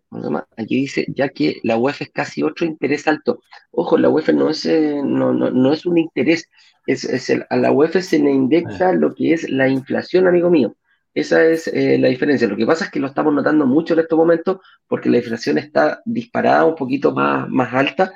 aquí 0.58 0.76
dice, 0.78 1.06
ya 1.10 1.30
que 1.30 1.60
la 1.64 1.78
UEF 1.78 2.02
es 2.02 2.12
casi 2.12 2.44
otro 2.44 2.66
interés 2.66 3.08
alto. 3.08 3.42
Ojo, 3.72 3.98
la 3.98 4.10
UEF 4.10 4.30
no 4.30 4.50
es, 4.50 4.66
eh, 4.66 5.02
no, 5.04 5.34
no, 5.34 5.52
no, 5.52 5.74
es 5.74 5.86
un 5.86 5.98
interés, 5.98 6.50
es, 6.86 7.32
a 7.50 7.56
la 7.58 7.72
UEF 7.72 7.98
se 8.02 8.20
le 8.20 8.32
indexan 8.32 8.96
ah. 8.96 9.00
lo 9.00 9.14
que 9.14 9.34
es 9.34 9.50
la 9.50 9.68
inflación, 9.68 10.28
amigo 10.28 10.50
mío. 10.50 10.76
Esa 11.14 11.46
es 11.46 11.68
eh, 11.68 11.98
la 11.98 12.10
diferencia. 12.10 12.48
Lo 12.48 12.58
que 12.58 12.66
pasa 12.66 12.86
es 12.86 12.92
que 12.92 13.00
lo 13.00 13.08
estamos 13.08 13.34
notando 13.34 13.66
mucho 13.66 13.94
en 13.94 14.02
estos 14.02 14.18
momentos 14.18 14.58
porque 14.88 15.10
la 15.10 15.18
inflación 15.18 15.58
está 15.58 16.02
disparada 16.06 16.66
un 16.66 16.76
poquito 16.76 17.14
más, 17.14 17.48
más 17.50 17.74
alta. 17.74 18.14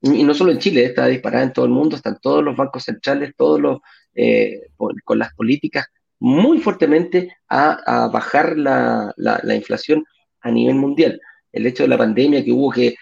Y 0.00 0.24
no 0.24 0.34
solo 0.34 0.50
en 0.50 0.58
Chile, 0.58 0.84
está 0.84 1.06
disparada 1.06 1.44
en 1.44 1.52
todo 1.52 1.64
el 1.64 1.70
mundo, 1.70 1.94
están 1.94 2.18
todos 2.20 2.42
los 2.42 2.56
bancos 2.56 2.82
centrales, 2.82 3.34
todos 3.36 3.60
los, 3.60 3.78
con 5.04 5.18
las 5.18 5.32
políticas 5.34 5.86
muy 6.22 6.60
fuertemente 6.60 7.36
a, 7.48 8.08
bajar 8.12 8.56
la, 8.56 9.12
la, 9.16 9.54
inflación 9.56 10.04
a 10.42 10.50
nivel 10.50 10.76
mundial. 10.76 11.20
El 11.52 11.66
hecho 11.66 11.82
de 11.84 11.88
la 11.88 11.98
pandemia 11.98 12.44
que 12.44 12.52
hubo 12.52 12.70
que, 12.70 12.94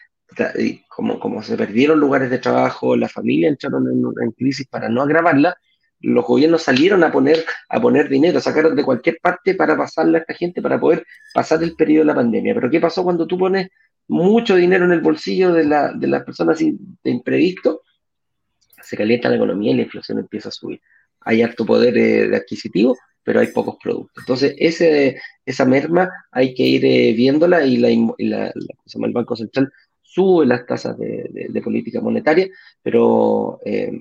como, 0.89 1.19
como 1.19 1.43
se 1.43 1.57
perdieron 1.57 1.99
lugares 1.99 2.31
de 2.31 2.39
trabajo, 2.39 2.97
la 2.97 3.09
familia 3.09 3.49
entraron 3.49 4.15
en, 4.21 4.31
crisis 4.33 4.67
para 4.67 4.89
no 4.89 5.03
agravarla, 5.03 5.57
los 6.01 6.25
gobiernos 6.25 6.63
salieron 6.63 7.05
a 7.05 7.13
poner, 7.13 7.45
a 7.69 7.81
poner 7.81 8.09
dinero, 8.09 8.41
sacaron 8.41 8.75
de 8.75 8.85
cualquier 8.85 9.19
parte 9.21 9.55
para 9.55 9.77
pasarle 9.77 10.19
a 10.19 10.21
esta 10.23 10.35
gente, 10.35 10.63
para 10.63 10.81
poder 10.81 11.05
pasar 11.35 11.63
el 11.63 11.77
periodo 11.77 12.03
de 12.03 12.07
la 12.07 12.15
pandemia. 12.15 12.55
Pero 12.55 12.71
¿qué 12.71 12.81
pasó 12.81 13.05
cuando 13.05 13.27
tú 13.27 13.39
pones 13.39 13.69
mucho 14.09 14.57
dinero 14.57 14.87
en 14.87 14.93
el 14.93 15.01
bolsillo 15.01 15.53
de, 15.53 15.65
la, 15.65 15.93
de 15.93 16.07
las 16.07 16.25
personas 16.25 16.59
de 16.59 17.11
imprevisto? 17.11 17.83
Se 18.83 18.97
calienta 18.97 19.29
la 19.29 19.37
economía 19.37 19.73
y 19.73 19.77
la 19.77 19.83
inflación 19.83 20.19
empieza 20.19 20.49
a 20.49 20.53
subir. 20.53 20.81
Hay 21.21 21.43
alto 21.43 21.67
poder 21.67 21.99
eh, 21.99 22.35
adquisitivo, 22.35 22.97
pero 23.23 23.41
hay 23.41 23.49
pocos 23.49 23.77
productos. 23.83 24.23
Entonces, 24.23 24.55
ese, 24.59 25.21
esa 25.45 25.65
merma 25.65 26.11
hay 26.31 26.55
que 26.55 26.63
ir 26.63 26.85
eh, 26.85 27.13
viéndola 27.13 27.65
y, 27.65 27.77
la, 27.77 27.91
el 27.91 29.13
Banco 29.13 29.37
Central 29.37 29.73
sube 30.03 30.45
las 30.45 30.67
tasas 30.67 30.99
de, 30.99 31.63
política 31.63 32.01
monetaria, 32.01 32.49
pero 32.83 33.61
eh, 33.65 33.93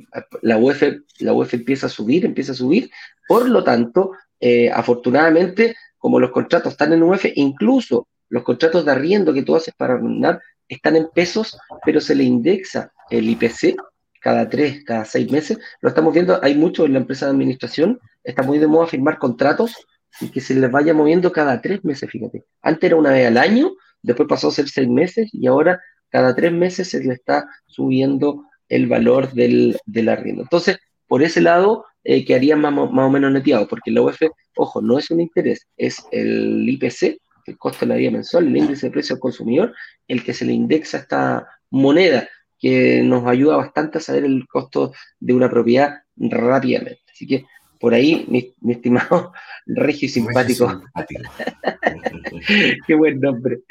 la, 0.41 0.57
UEF, 0.57 0.83
la 1.19 1.33
UEF 1.33 1.53
empieza 1.53 1.85
a 1.85 1.89
subir, 1.89 2.25
empieza 2.25 2.53
a 2.53 2.55
subir, 2.55 2.89
por 3.27 3.47
lo 3.47 3.63
tanto, 3.63 4.11
eh, 4.39 4.71
afortunadamente, 4.71 5.75
como 5.97 6.19
los 6.19 6.31
contratos 6.31 6.73
están 6.73 6.93
en 6.93 7.03
UEF, 7.03 7.25
incluso 7.35 8.07
los 8.29 8.43
contratos 8.43 8.85
de 8.85 8.91
arriendo 8.91 9.33
que 9.33 9.43
tú 9.43 9.55
haces 9.55 9.73
para 9.75 9.95
arrendar 9.95 10.41
están 10.67 10.95
en 10.95 11.09
pesos, 11.13 11.57
pero 11.83 11.99
se 11.99 12.15
le 12.15 12.23
indexa 12.23 12.91
el 13.09 13.29
IPC 13.29 13.75
cada 14.19 14.49
tres, 14.49 14.83
cada 14.83 15.05
seis 15.05 15.31
meses. 15.31 15.57
Lo 15.81 15.89
estamos 15.89 16.13
viendo, 16.13 16.39
hay 16.43 16.55
mucho 16.55 16.85
en 16.85 16.93
la 16.93 16.99
empresa 16.99 17.25
de 17.25 17.31
administración, 17.31 17.99
está 18.23 18.43
muy 18.43 18.57
de 18.57 18.67
moda 18.67 18.87
firmar 18.87 19.17
contratos 19.17 19.73
y 20.21 20.29
que 20.29 20.41
se 20.41 20.55
les 20.55 20.71
vaya 20.71 20.93
moviendo 20.93 21.31
cada 21.31 21.61
tres 21.61 21.83
meses, 21.83 22.09
fíjate. 22.09 22.45
Antes 22.61 22.83
era 22.83 22.95
una 22.95 23.11
vez 23.11 23.27
al 23.27 23.37
año, 23.37 23.71
después 24.01 24.27
pasó 24.27 24.49
a 24.49 24.51
ser 24.51 24.67
seis 24.69 24.87
meses 24.87 25.29
y 25.31 25.47
ahora 25.47 25.79
cada 26.09 26.35
tres 26.35 26.51
meses 26.51 26.89
se 26.89 27.03
le 27.03 27.13
está 27.13 27.47
subiendo 27.67 28.43
el 28.67 28.87
valor 28.87 29.31
del, 29.33 29.77
del 29.85 30.09
arriendo. 30.09 30.43
Entonces, 30.43 30.77
por 31.07 31.23
ese 31.23 31.41
lado, 31.41 31.85
eh, 32.03 32.23
quedaría 32.25 32.55
más, 32.55 32.73
más, 32.73 33.05
o 33.05 33.09
menos 33.09 33.31
neteado, 33.31 33.67
porque 33.67 33.91
la 33.91 34.01
UF, 34.01 34.21
ojo, 34.55 34.81
no 34.81 34.97
es 34.97 35.09
un 35.11 35.21
interés, 35.21 35.67
es 35.77 36.03
el 36.11 36.67
IPC, 36.69 37.19
el 37.45 37.57
costo 37.57 37.85
de 37.85 37.87
la 37.87 37.95
vida 37.95 38.11
mensual, 38.11 38.47
el 38.47 38.57
índice 38.57 38.87
de 38.87 38.91
precio 38.91 39.15
al 39.15 39.19
consumidor, 39.19 39.73
el 40.07 40.23
que 40.23 40.33
se 40.33 40.45
le 40.45 40.53
indexa 40.53 40.99
esta 40.99 41.47
moneda 41.71 42.27
que 42.59 43.01
nos 43.03 43.25
ayuda 43.25 43.57
bastante 43.57 43.97
a 43.97 44.01
saber 44.01 44.25
el 44.25 44.45
costo 44.47 44.93
de 45.19 45.33
una 45.33 45.49
propiedad 45.49 46.03
rápidamente. 46.17 47.01
Así 47.11 47.25
que 47.25 47.45
por 47.79 47.93
ahí, 47.93 48.25
mi, 48.27 48.53
estimado 48.71 49.31
Regio 49.65 50.09
Simpático. 50.09 50.81
Qué 52.87 52.95
buen 52.95 53.21
nombre. 53.21 53.61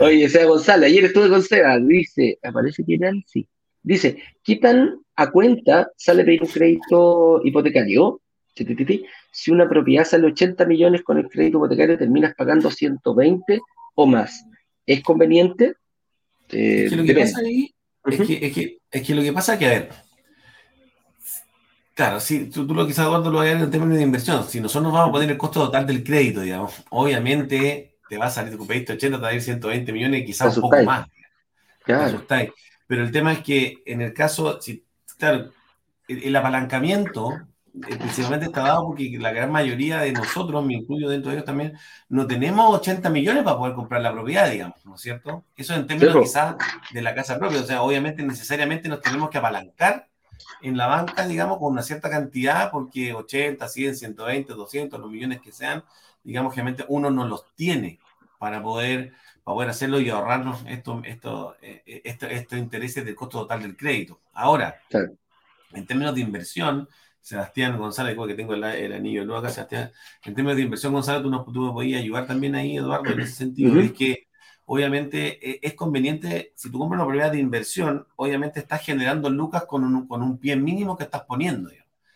Oye, 0.00 0.28
Seba 0.28 0.46
González, 0.46 0.90
ayer 0.90 1.04
estuve 1.04 1.28
con 1.28 1.42
Seba, 1.42 1.78
dice, 1.78 2.38
¿aparece 2.42 2.82
era? 2.88 3.12
Sí. 3.26 3.46
Dice, 3.82 4.22
quitan 4.42 5.00
a 5.16 5.30
cuenta, 5.30 5.90
sale 5.96 6.24
pedir 6.24 6.42
un 6.42 6.48
crédito 6.48 7.40
hipotecario, 7.44 8.20
si 9.30 9.50
una 9.50 9.68
propiedad 9.68 10.04
sale 10.04 10.26
80 10.26 10.64
millones 10.64 11.02
con 11.02 11.18
el 11.18 11.28
crédito 11.28 11.58
hipotecario, 11.58 11.98
terminas 11.98 12.34
pagando 12.34 12.70
120 12.70 13.60
o 13.94 14.06
más. 14.06 14.44
¿Es 14.84 15.02
conveniente? 15.02 15.74
Eh, 16.50 16.88
lo 16.90 17.04
que 17.04 17.14
pasa 17.14 17.40
ahí 17.40 17.72
es, 18.10 18.26
que, 18.26 18.78
es, 18.90 19.02
que, 19.06 19.14
lo 19.14 19.22
que 19.22 19.32
pasa 19.32 19.54
es 19.54 19.58
que, 19.58 19.66
a 19.66 19.70
ver, 19.70 19.90
claro, 21.94 22.20
si 22.20 22.50
tú, 22.50 22.64
lo 22.64 22.86
quizás 22.86 23.06
Eduardo 23.06 23.30
lo 23.30 23.38
vayas 23.38 23.62
en 23.62 23.70
términos 23.70 23.96
de 23.96 24.02
inversión, 24.02 24.48
si 24.48 24.60
nosotros 24.60 24.84
nos 24.84 24.92
vamos 24.92 25.08
a 25.08 25.12
poner 25.12 25.30
el 25.30 25.38
costo 25.38 25.64
total 25.64 25.86
del 25.86 26.04
crédito, 26.04 26.40
digamos, 26.40 26.72
obviamente 26.90 27.96
te 28.08 28.18
va 28.18 28.26
a 28.26 28.30
salir 28.30 28.56
tu 28.56 28.66
pediste 28.66 28.94
80, 28.94 29.18
te 29.18 29.22
va 29.22 29.28
a 29.28 29.34
ir 29.34 29.42
120 29.42 29.92
millones, 29.92 30.24
quizás 30.24 30.56
un 30.56 30.62
poco 30.62 30.82
más. 30.82 31.08
Claro. 31.84 32.24
Pero 32.86 33.04
el 33.04 33.12
tema 33.12 33.32
es 33.32 33.40
que 33.40 33.82
en 33.84 34.00
el 34.00 34.14
caso, 34.14 34.60
si, 34.60 34.84
claro, 35.18 35.50
el 36.08 36.34
apalancamiento 36.34 37.46
principalmente 37.72 38.46
está 38.46 38.62
dado 38.62 38.86
porque 38.86 39.16
la 39.18 39.32
gran 39.32 39.50
mayoría 39.50 40.00
de 40.00 40.12
nosotros, 40.12 40.64
me 40.64 40.74
incluyo 40.74 41.08
dentro 41.08 41.30
de 41.30 41.36
ellos 41.36 41.46
también, 41.46 41.78
no 42.08 42.26
tenemos 42.26 42.74
80 42.76 43.10
millones 43.10 43.42
para 43.44 43.56
poder 43.56 43.74
comprar 43.74 44.00
la 44.00 44.12
propiedad, 44.12 44.50
digamos, 44.50 44.84
¿no 44.84 44.94
es 44.94 45.00
cierto? 45.00 45.44
Eso 45.56 45.74
en 45.74 45.86
términos 45.86 46.16
quizás 46.20 46.56
de 46.92 47.02
la 47.02 47.14
casa 47.14 47.38
propia, 47.38 47.60
o 47.60 47.64
sea, 47.64 47.82
obviamente 47.82 48.22
necesariamente 48.22 48.88
nos 48.88 49.00
tenemos 49.00 49.30
que 49.30 49.38
apalancar 49.38 50.08
en 50.62 50.76
la 50.76 50.86
banca, 50.86 51.26
digamos, 51.26 51.58
con 51.58 51.72
una 51.72 51.82
cierta 51.82 52.10
cantidad, 52.10 52.70
porque 52.70 53.12
80, 53.12 53.68
100, 53.68 53.96
120, 53.96 54.54
200, 54.54 55.00
los 55.00 55.10
millones 55.10 55.40
que 55.40 55.52
sean, 55.52 55.84
digamos, 56.22 56.52
obviamente 56.52 56.84
uno 56.88 57.10
no 57.10 57.26
los 57.26 57.54
tiene 57.54 57.98
para 58.38 58.62
poder, 58.62 59.12
para 59.44 59.54
poder 59.54 59.70
hacerlo 59.70 60.00
y 60.00 60.10
ahorrarnos 60.10 60.64
estos 60.66 61.04
esto, 61.04 61.56
esto, 61.60 62.26
esto, 62.26 62.56
intereses 62.56 63.04
del 63.04 63.14
costo 63.14 63.40
total 63.40 63.62
del 63.62 63.76
crédito. 63.76 64.20
Ahora, 64.32 64.80
en 65.72 65.86
términos 65.86 66.14
de 66.14 66.20
inversión, 66.20 66.88
Sebastián 67.28 67.76
González, 67.76 68.16
que 68.26 68.34
tengo 68.34 68.54
el, 68.54 68.64
anillo 68.64 69.22
nuevo 69.22 69.40
acá, 69.40 69.50
Sebastián, 69.50 69.92
en 70.24 70.34
términos 70.34 70.56
de 70.56 70.62
inversión, 70.62 70.94
González, 70.94 71.22
tú, 71.22 71.52
tú 71.52 71.60
me 71.60 71.72
podías 71.72 72.00
ayudar 72.00 72.26
también 72.26 72.54
ahí, 72.54 72.78
Eduardo, 72.78 73.10
en 73.10 73.20
ese 73.20 73.34
sentido, 73.34 73.78
es 73.78 73.92
que 73.92 74.28
obviamente 74.64 75.38
e, 75.46 75.60
es 75.62 75.74
conveniente, 75.74 76.54
si 76.56 76.70
tú 76.70 76.78
compras 76.78 77.00
una 77.00 77.06
propiedad 77.06 77.30
de 77.30 77.38
inversión, 77.38 78.06
obviamente 78.16 78.60
estás 78.60 78.80
generando 78.80 79.28
lucas 79.28 79.66
con 79.66 79.84
un, 79.84 80.08
con 80.08 80.22
un 80.22 80.38
pie 80.38 80.56
mínimo 80.56 80.96
que 80.96 81.04
estás 81.04 81.24
poniendo. 81.24 81.68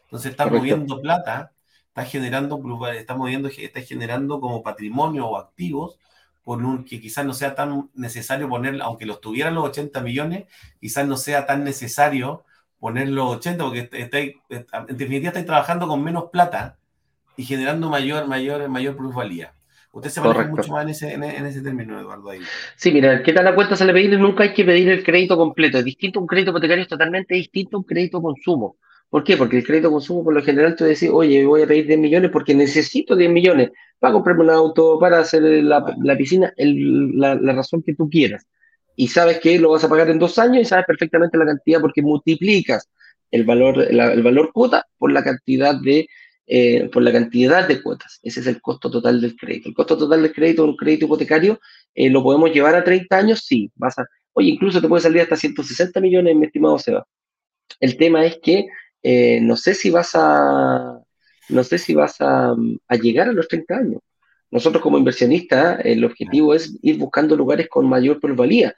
Entonces 0.04 0.30
estás 0.30 0.50
moviendo 0.50 0.98
plata, 1.02 1.52
estás 1.88 2.10
generando, 2.10 2.62
estás 2.94 3.16
moviendo, 3.18 3.48
estás 3.48 3.86
generando 3.86 4.40
como 4.40 4.62
patrimonio 4.62 5.26
o 5.26 5.36
activos 5.36 5.98
por 6.42 6.64
un, 6.64 6.86
que 6.86 7.02
quizás 7.02 7.26
no 7.26 7.34
sea 7.34 7.54
tan 7.54 7.90
necesario 7.92 8.48
poner, 8.48 8.80
aunque 8.80 9.04
los 9.04 9.20
tuvieran 9.20 9.54
los 9.54 9.64
80 9.64 10.00
millones, 10.00 10.46
quizás 10.80 11.06
no 11.06 11.18
sea 11.18 11.44
tan 11.44 11.64
necesario 11.64 12.46
ponerlo 12.82 13.28
80, 13.28 13.64
porque 13.64 13.88
estáis, 13.92 14.32
en 14.50 14.96
definitiva 14.98 15.28
estáis 15.28 15.46
trabajando 15.46 15.86
con 15.86 16.02
menos 16.02 16.24
plata 16.32 16.78
y 17.36 17.44
generando 17.44 17.88
mayor, 17.88 18.26
mayor, 18.26 18.68
mayor 18.68 18.96
plusvalía. 18.96 19.54
Usted 19.92 20.10
se 20.10 20.20
maneja 20.20 20.48
mucho 20.48 20.72
más 20.72 20.82
en 20.82 20.88
ese, 20.88 21.12
en, 21.12 21.46
ese 21.46 21.60
término, 21.60 22.00
Eduardo. 22.00 22.30
Ahí. 22.30 22.40
Sí, 22.74 22.90
mira, 22.90 23.22
¿qué 23.22 23.32
tal 23.32 23.44
la 23.44 23.54
cuenta 23.54 23.76
se 23.76 23.84
le 23.84 23.92
pedir? 23.92 24.18
Nunca 24.18 24.42
hay 24.42 24.52
que 24.52 24.64
pedir 24.64 24.88
el 24.88 25.04
crédito 25.04 25.36
completo. 25.36 25.78
Es 25.78 25.84
distinto 25.84 26.18
un 26.18 26.26
crédito 26.26 26.50
hipotecario, 26.50 26.82
es 26.82 26.88
totalmente 26.88 27.36
distinto 27.36 27.76
a 27.76 27.80
un 27.80 27.84
crédito 27.84 28.20
consumo. 28.20 28.78
¿Por 29.08 29.22
qué? 29.22 29.36
Porque 29.36 29.58
el 29.58 29.64
crédito 29.64 29.92
consumo, 29.92 30.24
por 30.24 30.34
lo 30.34 30.42
general, 30.42 30.74
tú 30.74 30.82
decís, 30.82 31.08
oye, 31.08 31.46
voy 31.46 31.62
a 31.62 31.68
pedir 31.68 31.86
10 31.86 32.00
millones 32.00 32.30
porque 32.32 32.52
necesito 32.52 33.14
10 33.14 33.30
millones 33.30 33.70
para 34.00 34.12
comprarme 34.12 34.42
un 34.42 34.50
auto, 34.50 34.98
para 34.98 35.20
hacer 35.20 35.40
la, 35.62 36.16
piscina, 36.16 36.52
la, 36.56 37.52
razón 37.52 37.84
que 37.84 37.94
tú 37.94 38.10
quieras. 38.10 38.44
Y 38.96 39.08
sabes 39.08 39.40
que 39.40 39.58
lo 39.58 39.70
vas 39.70 39.84
a 39.84 39.88
pagar 39.88 40.10
en 40.10 40.18
dos 40.18 40.38
años 40.38 40.62
y 40.62 40.64
sabes 40.64 40.86
perfectamente 40.86 41.38
la 41.38 41.46
cantidad 41.46 41.80
porque 41.80 42.02
multiplicas 42.02 42.88
el 43.30 43.44
valor, 43.44 43.80
el 43.80 44.22
valor 44.22 44.52
cuota 44.52 44.86
por 44.98 45.10
la 45.10 45.24
cantidad 45.24 45.74
de 45.74 46.06
eh, 46.54 46.90
por 46.92 47.02
la 47.02 47.12
cantidad 47.12 47.66
de 47.66 47.80
cuotas. 47.80 48.18
Ese 48.22 48.40
es 48.40 48.46
el 48.46 48.60
costo 48.60 48.90
total 48.90 49.20
del 49.20 49.36
crédito. 49.36 49.68
El 49.68 49.74
costo 49.74 49.96
total 49.96 50.22
del 50.22 50.32
crédito, 50.32 50.64
un 50.64 50.76
crédito 50.76 51.06
hipotecario, 51.06 51.60
eh, 51.94 52.10
¿lo 52.10 52.22
podemos 52.22 52.52
llevar 52.52 52.74
a 52.74 52.84
30 52.84 53.16
años? 53.16 53.44
Sí. 53.46 53.70
Vas 53.76 53.98
a, 53.98 54.06
oye, 54.32 54.50
incluso 54.50 54.80
te 54.80 54.88
puede 54.88 55.02
salir 55.02 55.22
hasta 55.22 55.36
160 55.36 56.00
millones, 56.00 56.36
mi 56.36 56.46
estimado 56.46 56.78
Seba. 56.78 57.06
El 57.80 57.96
tema 57.96 58.26
es 58.26 58.38
que 58.42 58.66
eh, 59.02 59.40
no 59.40 59.56
sé 59.56 59.74
si 59.74 59.90
vas 59.90 60.10
a, 60.14 60.98
no 61.48 61.64
sé 61.64 61.78
si 61.78 61.94
vas 61.94 62.16
a, 62.20 62.54
llegar 63.00 63.28
a 63.28 63.32
los 63.32 63.48
30 63.48 63.74
años. 63.76 64.00
Nosotros 64.52 64.82
como 64.82 64.98
inversionistas, 64.98 65.80
el 65.82 66.04
objetivo 66.04 66.54
es 66.54 66.78
ir 66.82 66.98
buscando 66.98 67.34
lugares 67.34 67.68
con 67.70 67.88
mayor 67.88 68.20
plusvalía. 68.20 68.74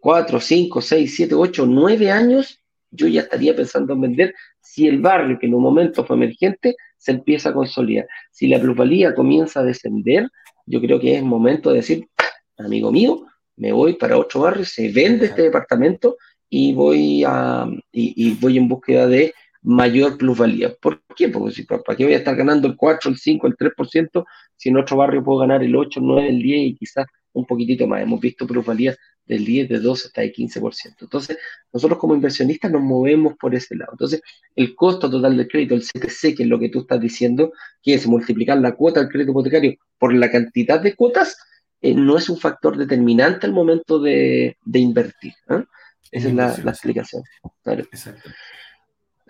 4, 0.00 0.40
5, 0.40 0.80
6, 0.80 1.14
7, 1.14 1.34
8, 1.34 1.66
9 1.66 2.10
años, 2.10 2.58
yo 2.90 3.06
ya 3.06 3.20
estaría 3.20 3.54
pensando 3.54 3.92
en 3.92 4.00
vender 4.00 4.34
si 4.62 4.88
el 4.88 4.98
barrio 4.98 5.38
que 5.38 5.46
en 5.46 5.54
un 5.54 5.62
momento 5.62 6.06
fue 6.06 6.16
emergente 6.16 6.74
se 6.96 7.12
empieza 7.12 7.50
a 7.50 7.52
consolidar. 7.52 8.06
Si 8.30 8.48
la 8.48 8.58
plusvalía 8.58 9.14
comienza 9.14 9.60
a 9.60 9.62
descender, 9.62 10.26
yo 10.64 10.80
creo 10.80 10.98
que 10.98 11.16
es 11.16 11.22
momento 11.22 11.68
de 11.68 11.76
decir, 11.76 12.08
amigo 12.56 12.90
mío, 12.90 13.26
me 13.56 13.72
voy 13.72 13.94
para 13.94 14.16
otro 14.16 14.40
barrio, 14.40 14.64
se 14.64 14.90
vende 14.90 15.26
este 15.26 15.42
departamento 15.42 16.16
y 16.48 16.72
voy, 16.72 17.24
a, 17.26 17.68
y 17.92 18.34
voy 18.40 18.56
en 18.56 18.68
búsqueda 18.68 19.06
de 19.06 19.34
mayor 19.62 20.16
plusvalía. 20.16 20.74
¿Por 20.80 21.02
qué? 21.16 21.28
Porque 21.28 21.54
si, 21.54 21.64
¿para 21.64 21.96
qué 21.96 22.04
voy 22.04 22.14
a 22.14 22.18
estar 22.18 22.36
ganando 22.36 22.68
el 22.68 22.76
4, 22.76 23.10
el 23.10 23.18
5, 23.18 23.46
el 23.46 23.56
3%, 23.56 24.24
si 24.56 24.68
en 24.68 24.76
otro 24.76 24.96
barrio 24.96 25.22
puedo 25.22 25.40
ganar 25.40 25.62
el 25.62 25.76
8, 25.76 26.00
el 26.00 26.06
9, 26.06 26.28
el 26.28 26.42
10 26.42 26.60
y 26.68 26.74
quizás 26.74 27.06
un 27.32 27.46
poquitito 27.46 27.86
más? 27.86 28.02
Hemos 28.02 28.20
visto 28.20 28.46
plusvalías 28.46 28.96
del 29.26 29.44
10, 29.44 29.68
de 29.68 29.78
12 29.78 30.08
hasta 30.08 30.22
el 30.22 30.32
15%. 30.32 30.96
Entonces, 31.00 31.38
nosotros 31.72 31.98
como 31.98 32.14
inversionistas 32.14 32.70
nos 32.70 32.82
movemos 32.82 33.34
por 33.38 33.54
ese 33.54 33.76
lado. 33.76 33.92
Entonces, 33.92 34.22
el 34.56 34.74
costo 34.74 35.10
total 35.10 35.36
del 35.36 35.46
crédito, 35.46 35.74
el 35.74 35.82
CTC, 35.82 36.36
que 36.36 36.42
es 36.42 36.48
lo 36.48 36.58
que 36.58 36.68
tú 36.68 36.80
estás 36.80 37.00
diciendo, 37.00 37.52
que 37.82 37.94
es 37.94 38.06
multiplicar 38.06 38.58
la 38.58 38.72
cuota 38.72 39.00
del 39.00 39.08
crédito 39.08 39.30
hipotecario 39.30 39.74
por 39.98 40.12
la 40.14 40.30
cantidad 40.30 40.80
de 40.80 40.94
cuotas, 40.94 41.36
eh, 41.82 41.94
no 41.94 42.18
es 42.18 42.28
un 42.28 42.38
factor 42.38 42.76
determinante 42.76 43.46
al 43.46 43.52
momento 43.52 44.00
de, 44.00 44.56
invertir. 44.72 45.34
¿eh? 45.48 45.64
Esa 46.10 46.28
es 46.28 46.34
la, 46.34 46.56
la 46.64 46.70
explicación. 46.72 47.22
Exacto. 47.64 48.30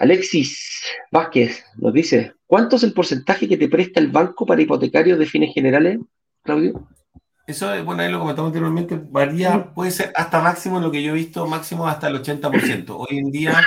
Alexis 0.01 0.82
Vázquez 1.12 1.62
nos 1.76 1.92
dice, 1.92 2.32
¿cuánto 2.46 2.76
es 2.76 2.82
el 2.84 2.94
porcentaje 2.94 3.46
que 3.46 3.59
te 3.59 3.68
presta 3.68 4.01
el 4.01 4.09
banco 4.09 4.46
para 4.46 4.62
hipotecarios 4.62 5.18
de 5.18 5.26
fines 5.26 5.53
generales, 5.53 5.98
Claudio? 6.42 6.88
Eso, 7.46 7.66
bueno, 7.84 8.03
ahí 8.03 8.11
lo 8.11 8.18
comentamos 8.18 8.48
anteriormente, 8.48 8.98
varía, 8.98 9.74
puede 9.74 9.90
ser 9.90 10.11
hasta 10.16 10.40
máximo 10.40 10.80
lo 10.80 10.90
que 10.90 11.03
yo 11.03 11.11
he 11.11 11.14
visto, 11.14 11.46
máximo 11.46 11.86
hasta 11.86 12.09
el 12.09 12.22
80%. 12.22 12.96
Hoy 12.96 13.18
en 13.18 13.30
día, 13.30 13.61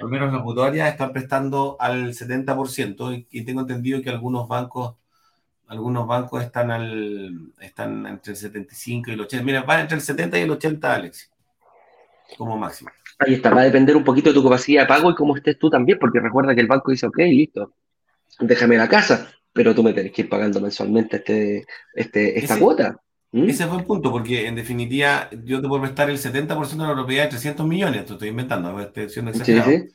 al 0.00 0.08
menos 0.08 0.32
las 0.32 0.44
mutuarias 0.44 0.88
están 0.88 1.12
prestando 1.12 1.76
al 1.80 2.14
70% 2.14 3.26
y, 3.28 3.44
tengo 3.44 3.62
entendido 3.62 4.02
que 4.02 4.10
algunos 4.10 4.46
bancos 4.46 4.94
algunos 5.66 6.06
bancos 6.06 6.44
están 6.44 6.70
al 6.70 7.54
están 7.58 8.06
entre 8.06 8.32
el 8.32 8.36
75 8.36 9.10
y 9.10 9.14
el 9.14 9.20
80. 9.22 9.44
Mira, 9.44 9.62
va 9.62 9.80
entre 9.80 9.96
el 9.96 10.02
70 10.02 10.38
y 10.38 10.42
el 10.42 10.50
80, 10.50 10.94
Alexis, 10.94 11.31
como 12.36 12.56
máximo. 12.56 12.90
Ahí 13.18 13.34
está, 13.34 13.50
va 13.50 13.60
a 13.60 13.64
depender 13.64 13.96
un 13.96 14.04
poquito 14.04 14.30
de 14.30 14.34
tu 14.34 14.42
capacidad 14.42 14.82
de 14.82 14.88
pago 14.88 15.10
y 15.10 15.14
cómo 15.14 15.36
estés 15.36 15.58
tú 15.58 15.70
también, 15.70 15.98
porque 15.98 16.20
recuerda 16.20 16.54
que 16.54 16.60
el 16.60 16.66
banco 16.66 16.90
dice, 16.90 17.06
ok, 17.06 17.18
listo, 17.18 17.74
déjame 18.40 18.76
la 18.76 18.88
casa, 18.88 19.30
pero 19.52 19.74
tú 19.74 19.82
me 19.82 19.92
tenés 19.92 20.12
que 20.12 20.22
ir 20.22 20.28
pagando 20.28 20.60
mensualmente 20.60 21.16
este, 21.16 21.64
este, 21.94 22.38
esta 22.38 22.58
cuota. 22.58 23.00
¿Mm? 23.32 23.48
Ese 23.48 23.66
fue 23.66 23.78
el 23.78 23.84
punto, 23.84 24.10
porque 24.10 24.46
en 24.46 24.54
definitiva 24.54 25.30
yo 25.44 25.60
te 25.60 25.68
puedo 25.68 25.82
prestar 25.82 26.10
el 26.10 26.18
70% 26.18 26.82
de 26.82 26.88
la 26.88 26.94
propiedad 26.94 27.24
de 27.24 27.30
300 27.30 27.66
millones, 27.66 28.04
te 28.04 28.12
estoy 28.12 28.28
inventando, 28.28 28.78
estoy 28.80 29.08
siendo 29.08 29.30
exagerado. 29.30 29.70
Sí, 29.70 29.78
sí. 29.78 29.94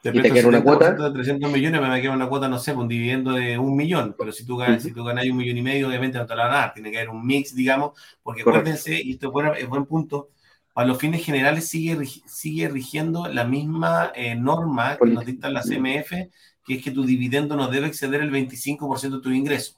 Te 0.00 0.12
presto 0.12 0.38
el 0.38 0.46
una 0.46 0.62
cuota? 0.62 0.92
de 0.92 1.10
300 1.10 1.50
millones, 1.50 1.80
me 1.80 2.00
queda 2.00 2.12
una 2.12 2.28
cuota, 2.28 2.48
no 2.48 2.58
sé, 2.58 2.72
un 2.72 2.86
dividendo 2.86 3.32
de 3.32 3.58
un 3.58 3.74
millón, 3.74 4.14
pero 4.16 4.30
si 4.30 4.46
tú 4.46 4.56
ganas, 4.56 4.82
si 4.82 4.92
tú 4.92 5.02
ganas 5.02 5.24
un 5.26 5.36
millón 5.36 5.56
y 5.56 5.62
medio, 5.62 5.88
obviamente 5.88 6.18
no 6.18 6.26
te 6.26 6.36
la 6.36 6.44
van 6.44 6.52
a 6.52 6.56
dar, 6.58 6.72
tiene 6.72 6.90
que 6.92 6.98
haber 6.98 7.10
un 7.10 7.26
mix, 7.26 7.54
digamos, 7.54 7.98
porque 8.22 8.42
acuérdense, 8.42 9.00
y 9.02 9.12
esto 9.12 9.32
es 9.56 9.68
buen 9.68 9.86
punto, 9.86 10.28
a 10.78 10.84
los 10.84 10.98
fines 10.98 11.24
generales 11.24 11.68
sigue, 11.68 12.06
sigue 12.06 12.68
rigiendo 12.68 13.26
la 13.26 13.42
misma 13.42 14.12
eh, 14.14 14.36
norma 14.36 14.96
que 14.96 15.10
nos 15.10 15.26
dicta 15.26 15.50
la 15.50 15.62
CMF, 15.62 16.12
que 16.64 16.74
es 16.74 16.84
que 16.84 16.92
tu 16.92 17.02
dividendo 17.02 17.56
no 17.56 17.66
debe 17.66 17.88
exceder 17.88 18.20
el 18.20 18.30
25% 18.30 19.16
de 19.16 19.20
tu 19.20 19.30
ingreso. 19.30 19.74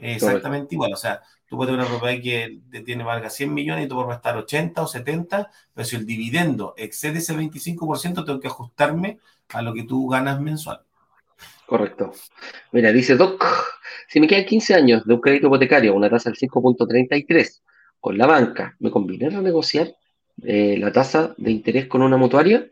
exactamente 0.00 0.74
igual, 0.74 0.92
o 0.92 0.96
sea, 0.96 1.22
tú 1.46 1.56
puedes 1.56 1.72
tener 1.72 1.86
una 1.86 1.96
propiedad 1.96 2.20
que 2.20 2.82
tiene 2.82 3.04
valga 3.04 3.30
100 3.30 3.54
millones 3.54 3.84
y 3.84 3.88
tú 3.88 3.94
puedes 3.94 4.16
estar 4.16 4.36
80 4.36 4.82
o 4.82 4.88
70, 4.88 5.50
pero 5.72 5.86
si 5.86 5.94
el 5.94 6.04
dividendo 6.04 6.74
excede 6.76 7.18
ese 7.18 7.32
25%, 7.36 8.24
tengo 8.24 8.40
que 8.40 8.48
ajustarme 8.48 9.20
a 9.50 9.62
lo 9.62 9.72
que 9.72 9.84
tú 9.84 10.08
ganas 10.08 10.40
mensual. 10.40 10.80
Correcto. 11.64 12.10
Mira, 12.72 12.90
dice 12.90 13.14
Doc, 13.14 13.44
si 14.08 14.18
me 14.18 14.26
quedan 14.26 14.46
15 14.46 14.74
años 14.74 15.04
de 15.04 15.14
un 15.14 15.20
crédito 15.20 15.46
hipotecario 15.46 15.94
una 15.94 16.10
tasa 16.10 16.28
del 16.30 16.40
5.33 16.40 17.60
con 18.00 18.18
la 18.18 18.26
banca, 18.26 18.74
¿me 18.80 18.90
conviene 18.90 19.30
renegociar? 19.30 19.94
Eh, 20.42 20.76
la 20.78 20.92
tasa 20.92 21.34
de 21.36 21.50
interés 21.50 21.86
con 21.86 22.02
una 22.02 22.16
mutuaria, 22.16 22.70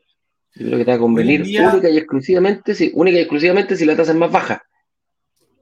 yo 0.55 0.67
creo 0.67 0.79
que 0.79 0.85
te 0.85 0.91
va 0.91 0.97
a 0.97 1.01
convenir 1.01 1.43
única 1.43 1.89
y 1.89 1.99
exclusivamente, 1.99 2.75
sí, 2.75 2.91
única 2.95 3.19
y 3.19 3.21
exclusivamente 3.21 3.77
si 3.77 3.85
la 3.85 3.97
tasa 3.97 4.13
es 4.13 4.19
más 4.19 4.31
baja. 4.31 4.63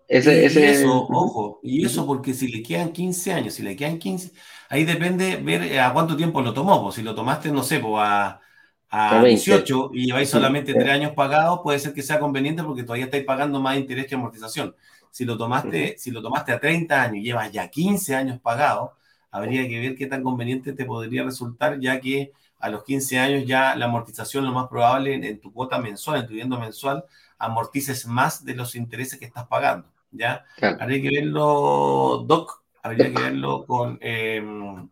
Ese, 0.08 0.42
y, 0.42 0.44
eso, 0.44 1.06
ojo, 1.08 1.58
y 1.64 1.84
eso 1.84 2.06
porque 2.06 2.32
si 2.32 2.46
le 2.46 2.62
quedan 2.62 2.92
15 2.92 3.32
años, 3.32 3.54
si 3.54 3.64
le 3.64 3.74
quedan 3.74 3.98
15, 3.98 4.30
ahí 4.68 4.84
depende 4.84 5.36
ver 5.36 5.64
eh, 5.64 5.80
a 5.80 5.92
cuánto 5.92 6.16
tiempo 6.16 6.40
lo 6.40 6.54
tomó, 6.54 6.80
pues 6.82 6.94
si 6.94 7.02
lo 7.02 7.12
tomaste, 7.12 7.50
no 7.50 7.64
sé, 7.64 7.80
pues 7.80 7.94
a, 7.96 8.40
a 8.88 9.24
18 9.24 9.90
y 9.94 10.06
lleváis 10.06 10.28
solamente 10.28 10.74
3 10.74 10.88
años 10.90 11.12
pagados, 11.12 11.60
puede 11.62 11.80
ser 11.80 11.92
que 11.92 12.02
sea 12.02 12.20
conveniente 12.20 12.62
porque 12.62 12.84
todavía 12.84 13.06
estáis 13.06 13.24
pagando 13.24 13.60
más 13.60 13.76
interés 13.76 14.06
que 14.06 14.14
amortización. 14.14 14.76
Si 15.10 15.24
lo 15.24 15.36
tomaste, 15.36 15.96
si 15.98 16.10
lo 16.12 16.22
tomaste 16.22 16.52
a 16.52 16.60
30 16.60 17.02
años 17.02 17.16
y 17.16 17.22
llevas 17.22 17.50
ya 17.50 17.68
15 17.68 18.14
años 18.14 18.38
pagados, 18.40 18.90
habría 19.36 19.68
que 19.68 19.78
ver 19.78 19.94
qué 19.96 20.06
tan 20.06 20.22
conveniente 20.22 20.72
te 20.72 20.84
podría 20.84 21.24
resultar, 21.24 21.78
ya 21.78 22.00
que 22.00 22.32
a 22.58 22.70
los 22.70 22.84
15 22.84 23.18
años 23.18 23.44
ya 23.46 23.76
la 23.76 23.84
amortización 23.84 24.44
lo 24.44 24.52
más 24.52 24.68
probable 24.68 25.14
en, 25.14 25.40
tu 25.40 25.52
cuota 25.52 25.78
mensual, 25.78 26.20
en 26.20 26.26
tu 26.26 26.30
vivienda 26.30 26.58
mensual, 26.58 27.04
amortices 27.38 28.06
más 28.06 28.44
de 28.44 28.54
los 28.54 28.74
intereses 28.74 29.18
que 29.18 29.26
estás 29.26 29.46
pagando, 29.46 29.88
¿ya? 30.10 30.44
Habría 30.80 31.02
que 31.02 31.10
verlo, 31.10 32.24
Doc, 32.26 32.62
habría 32.82 33.12
que 33.12 33.20
verlo 33.22 33.66
con... 33.66 33.98
Em, 34.00 34.88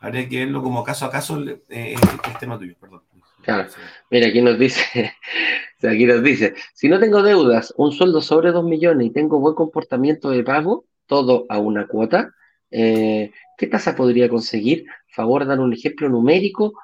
habría 0.00 0.28
que 0.28 0.40
verlo 0.40 0.62
como 0.62 0.84
caso 0.84 1.06
a 1.06 1.10
caso 1.10 1.42
eh, 1.70 1.94
el, 1.94 2.38
tema 2.38 2.58
tuyo, 2.58 2.74
perdón. 2.78 3.02
Claro. 3.42 3.68
Mira, 4.10 4.26
aquí 4.26 4.42
nos 4.42 4.58
dice, 4.58 5.14
aquí 5.82 6.04
nos 6.04 6.22
dice, 6.22 6.54
si 6.74 6.88
no 6.88 6.98
tengo 6.98 7.22
deudas, 7.22 7.72
un 7.76 7.92
sueldo 7.92 8.20
sobre 8.20 8.52
2 8.52 8.64
millones 8.64 9.06
y 9.06 9.10
tengo 9.10 9.38
buen 9.38 9.54
comportamiento 9.54 10.30
de 10.30 10.42
pago, 10.42 10.84
todo 11.06 11.46
a 11.48 11.58
una 11.58 11.86
cuota, 11.86 12.34
eh, 12.70 13.30
¿Qué 13.56 13.66
tasa 13.66 13.94
podría 13.94 14.28
conseguir? 14.28 14.86
Favor, 15.08 15.46
dar 15.46 15.60
un 15.60 15.72
ejemplo 15.72 16.08
numérico 16.08 16.74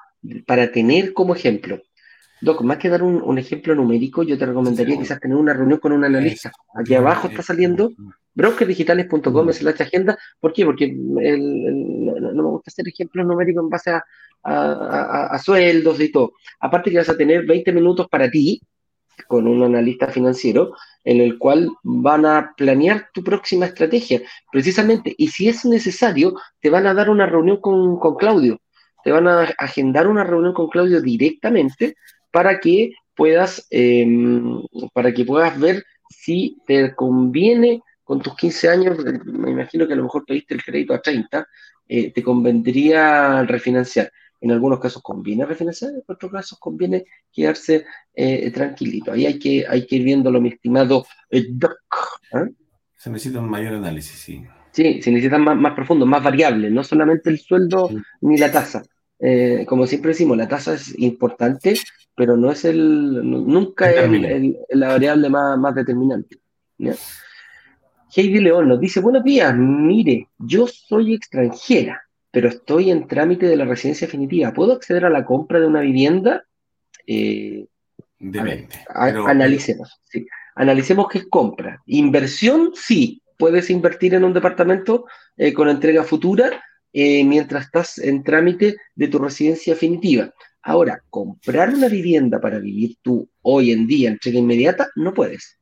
para 0.45 0.71
tener 0.71 1.13
como 1.13 1.35
ejemplo. 1.35 1.81
Doc, 2.41 2.61
más 2.63 2.77
que 2.77 2.89
dar 2.89 3.03
un, 3.03 3.37
ejemplo 3.37 3.75
numérico, 3.75 4.23
yo 4.23 4.37
te 4.37 4.45
recomendaría 4.45 4.97
quizás 4.97 5.19
tener 5.19 5.37
una 5.37 5.53
reunión 5.53 5.79
con 5.79 5.91
un 5.91 6.03
analista. 6.03 6.51
Aquí 6.73 6.95
abajo 6.95 7.27
está 7.27 7.43
saliendo 7.43 7.91
brokersdigitales.com 8.33 9.49
es 9.49 9.61
la 9.61 9.71
agenda. 9.71 10.17
¿Por 10.39 10.53
qué? 10.53 10.65
Porque 10.65 10.91
no, 10.91 12.33
me 12.33 12.43
gusta 12.43 12.69
hacer 12.69 12.87
ejemplos 12.87 13.25
numéricos 13.25 13.63
en 13.63 13.69
base 13.69 13.91
a, 14.43 15.39
sueldos 15.43 15.99
y 15.99 16.11
todo. 16.11 16.33
Aparte 16.59 16.89
que 16.89 16.97
vas 16.97 17.09
a 17.09 17.17
tener 17.17 17.45
20 17.45 17.71
minutos 17.73 18.07
para 18.09 18.29
ti, 18.29 18.61
con 19.27 19.47
un 19.47 19.63
analista 19.63 20.07
financiero, 20.07 20.73
en 21.03 21.21
el 21.21 21.37
cual 21.37 21.69
van 21.83 22.25
a 22.25 22.53
planear 22.55 23.09
tu 23.13 23.23
próxima 23.23 23.65
estrategia, 23.65 24.21
precisamente. 24.51 25.13
Y 25.17 25.29
si 25.29 25.49
es 25.49 25.65
necesario, 25.65 26.35
te 26.59 26.69
van 26.69 26.87
a 26.87 26.93
dar 26.93 27.09
una 27.09 27.25
reunión 27.25 27.57
con, 27.57 27.97
Claudio, 28.17 28.59
te 29.03 29.11
van 29.11 29.27
a 29.27 29.41
agendar 29.57 30.07
una 30.07 30.23
reunión 30.23 30.53
con 30.53 30.69
Claudio 30.69 31.01
directamente 31.01 31.95
para 32.31 32.59
que 32.59 32.93
puedas, 33.15 33.67
em, 33.69 34.61
para 34.93 35.13
que 35.13 35.25
puedas 35.25 35.59
ver 35.59 35.83
si 36.09 36.57
te 36.67 36.93
conviene 36.95 37.81
con 38.03 38.21
tus 38.21 38.35
15 38.35 38.69
años, 38.69 38.97
me 39.25 39.51
imagino 39.51 39.87
que 39.87 39.93
a 39.93 39.95
lo 39.95 40.03
mejor 40.03 40.25
pediste 40.25 40.53
el 40.53 40.63
crédito 40.63 40.93
a 40.93 41.01
30, 41.01 41.47
eh, 41.87 42.11
te 42.11 42.23
convendría 42.23 43.43
refinanciar. 43.43 44.11
En 44.41 44.51
algunos 44.51 44.79
casos 44.79 45.01
conviene 45.01 45.45
refinanciar, 45.45 45.91
en 45.91 46.03
otros 46.07 46.31
casos 46.31 46.59
conviene 46.59 47.05
quedarse 47.31 47.85
eh, 48.13 48.51
tranquilito. 48.51 49.11
Ahí 49.11 49.25
hay 49.27 49.39
que, 49.39 49.65
hay 49.67 49.85
que 49.85 49.95
ir 49.97 50.03
viéndolo, 50.03 50.41
mi 50.41 50.49
estimado 50.49 51.05
eh, 51.29 51.45
Doc. 51.51 51.77
¿ah? 52.33 52.47
Se 52.97 53.09
necesita 53.09 53.39
un 53.39 53.49
mayor 53.49 53.75
análisis, 53.75 54.19
sí. 54.19 54.43
Sí, 54.71 55.01
se 55.01 55.11
necesita 55.11 55.37
más, 55.37 55.55
más 55.57 55.73
profundo, 55.73 56.05
más 56.05 56.23
variable, 56.23 56.69
no 56.69 56.83
solamente 56.83 57.29
el 57.29 57.39
sueldo 57.39 57.89
ni 58.21 58.37
la 58.37 58.51
tasa. 58.51 58.83
eh, 59.19 59.65
como 59.67 59.85
siempre 59.85 60.09
decimos, 60.09 60.35
la 60.35 60.47
tasa 60.47 60.73
es 60.73 60.97
importante, 60.97 61.75
pero 62.15 62.35
no 62.35 62.51
es 62.51 62.65
el, 62.65 63.21
nunca 63.23 63.91
es 63.91 64.09
la 64.69 64.87
variable 64.87 65.29
más, 65.29 65.57
más 65.59 65.75
determinante. 65.75 66.37
Heidi 68.13 68.39
León 68.39 68.67
nos 68.67 68.79
dice, 68.79 68.99
buenos 68.99 69.23
días, 69.23 69.55
mire, 69.55 70.27
yo 70.39 70.67
soy 70.67 71.13
extranjera, 71.13 72.01
pero 72.31 72.47
estoy 72.47 72.89
en 72.89 73.07
trámite 73.07 73.45
de 73.45 73.57
la 73.57 73.65
residencia 73.65 74.07
definitiva. 74.07 74.53
¿Puedo 74.53 74.73
acceder 74.73 75.05
a 75.05 75.09
la 75.09 75.25
compra 75.25 75.59
de 75.59 75.67
una 75.67 75.81
vivienda? 75.81 76.45
Eh, 77.05 77.67
analicemos, 78.95 79.99
sí. 80.05 80.25
Analicemos 80.55 81.07
qué 81.09 81.19
es 81.19 81.27
compra. 81.29 81.81
Inversión, 81.85 82.71
sí. 82.73 83.21
Puedes 83.37 83.69
invertir 83.69 84.13
en 84.13 84.23
un 84.23 84.33
departamento 84.33 85.05
eh, 85.35 85.51
con 85.53 85.67
entrega 85.67 86.03
futura 86.03 86.63
eh, 86.93 87.23
mientras 87.23 87.65
estás 87.65 87.97
en 87.97 88.23
trámite 88.23 88.77
de 88.95 89.07
tu 89.07 89.17
residencia 89.17 89.73
definitiva. 89.73 90.31
Ahora, 90.61 91.01
comprar 91.09 91.73
una 91.73 91.87
vivienda 91.87 92.39
para 92.39 92.59
vivir 92.59 92.97
tú 93.01 93.27
hoy 93.41 93.71
en 93.71 93.87
día, 93.87 94.09
entrega 94.09 94.39
inmediata, 94.39 94.89
no 94.95 95.13
puedes. 95.13 95.57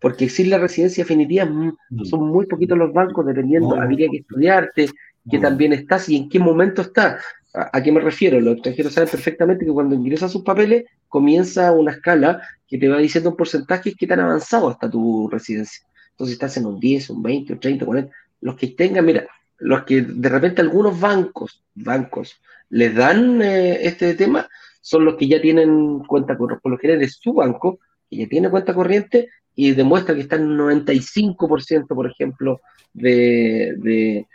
Porque 0.00 0.28
sin 0.28 0.50
la 0.50 0.58
residencia 0.58 1.04
definitiva 1.04 1.44
mm, 1.44 1.76
mm. 1.90 2.04
son 2.04 2.28
muy 2.28 2.46
poquitos 2.46 2.78
los 2.78 2.92
bancos, 2.92 3.26
dependiendo, 3.26 3.74
habría 3.74 4.08
que 4.08 4.18
estudiarte, 4.18 4.88
que 5.30 5.38
también 5.38 5.72
estás 5.72 6.08
y 6.08 6.16
en 6.16 6.28
qué 6.28 6.38
momento 6.38 6.82
estás. 6.82 7.22
¿A, 7.52 7.82
qué 7.82 7.90
me 7.90 8.00
refiero? 8.00 8.38
Los 8.40 8.54
extranjeros 8.54 8.92
saben 8.92 9.08
perfectamente 9.08 9.64
que 9.64 9.72
cuando 9.72 9.94
ingresas 9.94 10.30
sus 10.30 10.42
papeles 10.42 10.84
comienza 11.08 11.72
una 11.72 11.92
escala 11.92 12.42
que 12.68 12.76
te 12.76 12.88
va 12.88 12.98
diciendo 12.98 13.30
un 13.30 13.36
porcentaje 13.36 13.94
que 13.94 14.06
tan 14.06 14.20
avanzado 14.20 14.68
hasta 14.68 14.90
tu 14.90 15.28
residencia. 15.30 15.86
Entonces 16.10 16.34
estás 16.34 16.56
en 16.58 16.66
un 16.66 16.78
10, 16.78 17.10
un 17.10 17.22
20, 17.22 17.52
un 17.54 17.60
30, 17.60 17.84
40. 17.86 18.12
Los 18.42 18.56
que 18.56 18.68
tengan, 18.68 19.06
mira, 19.06 19.26
los 19.58 19.84
que 19.84 20.02
de 20.02 20.28
repente 20.28 20.60
algunos 20.60 20.98
bancos, 21.00 21.62
bancos, 21.74 22.40
les 22.68 22.94
dan 22.94 23.40
eh, 23.40 23.86
este 23.86 24.14
tema, 24.14 24.48
son 24.80 25.04
los 25.04 25.16
que 25.16 25.26
ya 25.26 25.40
tienen 25.40 26.00
cuenta 26.00 26.36
corriente, 26.36 26.60
por 26.62 26.72
lo 26.72 26.78
general 26.78 27.02
es 27.02 27.18
su 27.20 27.32
banco, 27.32 27.80
que 28.08 28.18
ya 28.18 28.28
tiene 28.28 28.50
cuenta 28.50 28.74
corriente 28.74 29.28
y 29.54 29.72
demuestra 29.72 30.14
que 30.14 30.20
está 30.20 30.36
en 30.36 30.60
un 30.60 30.84
95%, 30.84 31.86
por 31.88 32.10
ejemplo, 32.10 32.60
de, 32.92 33.74
de, 33.78 34.26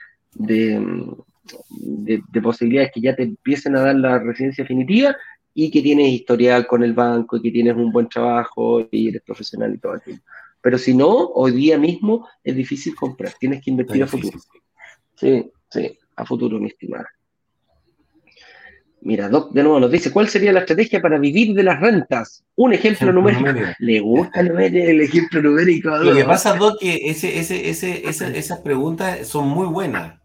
posibilidades 2.41 2.91
que 2.94 3.02
ya 3.02 3.16
te 3.16 3.24
empiecen 3.24 3.76
a 3.76 3.82
dar 3.82 3.95
la 3.95 4.20
residencia 4.20 4.64
definitiva 4.64 5.16
y 5.53 5.70
que 5.70 5.82
tienes 5.82 6.10
historial 6.10 6.66
con 6.68 6.84
el 6.84 6.94
banco 6.94 7.38
y 7.38 7.41
que 7.41 7.52
tienes 7.52 7.76
un 7.76 7.91
buen 7.91 8.08
trabajo 8.08 8.88
y 8.91 9.10
eres 9.10 9.22
profesional 9.22 9.74
y 9.74 9.78
todo 9.78 9.95
eso. 9.95 10.12
Pero 10.62 10.78
si 10.78 10.94
no, 10.94 11.08
hoy 11.08 11.52
día 11.53 11.78
mismo 11.78 12.28
es 12.44 12.56
difícil 12.56 12.95
comprar, 12.95 13.34
tienes 13.40 13.64
que 13.64 13.72
invertir 13.72 14.03
a 14.03 14.08
futuro. 14.08 14.40
Sí, 15.16 15.52
sí, 15.70 15.98
a 16.16 16.26
futuro, 16.26 16.60
mi 16.60 16.68
estimada. 16.68 17.10
Mira, 19.03 19.30
Doc 19.30 19.52
de 19.52 19.64
nuevo 19.64 19.80
nos 19.80 19.91
dice, 19.91 20.12
¿cuál 20.12 20.30
sería 20.30 20.53
la 20.53 20.60
estrategia 20.60 21.02
para 21.02 21.18
vivir 21.18 21.56
de 21.56 21.64
las 21.64 21.80
rentas? 21.80 22.44
Un 22.56 22.74
ejemplo 22.74 23.12
numérico. 23.12 23.49
Le 23.80 23.99
gusta 23.99 24.41
el 24.41 25.02
ejemplo 25.02 25.41
numérico. 25.41 25.90
Lo 25.98 26.14
que 26.14 26.24
pasa, 26.24 26.56
Doc, 26.56 26.80
que 26.80 27.10
ese, 27.10 27.40
ese, 27.40 27.68
ese, 27.68 28.38
esas 28.38 28.60
preguntas 28.60 29.28
son 29.28 29.48
muy 29.49 29.66
buenas, 29.66 30.20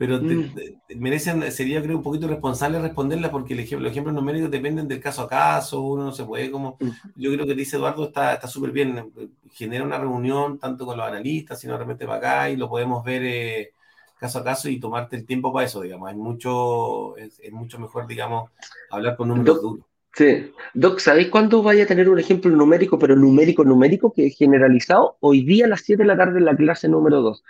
pero 0.00 0.18
mm. 0.18 0.96
merecen, 0.96 1.52
sería 1.52 1.82
creo 1.82 1.98
un 1.98 2.02
poquito 2.02 2.26
responsable 2.26 2.80
responderlas 2.80 3.30
porque 3.30 3.52
el 3.52 3.60
ejemplo, 3.60 3.84
los 3.84 3.92
ejemplos 3.92 4.14
numéricos 4.14 4.50
dependen 4.50 4.88
del 4.88 4.98
caso 4.98 5.24
a 5.24 5.28
caso, 5.28 5.82
uno 5.82 6.04
no 6.04 6.12
se 6.12 6.24
puede 6.24 6.50
como... 6.50 6.78
Mm. 6.80 6.88
Yo 7.16 7.30
creo 7.34 7.46
que 7.46 7.54
dice 7.54 7.76
Eduardo 7.76 8.06
está 8.06 8.46
súper 8.46 8.70
bien, 8.70 9.12
genera 9.52 9.84
una 9.84 9.98
reunión 9.98 10.58
tanto 10.58 10.86
con 10.86 10.96
los 10.96 11.06
analistas, 11.06 11.60
sino 11.60 11.76
realmente 11.76 12.06
para 12.06 12.16
acá 12.16 12.50
y 12.50 12.56
lo 12.56 12.70
podemos 12.70 13.04
ver... 13.04 13.22
Eh, 13.26 13.72
caso 14.18 14.38
a 14.38 14.44
caso 14.44 14.70
y 14.70 14.80
tomarte 14.80 15.16
el 15.16 15.26
tiempo 15.26 15.52
para 15.52 15.66
eso, 15.66 15.82
digamos. 15.82 16.10
Es 16.10 16.16
mucho, 16.16 17.16
es, 17.16 17.40
mucho 17.52 17.78
mejor, 17.78 18.06
digamos, 18.06 18.50
hablar 18.90 19.16
con 19.16 19.28
números 19.28 19.60
duros. 19.60 19.86
Sí. 20.14 20.50
Doc, 20.74 20.98
¿sabéis 20.98 21.28
cuándo 21.28 21.62
vaya 21.62 21.84
a 21.84 21.86
tener 21.86 22.08
un 22.08 22.18
ejemplo 22.18 22.50
numérico, 22.50 22.98
pero 22.98 23.16
numérico, 23.16 23.64
numérico, 23.64 24.12
que 24.12 24.26
es 24.26 24.36
generalizado? 24.36 25.16
Hoy 25.20 25.42
día 25.42 25.66
a 25.66 25.68
las 25.68 25.82
7 25.82 26.02
de 26.02 26.06
la 26.06 26.16
tarde 26.16 26.38
en 26.38 26.46
la 26.46 26.56
clase 26.56 26.88
número 26.88 27.22
2. 27.22 27.42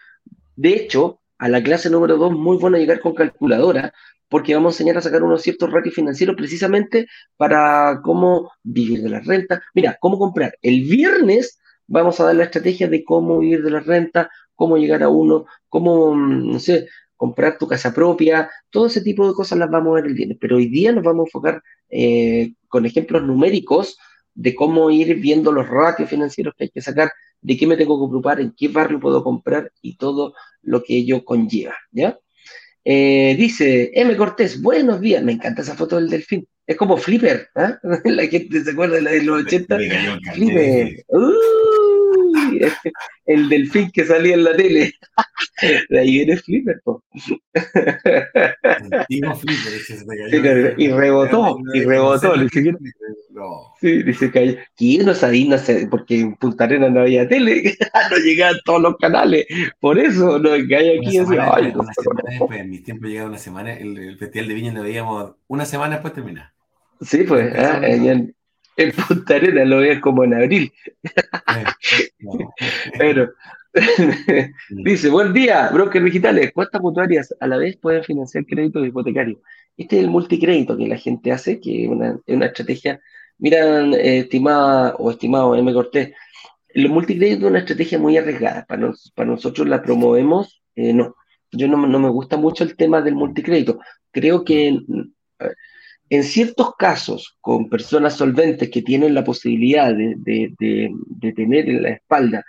De 0.56 0.68
hecho, 0.74 1.19
a 1.40 1.48
la 1.48 1.62
clase 1.62 1.88
número 1.88 2.18
2 2.18 2.32
muy 2.32 2.58
bueno 2.58 2.76
llegar 2.76 3.00
con 3.00 3.14
calculadora, 3.14 3.94
porque 4.28 4.54
vamos 4.54 4.74
a 4.74 4.74
enseñar 4.74 4.98
a 4.98 5.02
sacar 5.02 5.22
unos 5.22 5.42
ciertos 5.42 5.72
ratios 5.72 5.94
financieros 5.94 6.36
precisamente 6.36 7.06
para 7.36 8.00
cómo 8.04 8.52
vivir 8.62 9.02
de 9.02 9.08
la 9.08 9.20
renta. 9.20 9.62
Mira, 9.74 9.96
cómo 10.00 10.18
comprar. 10.18 10.52
El 10.60 10.82
viernes 10.82 11.58
vamos 11.86 12.20
a 12.20 12.24
dar 12.24 12.36
la 12.36 12.44
estrategia 12.44 12.88
de 12.88 13.02
cómo 13.04 13.38
vivir 13.38 13.62
de 13.62 13.70
la 13.70 13.80
renta, 13.80 14.30
cómo 14.54 14.76
llegar 14.76 15.02
a 15.02 15.08
uno, 15.08 15.46
cómo, 15.70 16.14
mm, 16.14 16.52
no 16.52 16.58
sé, 16.60 16.88
comprar 17.16 17.56
tu 17.58 17.66
casa 17.66 17.92
propia, 17.94 18.50
todo 18.68 18.86
ese 18.86 19.00
tipo 19.00 19.26
de 19.26 19.34
cosas 19.34 19.58
las 19.58 19.70
vamos 19.70 19.92
a 19.92 19.94
ver 19.96 20.06
el 20.06 20.14
viernes. 20.14 20.38
Pero 20.40 20.56
hoy 20.56 20.66
día 20.66 20.92
nos 20.92 21.04
vamos 21.04 21.24
a 21.24 21.28
enfocar 21.28 21.62
eh, 21.88 22.52
con 22.68 22.84
ejemplos 22.84 23.22
numéricos 23.22 23.98
de 24.34 24.54
cómo 24.54 24.90
ir 24.90 25.18
viendo 25.20 25.52
los 25.52 25.66
ratios 25.68 26.10
financieros 26.10 26.54
que 26.56 26.64
hay 26.64 26.70
que 26.70 26.82
sacar, 26.82 27.10
de 27.42 27.56
qué 27.56 27.66
me 27.66 27.76
tengo 27.76 27.98
que 27.98 28.12
ocupar, 28.12 28.40
en 28.40 28.52
qué 28.56 28.68
barrio 28.68 29.00
puedo 29.00 29.22
comprar 29.22 29.72
y 29.82 29.96
todo 29.96 30.34
lo 30.62 30.82
que 30.82 30.96
ello 30.96 31.24
conlleva, 31.24 31.74
¿ya? 31.90 32.18
Eh, 32.84 33.34
dice 33.38 33.90
M. 33.94 34.16
Cortés, 34.16 34.60
buenos 34.60 35.00
días, 35.00 35.22
me 35.22 35.32
encanta 35.32 35.62
esa 35.62 35.74
foto 35.74 35.96
del 35.96 36.08
delfín. 36.08 36.46
Es 36.66 36.76
como 36.76 36.96
Flipper, 36.96 37.48
¿eh? 37.56 37.74
la 38.04 38.26
gente 38.26 38.62
se 38.62 38.70
acuerda 38.70 38.96
de 38.96 39.02
la 39.02 39.10
de 39.10 39.22
los 39.22 39.42
80. 39.42 39.78
Flipper. 40.34 41.04
el 43.27 43.48
delfín 43.48 43.90
que 43.90 44.05
salía 44.05 44.35
en 44.35 44.44
la 44.44 44.56
tele. 44.56 44.93
De 45.89 45.98
ahí 45.98 46.10
viene 46.10 46.36
Flipper, 46.36 46.81
y 50.77 50.89
rebotó, 50.89 51.59
y 51.74 51.82
rebotó. 51.82 52.35
Sí, 53.81 54.02
dice 54.02 54.31
que 54.31 54.59
¿quién 54.77 55.06
no 55.06 55.14
sabía? 55.14 55.56
No 55.56 55.89
porque 55.90 56.20
en 56.20 56.35
Punta 56.36 56.64
Arena 56.64 56.89
no 56.89 57.01
había 57.01 57.28
tele, 57.28 57.77
no 58.10 58.16
llegaban 58.18 58.56
todos 58.64 58.82
los 58.82 58.97
canales. 58.97 59.47
Por 59.78 59.98
eso 59.98 60.39
no 60.39 60.51
que 60.66 60.77
hay 60.77 60.98
aquí. 60.98 61.18
en 61.18 62.70
mis 62.70 62.82
tiempos 62.82 63.09
llegaba 63.09 63.28
una 63.28 63.39
semana, 63.39 63.72
el, 63.74 64.18
Festival 64.18 64.48
de 64.48 64.55
Viña 64.55 64.72
lo 64.72 64.82
veíamos 64.82 65.32
una 65.47 65.64
semana 65.64 65.94
después 65.94 66.14
terminar. 66.14 66.52
Sí, 67.01 67.24
pues, 67.27 67.55
ah, 67.56 67.81
en, 67.82 68.35
en 68.76 68.92
Punta 68.92 69.34
Arena 69.36 69.64
lo 69.64 69.78
veías 69.78 70.01
como 70.01 70.24
en 70.24 70.34
abril. 70.34 70.72
Pero 72.98 73.32
dice, 74.70 75.10
buen 75.10 75.32
día, 75.32 75.70
brokers 75.72 76.05
digitales, 76.05 76.51
¿cuántas 76.52 76.80
mutuarias 76.80 77.34
a 77.38 77.47
la 77.47 77.56
vez 77.56 77.76
pueden 77.76 78.02
financiar 78.02 78.44
créditos 78.44 78.86
hipotecarios? 78.86 79.38
Este 79.76 79.98
es 79.98 80.05
el 80.05 80.10
multicrédito 80.10 80.76
que 80.76 80.88
la 80.88 80.97
gente 80.97 81.30
hace, 81.30 81.60
que 81.60 81.84
es 81.84 81.88
una, 81.88 82.47
estrategia, 82.47 83.01
miran, 83.38 83.94
eh, 83.94 84.18
estimada 84.18 84.97
o 84.97 85.10
estimado 85.10 85.55
M. 85.55 85.72
Cortés, 85.72 86.12
el 86.68 86.88
multicrédito 86.88 87.47
es 87.47 87.51
una 87.51 87.60
estrategia 87.60 87.98
muy 87.98 88.16
arriesgada, 88.16 88.64
para, 88.66 88.92
para 89.14 89.30
nosotros 89.30 89.68
la 89.68 89.82
promovemos, 89.82 90.62
eh, 90.74 90.92
no, 90.92 91.14
yo 91.52 91.68
no, 91.68 91.86
no, 91.86 91.98
me 91.98 92.09
gusta 92.09 92.36
mucho 92.36 92.64
el 92.64 92.76
tema 92.76 93.01
del 93.02 93.14
multicrédito, 93.14 93.78
creo 94.10 94.44
que 94.44 94.80
en 96.11 96.24
ciertos 96.24 96.74
casos, 96.77 97.39
con 97.41 97.69
personas 97.69 98.16
solventes 98.16 98.69
que 98.69 98.82
tienen 98.82 99.15
la 99.15 99.23
posibilidad 99.23 99.95
de, 99.95 100.93
tener 101.37 101.70
en 101.70 101.82
la 101.85 101.91
espalda, 101.91 102.45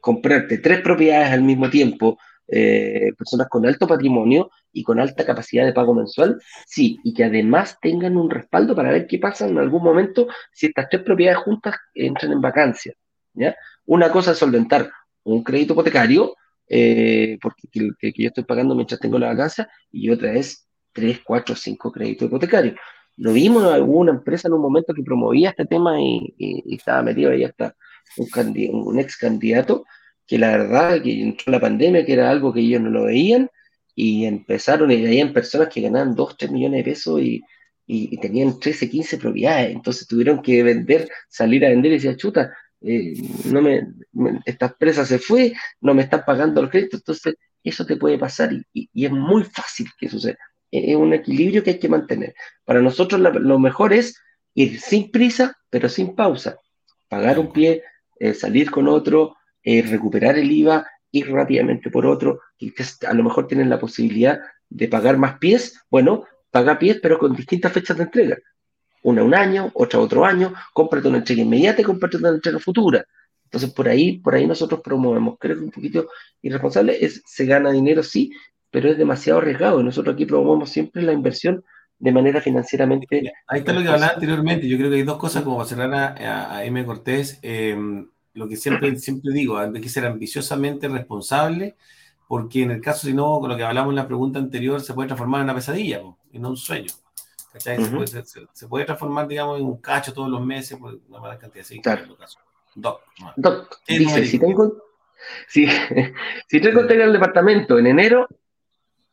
comprarte 0.00 0.58
tres 0.58 0.80
propiedades 0.80 1.32
al 1.32 1.42
mismo 1.42 1.68
tiempo, 1.68 2.18
eh, 2.46 3.12
personas 3.18 3.48
con 3.48 3.66
alto 3.66 3.88
patrimonio 3.88 4.50
y 4.72 4.84
con 4.84 5.00
alta 5.00 5.26
capacidad 5.26 5.66
de 5.66 5.72
pago 5.72 5.92
mensual, 5.92 6.40
sí, 6.66 7.00
y 7.02 7.12
que 7.12 7.24
además 7.24 7.78
tengan 7.82 8.16
un 8.16 8.30
respaldo 8.30 8.76
para 8.76 8.92
ver 8.92 9.08
qué 9.08 9.18
pasa 9.18 9.48
en 9.48 9.58
algún 9.58 9.82
momento 9.82 10.28
si 10.52 10.66
estas 10.66 10.88
tres 10.88 11.02
propiedades 11.02 11.42
juntas 11.42 11.74
entran 11.94 12.30
en 12.30 12.40
vacancia. 12.40 12.94
¿ya? 13.34 13.56
Una 13.86 14.10
cosa 14.10 14.32
es 14.32 14.38
solventar 14.38 14.88
un 15.24 15.42
crédito 15.42 15.72
hipotecario, 15.72 16.36
eh, 16.68 17.38
porque 17.42 17.66
que, 17.72 18.12
yo 18.16 18.28
estoy 18.28 18.44
pagando 18.44 18.76
mientras 18.76 19.00
tengo 19.00 19.18
la 19.18 19.28
vacancia, 19.28 19.68
y 19.90 20.10
otra 20.10 20.32
es 20.32 20.68
tres, 20.92 21.20
cuatro, 21.24 21.56
cinco 21.56 21.90
créditos 21.90 22.28
hipotecarios. 22.28 22.76
Lo 23.20 23.34
vimos 23.34 23.62
en 23.64 23.72
alguna 23.74 24.12
empresa 24.12 24.48
en 24.48 24.54
un 24.54 24.62
momento 24.62 24.94
que 24.94 25.02
promovía 25.02 25.50
este 25.50 25.66
tema 25.66 26.00
y, 26.00 26.34
estaba 26.74 27.02
metido 27.02 27.30
ahí 27.30 27.44
hasta 27.44 27.76
un, 28.16 28.54
un, 28.72 28.98
ex 28.98 29.18
candidato 29.18 29.84
que 30.26 30.38
la 30.38 30.52
verdad 30.56 31.02
que 31.02 31.20
entró 31.20 31.52
la 31.52 31.60
pandemia, 31.60 32.06
que 32.06 32.14
era 32.14 32.30
algo 32.30 32.50
que 32.52 32.60
ellos 32.60 32.80
no 32.80 32.88
lo 32.88 33.04
veían, 33.04 33.50
y 33.94 34.24
empezaron, 34.24 34.90
y 34.90 35.02
veían 35.02 35.34
personas 35.34 35.68
que 35.68 35.82
ganaban 35.82 36.14
2, 36.14 36.36
3 36.38 36.50
millones 36.50 36.78
de 36.78 36.90
pesos 36.90 37.20
y, 37.22 37.42
tenían 38.22 38.58
13, 38.58 38.88
15 38.88 39.18
propiedades, 39.18 39.72
entonces 39.72 40.06
tuvieron 40.06 40.40
que 40.40 40.62
vender, 40.62 41.08
salir 41.28 41.66
a 41.66 41.70
vender 41.70 41.92
y 41.92 41.94
decía, 41.96 42.16
chuta, 42.16 42.54
eh, 42.80 43.14
no 43.46 43.60
me, 43.60 43.82
esta 44.46 44.66
empresa 44.66 45.04
se 45.04 45.18
fue, 45.18 45.52
no 45.80 45.92
me 45.92 46.02
están 46.02 46.22
pagando 46.24 46.62
los 46.62 46.70
créditos, 46.70 47.00
entonces 47.00 47.34
eso 47.64 47.84
te 47.84 47.96
puede 47.96 48.18
pasar 48.18 48.50
y, 48.72 48.88
y 48.94 49.04
es 49.04 49.12
muy 49.12 49.44
fácil 49.44 49.88
que 49.98 50.08
suceda 50.08 50.38
es 50.70 50.96
un 50.96 51.12
equilibrio 51.12 51.62
que 51.62 51.70
hay 51.70 51.78
que 51.78 51.88
mantener. 51.88 52.34
Para 52.64 52.80
nosotros 52.80 53.20
lo 53.20 53.58
mejor 53.58 53.92
es 53.92 54.16
ir 54.54 54.80
sin 54.80 55.10
prisa, 55.10 55.56
pero 55.68 55.88
sin 55.88 56.14
pausa. 56.14 56.58
Pagar 57.08 57.38
un 57.38 57.52
pie, 57.52 57.82
eh, 58.18 58.34
salir 58.34 58.70
con 58.70 58.88
otro, 58.88 59.36
eh, 59.62 59.82
recuperar 59.82 60.38
el 60.38 60.50
IVA, 60.50 60.86
ir 61.12 61.30
rápidamente 61.30 61.90
por 61.90 62.06
otro, 62.06 62.40
y 62.58 62.72
a 63.06 63.14
lo 63.14 63.24
mejor 63.24 63.46
tienen 63.46 63.68
la 63.68 63.80
posibilidad 63.80 64.40
de 64.68 64.88
pagar 64.88 65.18
más 65.18 65.38
pies, 65.38 65.80
bueno, 65.90 66.24
paga 66.50 66.78
pies, 66.78 66.98
pero 67.02 67.18
con 67.18 67.34
distintas 67.34 67.72
fechas 67.72 67.96
de 67.96 68.04
entrega. 68.04 68.38
Una 69.02 69.24
un 69.24 69.34
año, 69.34 69.70
otra 69.74 69.98
otro 69.98 70.24
año, 70.24 70.52
cómprate 70.72 71.08
una 71.08 71.18
entrega 71.18 71.42
inmediata 71.42 71.80
y 71.80 71.84
cómprate 71.84 72.18
una 72.18 72.28
entrega 72.28 72.58
futura. 72.58 73.04
Entonces, 73.44 73.72
por 73.72 73.88
ahí, 73.88 74.18
por 74.18 74.34
ahí 74.34 74.46
nosotros 74.46 74.80
promovemos. 74.80 75.36
Creo 75.40 75.56
que 75.56 75.64
un 75.64 75.70
poquito 75.72 76.08
irresponsable 76.42 77.04
es, 77.04 77.22
se 77.26 77.46
gana 77.46 77.72
dinero, 77.72 78.02
sí, 78.02 78.30
pero 78.70 78.90
es 78.90 78.98
demasiado 78.98 79.40
arriesgado. 79.40 79.80
Y 79.80 79.84
nosotros 79.84 80.14
aquí 80.14 80.26
promovemos 80.26 80.70
siempre 80.70 81.02
la 81.02 81.12
inversión 81.12 81.64
de 81.98 82.12
manera 82.12 82.40
financieramente. 82.40 83.32
Ahí 83.46 83.60
está 83.60 83.72
lo 83.72 83.82
que 83.82 83.88
hablaba 83.88 84.14
anteriormente. 84.14 84.68
Yo 84.68 84.78
creo 84.78 84.90
que 84.90 84.96
hay 84.96 85.02
dos 85.02 85.18
cosas 85.18 85.42
como 85.42 85.56
para 85.56 85.68
cerrar 85.68 85.92
a, 85.92 86.56
a, 86.56 86.64
M. 86.64 86.84
Cortés. 86.84 87.38
Em, 87.42 88.08
lo 88.34 88.48
que 88.48 88.56
siempre, 88.56 88.96
siempre 88.98 89.32
digo, 89.32 89.58
hay 89.58 89.72
que 89.72 89.88
ser 89.88 90.06
ambiciosamente 90.06 90.88
responsable, 90.88 91.76
porque 92.26 92.62
en 92.62 92.70
el 92.70 92.80
caso, 92.80 93.06
si 93.06 93.12
no, 93.12 93.38
con 93.40 93.50
lo 93.50 93.56
que 93.56 93.64
hablamos 93.64 93.92
en 93.92 93.96
la 93.96 94.06
pregunta 94.06 94.38
anterior, 94.38 94.80
se 94.80 94.94
puede 94.94 95.08
transformar 95.08 95.40
en 95.40 95.44
una 95.44 95.54
pesadilla 95.54 96.00
no 96.32 96.50
un 96.50 96.56
sueño. 96.56 96.92
Se, 97.58 97.76
puede, 98.68 98.84
transformar, 98.84 99.26
digamos, 99.26 99.58
en 99.58 99.66
un 99.66 99.78
cacho 99.78 100.12
todos 100.12 100.30
los 100.30 100.44
meses 100.44 100.78
por 100.78 101.00
una 101.08 101.18
mala 101.18 101.36
cantidad. 101.36 101.64
Sí, 101.64 101.80
claro. 101.80 102.16
Doc, 102.76 103.02
Doc 103.36 103.80
dice, 103.88 104.24
si 104.24 104.38
tengo, 104.38 104.76
si, 105.48 105.66
si 106.46 106.60
tengo 106.60 106.86
que 106.86 106.94
el 106.94 107.12
departamento 107.12 107.76
en 107.78 107.88
enero, 107.88 108.28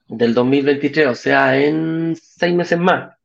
del 0.08 0.34
2023, 0.34 1.08
o 1.08 1.16
sea, 1.16 1.58
en 1.58 2.16
seis 2.16 2.56
meses 2.56 2.80
más. 2.80 3.16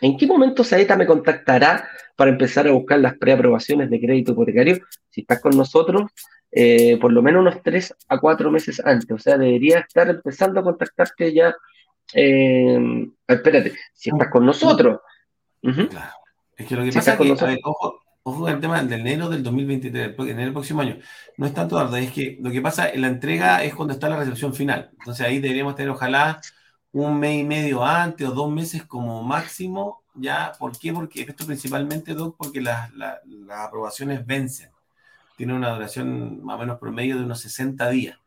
¿En 0.00 0.16
qué 0.16 0.26
momento 0.26 0.64
Saeta 0.64 0.96
me 0.96 1.06
contactará 1.06 1.88
para 2.16 2.30
empezar 2.30 2.66
a 2.66 2.72
buscar 2.72 2.98
las 2.98 3.16
preaprobaciones 3.16 3.90
de 3.90 4.00
crédito 4.00 4.32
hipotecario? 4.32 4.80
Si 5.10 5.20
estás 5.20 5.40
con 5.40 5.56
nosotros, 5.56 6.10
eh, 6.50 6.98
por 7.00 7.12
lo 7.12 7.22
menos 7.22 7.40
unos 7.40 7.62
tres 7.62 7.94
a 8.08 8.18
cuatro 8.18 8.50
meses 8.50 8.80
antes. 8.84 9.10
O 9.10 9.18
sea, 9.18 9.38
debería 9.38 9.80
estar 9.80 10.08
empezando 10.08 10.60
a 10.60 10.64
contactarte 10.64 11.32
ya. 11.32 11.54
Eh, 12.14 13.06
espérate, 13.26 13.72
si 13.94 14.10
estás 14.10 14.28
con 14.28 14.44
nosotros. 14.44 15.00
Claro. 15.60 16.12
Es 16.56 16.66
que 16.66 16.76
lo 16.76 16.84
que 16.84 16.92
pasa 16.92 17.14
es 17.14 17.18
que, 17.18 17.60
ojo, 17.64 18.00
ojo 18.24 18.48
el 18.48 18.60
tema 18.60 18.82
del 18.82 19.00
enero 19.00 19.28
del 19.28 19.42
2023, 19.42 20.18
en 20.18 20.40
el 20.40 20.52
próximo 20.52 20.80
año, 20.80 20.98
no 21.36 21.46
es 21.46 21.54
tanto 21.54 21.76
tarde, 21.76 22.04
es 22.04 22.12
que 22.12 22.38
lo 22.40 22.50
que 22.50 22.60
pasa 22.60 22.88
en 22.88 23.02
la 23.02 23.08
entrega 23.08 23.62
es 23.64 23.74
cuando 23.74 23.94
está 23.94 24.08
la 24.08 24.16
recepción 24.16 24.54
final. 24.54 24.90
Entonces 24.98 25.26
ahí 25.26 25.40
deberíamos 25.40 25.74
tener 25.74 25.90
ojalá 25.90 26.40
un 26.92 27.18
mes 27.18 27.40
y 27.40 27.44
medio 27.44 27.84
antes 27.84 28.28
o 28.28 28.32
dos 28.32 28.50
meses 28.50 28.84
como 28.84 29.22
máximo. 29.22 30.02
¿Ya? 30.14 30.52
¿Por 30.58 30.78
qué? 30.78 30.92
Porque 30.92 31.22
esto 31.22 31.46
principalmente, 31.46 32.14
Doc, 32.14 32.36
porque 32.36 32.60
las, 32.60 32.92
las, 32.94 33.18
aprobaciones 33.50 34.26
vencen. 34.26 34.70
Tiene 35.36 35.54
una 35.54 35.70
duración 35.70 36.44
más 36.44 36.56
o 36.56 36.58
menos 36.60 36.78
promedio 36.78 37.16
de 37.16 37.24
unos 37.24 37.40
60 37.40 37.88
días. 37.90 38.18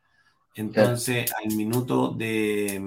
Entonces, 0.56 1.32
al 1.44 1.56
minuto 1.56 2.10
de 2.10 2.84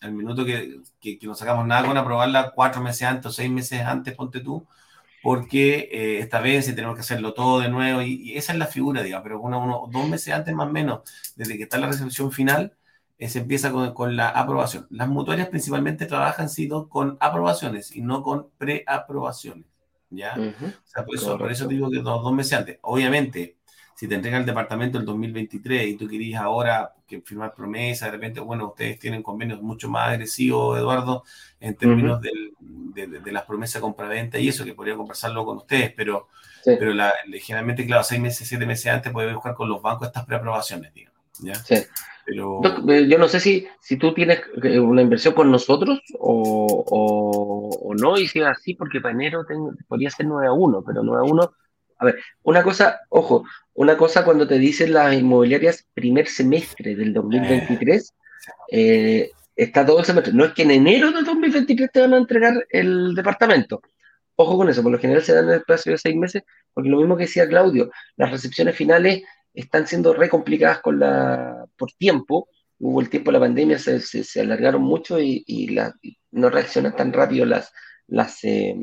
al 0.00 0.12
minuto 0.12 0.44
que, 0.44 0.80
que, 1.00 1.18
que, 1.18 1.26
no 1.26 1.34
sacamos 1.34 1.66
nada 1.66 1.86
con 1.86 1.96
aprobarla 1.96 2.50
cuatro 2.54 2.82
meses 2.82 3.02
antes 3.04 3.26
o 3.26 3.32
seis 3.32 3.50
meses 3.50 3.80
antes, 3.82 4.14
ponte 4.14 4.40
tú, 4.40 4.66
porque 5.24 5.88
eh, 5.90 6.18
esta 6.18 6.42
vez 6.42 6.66
tenemos 6.66 6.94
que 6.96 7.00
hacerlo 7.00 7.32
todo 7.32 7.60
de 7.60 7.70
nuevo 7.70 8.02
y, 8.02 8.36
esa 8.36 8.52
es 8.52 8.58
la 8.58 8.66
figura, 8.66 9.02
digamos, 9.02 9.22
pero 9.22 9.40
uno, 9.40 9.58
uno, 9.58 9.88
dos 9.90 10.06
meses 10.06 10.34
antes 10.34 10.54
más 10.54 10.68
o 10.68 10.70
menos, 10.70 11.00
desde 11.34 11.56
que 11.56 11.62
está 11.62 11.78
la 11.78 11.86
recepción 11.86 12.30
final, 12.30 12.76
eh, 13.16 13.30
se 13.30 13.38
empieza 13.38 13.72
con, 13.72 13.94
con, 13.94 14.16
la 14.16 14.28
aprobación. 14.28 14.86
Las 14.90 15.08
mutuarias 15.08 15.48
principalmente 15.48 16.04
trabajan 16.04 16.50
sido 16.50 16.90
con 16.90 17.16
aprobaciones 17.20 17.96
y 17.96 18.02
no 18.02 18.22
con 18.22 18.50
preaprobaciones, 18.58 19.64
¿ya? 20.10 20.34
O 20.34 20.86
sea, 20.86 21.06
por 21.06 21.14
eso, 21.14 21.38
por 21.38 21.50
eso 21.50 21.66
digo 21.68 21.90
que 21.90 22.02
dos, 22.02 22.22
dos 22.22 22.32
meses 22.34 22.52
antes. 22.52 22.78
Obviamente, 22.82 23.56
si 23.94 24.08
te 24.08 24.16
entrega 24.16 24.38
el 24.38 24.46
departamento 24.46 24.98
el 24.98 25.04
2023 25.04 25.86
y 25.86 25.96
tú 25.96 26.08
querías 26.08 26.42
ahora 26.42 26.92
que 27.06 27.20
firmar 27.20 27.54
promesa, 27.54 28.06
de 28.06 28.12
repente, 28.12 28.40
bueno, 28.40 28.68
ustedes 28.68 28.98
tienen 28.98 29.22
convenios 29.22 29.62
mucho 29.62 29.88
más 29.88 30.10
agresivos, 30.10 30.78
Eduardo, 30.78 31.24
en 31.60 31.76
términos 31.76 32.20
de, 32.20 33.06
de, 33.06 33.32
las 33.32 33.44
promesas 33.44 33.74
de 33.74 33.80
compraventa 33.82 34.38
y 34.38 34.48
eso, 34.48 34.64
que 34.64 34.74
podría 34.74 34.96
conversarlo 34.96 35.44
con 35.44 35.58
ustedes, 35.58 35.92
pero, 35.96 36.28
pero 36.64 36.92
la, 36.92 37.12
generalmente, 37.40 37.86
claro, 37.86 38.02
seis 38.02 38.20
meses, 38.20 38.48
siete 38.48 38.66
meses 38.66 38.86
antes 38.86 39.12
puede 39.12 39.32
buscar 39.32 39.54
con 39.54 39.68
los 39.68 39.80
bancos 39.80 40.08
estas 40.08 40.26
preaprobaciones, 40.26 40.92
digamos. 40.92 41.20
¿ya? 41.40 41.54
Sí. 41.54 41.76
Pero... 42.26 42.60
Eh, 42.88 43.06
yo 43.06 43.18
no 43.18 43.28
sé 43.28 43.38
si, 43.38 43.66
si 43.80 43.96
tú 43.96 44.14
tienes 44.14 44.40
eh, 44.62 44.80
una 44.80 45.02
inversión 45.02 45.34
con 45.34 45.50
nosotros 45.50 46.00
o, 46.18 46.84
o, 47.80 47.94
no, 47.94 48.18
y 48.18 48.26
si 48.26 48.40
es 48.40 48.46
así, 48.46 48.74
porque 48.74 49.00
para 49.00 49.14
enero 49.14 49.44
tengo, 49.46 49.72
podría 49.86 50.10
ser 50.10 50.26
9 50.26 50.48
a 50.48 50.52
1, 50.52 50.82
pero 50.84 51.02
9 51.02 51.28
a 51.28 51.30
1 51.30 51.52
a 51.98 52.04
ver, 52.04 52.18
una 52.42 52.62
cosa, 52.62 53.00
ojo, 53.08 53.44
una 53.74 53.96
cosa 53.96 54.24
cuando 54.24 54.46
te 54.46 54.58
dicen 54.58 54.92
las 54.92 55.14
inmobiliarias 55.14 55.86
primer 55.94 56.28
semestre 56.28 56.94
del 56.94 57.12
2023, 57.12 58.14
eh, 58.70 59.30
está 59.56 59.84
todo 59.84 60.00
el 60.00 60.04
semestre. 60.04 60.32
No 60.32 60.44
es 60.44 60.52
que 60.52 60.62
en 60.62 60.70
enero 60.70 61.12
del 61.12 61.24
2023 61.24 61.90
te 61.92 62.00
van 62.00 62.14
a 62.14 62.18
entregar 62.18 62.66
el 62.70 63.14
departamento. 63.14 63.80
Ojo 64.36 64.56
con 64.56 64.68
eso, 64.68 64.82
por 64.82 64.92
lo 64.92 64.98
general 64.98 65.22
se 65.22 65.34
dan 65.34 65.46
en 65.48 65.54
el 65.54 65.62
plazo 65.62 65.90
de 65.90 65.98
seis 65.98 66.16
meses, 66.16 66.42
porque 66.72 66.88
lo 66.88 66.98
mismo 66.98 67.16
que 67.16 67.24
decía 67.24 67.48
Claudio, 67.48 67.90
las 68.16 68.30
recepciones 68.30 68.76
finales 68.76 69.22
están 69.54 69.86
siendo 69.86 70.12
re 70.12 70.28
complicadas 70.28 70.80
con 70.80 70.98
la, 70.98 71.66
por 71.76 71.92
tiempo. 71.92 72.48
Hubo 72.78 73.00
el 73.00 73.08
tiempo 73.08 73.30
de 73.30 73.38
la 73.38 73.44
pandemia, 73.44 73.78
se, 73.78 74.00
se, 74.00 74.40
alargaron 74.40 74.82
mucho 74.82 75.20
y, 75.20 75.44
y, 75.46 75.76
no 76.32 76.50
reaccionan 76.50 76.96
tan 76.96 77.12
rápido 77.12 77.46
las, 77.46 77.72
las, 78.08 78.42
eh, 78.42 78.74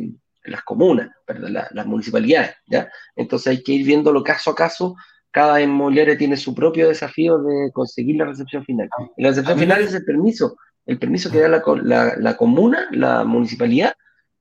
las 0.43 0.63
comunas, 0.63 1.09
perdón, 1.25 1.53
las 1.53 1.85
municipalidades, 1.85 2.55
¿ya? 2.67 2.89
Entonces 3.15 3.47
hay 3.47 3.63
que 3.63 3.73
ir 3.73 3.85
viéndolo 3.85 4.23
caso 4.23 4.51
a 4.51 4.55
caso. 4.55 4.95
Cada 5.31 5.61
inmobiliaria 5.61 6.17
tiene 6.17 6.35
su 6.35 6.53
propio 6.53 6.89
desafío 6.89 7.37
de 7.39 7.71
conseguir 7.71 8.17
la 8.17 8.25
recepción 8.25 8.65
final. 8.65 8.89
Y 9.15 9.23
la 9.23 9.29
recepción 9.29 9.59
final 9.59 9.81
es 9.81 9.93
el 9.93 10.03
permiso, 10.03 10.57
el 10.85 10.99
permiso 10.99 11.31
que 11.31 11.39
da 11.39 11.47
la, 11.47 11.63
la, 11.83 12.15
la 12.17 12.37
comuna, 12.37 12.87
la 12.91 13.23
municipalidad, 13.23 13.93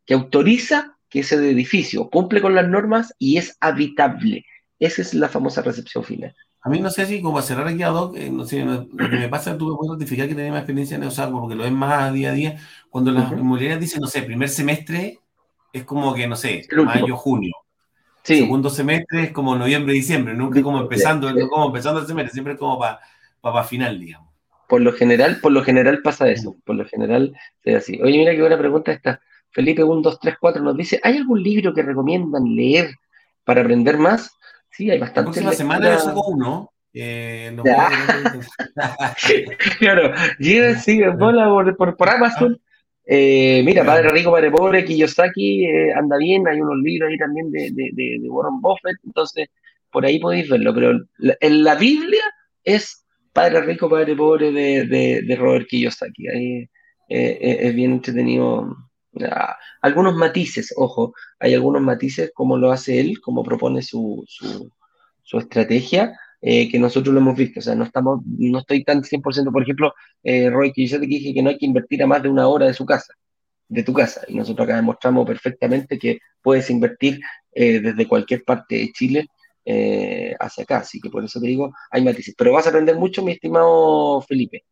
que 0.04 0.14
autoriza 0.14 0.96
que 1.08 1.20
ese 1.20 1.36
edificio 1.36 2.08
cumple 2.08 2.40
con 2.40 2.54
las 2.54 2.68
normas 2.68 3.14
y 3.18 3.36
es 3.36 3.56
habitable. 3.60 4.44
Esa 4.78 5.02
es 5.02 5.14
la 5.14 5.28
famosa 5.28 5.62
recepción 5.62 6.02
final. 6.02 6.34
A 6.62 6.68
mí 6.68 6.78
no 6.78 6.90
sé 6.90 7.06
si 7.06 7.22
como 7.22 7.38
a 7.38 7.42
cerrar 7.42 7.66
aquí 7.68 7.82
a 7.82 7.88
Doc, 7.88 8.16
eh, 8.16 8.30
no 8.30 8.44
sé, 8.44 8.64
lo 8.64 8.86
que 8.88 9.16
me 9.16 9.28
pasa, 9.28 9.56
tuve 9.56 9.76
que 9.80 9.88
notificar 9.88 10.28
que 10.28 10.34
tenía 10.34 10.50
más 10.50 10.60
experiencia 10.60 10.96
en 10.96 11.04
usarlo 11.04 11.40
porque 11.40 11.54
lo 11.54 11.62
ves 11.62 11.72
más 11.72 12.12
día 12.12 12.30
a 12.30 12.34
día. 12.34 12.58
Cuando 12.90 13.12
las 13.12 13.32
inmobiliarias 13.32 13.80
dicen, 13.80 14.00
no 14.00 14.06
sé, 14.06 14.22
primer 14.22 14.48
semestre 14.48 15.20
es 15.72 15.84
como 15.84 16.14
que, 16.14 16.26
no 16.26 16.36
sé, 16.36 16.66
mayo, 16.84 17.16
junio. 17.16 17.52
Segundo 18.22 18.70
semestre 18.70 19.24
es 19.24 19.32
como 19.32 19.56
noviembre, 19.56 19.94
diciembre, 19.94 20.34
nunca 20.34 20.62
como 20.62 20.80
empezando, 20.80 21.32
no 21.32 21.48
como 21.48 21.66
empezando 21.66 22.00
el 22.00 22.06
semestre, 22.06 22.32
siempre 22.32 22.56
como 22.56 22.78
para 22.78 23.00
pa, 23.40 23.64
final, 23.64 23.98
digamos. 23.98 24.28
Por 24.68 24.82
lo 24.82 24.92
general, 24.92 25.38
por 25.40 25.52
lo 25.52 25.64
general 25.64 26.00
pasa 26.02 26.28
eso, 26.28 26.56
por 26.64 26.76
lo 26.76 26.84
general 26.84 27.34
es 27.64 27.76
así. 27.76 28.00
Oye, 28.02 28.18
mira 28.18 28.32
qué 28.32 28.40
buena 28.40 28.58
pregunta 28.58 28.92
esta. 28.92 29.20
Felipe 29.50 29.82
1234 29.82 30.62
nos 30.62 30.76
dice, 30.76 31.00
¿hay 31.02 31.16
algún 31.16 31.42
libro 31.42 31.74
que 31.74 31.82
recomiendan 31.82 32.44
leer 32.54 32.94
para 33.44 33.62
aprender 33.62 33.98
más? 33.98 34.30
Sí, 34.70 34.90
hay 34.90 34.98
bastante. 34.98 35.42
La 35.42 35.52
semana 35.52 35.92
yo 35.92 35.98
saco 35.98 36.28
uno. 36.28 36.70
Eh, 36.92 37.56
claro, 39.78 40.12
sigue, 40.38 41.12
por, 41.12 41.76
por, 41.76 41.96
por 41.96 42.10
Amazon. 42.10 42.60
Eh, 43.12 43.64
mira, 43.64 43.84
Padre 43.84 44.08
Rico, 44.10 44.30
Padre 44.30 44.52
Pobre, 44.52 44.84
Kiyosaki 44.84 45.64
eh, 45.64 45.92
anda 45.92 46.16
bien, 46.16 46.46
hay 46.46 46.60
unos 46.60 46.76
libros 46.76 47.10
ahí 47.10 47.18
también 47.18 47.50
de, 47.50 47.72
de, 47.72 48.20
Warren 48.30 48.60
Buffett, 48.60 48.98
entonces 49.04 49.48
por 49.90 50.06
ahí 50.06 50.20
podéis 50.20 50.48
verlo, 50.48 50.72
pero 50.72 50.92
en 51.18 51.64
la 51.64 51.74
Biblia 51.74 52.22
es 52.62 53.04
Padre 53.32 53.62
Rico, 53.62 53.90
Padre 53.90 54.14
Pobre 54.14 54.52
de, 54.52 55.36
Robert 55.36 55.66
Kiyosaki, 55.66 56.28
ahí 56.28 56.70
eh, 57.08 57.58
es 57.62 57.74
bien 57.74 57.94
entretenido. 57.94 58.76
Ah, 59.24 59.56
algunos 59.82 60.14
matices, 60.14 60.72
ojo, 60.76 61.12
hay 61.40 61.54
algunos 61.54 61.82
matices 61.82 62.30
como 62.32 62.58
lo 62.58 62.70
hace 62.70 63.00
él, 63.00 63.20
como 63.20 63.42
propone 63.42 63.82
su, 63.82 64.22
su, 64.28 64.70
su 65.24 65.38
estrategia, 65.38 66.16
eh, 66.42 66.70
que 66.70 66.78
nosotros 66.78 67.12
lo 67.14 67.20
hemos 67.20 67.36
visto. 67.36 67.60
O 67.60 67.62
sea, 67.62 67.74
no, 67.74 67.84
estamos, 67.84 68.20
no 68.24 68.58
estoy 68.58 68.84
tan 68.84 69.02
100%, 69.02 69.52
por 69.52 69.62
ejemplo, 69.62 69.94
eh, 70.22 70.48
Roy, 70.50 70.72
que 70.72 70.86
yo 70.86 70.98
te 70.98 71.06
dije 71.06 71.34
que 71.34 71.42
no 71.42 71.50
hay 71.50 71.58
que 71.58 71.66
invertir 71.66 72.02
a 72.02 72.06
más 72.06 72.22
de 72.22 72.28
una 72.28 72.48
hora 72.48 72.66
de 72.66 72.74
su 72.74 72.86
casa, 72.86 73.14
de 73.68 73.82
tu 73.82 73.92
casa. 73.92 74.22
Y 74.28 74.34
nosotros 74.34 74.64
acá 74.64 74.76
demostramos 74.76 75.26
perfectamente 75.26 75.98
que 75.98 76.20
puedes 76.42 76.70
invertir 76.70 77.20
eh, 77.52 77.80
desde 77.80 78.08
cualquier 78.08 78.42
parte 78.44 78.76
de 78.76 78.92
Chile 78.92 79.26
eh, 79.64 80.34
hacia 80.40 80.64
acá. 80.64 80.78
Así 80.78 81.00
que 81.00 81.10
por 81.10 81.24
eso 81.24 81.40
te 81.40 81.46
digo, 81.46 81.72
hay 81.90 82.02
matices. 82.02 82.34
Pero 82.36 82.52
vas 82.52 82.66
a 82.66 82.70
aprender 82.70 82.96
mucho, 82.96 83.22
mi 83.22 83.32
estimado 83.32 84.20
Felipe. 84.22 84.64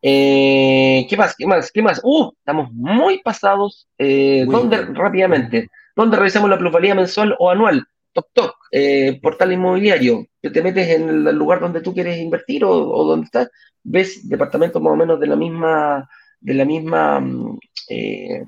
¿Qué 0.00 1.14
más? 1.16 1.34
¿Qué 1.36 1.46
más? 1.46 1.72
¿Qué 1.72 1.82
más? 1.82 2.00
¡Uh! 2.04 2.30
Estamos 2.38 2.72
muy 2.72 3.20
pasados. 3.20 3.88
¿Dónde, 3.98 4.86
rápidamente, 4.94 5.70
dónde 5.96 6.16
revisamos 6.16 6.48
la 6.48 6.58
plusvalía 6.58 6.94
mensual 6.94 7.34
o 7.38 7.50
anual? 7.50 7.84
Toc 8.32 8.56
eh, 8.70 9.18
portal 9.22 9.52
inmobiliario, 9.52 10.26
te 10.40 10.62
metes 10.62 10.88
en 10.88 11.08
el 11.08 11.36
lugar 11.36 11.60
donde 11.60 11.80
tú 11.80 11.94
quieres 11.94 12.18
invertir 12.18 12.64
o, 12.64 13.04
donde 13.04 13.26
estás, 13.26 13.50
ves 13.82 14.28
departamentos 14.28 14.80
más 14.82 14.92
o 14.92 14.96
menos 14.96 15.20
de 15.20 15.26
la 15.26 15.36
misma, 15.36 16.08
de 16.40 16.54
la 16.54 16.64
misma, 16.64 17.20
mm, 17.20 17.58
eh, 17.88 18.44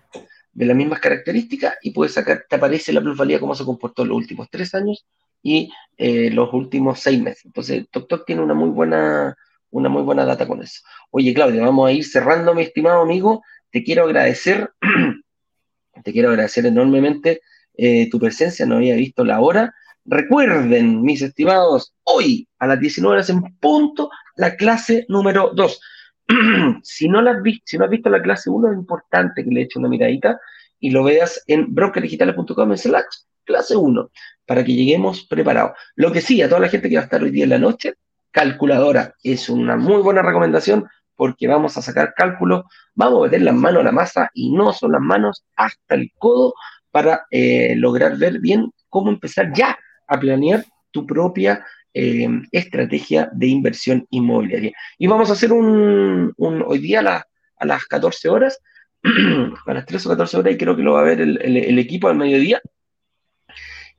de 0.53 0.67
las 0.67 0.77
mismas 0.77 1.01
características 1.01 1.75
y 1.83 1.91
puedes 1.93 2.15
sacar, 2.15 2.45
te 2.49 2.57
aparece 2.57 2.93
la 2.93 3.01
plusvalía 3.01 3.41
cómo 3.41 3.55
se 3.55 3.65
comportó 3.65 4.03
en 4.03 4.09
los 4.09 4.19
últimos 4.19 4.49
tres 4.51 4.75
años 4.75 5.07
y 5.43 5.71
eh, 5.97 6.31
los 6.31 6.53
últimos 6.53 7.01
seis 7.01 7.21
meses. 7.21 7.47
Entonces, 7.47 7.89
TokTok 7.91 8.27
tiene 8.27 8.43
una 8.43 8.55
muy 8.55 8.71
buena, 8.71 9.37
una 9.71 9.89
muy 9.89 10.03
buena 10.03 10.25
data 10.25 10.47
con 10.47 10.63
eso. 10.63 10.81
Oye, 11.11 11.33
Claudio, 11.33 11.63
vamos 11.63 11.89
a 11.89 11.93
ir 11.93 12.05
cerrando, 12.05 12.55
mi 12.55 12.63
estimado 12.63 13.03
amigo. 13.03 13.43
Te 13.71 13.83
quiero 13.83 14.05
agradecer, 14.05 14.71
te 16.05 16.13
quiero 16.13 16.31
agradecer 16.31 16.67
enormemente 16.67 17.41
eh, 17.83 18.11
tu 18.11 18.19
presencia, 18.19 18.67
no 18.67 18.77
había 18.77 18.95
visto 18.95 19.25
la 19.25 19.41
hora. 19.41 19.75
Recuerden, 20.05 21.01
mis 21.01 21.23
estimados, 21.23 21.95
hoy 22.05 22.47
a 22.59 22.67
las 22.67 22.79
19 22.79 23.15
horas 23.15 23.31
en 23.31 23.41
punto, 23.59 24.11
la 24.37 24.55
clase 24.57 25.07
número 25.09 25.53
2. 25.55 25.81
si, 26.83 27.09
no 27.09 27.21
has 27.21 27.43
visto, 27.43 27.63
si 27.65 27.79
no 27.79 27.85
has 27.87 27.91
visto 27.91 28.11
la 28.11 28.21
clase 28.21 28.51
1, 28.51 28.73
es 28.73 28.77
importante 28.77 29.43
que 29.43 29.51
le 29.51 29.63
eches 29.63 29.77
una 29.77 29.89
miradita 29.89 30.39
y 30.79 30.91
lo 30.91 31.05
veas 31.05 31.43
en 31.47 31.75
brokerdigitales.com 31.75 32.77
slash 32.77 33.05
clase 33.45 33.75
1 33.77 34.11
para 34.45 34.63
que 34.63 34.75
lleguemos 34.75 35.25
preparados. 35.25 35.73
Lo 35.95 36.13
que 36.13 36.21
sí, 36.21 36.43
a 36.43 36.51
toda 36.51 36.61
la 36.61 36.69
gente 36.69 36.91
que 36.91 36.97
va 36.97 37.01
a 37.01 37.05
estar 37.05 37.23
hoy 37.23 37.31
día 37.31 37.45
en 37.45 37.51
la 37.51 37.59
noche, 37.59 37.95
calculadora 38.31 39.15
es 39.23 39.49
una 39.49 39.79
muy 39.79 40.03
buena 40.03 40.21
recomendación 40.21 40.87
porque 41.17 41.49
vamos 41.49 41.79
a 41.79 41.83
sacar 41.83 42.13
cálculos, 42.15 42.65
vamos 42.95 43.21
a 43.21 43.25
meter 43.25 43.41
las 43.41 43.55
manos 43.55 43.81
a 43.81 43.85
la 43.85 43.93
masa 43.93 44.31
y 44.35 44.53
no 44.53 44.75
son 44.75 44.93
las 44.93 45.01
manos 45.01 45.45
hasta 45.57 45.95
el 45.95 46.11
codo 46.19 46.53
para 46.91 47.27
eh, 47.31 47.75
lograr 47.77 48.17
ver 48.17 48.41
bien 48.41 48.71
cómo 48.89 49.11
empezar 49.11 49.53
ya 49.55 49.79
a 50.07 50.19
planear 50.19 50.65
tu 50.91 51.07
propia 51.07 51.65
eh, 51.95 52.29
estrategia 52.53 53.31
de 53.33 53.47
inversión 53.47 54.07
inmobiliaria. 54.11 54.73
Y 54.99 55.07
vamos 55.07 55.31
a 55.31 55.35
hacer 55.35 55.53
un, 55.53 56.35
hoy 56.39 56.79
día 56.79 57.01
a, 57.01 57.65
las 57.65 57.87
14 57.87 58.29
horas, 58.29 58.61
a 59.03 59.75
las 59.75 59.87
3 59.87 60.07
o 60.07 60.09
14 60.11 60.37
horas, 60.37 60.55
y 60.55 60.59
creo 60.59 60.77
que 60.77 60.83
lo 60.83 60.95
va 60.95 61.01
a 61.01 61.05
ver 61.05 61.21
el, 61.21 61.79
equipo 61.79 62.09
al 62.09 62.17
mediodía, 62.17 62.61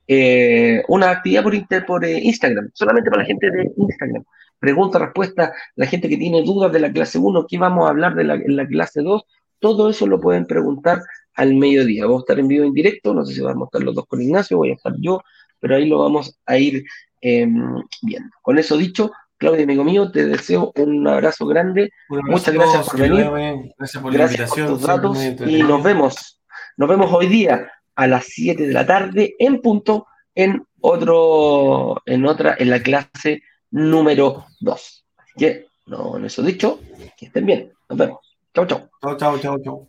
eh, 0.06 0.82
una 0.88 1.10
actividad 1.10 1.42
por, 1.42 1.54
por 1.86 2.04
Instagram, 2.04 2.70
solamente 2.74 3.10
para 3.10 3.22
la 3.22 3.26
gente 3.26 3.50
de 3.50 3.70
Instagram 3.76 4.24
pregunta, 4.62 5.00
respuesta, 5.00 5.52
la 5.74 5.86
gente 5.86 6.08
que 6.08 6.16
tiene 6.16 6.42
dudas 6.42 6.72
de 6.72 6.78
la 6.78 6.92
clase 6.92 7.18
1, 7.18 7.46
¿qué 7.48 7.58
vamos 7.58 7.84
a 7.84 7.90
hablar 7.90 8.14
de 8.14 8.22
la, 8.22 8.34
en 8.34 8.54
la 8.54 8.64
clase 8.64 9.02
2? 9.02 9.24
Todo 9.58 9.90
eso 9.90 10.06
lo 10.06 10.20
pueden 10.20 10.46
preguntar 10.46 11.02
al 11.34 11.54
mediodía. 11.54 12.04
Vamos 12.04 12.20
a 12.20 12.24
estar 12.24 12.38
en 12.38 12.48
vivo 12.48 12.64
en 12.64 12.72
directo, 12.72 13.14
no 13.14 13.24
sé 13.24 13.34
si 13.34 13.40
vamos 13.40 13.66
a 13.66 13.68
estar 13.68 13.82
los 13.82 13.94
dos 13.94 14.06
con 14.06 14.20
Ignacio, 14.20 14.56
voy 14.56 14.70
a 14.70 14.74
estar 14.74 14.94
yo, 14.98 15.22
pero 15.60 15.76
ahí 15.76 15.86
lo 15.86 15.98
vamos 15.98 16.38
a 16.46 16.58
ir 16.58 16.84
em, 17.20 17.82
viendo. 18.02 18.30
Con 18.42 18.58
eso 18.58 18.76
dicho, 18.76 19.12
Claudia, 19.38 19.64
amigo 19.64 19.84
mío, 19.84 20.10
te 20.12 20.24
deseo 20.24 20.72
un 20.76 21.06
abrazo 21.08 21.46
grande. 21.46 21.90
Muchas 22.08 22.54
gracias 22.54 22.88
por 22.88 23.00
venir. 23.00 23.72
Gracias 23.76 24.02
por 24.02 24.14
la 24.14 24.24
invitación. 24.24 24.68
tus 24.68 24.82
datos 24.82 25.18
y 25.20 25.62
nos 25.62 25.82
vemos. 25.82 26.40
Nos 26.76 26.88
vemos 26.88 27.12
hoy 27.12 27.26
día 27.26 27.70
a 27.94 28.06
las 28.06 28.26
7 28.26 28.66
de 28.66 28.72
la 28.72 28.86
tarde 28.86 29.34
en 29.38 29.60
punto 29.60 30.06
en 30.34 30.64
otro 30.80 32.00
en 32.06 32.24
otra 32.24 32.56
en 32.58 32.70
la 32.70 32.80
clase 32.82 33.42
número 33.72 34.46
2. 34.60 35.04
Así 35.16 35.32
que, 35.36 35.66
no, 35.86 36.16
en 36.16 36.24
eso 36.24 36.42
dicho, 36.42 36.78
que 37.16 37.26
estén 37.26 37.46
bien. 37.46 37.72
Nos 37.88 37.98
vemos. 37.98 38.36
Chau, 38.54 38.66
chau. 38.66 38.88
Chau, 39.02 39.16
chau, 39.16 39.38
chau, 39.38 39.58
chau. 39.62 39.88